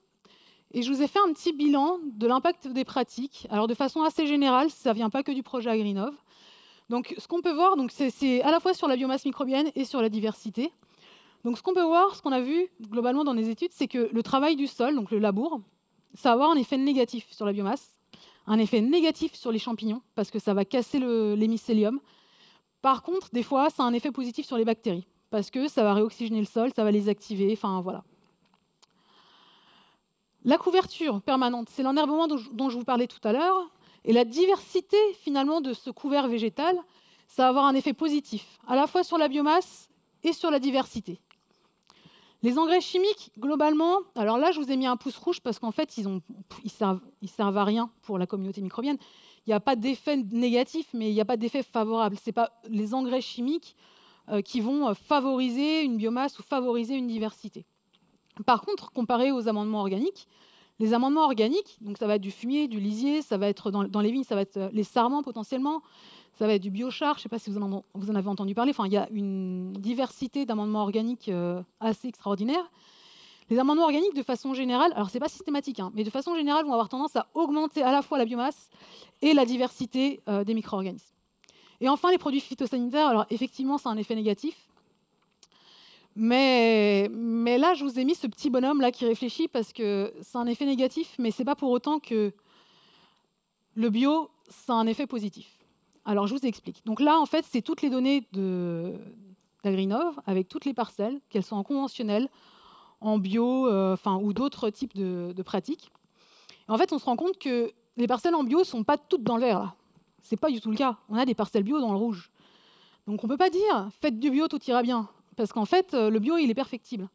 Et 0.76 0.82
je 0.82 0.92
vous 0.92 1.02
ai 1.04 1.08
fait 1.08 1.20
un 1.20 1.32
petit 1.32 1.54
bilan 1.54 2.00
de 2.04 2.28
l'impact 2.28 2.68
des 2.68 2.84
pratiques. 2.84 3.48
Alors 3.52 3.68
de 3.68 3.76
façon 3.76 4.02
assez 4.02 4.26
générale, 4.26 4.72
ça 4.72 4.90
ne 4.90 4.96
vient 4.96 5.10
pas 5.10 5.22
que 5.22 5.32
du 5.32 5.44
projet 5.44 5.70
Agrinov. 5.70 6.16
Donc 6.90 7.14
ce 7.18 7.28
qu'on 7.28 7.42
peut 7.42 7.54
voir, 7.54 7.76
c'est 7.90 8.42
à 8.42 8.52
la 8.52 8.60
fois 8.60 8.74
sur 8.74 8.88
la 8.88 8.96
biomasse 8.96 9.24
microbienne 9.26 9.72
et 9.76 9.86
sur 9.86 10.02
la 10.02 10.10
diversité. 10.10 10.72
Donc 11.44 11.58
ce 11.58 11.64
qu'on 11.64 11.74
peut 11.74 11.84
voir, 11.84 12.16
ce 12.16 12.22
qu'on 12.22 12.32
a 12.32 12.42
vu 12.42 12.68
globalement 12.82 13.24
dans 13.24 13.34
les 13.34 13.50
études, 13.50 13.72
c'est 13.72 13.88
que 13.88 14.10
le 14.12 14.24
travail 14.24 14.56
du 14.56 14.68
sol, 14.68 14.96
donc 14.96 15.12
le 15.12 15.20
labour, 15.20 15.62
ça 16.16 16.30
va 16.30 16.34
avoir 16.34 16.52
un 16.52 16.56
effet 16.56 16.78
négatif 16.78 17.32
sur 17.32 17.46
la 17.46 17.54
biomasse, 17.54 17.98
un 18.48 18.58
effet 18.60 18.82
négatif 18.82 19.36
sur 19.36 19.52
les 19.52 19.60
champignons, 19.60 20.02
parce 20.16 20.32
que 20.32 20.40
ça 20.40 20.54
va 20.54 20.66
casser 20.66 21.00
l'hémicélium. 21.00 22.00
Par 22.84 23.02
contre, 23.02 23.30
des 23.32 23.44
fois, 23.44 23.70
ça 23.70 23.84
a 23.84 23.86
un 23.86 23.94
effet 23.94 24.12
positif 24.12 24.46
sur 24.46 24.58
les 24.58 24.66
bactéries, 24.66 25.08
parce 25.30 25.50
que 25.50 25.70
ça 25.70 25.84
va 25.84 25.94
réoxygéner 25.94 26.42
le 26.42 26.46
sol, 26.46 26.74
ça 26.76 26.84
va 26.84 26.92
les 26.92 27.08
activer, 27.08 27.50
enfin 27.54 27.80
voilà. 27.80 28.04
La 30.44 30.58
couverture 30.58 31.22
permanente, 31.22 31.70
c'est 31.72 31.82
l'enherbement 31.82 32.28
dont, 32.28 32.70
je 32.70 32.78
vous 32.78 32.84
parlais 32.84 33.08
tout 33.08 33.26
à 33.26 33.32
l'heure. 33.32 33.72
Et 34.04 34.12
la 34.12 34.26
diversité, 34.26 34.98
finalement, 35.22 35.62
de 35.62 35.72
ce 35.72 35.92
couvert 35.92 36.28
végétal, 36.28 36.76
ça 37.30 37.44
va 37.44 37.50
avoir 37.50 37.66
un 37.68 37.74
effet 37.74 37.94
positif, 37.94 38.60
à 38.68 38.76
la 38.76 38.86
fois 38.86 39.06
sur 39.06 39.18
la 39.18 39.30
biomasse 39.30 39.88
et 40.24 40.34
sur 40.34 40.52
la 40.52 40.60
diversité. 40.60 41.22
Les 42.42 42.58
engrais 42.60 42.82
chimiques, 42.82 43.32
globalement, 43.40 44.00
alors 44.16 44.38
là, 44.38 44.52
je 44.52 44.60
vous 44.60 44.70
ai 44.70 44.76
mis 44.76 44.88
un 44.88 44.98
pouce 44.98 45.16
rouge 45.16 45.40
parce 45.40 45.58
qu'en 45.58 45.72
fait, 45.72 45.98
ils, 45.98 46.06
ne 46.10 46.20
servent, 46.68 47.00
servent, 47.28 47.58
à 47.58 47.64
rien 47.64 47.90
pour 48.02 48.18
la 48.18 48.28
communauté 48.28 48.60
microbienne. 48.60 48.98
Il 49.46 49.50
n'y 49.50 49.54
a 49.54 49.60
pas 49.60 49.76
d'effet 49.76 50.18
négatif, 50.32 50.88
mais 50.94 51.10
il 51.10 51.14
n'y 51.14 51.22
a 51.22 51.26
pas 51.26 51.38
d'effet 51.38 51.64
favorable. 51.64 52.18
Ce 52.24 52.32
pas 52.32 52.52
les 52.70 52.94
engrais 52.94 53.22
chimiques 53.22 53.76
euh, 54.30 54.42
qui 54.42 54.62
vont 54.62 54.88
euh, 54.88 54.94
favoriser 54.94 55.82
une 55.84 55.98
biomasse 55.98 56.40
ou 56.40 56.44
favoriser 56.44 56.96
une 56.96 57.08
diversité. 57.08 57.66
Par 58.46 58.62
contre, 58.62 58.92
comparé 58.94 59.34
aux 59.34 59.50
amendements 59.50 59.82
organiques, 59.82 60.28
les 60.80 60.94
amendements 60.94 61.26
organiques, 61.26 61.78
donc 61.82 61.98
ça 61.98 62.08
va 62.08 62.16
être 62.16 62.22
du 62.22 62.32
fumier, 62.32 62.70
du 62.70 62.80
lisier, 62.80 63.22
ça 63.22 63.38
va 63.38 63.50
être 63.50 63.70
dans, 63.70 64.02
les 64.02 64.12
vignes, 64.12 64.24
ça 64.24 64.36
va 64.36 64.42
être 64.42 64.58
euh, 64.58 64.70
les 64.72 64.86
sarments 64.86 65.24
potentiellement, 65.24 65.82
ça 66.40 66.48
va 66.48 66.54
être 66.54 66.62
du 66.62 66.72
biochar, 66.72 67.16
je 67.16 67.20
ne 67.20 67.24
sais 67.24 67.30
pas 67.30 67.38
si 67.38 67.52
vous 67.52 67.62
en, 67.62 68.16
avez 68.16 68.28
entendu 68.30 68.56
parler, 68.56 68.72
enfin, 68.72 68.86
il 68.86 68.94
y 68.94 68.98
a 68.98 69.10
une 69.12 69.74
diversité 69.74 70.46
d'amendements 70.46 70.82
organiques 70.82 71.30
assez 71.80 72.08
extraordinaire. 72.08 72.72
Les 73.50 73.60
amendements 73.60 73.84
organiques, 73.84 74.16
de 74.16 74.24
façon 74.24 74.54
générale, 74.54 74.92
alors 74.96 75.10
ce 75.10 75.16
n'est 75.16 75.20
pas 75.20 75.30
systématique, 75.30 75.80
hein, 75.80 75.92
mais 75.94 76.04
de 76.04 76.10
façon 76.10 76.36
générale, 76.36 76.66
vont 76.66 76.74
avoir 76.74 76.90
tendance 76.90 77.16
à 77.16 77.28
augmenter 77.34 77.84
à 77.84 77.92
la 77.92 78.02
fois 78.02 78.18
la 78.18 78.26
biomasse 78.26 78.70
et 79.22 79.34
la 79.34 79.46
diversité 79.46 80.22
euh, 80.28 80.44
des 80.44 80.54
micro-organismes. 80.54 81.14
Et 81.82 81.90
enfin, 81.90 82.12
les 82.12 82.18
produits 82.18 82.40
phytosanitaires, 82.40 83.08
alors 83.08 83.26
effectivement, 83.30 83.78
c'est 83.78 83.90
un 83.90 83.98
effet 83.98 84.16
négatif. 84.16 84.70
Mais, 86.16 87.10
mais 87.12 87.58
là, 87.58 87.74
je 87.74 87.84
vous 87.84 88.00
ai 88.00 88.06
mis 88.06 88.16
ce 88.16 88.28
petit 88.28 88.50
bonhomme 88.50 88.82
là 88.82 88.92
qui 88.92 89.06
réfléchit 89.06 89.48
parce 89.48 89.74
que 89.74 90.14
c'est 90.22 90.38
un 90.38 90.46
effet 90.46 90.66
négatif, 90.66 91.16
mais 91.18 91.32
c'est 91.32 91.44
pas 91.44 91.56
pour 91.56 91.72
autant 91.72 92.00
que 92.00 92.32
le 93.76 93.90
bio, 93.90 94.30
c'est 94.48 94.72
un 94.72 94.86
effet 94.86 95.08
positif. 95.08 95.48
Alors, 96.06 96.28
je 96.28 96.36
vous 96.36 96.46
explique. 96.46 96.86
Donc 96.86 97.00
là, 97.00 97.20
en 97.20 97.26
fait, 97.26 97.46
c'est 97.50 97.62
toutes 97.62 97.82
les 97.82 97.90
données 97.90 98.28
d'Agrinov 99.64 100.20
avec 100.26 100.48
toutes 100.48 100.66
les 100.66 100.74
parcelles, 100.74 101.20
qu'elles 101.30 101.44
soient 101.44 101.58
en 101.58 101.64
conventionnel, 101.64 102.30
en 103.04 103.18
bio, 103.18 103.68
euh, 103.68 103.94
enfin, 103.94 104.18
ou 104.18 104.34
d'autres 104.34 104.70
types 104.70 104.96
de, 104.96 105.42
pratiques. 105.44 105.92
en 106.68 106.78
fait, 106.78 106.92
on 106.94 107.00
se 107.00 107.06
rend 107.06 107.16
compte 107.16 107.38
que 107.38 107.72
les 107.98 108.08
parcelles 108.08 108.34
en 108.34 108.44
bio 108.44 108.64
sont 108.64 108.84
pas 108.84 108.98
toutes 108.98 109.24
dans 109.24 109.36
le 109.36 109.44
vert. 109.44 109.60
Là. 109.60 109.76
C'est 110.24 110.38
pas 110.38 110.50
du 110.50 110.62
tout 110.62 110.72
le 110.72 110.78
cas. 110.78 110.98
On 111.10 111.18
a 111.18 111.26
des 111.26 111.36
parcelles 111.36 111.64
bio 111.64 111.80
dans 111.80 111.92
le 111.92 111.98
rouge. 111.98 112.32
Donc 113.06 113.24
on 113.24 113.28
peut 113.28 113.38
pas 113.38 113.50
dire 113.50 113.90
faites 114.02 114.20
du 114.20 114.32
bio, 114.32 114.48
tout 114.48 114.64
ira 114.66 114.82
bien. 114.82 115.10
Parce 115.36 115.52
qu'en 115.52 115.66
fait, 115.66 115.94
euh, 115.94 116.10
le 116.10 116.20
bio, 116.20 116.38
il 116.38 116.50
est 116.50 116.56
perfectible. 116.56 117.10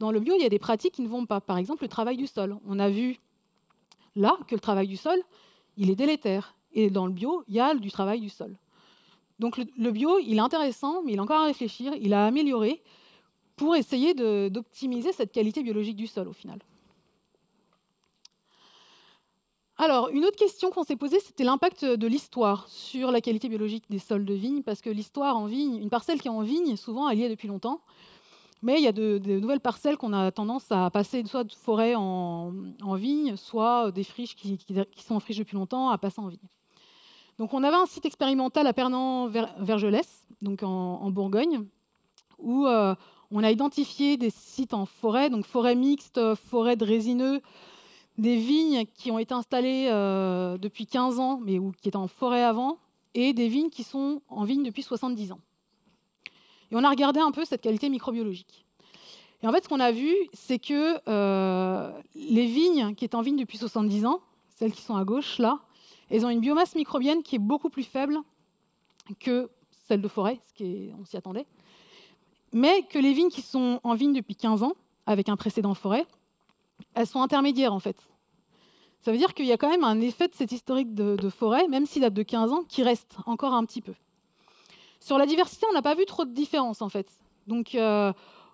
Dans 0.00 0.10
le 0.10 0.18
bio, 0.18 0.34
il 0.36 0.42
y 0.42 0.46
a 0.46 0.48
des 0.48 0.58
pratiques 0.58 0.94
qui 0.94 1.02
ne 1.02 1.08
vont 1.08 1.26
pas. 1.26 1.40
Par 1.40 1.58
exemple, 1.58 1.84
le 1.84 1.88
travail 1.88 2.16
du 2.16 2.26
sol. 2.26 2.56
On 2.66 2.78
a 2.78 2.88
vu 2.88 3.18
là 4.16 4.36
que 4.48 4.54
le 4.54 4.60
travail 4.60 4.88
du 4.88 4.96
sol, 4.96 5.18
il 5.76 5.90
est 5.90 5.94
délétère. 5.94 6.54
Et 6.72 6.90
dans 6.90 7.06
le 7.06 7.12
bio, 7.12 7.44
il 7.48 7.54
y 7.54 7.60
a 7.60 7.74
du 7.74 7.90
travail 7.90 8.20
du 8.20 8.30
sol. 8.30 8.56
Donc 9.38 9.58
le, 9.58 9.90
bio, 9.90 10.18
il 10.18 10.36
est 10.36 10.40
intéressant, 10.40 11.02
mais 11.02 11.12
il 11.12 11.16
est 11.16 11.20
encore 11.20 11.40
à 11.40 11.44
réfléchir, 11.44 11.92
il 12.00 12.14
a 12.14 12.26
amélioré 12.26 12.82
pour 13.56 13.76
essayer 13.76 14.14
d'optimiser 14.50 15.12
cette 15.12 15.32
qualité 15.32 15.62
biologique 15.62 15.96
du 15.96 16.06
sol 16.06 16.28
au 16.28 16.32
final. 16.32 16.58
Alors, 19.76 20.08
une 20.10 20.24
autre 20.24 20.36
question 20.36 20.70
qu'on 20.70 20.84
s'est 20.84 20.96
posée, 20.96 21.18
c'était 21.18 21.42
l'impact 21.42 21.84
de 21.84 22.06
l'histoire 22.06 22.68
sur 22.68 23.10
la 23.10 23.20
qualité 23.20 23.48
biologique 23.48 23.84
des 23.90 23.98
sols 23.98 24.24
de 24.24 24.34
vigne, 24.34 24.62
parce 24.62 24.80
que 24.80 24.88
l'histoire 24.88 25.36
en 25.36 25.46
vigne, 25.46 25.76
une 25.76 25.90
parcelle 25.90 26.20
qui 26.20 26.28
est 26.28 26.30
en 26.30 26.42
vigne, 26.42 26.76
souvent, 26.76 27.08
elle 27.08 27.18
y 27.18 27.24
est 27.24 27.28
depuis 27.28 27.48
longtemps. 27.48 27.80
Mais 28.62 28.78
il 28.78 28.84
y 28.84 28.88
a 28.88 28.92
de, 28.92 29.20
nouvelles 29.40 29.60
parcelles 29.60 29.98
qu'on 29.98 30.12
a 30.12 30.30
tendance 30.30 30.70
à 30.70 30.88
passer 30.90 31.22
soit 31.26 31.44
de 31.44 31.52
forêt 31.52 31.94
en, 31.96 32.52
vigne, 32.94 33.36
soit 33.36 33.90
des 33.90 34.04
friches 34.04 34.36
qui, 34.36 34.58
sont 34.96 35.16
en 35.16 35.20
friche 35.20 35.38
depuis 35.38 35.56
longtemps 35.56 35.90
à 35.90 35.98
passer 35.98 36.20
en 36.20 36.28
vigne. 36.28 36.48
Donc 37.38 37.52
on 37.52 37.62
avait 37.64 37.76
un 37.76 37.84
site 37.84 38.06
expérimental 38.06 38.66
à 38.66 38.72
Pernan-Vergelès, 38.72 40.24
donc 40.40 40.62
en, 40.62 41.10
Bourgogne, 41.10 41.66
où 42.38 42.66
euh, 42.66 42.94
on 43.34 43.42
a 43.42 43.50
identifié 43.50 44.16
des 44.16 44.30
sites 44.30 44.74
en 44.74 44.86
forêt, 44.86 45.28
donc 45.28 45.44
forêt 45.44 45.74
mixte, 45.74 46.20
forêt 46.36 46.76
de 46.76 46.84
résineux, 46.84 47.40
des 48.16 48.36
vignes 48.36 48.84
qui 48.94 49.10
ont 49.10 49.18
été 49.18 49.34
installées 49.34 49.88
euh, 49.90 50.56
depuis 50.56 50.86
15 50.86 51.18
ans, 51.18 51.40
mais 51.42 51.58
qui 51.82 51.88
étaient 51.88 51.96
en 51.96 52.06
forêt 52.06 52.44
avant, 52.44 52.78
et 53.14 53.32
des 53.32 53.48
vignes 53.48 53.70
qui 53.70 53.82
sont 53.82 54.22
en 54.28 54.44
vigne 54.44 54.62
depuis 54.62 54.84
70 54.84 55.32
ans. 55.32 55.40
Et 56.70 56.76
on 56.76 56.84
a 56.84 56.88
regardé 56.88 57.18
un 57.18 57.32
peu 57.32 57.44
cette 57.44 57.60
qualité 57.60 57.88
microbiologique. 57.88 58.64
Et 59.42 59.48
en 59.48 59.52
fait, 59.52 59.64
ce 59.64 59.68
qu'on 59.68 59.80
a 59.80 59.90
vu, 59.90 60.14
c'est 60.32 60.60
que 60.60 61.00
euh, 61.08 61.92
les 62.14 62.46
vignes 62.46 62.94
qui 62.94 63.04
étaient 63.04 63.16
en 63.16 63.22
vigne 63.22 63.36
depuis 63.36 63.58
70 63.58 64.06
ans, 64.06 64.20
celles 64.56 64.72
qui 64.72 64.82
sont 64.82 64.96
à 64.96 65.04
gauche 65.04 65.38
là, 65.38 65.58
elles 66.08 66.24
ont 66.24 66.30
une 66.30 66.40
biomasse 66.40 66.76
microbienne 66.76 67.24
qui 67.24 67.34
est 67.34 67.40
beaucoup 67.40 67.68
plus 67.68 67.82
faible 67.82 68.16
que 69.18 69.50
celle 69.88 70.00
de 70.00 70.08
forêt, 70.08 70.38
ce 70.48 70.54
qui 70.54 70.90
on 71.00 71.04
s'y 71.04 71.16
attendait. 71.16 71.46
Mais 72.54 72.84
que 72.84 73.00
les 73.00 73.12
vignes 73.12 73.30
qui 73.30 73.42
sont 73.42 73.80
en 73.82 73.94
vigne 73.94 74.12
depuis 74.12 74.36
15 74.36 74.62
ans, 74.62 74.74
avec 75.06 75.28
un 75.28 75.36
précédent 75.36 75.74
forêt, 75.74 76.06
elles 76.94 77.08
sont 77.08 77.20
intermédiaires 77.20 77.74
en 77.74 77.80
fait. 77.80 77.96
Ça 79.02 79.10
veut 79.10 79.18
dire 79.18 79.34
qu'il 79.34 79.44
y 79.46 79.52
a 79.52 79.58
quand 79.58 79.68
même 79.68 79.82
un 79.82 80.00
effet 80.00 80.28
de 80.28 80.34
cette 80.34 80.52
historique 80.52 80.94
de, 80.94 81.28
forêt, 81.28 81.66
même 81.66 81.84
s'il 81.84 82.02
date 82.02 82.14
de 82.14 82.22
15 82.22 82.52
ans, 82.52 82.62
qui 82.68 82.84
reste 82.84 83.16
encore 83.26 83.54
un 83.54 83.64
petit 83.64 83.80
peu. 83.80 83.92
Sur 85.00 85.18
la 85.18 85.26
diversité, 85.26 85.66
on 85.68 85.74
n'a 85.74 85.82
pas 85.82 85.96
vu 85.96 86.06
trop 86.06 86.24
de 86.24 86.32
différence 86.32 86.80
en 86.80 86.88
fait. 86.88 87.08
Donc 87.48 87.74
euh, 87.74 88.12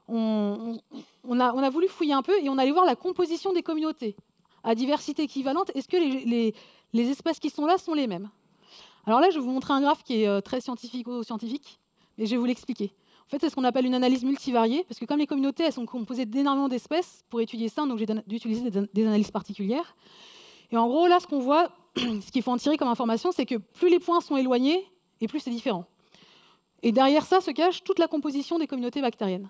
on, 0.08 0.80
a, 1.38 1.70
voulu 1.70 1.86
fouiller 1.86 2.14
un 2.14 2.22
peu 2.22 2.32
et 2.42 2.48
on 2.48 2.56
allait 2.56 2.72
voir 2.72 2.86
la 2.86 2.96
composition 2.96 3.52
des 3.52 3.62
communautés. 3.62 4.16
À 4.64 4.74
diversité 4.74 5.24
équivalente, 5.24 5.70
est-ce 5.74 5.88
que 5.88 5.98
les, 5.98 6.54
espèces 6.94 7.38
qui 7.38 7.50
sont 7.50 7.66
là 7.66 7.76
sont 7.76 7.92
les 7.92 8.06
mêmes? 8.06 8.30
Alors 9.04 9.20
là, 9.20 9.28
je 9.28 9.38
vais 9.38 9.44
vous 9.44 9.52
montrer 9.52 9.74
un 9.74 9.82
graphe 9.82 10.02
qui 10.04 10.22
est 10.22 10.26
euh, 10.26 10.40
très 10.40 10.62
scientifique-scientifique, 10.62 11.78
et 12.16 12.24
je 12.24 12.30
vais 12.30 12.36
vous 12.38 12.46
l'expliquer. 12.46 12.92
En 13.30 13.38
fait, 13.38 13.42
c'est 13.42 13.50
ce 13.50 13.54
qu'on 13.54 13.62
appelle 13.62 13.86
une 13.86 13.94
analyse 13.94 14.24
multivariée, 14.24 14.84
parce 14.88 14.98
que 14.98 15.04
comme 15.04 15.20
les 15.20 15.26
communautés 15.28 15.62
elles 15.62 15.72
sont 15.72 15.86
composées 15.86 16.26
d'énormément 16.26 16.66
d'espèces, 16.66 17.22
pour 17.30 17.40
étudier 17.40 17.68
ça, 17.68 17.86
donc 17.86 17.96
j'ai 17.96 18.06
d'utiliser 18.26 18.70
des, 18.70 19.06
analyses 19.06 19.30
particulières. 19.30 19.94
Et 20.72 20.76
en 20.76 20.88
gros, 20.88 21.06
là, 21.06 21.20
ce 21.20 21.28
qu'on 21.28 21.38
voit, 21.38 21.68
ce 21.96 22.32
qu'il 22.32 22.42
faut 22.42 22.50
en 22.50 22.56
tirer 22.56 22.76
comme 22.76 22.88
information, 22.88 23.30
c'est 23.30 23.46
que 23.46 23.54
plus 23.54 23.88
les 23.88 24.00
points 24.00 24.20
sont 24.20 24.36
éloignés, 24.36 24.84
et 25.20 25.28
plus 25.28 25.38
c'est 25.38 25.52
différent. 25.52 25.84
Et 26.82 26.90
derrière 26.90 27.24
ça 27.24 27.40
se 27.40 27.52
cache 27.52 27.84
toute 27.84 28.00
la 28.00 28.08
composition 28.08 28.58
des 28.58 28.66
communautés 28.66 29.00
bactériennes. 29.00 29.48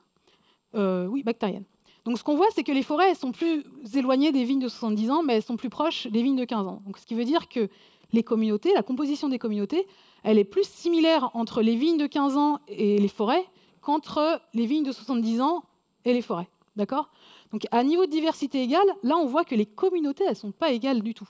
Euh, 0.75 1.07
oui, 1.07 1.23
bactériennes. 1.23 1.65
Donc 2.05 2.19
ce 2.19 2.25
qu'on 2.25 2.37
voit, 2.37 2.49
c'est 2.55 2.65
que 2.65 2.73
les 2.73 2.83
forêts 2.83 3.09
elles 3.09 3.17
sont 3.17 3.33
plus 3.33 3.65
éloignées 3.95 4.31
des 4.31 4.45
vignes 4.45 4.61
de 4.61 4.69
70 4.69 5.11
ans, 5.11 5.23
mais 5.23 5.37
elles 5.37 5.43
sont 5.43 5.57
plus 5.57 5.71
proches 5.71 6.07
des 6.07 6.23
vignes 6.23 6.37
de 6.37 6.45
15 6.45 6.67
ans. 6.67 6.83
Donc 6.85 6.99
ce 6.99 7.07
qui 7.07 7.15
veut 7.15 7.25
dire 7.25 7.49
que 7.49 7.71
les 8.13 8.23
communautés, 8.23 8.75
la 8.75 8.83
composition 8.83 9.31
des 9.31 9.39
communautés, 9.39 9.87
elle 10.23 10.39
est 10.39 10.45
plus 10.45 10.69
similaire 10.69 11.31
entre 11.33 11.63
les 11.63 11.77
vignes 11.77 11.97
de 11.97 12.07
15 12.07 12.37
ans 12.37 12.59
et 12.69 12.99
les 12.99 13.09
forêts 13.09 13.47
qu'entre 13.81 14.41
les 14.55 14.67
vignes 14.67 14.85
de 14.85 14.93
70 14.93 15.41
ans 15.41 15.65
et 16.05 16.13
les 16.13 16.23
forêts. 16.23 16.49
D'accord? 16.77 17.11
Donc 17.53 17.67
à 17.71 17.83
niveau 17.83 18.07
de 18.07 18.11
diversité 18.11 18.63
égale, 18.63 18.87
là 19.03 19.17
on 19.17 19.27
voit 19.27 19.45
que 19.45 19.55
les 19.55 19.67
communautés, 19.67 20.25
elles 20.25 20.31
ne 20.31 20.37
sont 20.37 20.53
pas 20.53 20.71
égales 20.71 21.03
du 21.03 21.15
tout. 21.15 21.29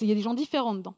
Il 0.00 0.08
y 0.08 0.12
a 0.12 0.14
des 0.14 0.22
gens 0.22 0.34
différents 0.34 0.74
dedans. 0.74 0.94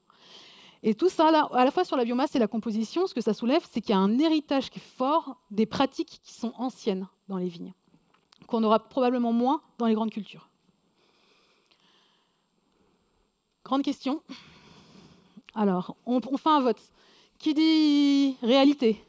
Et 0.83 0.95
tout 0.95 1.11
ça, 1.11 1.29
à 1.29 1.65
la 1.65 1.71
fois 1.71 1.85
sur 1.85 1.97
la 1.97 2.05
biomasse 2.05 2.35
et 2.35 2.39
la 2.39 2.47
composition, 2.47 3.07
ce 3.07 3.13
que 3.13 3.21
ça 3.21 3.35
soulève, 3.35 3.63
c'est 3.71 3.83
qu'il 3.83 3.91
y 3.91 3.99
a 3.99 3.99
un 3.99 4.19
héritage 4.19 4.71
qui 4.71 4.79
est 4.79 4.97
fort 4.97 5.37
des 5.51 5.67
pratiques 5.67 6.21
qui 6.23 6.33
sont 6.33 6.55
anciennes 6.57 7.07
dans 7.29 7.37
les 7.37 7.49
vignes, 7.49 7.75
qu'on 8.47 8.65
aura 8.65 8.79
probablement 8.79 9.33
moins 9.33 9.61
dans 9.77 9.87
les 9.87 9.95
grandes 9.95 10.11
cultures. 10.11 10.49
Grande 13.63 13.83
question. 13.83 14.23
Alors, 15.55 15.97
on 16.07 16.21
fait 16.21 16.49
un 16.49 16.61
vote. 16.61 16.81
Qui 17.39 17.55
dit 17.55 18.37
réalité? 18.43 19.05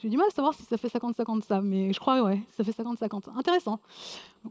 J'ai 0.00 0.08
du 0.08 0.16
mal 0.16 0.28
à 0.28 0.30
savoir 0.30 0.54
si 0.54 0.62
ça 0.62 0.76
fait 0.76 0.88
50-50 0.88 1.42
ça, 1.42 1.60
mais 1.60 1.92
je 1.92 1.98
crois 1.98 2.22
ouais, 2.22 2.40
ça 2.56 2.62
fait 2.62 2.70
50-50. 2.70 3.36
Intéressant. 3.36 3.80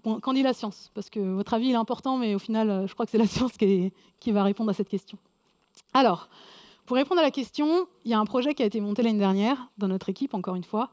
Qu'en 0.03 0.33
dit 0.33 0.43
la 0.43 0.53
science 0.53 0.91
Parce 0.93 1.09
que 1.09 1.19
votre 1.19 1.53
avis 1.53 1.71
est 1.71 1.75
important, 1.75 2.17
mais 2.17 2.35
au 2.35 2.39
final, 2.39 2.69
euh, 2.69 2.87
je 2.87 2.93
crois 2.93 3.05
que 3.05 3.11
c'est 3.11 3.17
la 3.17 3.27
science 3.27 3.53
qui, 3.55 3.91
va 4.31 4.43
répondre 4.43 4.69
à 4.69 4.73
cette 4.73 4.89
question. 4.89 5.17
Alors, 5.93 6.27
pour 6.85 6.97
répondre 6.97 7.21
à 7.21 7.23
la 7.23 7.31
question, 7.31 7.87
il 8.03 8.11
y 8.11 8.13
a 8.13 8.19
un 8.19 8.25
projet 8.25 8.53
qui 8.53 8.63
a 8.63 8.65
été 8.65 8.81
monté 8.81 9.03
l'année 9.03 9.19
dernière 9.19 9.69
dans 9.77 9.87
notre 9.87 10.09
équipe, 10.09 10.33
encore 10.33 10.55
une 10.55 10.65
fois, 10.65 10.89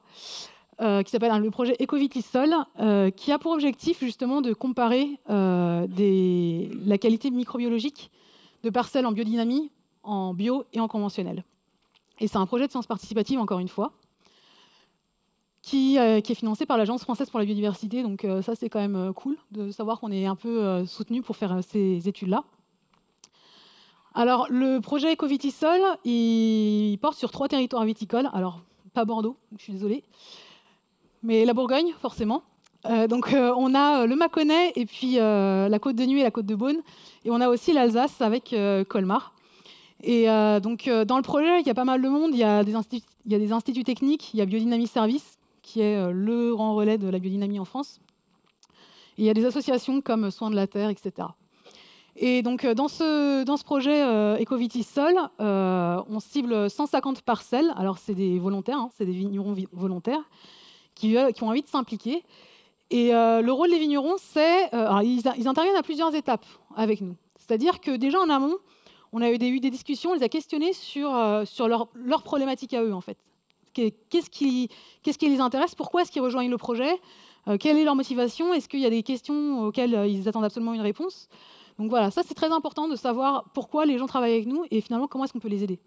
euh, 0.81 1.03
qui 1.03 1.11
s'appelle 1.11 1.37
le 1.37 1.51
projet 1.51 1.77
Ecovitis 1.81 2.23
Sol, 2.23 2.55
euh, 2.79 3.11
qui 3.11 3.33
a 3.33 3.41
pour 3.41 3.53
objectif 3.53 4.01
justement 4.01 4.41
de 4.41 4.53
comparer 4.53 5.19
des, 5.29 6.71
la 6.87 6.99
qualité 6.99 7.31
microbiologique 7.33 8.13
de 8.63 8.71
parcelles 8.71 9.07
en 9.07 9.13
biodynamie, 9.13 9.71
en 10.05 10.33
bio 10.33 10.65
et 10.73 10.79
en 10.79 10.87
conventionnel. 10.87 11.45
Et 12.21 12.29
c'est 12.29 12.39
un 12.39 12.47
projet 12.47 12.67
de 12.67 12.71
science 12.71 12.87
participative, 12.87 13.39
encore 13.39 13.59
une 13.59 13.69
fois. 13.69 13.93
Euh, 15.73 16.21
qui, 16.21 16.33
est 16.33 16.35
financé 16.35 16.67
par 16.67 16.77
l'Agence 16.77 17.03
française 17.03 17.31
pour 17.31 17.39
la 17.39 17.47
biodiversité. 17.47 18.03
Donc 18.03 18.25
euh, 18.25 18.43
ça, 18.43 18.55
c'est 18.55 18.69
quand 18.69 18.81
même 18.81 18.97
euh, 18.97 19.13
cool 19.13 19.37
de 19.51 19.71
savoir 19.71 19.99
qu'on 19.99 20.13
est 20.13 20.27
un 20.27 20.37
peu 20.37 20.85
soutenu 20.87 21.23
pour 21.23 21.37
faire 21.37 21.59
ces 21.69 22.07
études-là. 22.09 22.45
Alors, 24.15 24.47
le 24.49 24.79
projet 24.79 25.13
Ecovitisol, 25.13 25.81
il 26.05 26.97
porte 27.01 27.19
sur 27.19 27.33
trois 27.33 27.49
territoires 27.49 27.85
viticoles. 27.85 28.29
Alors, 28.33 28.61
pas 28.93 29.05
Bordeaux, 29.05 29.37
je 29.57 29.63
suis 29.63 29.73
désolée, 29.73 30.05
mais 31.25 31.45
la 31.45 31.53
Bourgogne, 31.53 31.93
forcément. 31.99 32.45
donc, 33.09 33.35
on 33.35 33.75
a 33.75 34.07
le 34.07 34.15
Mâconnais 34.15 34.73
et 34.77 34.87
puis 34.87 35.15
la 35.17 35.79
Côte 35.81 35.97
de 35.97 36.05
Nuit 36.05 36.21
et 36.21 36.23
la 36.23 36.31
Côte 36.31 36.47
de 36.47 36.55
Beaune. 36.55 36.81
Et 37.25 37.31
on 37.33 37.41
a 37.41 37.49
aussi 37.49 37.73
l'Alsace 37.73 38.21
avec 38.21 38.55
Colmar. 38.89 39.34
Et 40.07 40.27
donc, 40.61 40.89
dans 40.89 41.17
le 41.17 41.23
projet, 41.23 41.61
il 41.61 41.67
y 41.67 41.71
a 41.71 41.75
pas 41.75 41.85
mal 41.85 42.03
de 42.03 42.09
monde. 42.09 42.33
Il 42.35 42.39
y 42.39 42.45
a 42.45 42.63
des, 42.63 42.75
instituts 43.53 43.85
techniques, 43.85 44.35
il 44.35 44.39
y 44.39 44.43
a 44.43 44.45
Biodynamie 44.47 44.87
Service, 44.87 45.39
qui 45.65 45.81
est 45.81 45.97
euh, 45.97 46.13
le 46.13 46.55
grand 46.55 46.77
relais 46.77 46.99
de 46.99 47.09
la 47.09 47.19
biodynamie 47.19 47.59
en 47.59 47.65
France. 47.65 48.01
il 49.19 49.25
y 49.25 49.31
a 49.31 49.35
des 49.35 49.45
associations 49.45 50.01
comme 50.01 50.31
Soins 50.31 50.51
de 50.51 50.57
la 50.57 50.69
Terre, 50.69 50.91
etc. 50.91 51.29
Et 52.17 52.43
donc, 52.43 52.65
euh, 52.65 52.75
dans 52.75 52.87
ce, 52.87 53.65
projet 53.65 54.05
euh, 54.05 54.37
Ecovitis 54.39 54.85
Sol, 54.85 55.17
on 55.41 56.21
cible 56.21 56.71
150 56.71 57.23
parcelles. 57.23 57.73
Alors, 57.77 57.99
c'est 57.99 58.15
des 58.15 58.39
volontaires, 58.39 58.79
hein, 58.79 58.91
c'est 58.97 59.07
des 59.07 59.13
vignerons 59.13 59.57
volontaires 59.73 60.23
qui, 60.95 61.17
qui, 61.35 61.43
ont 61.43 61.49
envie 61.49 61.63
de 61.63 61.67
s'impliquer. 61.67 62.23
Et 62.91 63.11
le 63.11 63.51
rôle 63.51 63.71
des 63.71 63.79
vignerons, 63.79 64.15
c'est. 64.19 64.69
Ils, 65.03 65.23
ils, 65.39 65.49
interviennent 65.49 65.77
à 65.77 65.83
plusieurs 65.83 66.15
étapes 66.15 66.47
avec 66.77 67.01
nous. 67.01 67.17
C'est-à-dire 67.39 67.81
que 67.81 67.97
déjà 67.97 68.21
en 68.21 68.29
amont, 68.29 68.57
on 69.15 69.23
a 69.23 69.31
eu 69.31 69.39
des, 69.39 69.71
discussions, 69.71 70.11
on 70.11 70.15
les 70.15 70.25
a 70.25 70.29
questionnés 70.29 70.73
sur, 70.73 71.09
leurs 71.09 71.89
leur 71.95 72.23
problématiques 72.23 72.75
à 72.75 72.83
eux, 72.83 72.93
en 72.93 73.01
fait. 73.01 73.17
Qu'est-ce 73.73 74.29
qui, 74.29 74.69
les 75.23 75.41
intéresse? 75.41 75.77
Pourquoi 75.77 76.03
est-ce 76.03 76.11
qu'ils 76.11 76.21
rejoignent 76.21 76.51
le 76.51 76.59
projet? 76.59 77.01
Euh, 77.47 77.57
Quelle 77.57 77.79
est 77.79 77.85
leur 77.85 77.95
motivation? 77.95 78.53
Est-ce 78.53 78.69
qu'il 78.69 78.81
y 78.81 78.87
a 78.87 78.91
des 78.91 79.05
questions 79.05 79.67
auxquelles 79.67 79.95
euh, 79.95 80.07
ils 80.07 80.29
attendent 80.29 80.45
absolument 80.45 80.75
une 80.75 80.81
réponse? 80.81 81.29
Donc 81.79 81.91
voilà, 81.91 82.11
ça 82.11 82.23
c'est 82.27 82.35
très 82.35 82.51
important 82.53 82.89
de 82.89 82.97
savoir 82.97 83.45
pourquoi 83.55 83.87
les 83.87 83.99
gens 83.99 84.07
travaillent 84.07 84.35
avec 84.35 84.47
nous 84.47 84.65
et 84.71 84.81
finalement 84.81 85.09
comment 85.09 85.25
est-ce 85.25 85.33
qu'on 85.33 85.41
peut 85.41 85.49
les 85.49 85.63
aider. 85.65 85.79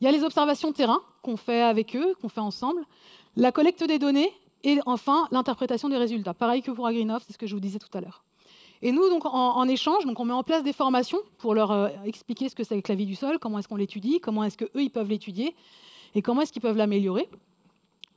Il 0.00 0.04
y 0.04 0.08
a 0.08 0.12
les 0.12 0.22
observations 0.22 0.72
terrain 0.72 1.00
qu'on 1.22 1.36
fait 1.36 1.62
avec 1.62 1.96
eux, 1.96 2.14
qu'on 2.20 2.28
fait 2.28 2.40
ensemble, 2.40 2.82
la 3.36 3.50
collecte 3.52 3.84
des 3.84 3.98
données 3.98 4.32
et 4.62 4.78
enfin 4.86 5.26
l'interprétation 5.30 5.88
des 5.88 5.96
résultats. 5.96 6.34
Pareil 6.34 6.62
que 6.62 6.70
pour 6.70 6.86
Agrinov, 6.86 7.22
c'est 7.26 7.32
ce 7.32 7.38
que 7.38 7.46
je 7.46 7.54
vous 7.54 7.60
disais 7.60 7.78
tout 7.78 7.90
à 7.96 8.00
l'heure. 8.00 8.22
Et 8.82 8.92
nous, 8.92 9.08
donc, 9.08 9.24
en, 9.24 9.68
échange, 9.68 10.04
donc, 10.06 10.20
on 10.20 10.24
met 10.24 10.32
en 10.32 10.44
place 10.44 10.62
des 10.62 10.72
formations 10.72 11.18
pour 11.38 11.54
leur 11.54 11.72
euh, 11.72 11.88
expliquer 12.04 12.48
ce 12.48 12.54
que 12.54 12.62
c'est 12.62 12.80
que 12.80 12.92
la 12.92 12.96
vie 12.96 13.06
du 13.06 13.16
sol, 13.16 13.38
comment 13.40 13.58
est-ce 13.58 13.68
qu'on 13.68 13.76
l'étudie, 13.76 14.20
comment 14.20 14.44
est-ce 14.44 14.56
qu'eux, 14.56 14.70
ils 14.76 14.90
peuvent 14.90 15.08
l'étudier, 15.08 15.56
et 16.14 16.22
comment 16.22 16.42
est-ce 16.42 16.52
qu'ils 16.52 16.62
peuvent 16.62 16.76
l'améliorer. 16.76 17.28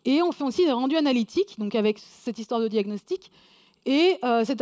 Et 0.06 0.22
on 0.22 0.32
fait 0.32 0.44
aussi 0.44 0.66
des 0.66 0.72
rendus 0.72 0.98
analytiques, 0.98 1.60
donc 1.60 1.76
avec 1.76 2.00
cette 2.00 2.40
histoire 2.40 2.60
de 2.60 2.68
diagnostic, 2.68 3.32
et 3.86 4.18
euh, 4.24 4.44
cette, 4.46 4.62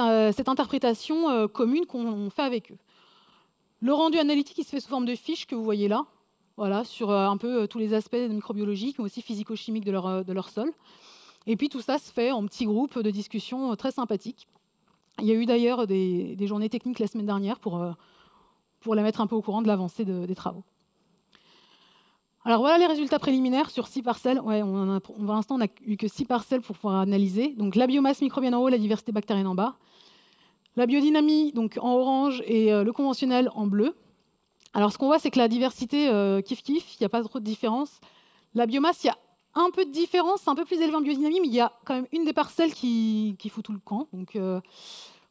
interprétation 0.50 1.30
euh, 1.30 1.48
commune 1.48 1.86
qu'on 1.86 2.30
fait 2.30 2.42
avec 2.42 2.72
eux. 2.72 2.78
Le 3.82 3.94
rendu 3.94 4.18
analytique, 4.18 4.58
il 4.58 4.64
se 4.64 4.70
fait 4.70 4.80
sous 4.80 4.90
forme 4.90 5.06
de 5.06 5.16
fiches 5.16 5.46
que 5.46 5.56
vous 5.56 5.64
voyez 5.64 5.88
là, 5.88 6.06
voilà, 6.58 6.84
sur 6.84 7.10
euh, 7.10 7.28
un 7.28 7.38
peu 7.38 7.68
tous 7.68 7.80
les 7.80 7.94
aspects 7.94 8.16
microbiologiques, 8.16 9.00
mais 9.00 9.06
aussi 9.06 9.22
physico-chimiques 9.22 9.86
de 9.86 9.92
leur, 9.92 10.26
de 10.26 10.34
leur 10.34 10.50
sol. 10.50 10.72
Et 11.48 11.56
puis 11.56 11.70
tout 11.70 11.82
ça 11.82 11.98
se 11.98 12.12
fait 12.12 12.32
en 12.32 12.46
petits 12.46 12.66
groupes 12.66 13.00
de 13.00 13.12
discussion 13.12 13.76
très 13.76 13.92
sympathiques. 13.92 14.48
Il 15.22 15.28
y 15.28 15.32
a 15.32 15.36
eu 15.36 15.46
d'ailleurs 15.46 15.88
des, 15.88 16.36
journées 16.42 16.70
techniques 16.70 17.00
la 17.00 17.08
semaine 17.08 17.26
dernière 17.26 17.60
pour, 17.60 17.84
pour 18.80 18.96
les 18.96 19.02
mettre 19.02 19.22
un 19.22 19.28
peu 19.28 19.36
au 19.36 19.42
courant 19.42 19.62
de 19.62 19.68
l'avancée 19.68 20.06
des 20.06 20.36
travaux. 20.36 20.64
Alors 22.46 22.62
voilà 22.62 22.78
les 22.78 22.86
résultats 22.86 23.20
préliminaires 23.20 23.70
sur 23.70 23.88
six 23.88 24.02
parcelles. 24.02 24.40
Ouais, 24.40 24.64
on 24.64 25.00
pour 25.00 25.18
l'instant, 25.22 25.56
on 25.56 25.60
n'a 25.60 25.68
eu 25.86 25.98
que 25.98 26.08
six 26.08 26.26
parcelles 26.26 26.62
pour 26.62 26.76
pouvoir 26.76 27.02
analyser. 27.02 27.54
Donc 27.58 27.76
la 27.76 27.86
biomasse 27.86 28.22
microbienne 28.22 28.56
en 28.56 28.62
haut, 28.62 28.70
la 28.70 28.78
diversité 28.78 29.12
bactérienne 29.12 29.48
en 29.48 29.56
bas. 29.56 29.76
La 30.76 30.86
biodynamie, 30.86 31.52
donc 31.52 31.78
en 31.82 31.96
orange, 31.96 32.42
et 32.46 32.72
le 32.72 32.92
conventionnel 32.94 33.50
en 33.54 33.68
bleu. 33.68 33.96
Alors, 34.74 34.94
ce 34.94 34.98
qu'on 34.98 35.08
voit, 35.08 35.20
c'est 35.20 35.32
que 35.32 35.40
la 35.40 35.48
diversité, 35.48 36.08
kiff-kiff, 36.42 36.96
il 36.96 37.02
n'y 37.02 37.06
a 37.06 37.10
pas 37.10 37.24
trop 37.24 37.40
de 37.40 37.44
différence. 37.44 38.00
La 38.54 38.66
biomasse, 38.66 39.04
il 39.04 39.08
y 39.08 39.10
a 39.10 39.18
un 39.56 39.72
peu 39.72 39.86
de 39.86 39.92
différence, 39.92 40.48
un 40.48 40.56
peu 40.56 40.66
plus 40.66 40.80
élevé 40.80 40.96
en 40.96 41.02
biodynamie, 41.02 41.40
mais 41.42 41.48
il 41.48 41.54
y 41.54 41.60
a 41.60 41.72
quand 41.86 41.96
même 41.96 42.08
une 42.12 42.26
des 42.26 42.34
parcelles 42.34 42.74
qui, 42.74 43.36
fout 43.50 43.64
tout 43.64 43.74
le 43.74 43.80
camp. 43.80 44.08
Donc, 44.14 44.38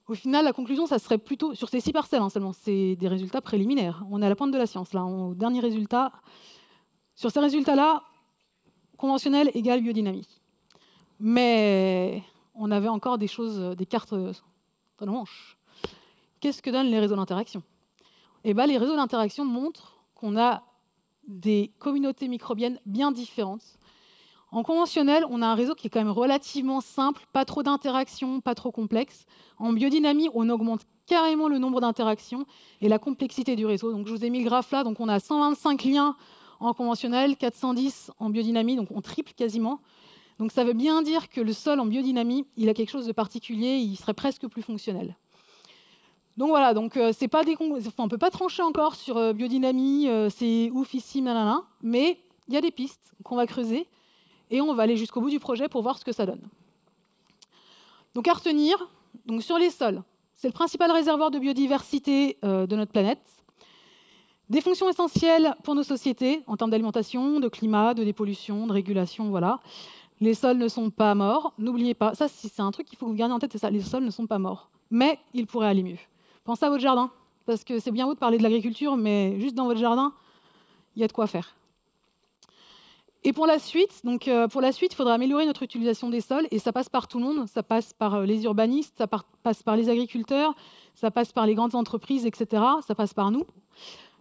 au 0.08 0.14
final, 0.14 0.44
la 0.44 0.52
conclusion, 0.52 0.86
ça 0.86 0.98
serait 0.98 1.18
plutôt 1.18 1.54
sur 1.54 1.68
ces 1.68 1.80
six 1.80 1.92
parcelles 1.92 2.22
hein, 2.22 2.30
seulement. 2.30 2.52
C'est 2.52 2.96
des 2.96 3.08
résultats 3.08 3.42
préliminaires. 3.42 4.04
On 4.10 4.22
est 4.22 4.26
à 4.26 4.28
la 4.28 4.36
pointe 4.36 4.50
de 4.50 4.58
la 4.58 4.66
science 4.66 4.94
là. 4.94 5.04
Au 5.04 5.34
dernier 5.34 5.60
résultat, 5.60 6.12
sur 7.14 7.30
ces 7.30 7.40
résultats-là, 7.40 8.02
conventionnel 8.96 9.50
égale 9.54 9.82
biodynamie. 9.82 10.26
Mais 11.20 12.22
on 12.54 12.70
avait 12.70 12.88
encore 12.88 13.18
des 13.18 13.26
choses, 13.26 13.76
des 13.76 13.86
cartes 13.86 14.14
dans 14.14 15.06
le 15.06 15.12
manche. 15.12 15.58
Qu'est-ce 16.40 16.62
que 16.62 16.70
donnent 16.70 16.86
les 16.86 17.00
réseaux 17.00 17.16
d'interaction? 17.16 17.62
Eh 18.44 18.54
bien, 18.54 18.66
les 18.66 18.78
réseaux 18.78 18.96
d'interaction 18.96 19.44
montrent 19.44 19.98
qu'on 20.14 20.38
a 20.38 20.62
des 21.26 21.72
communautés 21.78 22.28
microbiennes 22.28 22.80
bien 22.86 23.12
différentes 23.12 23.77
en 24.50 24.62
conventionnel, 24.62 25.24
on 25.28 25.42
a 25.42 25.46
un 25.46 25.54
réseau 25.54 25.74
qui 25.74 25.88
est 25.88 25.90
quand 25.90 26.00
même 26.00 26.10
relativement 26.10 26.80
simple, 26.80 27.26
pas 27.32 27.44
trop 27.44 27.62
d'interactions, 27.62 28.40
pas 28.40 28.54
trop 28.54 28.70
complexe. 28.70 29.26
En 29.58 29.72
biodynamie, 29.72 30.28
on 30.32 30.48
augmente 30.48 30.80
carrément 31.06 31.48
le 31.48 31.58
nombre 31.58 31.80
d'interactions 31.80 32.46
et 32.80 32.88
la 32.88 32.98
complexité 32.98 33.56
du 33.56 33.66
réseau. 33.66 33.92
Donc, 33.92 34.06
je 34.06 34.12
vous 34.12 34.24
ai 34.24 34.30
mis 34.30 34.42
le 34.42 34.48
graphe 34.48 34.70
là. 34.70 34.84
Donc, 34.84 35.00
on 35.00 35.08
a 35.08 35.20
125 35.20 35.84
liens 35.84 36.16
en 36.60 36.72
conventionnel, 36.72 37.36
410 37.36 38.10
en 38.18 38.30
biodynamie, 38.30 38.76
donc 38.76 38.88
on 38.90 39.02
triple 39.02 39.32
quasiment. 39.36 39.80
Donc, 40.38 40.50
ça 40.50 40.64
veut 40.64 40.72
bien 40.72 41.02
dire 41.02 41.28
que 41.28 41.40
le 41.40 41.52
sol 41.52 41.78
en 41.78 41.86
biodynamie, 41.86 42.46
il 42.56 42.68
a 42.70 42.74
quelque 42.74 42.90
chose 42.90 43.06
de 43.06 43.12
particulier, 43.12 43.76
il 43.76 43.96
serait 43.96 44.14
presque 44.14 44.46
plus 44.46 44.62
fonctionnel. 44.62 45.16
Donc 46.38 46.50
voilà, 46.50 46.72
donc 46.72 46.96
euh, 46.96 47.12
c'est 47.12 47.26
pas 47.26 47.42
des 47.42 47.56
on 47.58 48.08
peut 48.08 48.16
pas 48.16 48.30
trancher 48.30 48.62
encore 48.62 48.94
sur 48.94 49.16
euh, 49.16 49.32
biodynamie, 49.32 50.08
euh, 50.08 50.30
c'est 50.30 50.70
ouf 50.70 50.94
ici, 50.94 51.20
nanana, 51.20 51.64
mais 51.82 52.20
il 52.46 52.54
y 52.54 52.56
a 52.56 52.60
des 52.60 52.70
pistes 52.70 53.12
qu'on 53.24 53.34
va 53.34 53.44
creuser 53.44 53.88
et 54.50 54.60
on 54.60 54.74
va 54.74 54.84
aller 54.84 54.96
jusqu'au 54.96 55.20
bout 55.20 55.30
du 55.30 55.40
projet 55.40 55.68
pour 55.68 55.82
voir 55.82 55.98
ce 55.98 56.04
que 56.04 56.12
ça 56.12 56.26
donne. 56.26 56.42
Donc 58.14 58.28
à 58.28 58.32
retenir, 58.32 58.88
donc 59.26 59.42
sur 59.42 59.58
les 59.58 59.70
sols, 59.70 60.02
c'est 60.34 60.48
le 60.48 60.52
principal 60.52 60.90
réservoir 60.90 61.30
de 61.30 61.38
biodiversité 61.38 62.38
euh, 62.44 62.66
de 62.66 62.76
notre 62.76 62.92
planète. 62.92 63.22
Des 64.48 64.60
fonctions 64.60 64.88
essentielles 64.88 65.54
pour 65.62 65.74
nos 65.74 65.82
sociétés 65.82 66.42
en 66.46 66.56
termes 66.56 66.70
d'alimentation, 66.70 67.38
de 67.38 67.48
climat, 67.48 67.92
de 67.92 68.02
dépollution, 68.04 68.66
de 68.66 68.72
régulation, 68.72 69.28
voilà. 69.30 69.60
Les 70.20 70.34
sols 70.34 70.56
ne 70.58 70.68
sont 70.68 70.90
pas 70.90 71.14
morts, 71.14 71.52
n'oubliez 71.58 71.94
pas, 71.94 72.14
ça 72.14 72.28
c'est 72.28 72.60
un 72.60 72.70
truc 72.70 72.86
qu'il 72.86 72.98
faut 72.98 73.06
que 73.06 73.10
vous 73.10 73.16
gardiez 73.16 73.34
en 73.34 73.38
tête, 73.38 73.52
c'est 73.52 73.58
ça, 73.58 73.70
les 73.70 73.80
sols 73.82 74.04
ne 74.04 74.10
sont 74.10 74.26
pas 74.26 74.38
morts, 74.38 74.68
mais 74.90 75.18
ils 75.34 75.46
pourraient 75.46 75.68
aller 75.68 75.82
mieux. 75.82 75.98
Pensez 76.44 76.64
à 76.64 76.70
votre 76.70 76.82
jardin, 76.82 77.10
parce 77.46 77.62
que 77.62 77.78
c'est 77.78 77.92
bien 77.92 78.06
beau 78.06 78.14
de 78.14 78.18
parler 78.18 78.38
de 78.38 78.42
l'agriculture, 78.42 78.96
mais 78.96 79.38
juste 79.40 79.54
dans 79.54 79.66
votre 79.66 79.78
jardin, 79.78 80.12
il 80.96 81.02
y 81.02 81.04
a 81.04 81.08
de 81.08 81.12
quoi 81.12 81.26
faire. 81.26 81.54
Et 83.24 83.32
pour 83.32 83.46
la 83.46 83.58
suite, 83.58 84.00
donc 84.04 84.28
euh, 84.28 84.46
pour 84.46 84.60
la 84.60 84.70
suite, 84.70 84.92
il 84.92 84.96
faudra 84.96 85.14
améliorer 85.14 85.44
notre 85.44 85.64
utilisation 85.64 86.08
des 86.08 86.20
sols, 86.20 86.46
et 86.50 86.58
ça 86.58 86.72
passe 86.72 86.88
par 86.88 87.08
tout 87.08 87.18
le 87.18 87.24
monde. 87.24 87.48
Ça 87.48 87.62
passe 87.62 87.92
par 87.92 88.14
euh, 88.14 88.24
les 88.24 88.44
urbanistes, 88.44 88.96
ça 88.96 89.06
passe 89.06 89.62
par 89.62 89.76
les 89.76 89.88
agriculteurs, 89.88 90.54
ça 90.94 91.10
passe 91.10 91.32
par 91.32 91.46
les 91.46 91.54
grandes 91.54 91.74
entreprises, 91.74 92.26
etc. 92.26 92.62
Ça 92.86 92.94
passe 92.94 93.14
par 93.14 93.30
nous, 93.30 93.44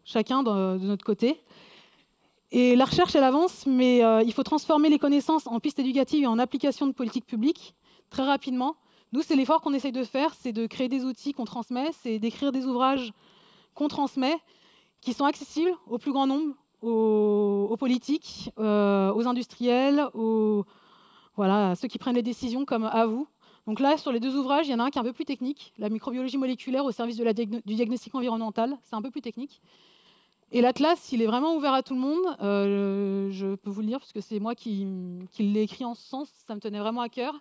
chacun 0.04 0.42
de, 0.42 0.78
notre 0.78 1.06
côté. 1.06 1.40
Et 2.52 2.76
la 2.76 2.86
recherche, 2.86 3.16
elle 3.16 3.24
avance, 3.24 3.66
mais 3.68 4.04
euh, 4.04 4.24
il 4.24 4.34
faut 4.34 4.44
transformer 4.44 4.90
les 4.90 5.00
connaissances 5.00 5.46
en 5.48 5.60
pistes 5.60 5.80
éducatives 5.80 6.24
et 6.24 6.28
en 6.28 6.40
applications 6.40 6.88
de 6.88 6.94
politique 6.94 7.26
publique 7.26 7.76
très 8.10 8.24
rapidement. 8.24 8.78
Nous, 9.12 9.22
c'est 9.22 9.36
l'effort 9.36 9.62
qu'on 9.62 9.74
essaye 9.74 9.92
de 9.92 10.04
faire, 10.04 10.34
c'est 10.34 10.54
de 10.54 10.66
créer 10.66 10.90
des 10.90 11.06
outils 11.06 11.34
qu'on 11.34 11.46
transmet, 11.46 11.92
c'est 12.02 12.20
d'écrire 12.20 12.52
des 12.52 12.66
ouvrages 12.66 13.14
qu'on 13.74 13.90
transmet, 13.90 14.36
qui 15.02 15.14
sont 15.14 15.26
accessibles 15.26 15.72
au 15.88 15.98
plus 15.98 16.12
grand 16.12 16.26
nombre, 16.26 16.56
aux, 16.82 17.76
politiques, 17.80 18.52
euh, 18.60 19.12
aux 19.14 19.28
industriels, 19.28 20.08
voilà, 21.36 21.72
à 21.72 21.76
ceux 21.76 21.88
qui 21.88 21.98
prennent 21.98 22.16
les 22.16 22.24
décisions 22.24 22.66
comme 22.66 22.86
à 22.86 23.06
vous. 23.06 23.28
Donc 23.68 23.82
là, 23.82 23.98
sur 23.98 24.12
les 24.12 24.20
deux 24.20 24.36
ouvrages, 24.36 24.68
il 24.68 24.72
y 24.72 24.74
en 24.74 24.80
a 24.80 24.84
un 24.84 24.90
qui 24.90 24.98
est 24.98 25.02
un 25.02 25.04
peu 25.04 25.14
plus 25.14 25.26
technique, 25.26 25.74
la 25.78 25.90
microbiologie 25.90 26.38
moléculaire 26.38 26.86
au 26.86 26.92
service 26.92 27.18
de 27.18 27.24
la 27.24 27.34
du 27.34 27.62
diagnostic 27.66 28.16
environnemental, 28.16 28.78
c'est 28.86 28.96
un 28.96 29.02
peu 29.02 29.12
plus 29.12 29.22
technique. 29.22 29.62
Et 30.52 30.62
l'atlas, 30.62 31.12
il 31.12 31.22
est 31.22 31.26
vraiment 31.26 31.56
ouvert 31.56 31.74
à 31.74 31.84
tout 31.84 31.94
le 31.94 32.00
monde. 32.00 32.38
Euh, 32.42 33.30
je 33.32 33.56
peux 33.56 33.70
vous 33.70 33.82
le 33.82 33.88
dire, 33.88 34.00
parce 34.00 34.14
que 34.14 34.22
c'est 34.22 34.40
moi 34.40 34.56
qui, 34.56 34.88
qui 35.34 35.44
l'ai 35.44 35.64
écrit 35.64 35.84
en 35.84 35.94
ce 35.94 36.08
sens, 36.08 36.30
ça 36.48 36.56
me 36.56 36.62
tenait 36.62 36.80
vraiment 36.80 37.02
à 37.02 37.10
cœur. 37.10 37.36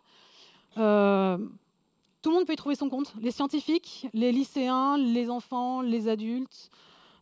Euh, 0.79 1.39
tout 2.23 2.31
le 2.31 2.37
monde 2.37 2.47
peut 2.47 2.55
y 2.55 2.57
trouver 2.57 2.75
son 2.75 2.89
compte, 2.89 3.15
les 3.21 3.31
scientifiques, 3.31 4.09
les 4.13 4.33
lycéens, 4.33 4.99
les 4.99 5.31
enfants, 5.31 5.81
les 5.81 6.09
adultes, 6.09 6.71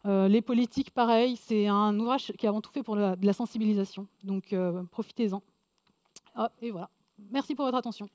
euh, 0.06 0.28
les 0.28 0.42
politiques, 0.42 0.90
pareil, 0.90 1.36
c'est 1.36 1.66
un 1.66 1.98
ouvrage 1.98 2.32
qui 2.38 2.46
est 2.46 2.48
avant 2.48 2.60
tout 2.60 2.70
fait 2.70 2.82
pour 2.82 2.96
de 2.96 3.16
la 3.26 3.32
sensibilisation. 3.32 4.06
Donc 4.22 4.52
euh, 4.52 4.82
profitez-en. 4.90 5.42
voilà. 6.70 6.90
Merci 7.30 7.54
pour 7.54 7.64
votre 7.64 7.78
attention. 7.78 8.08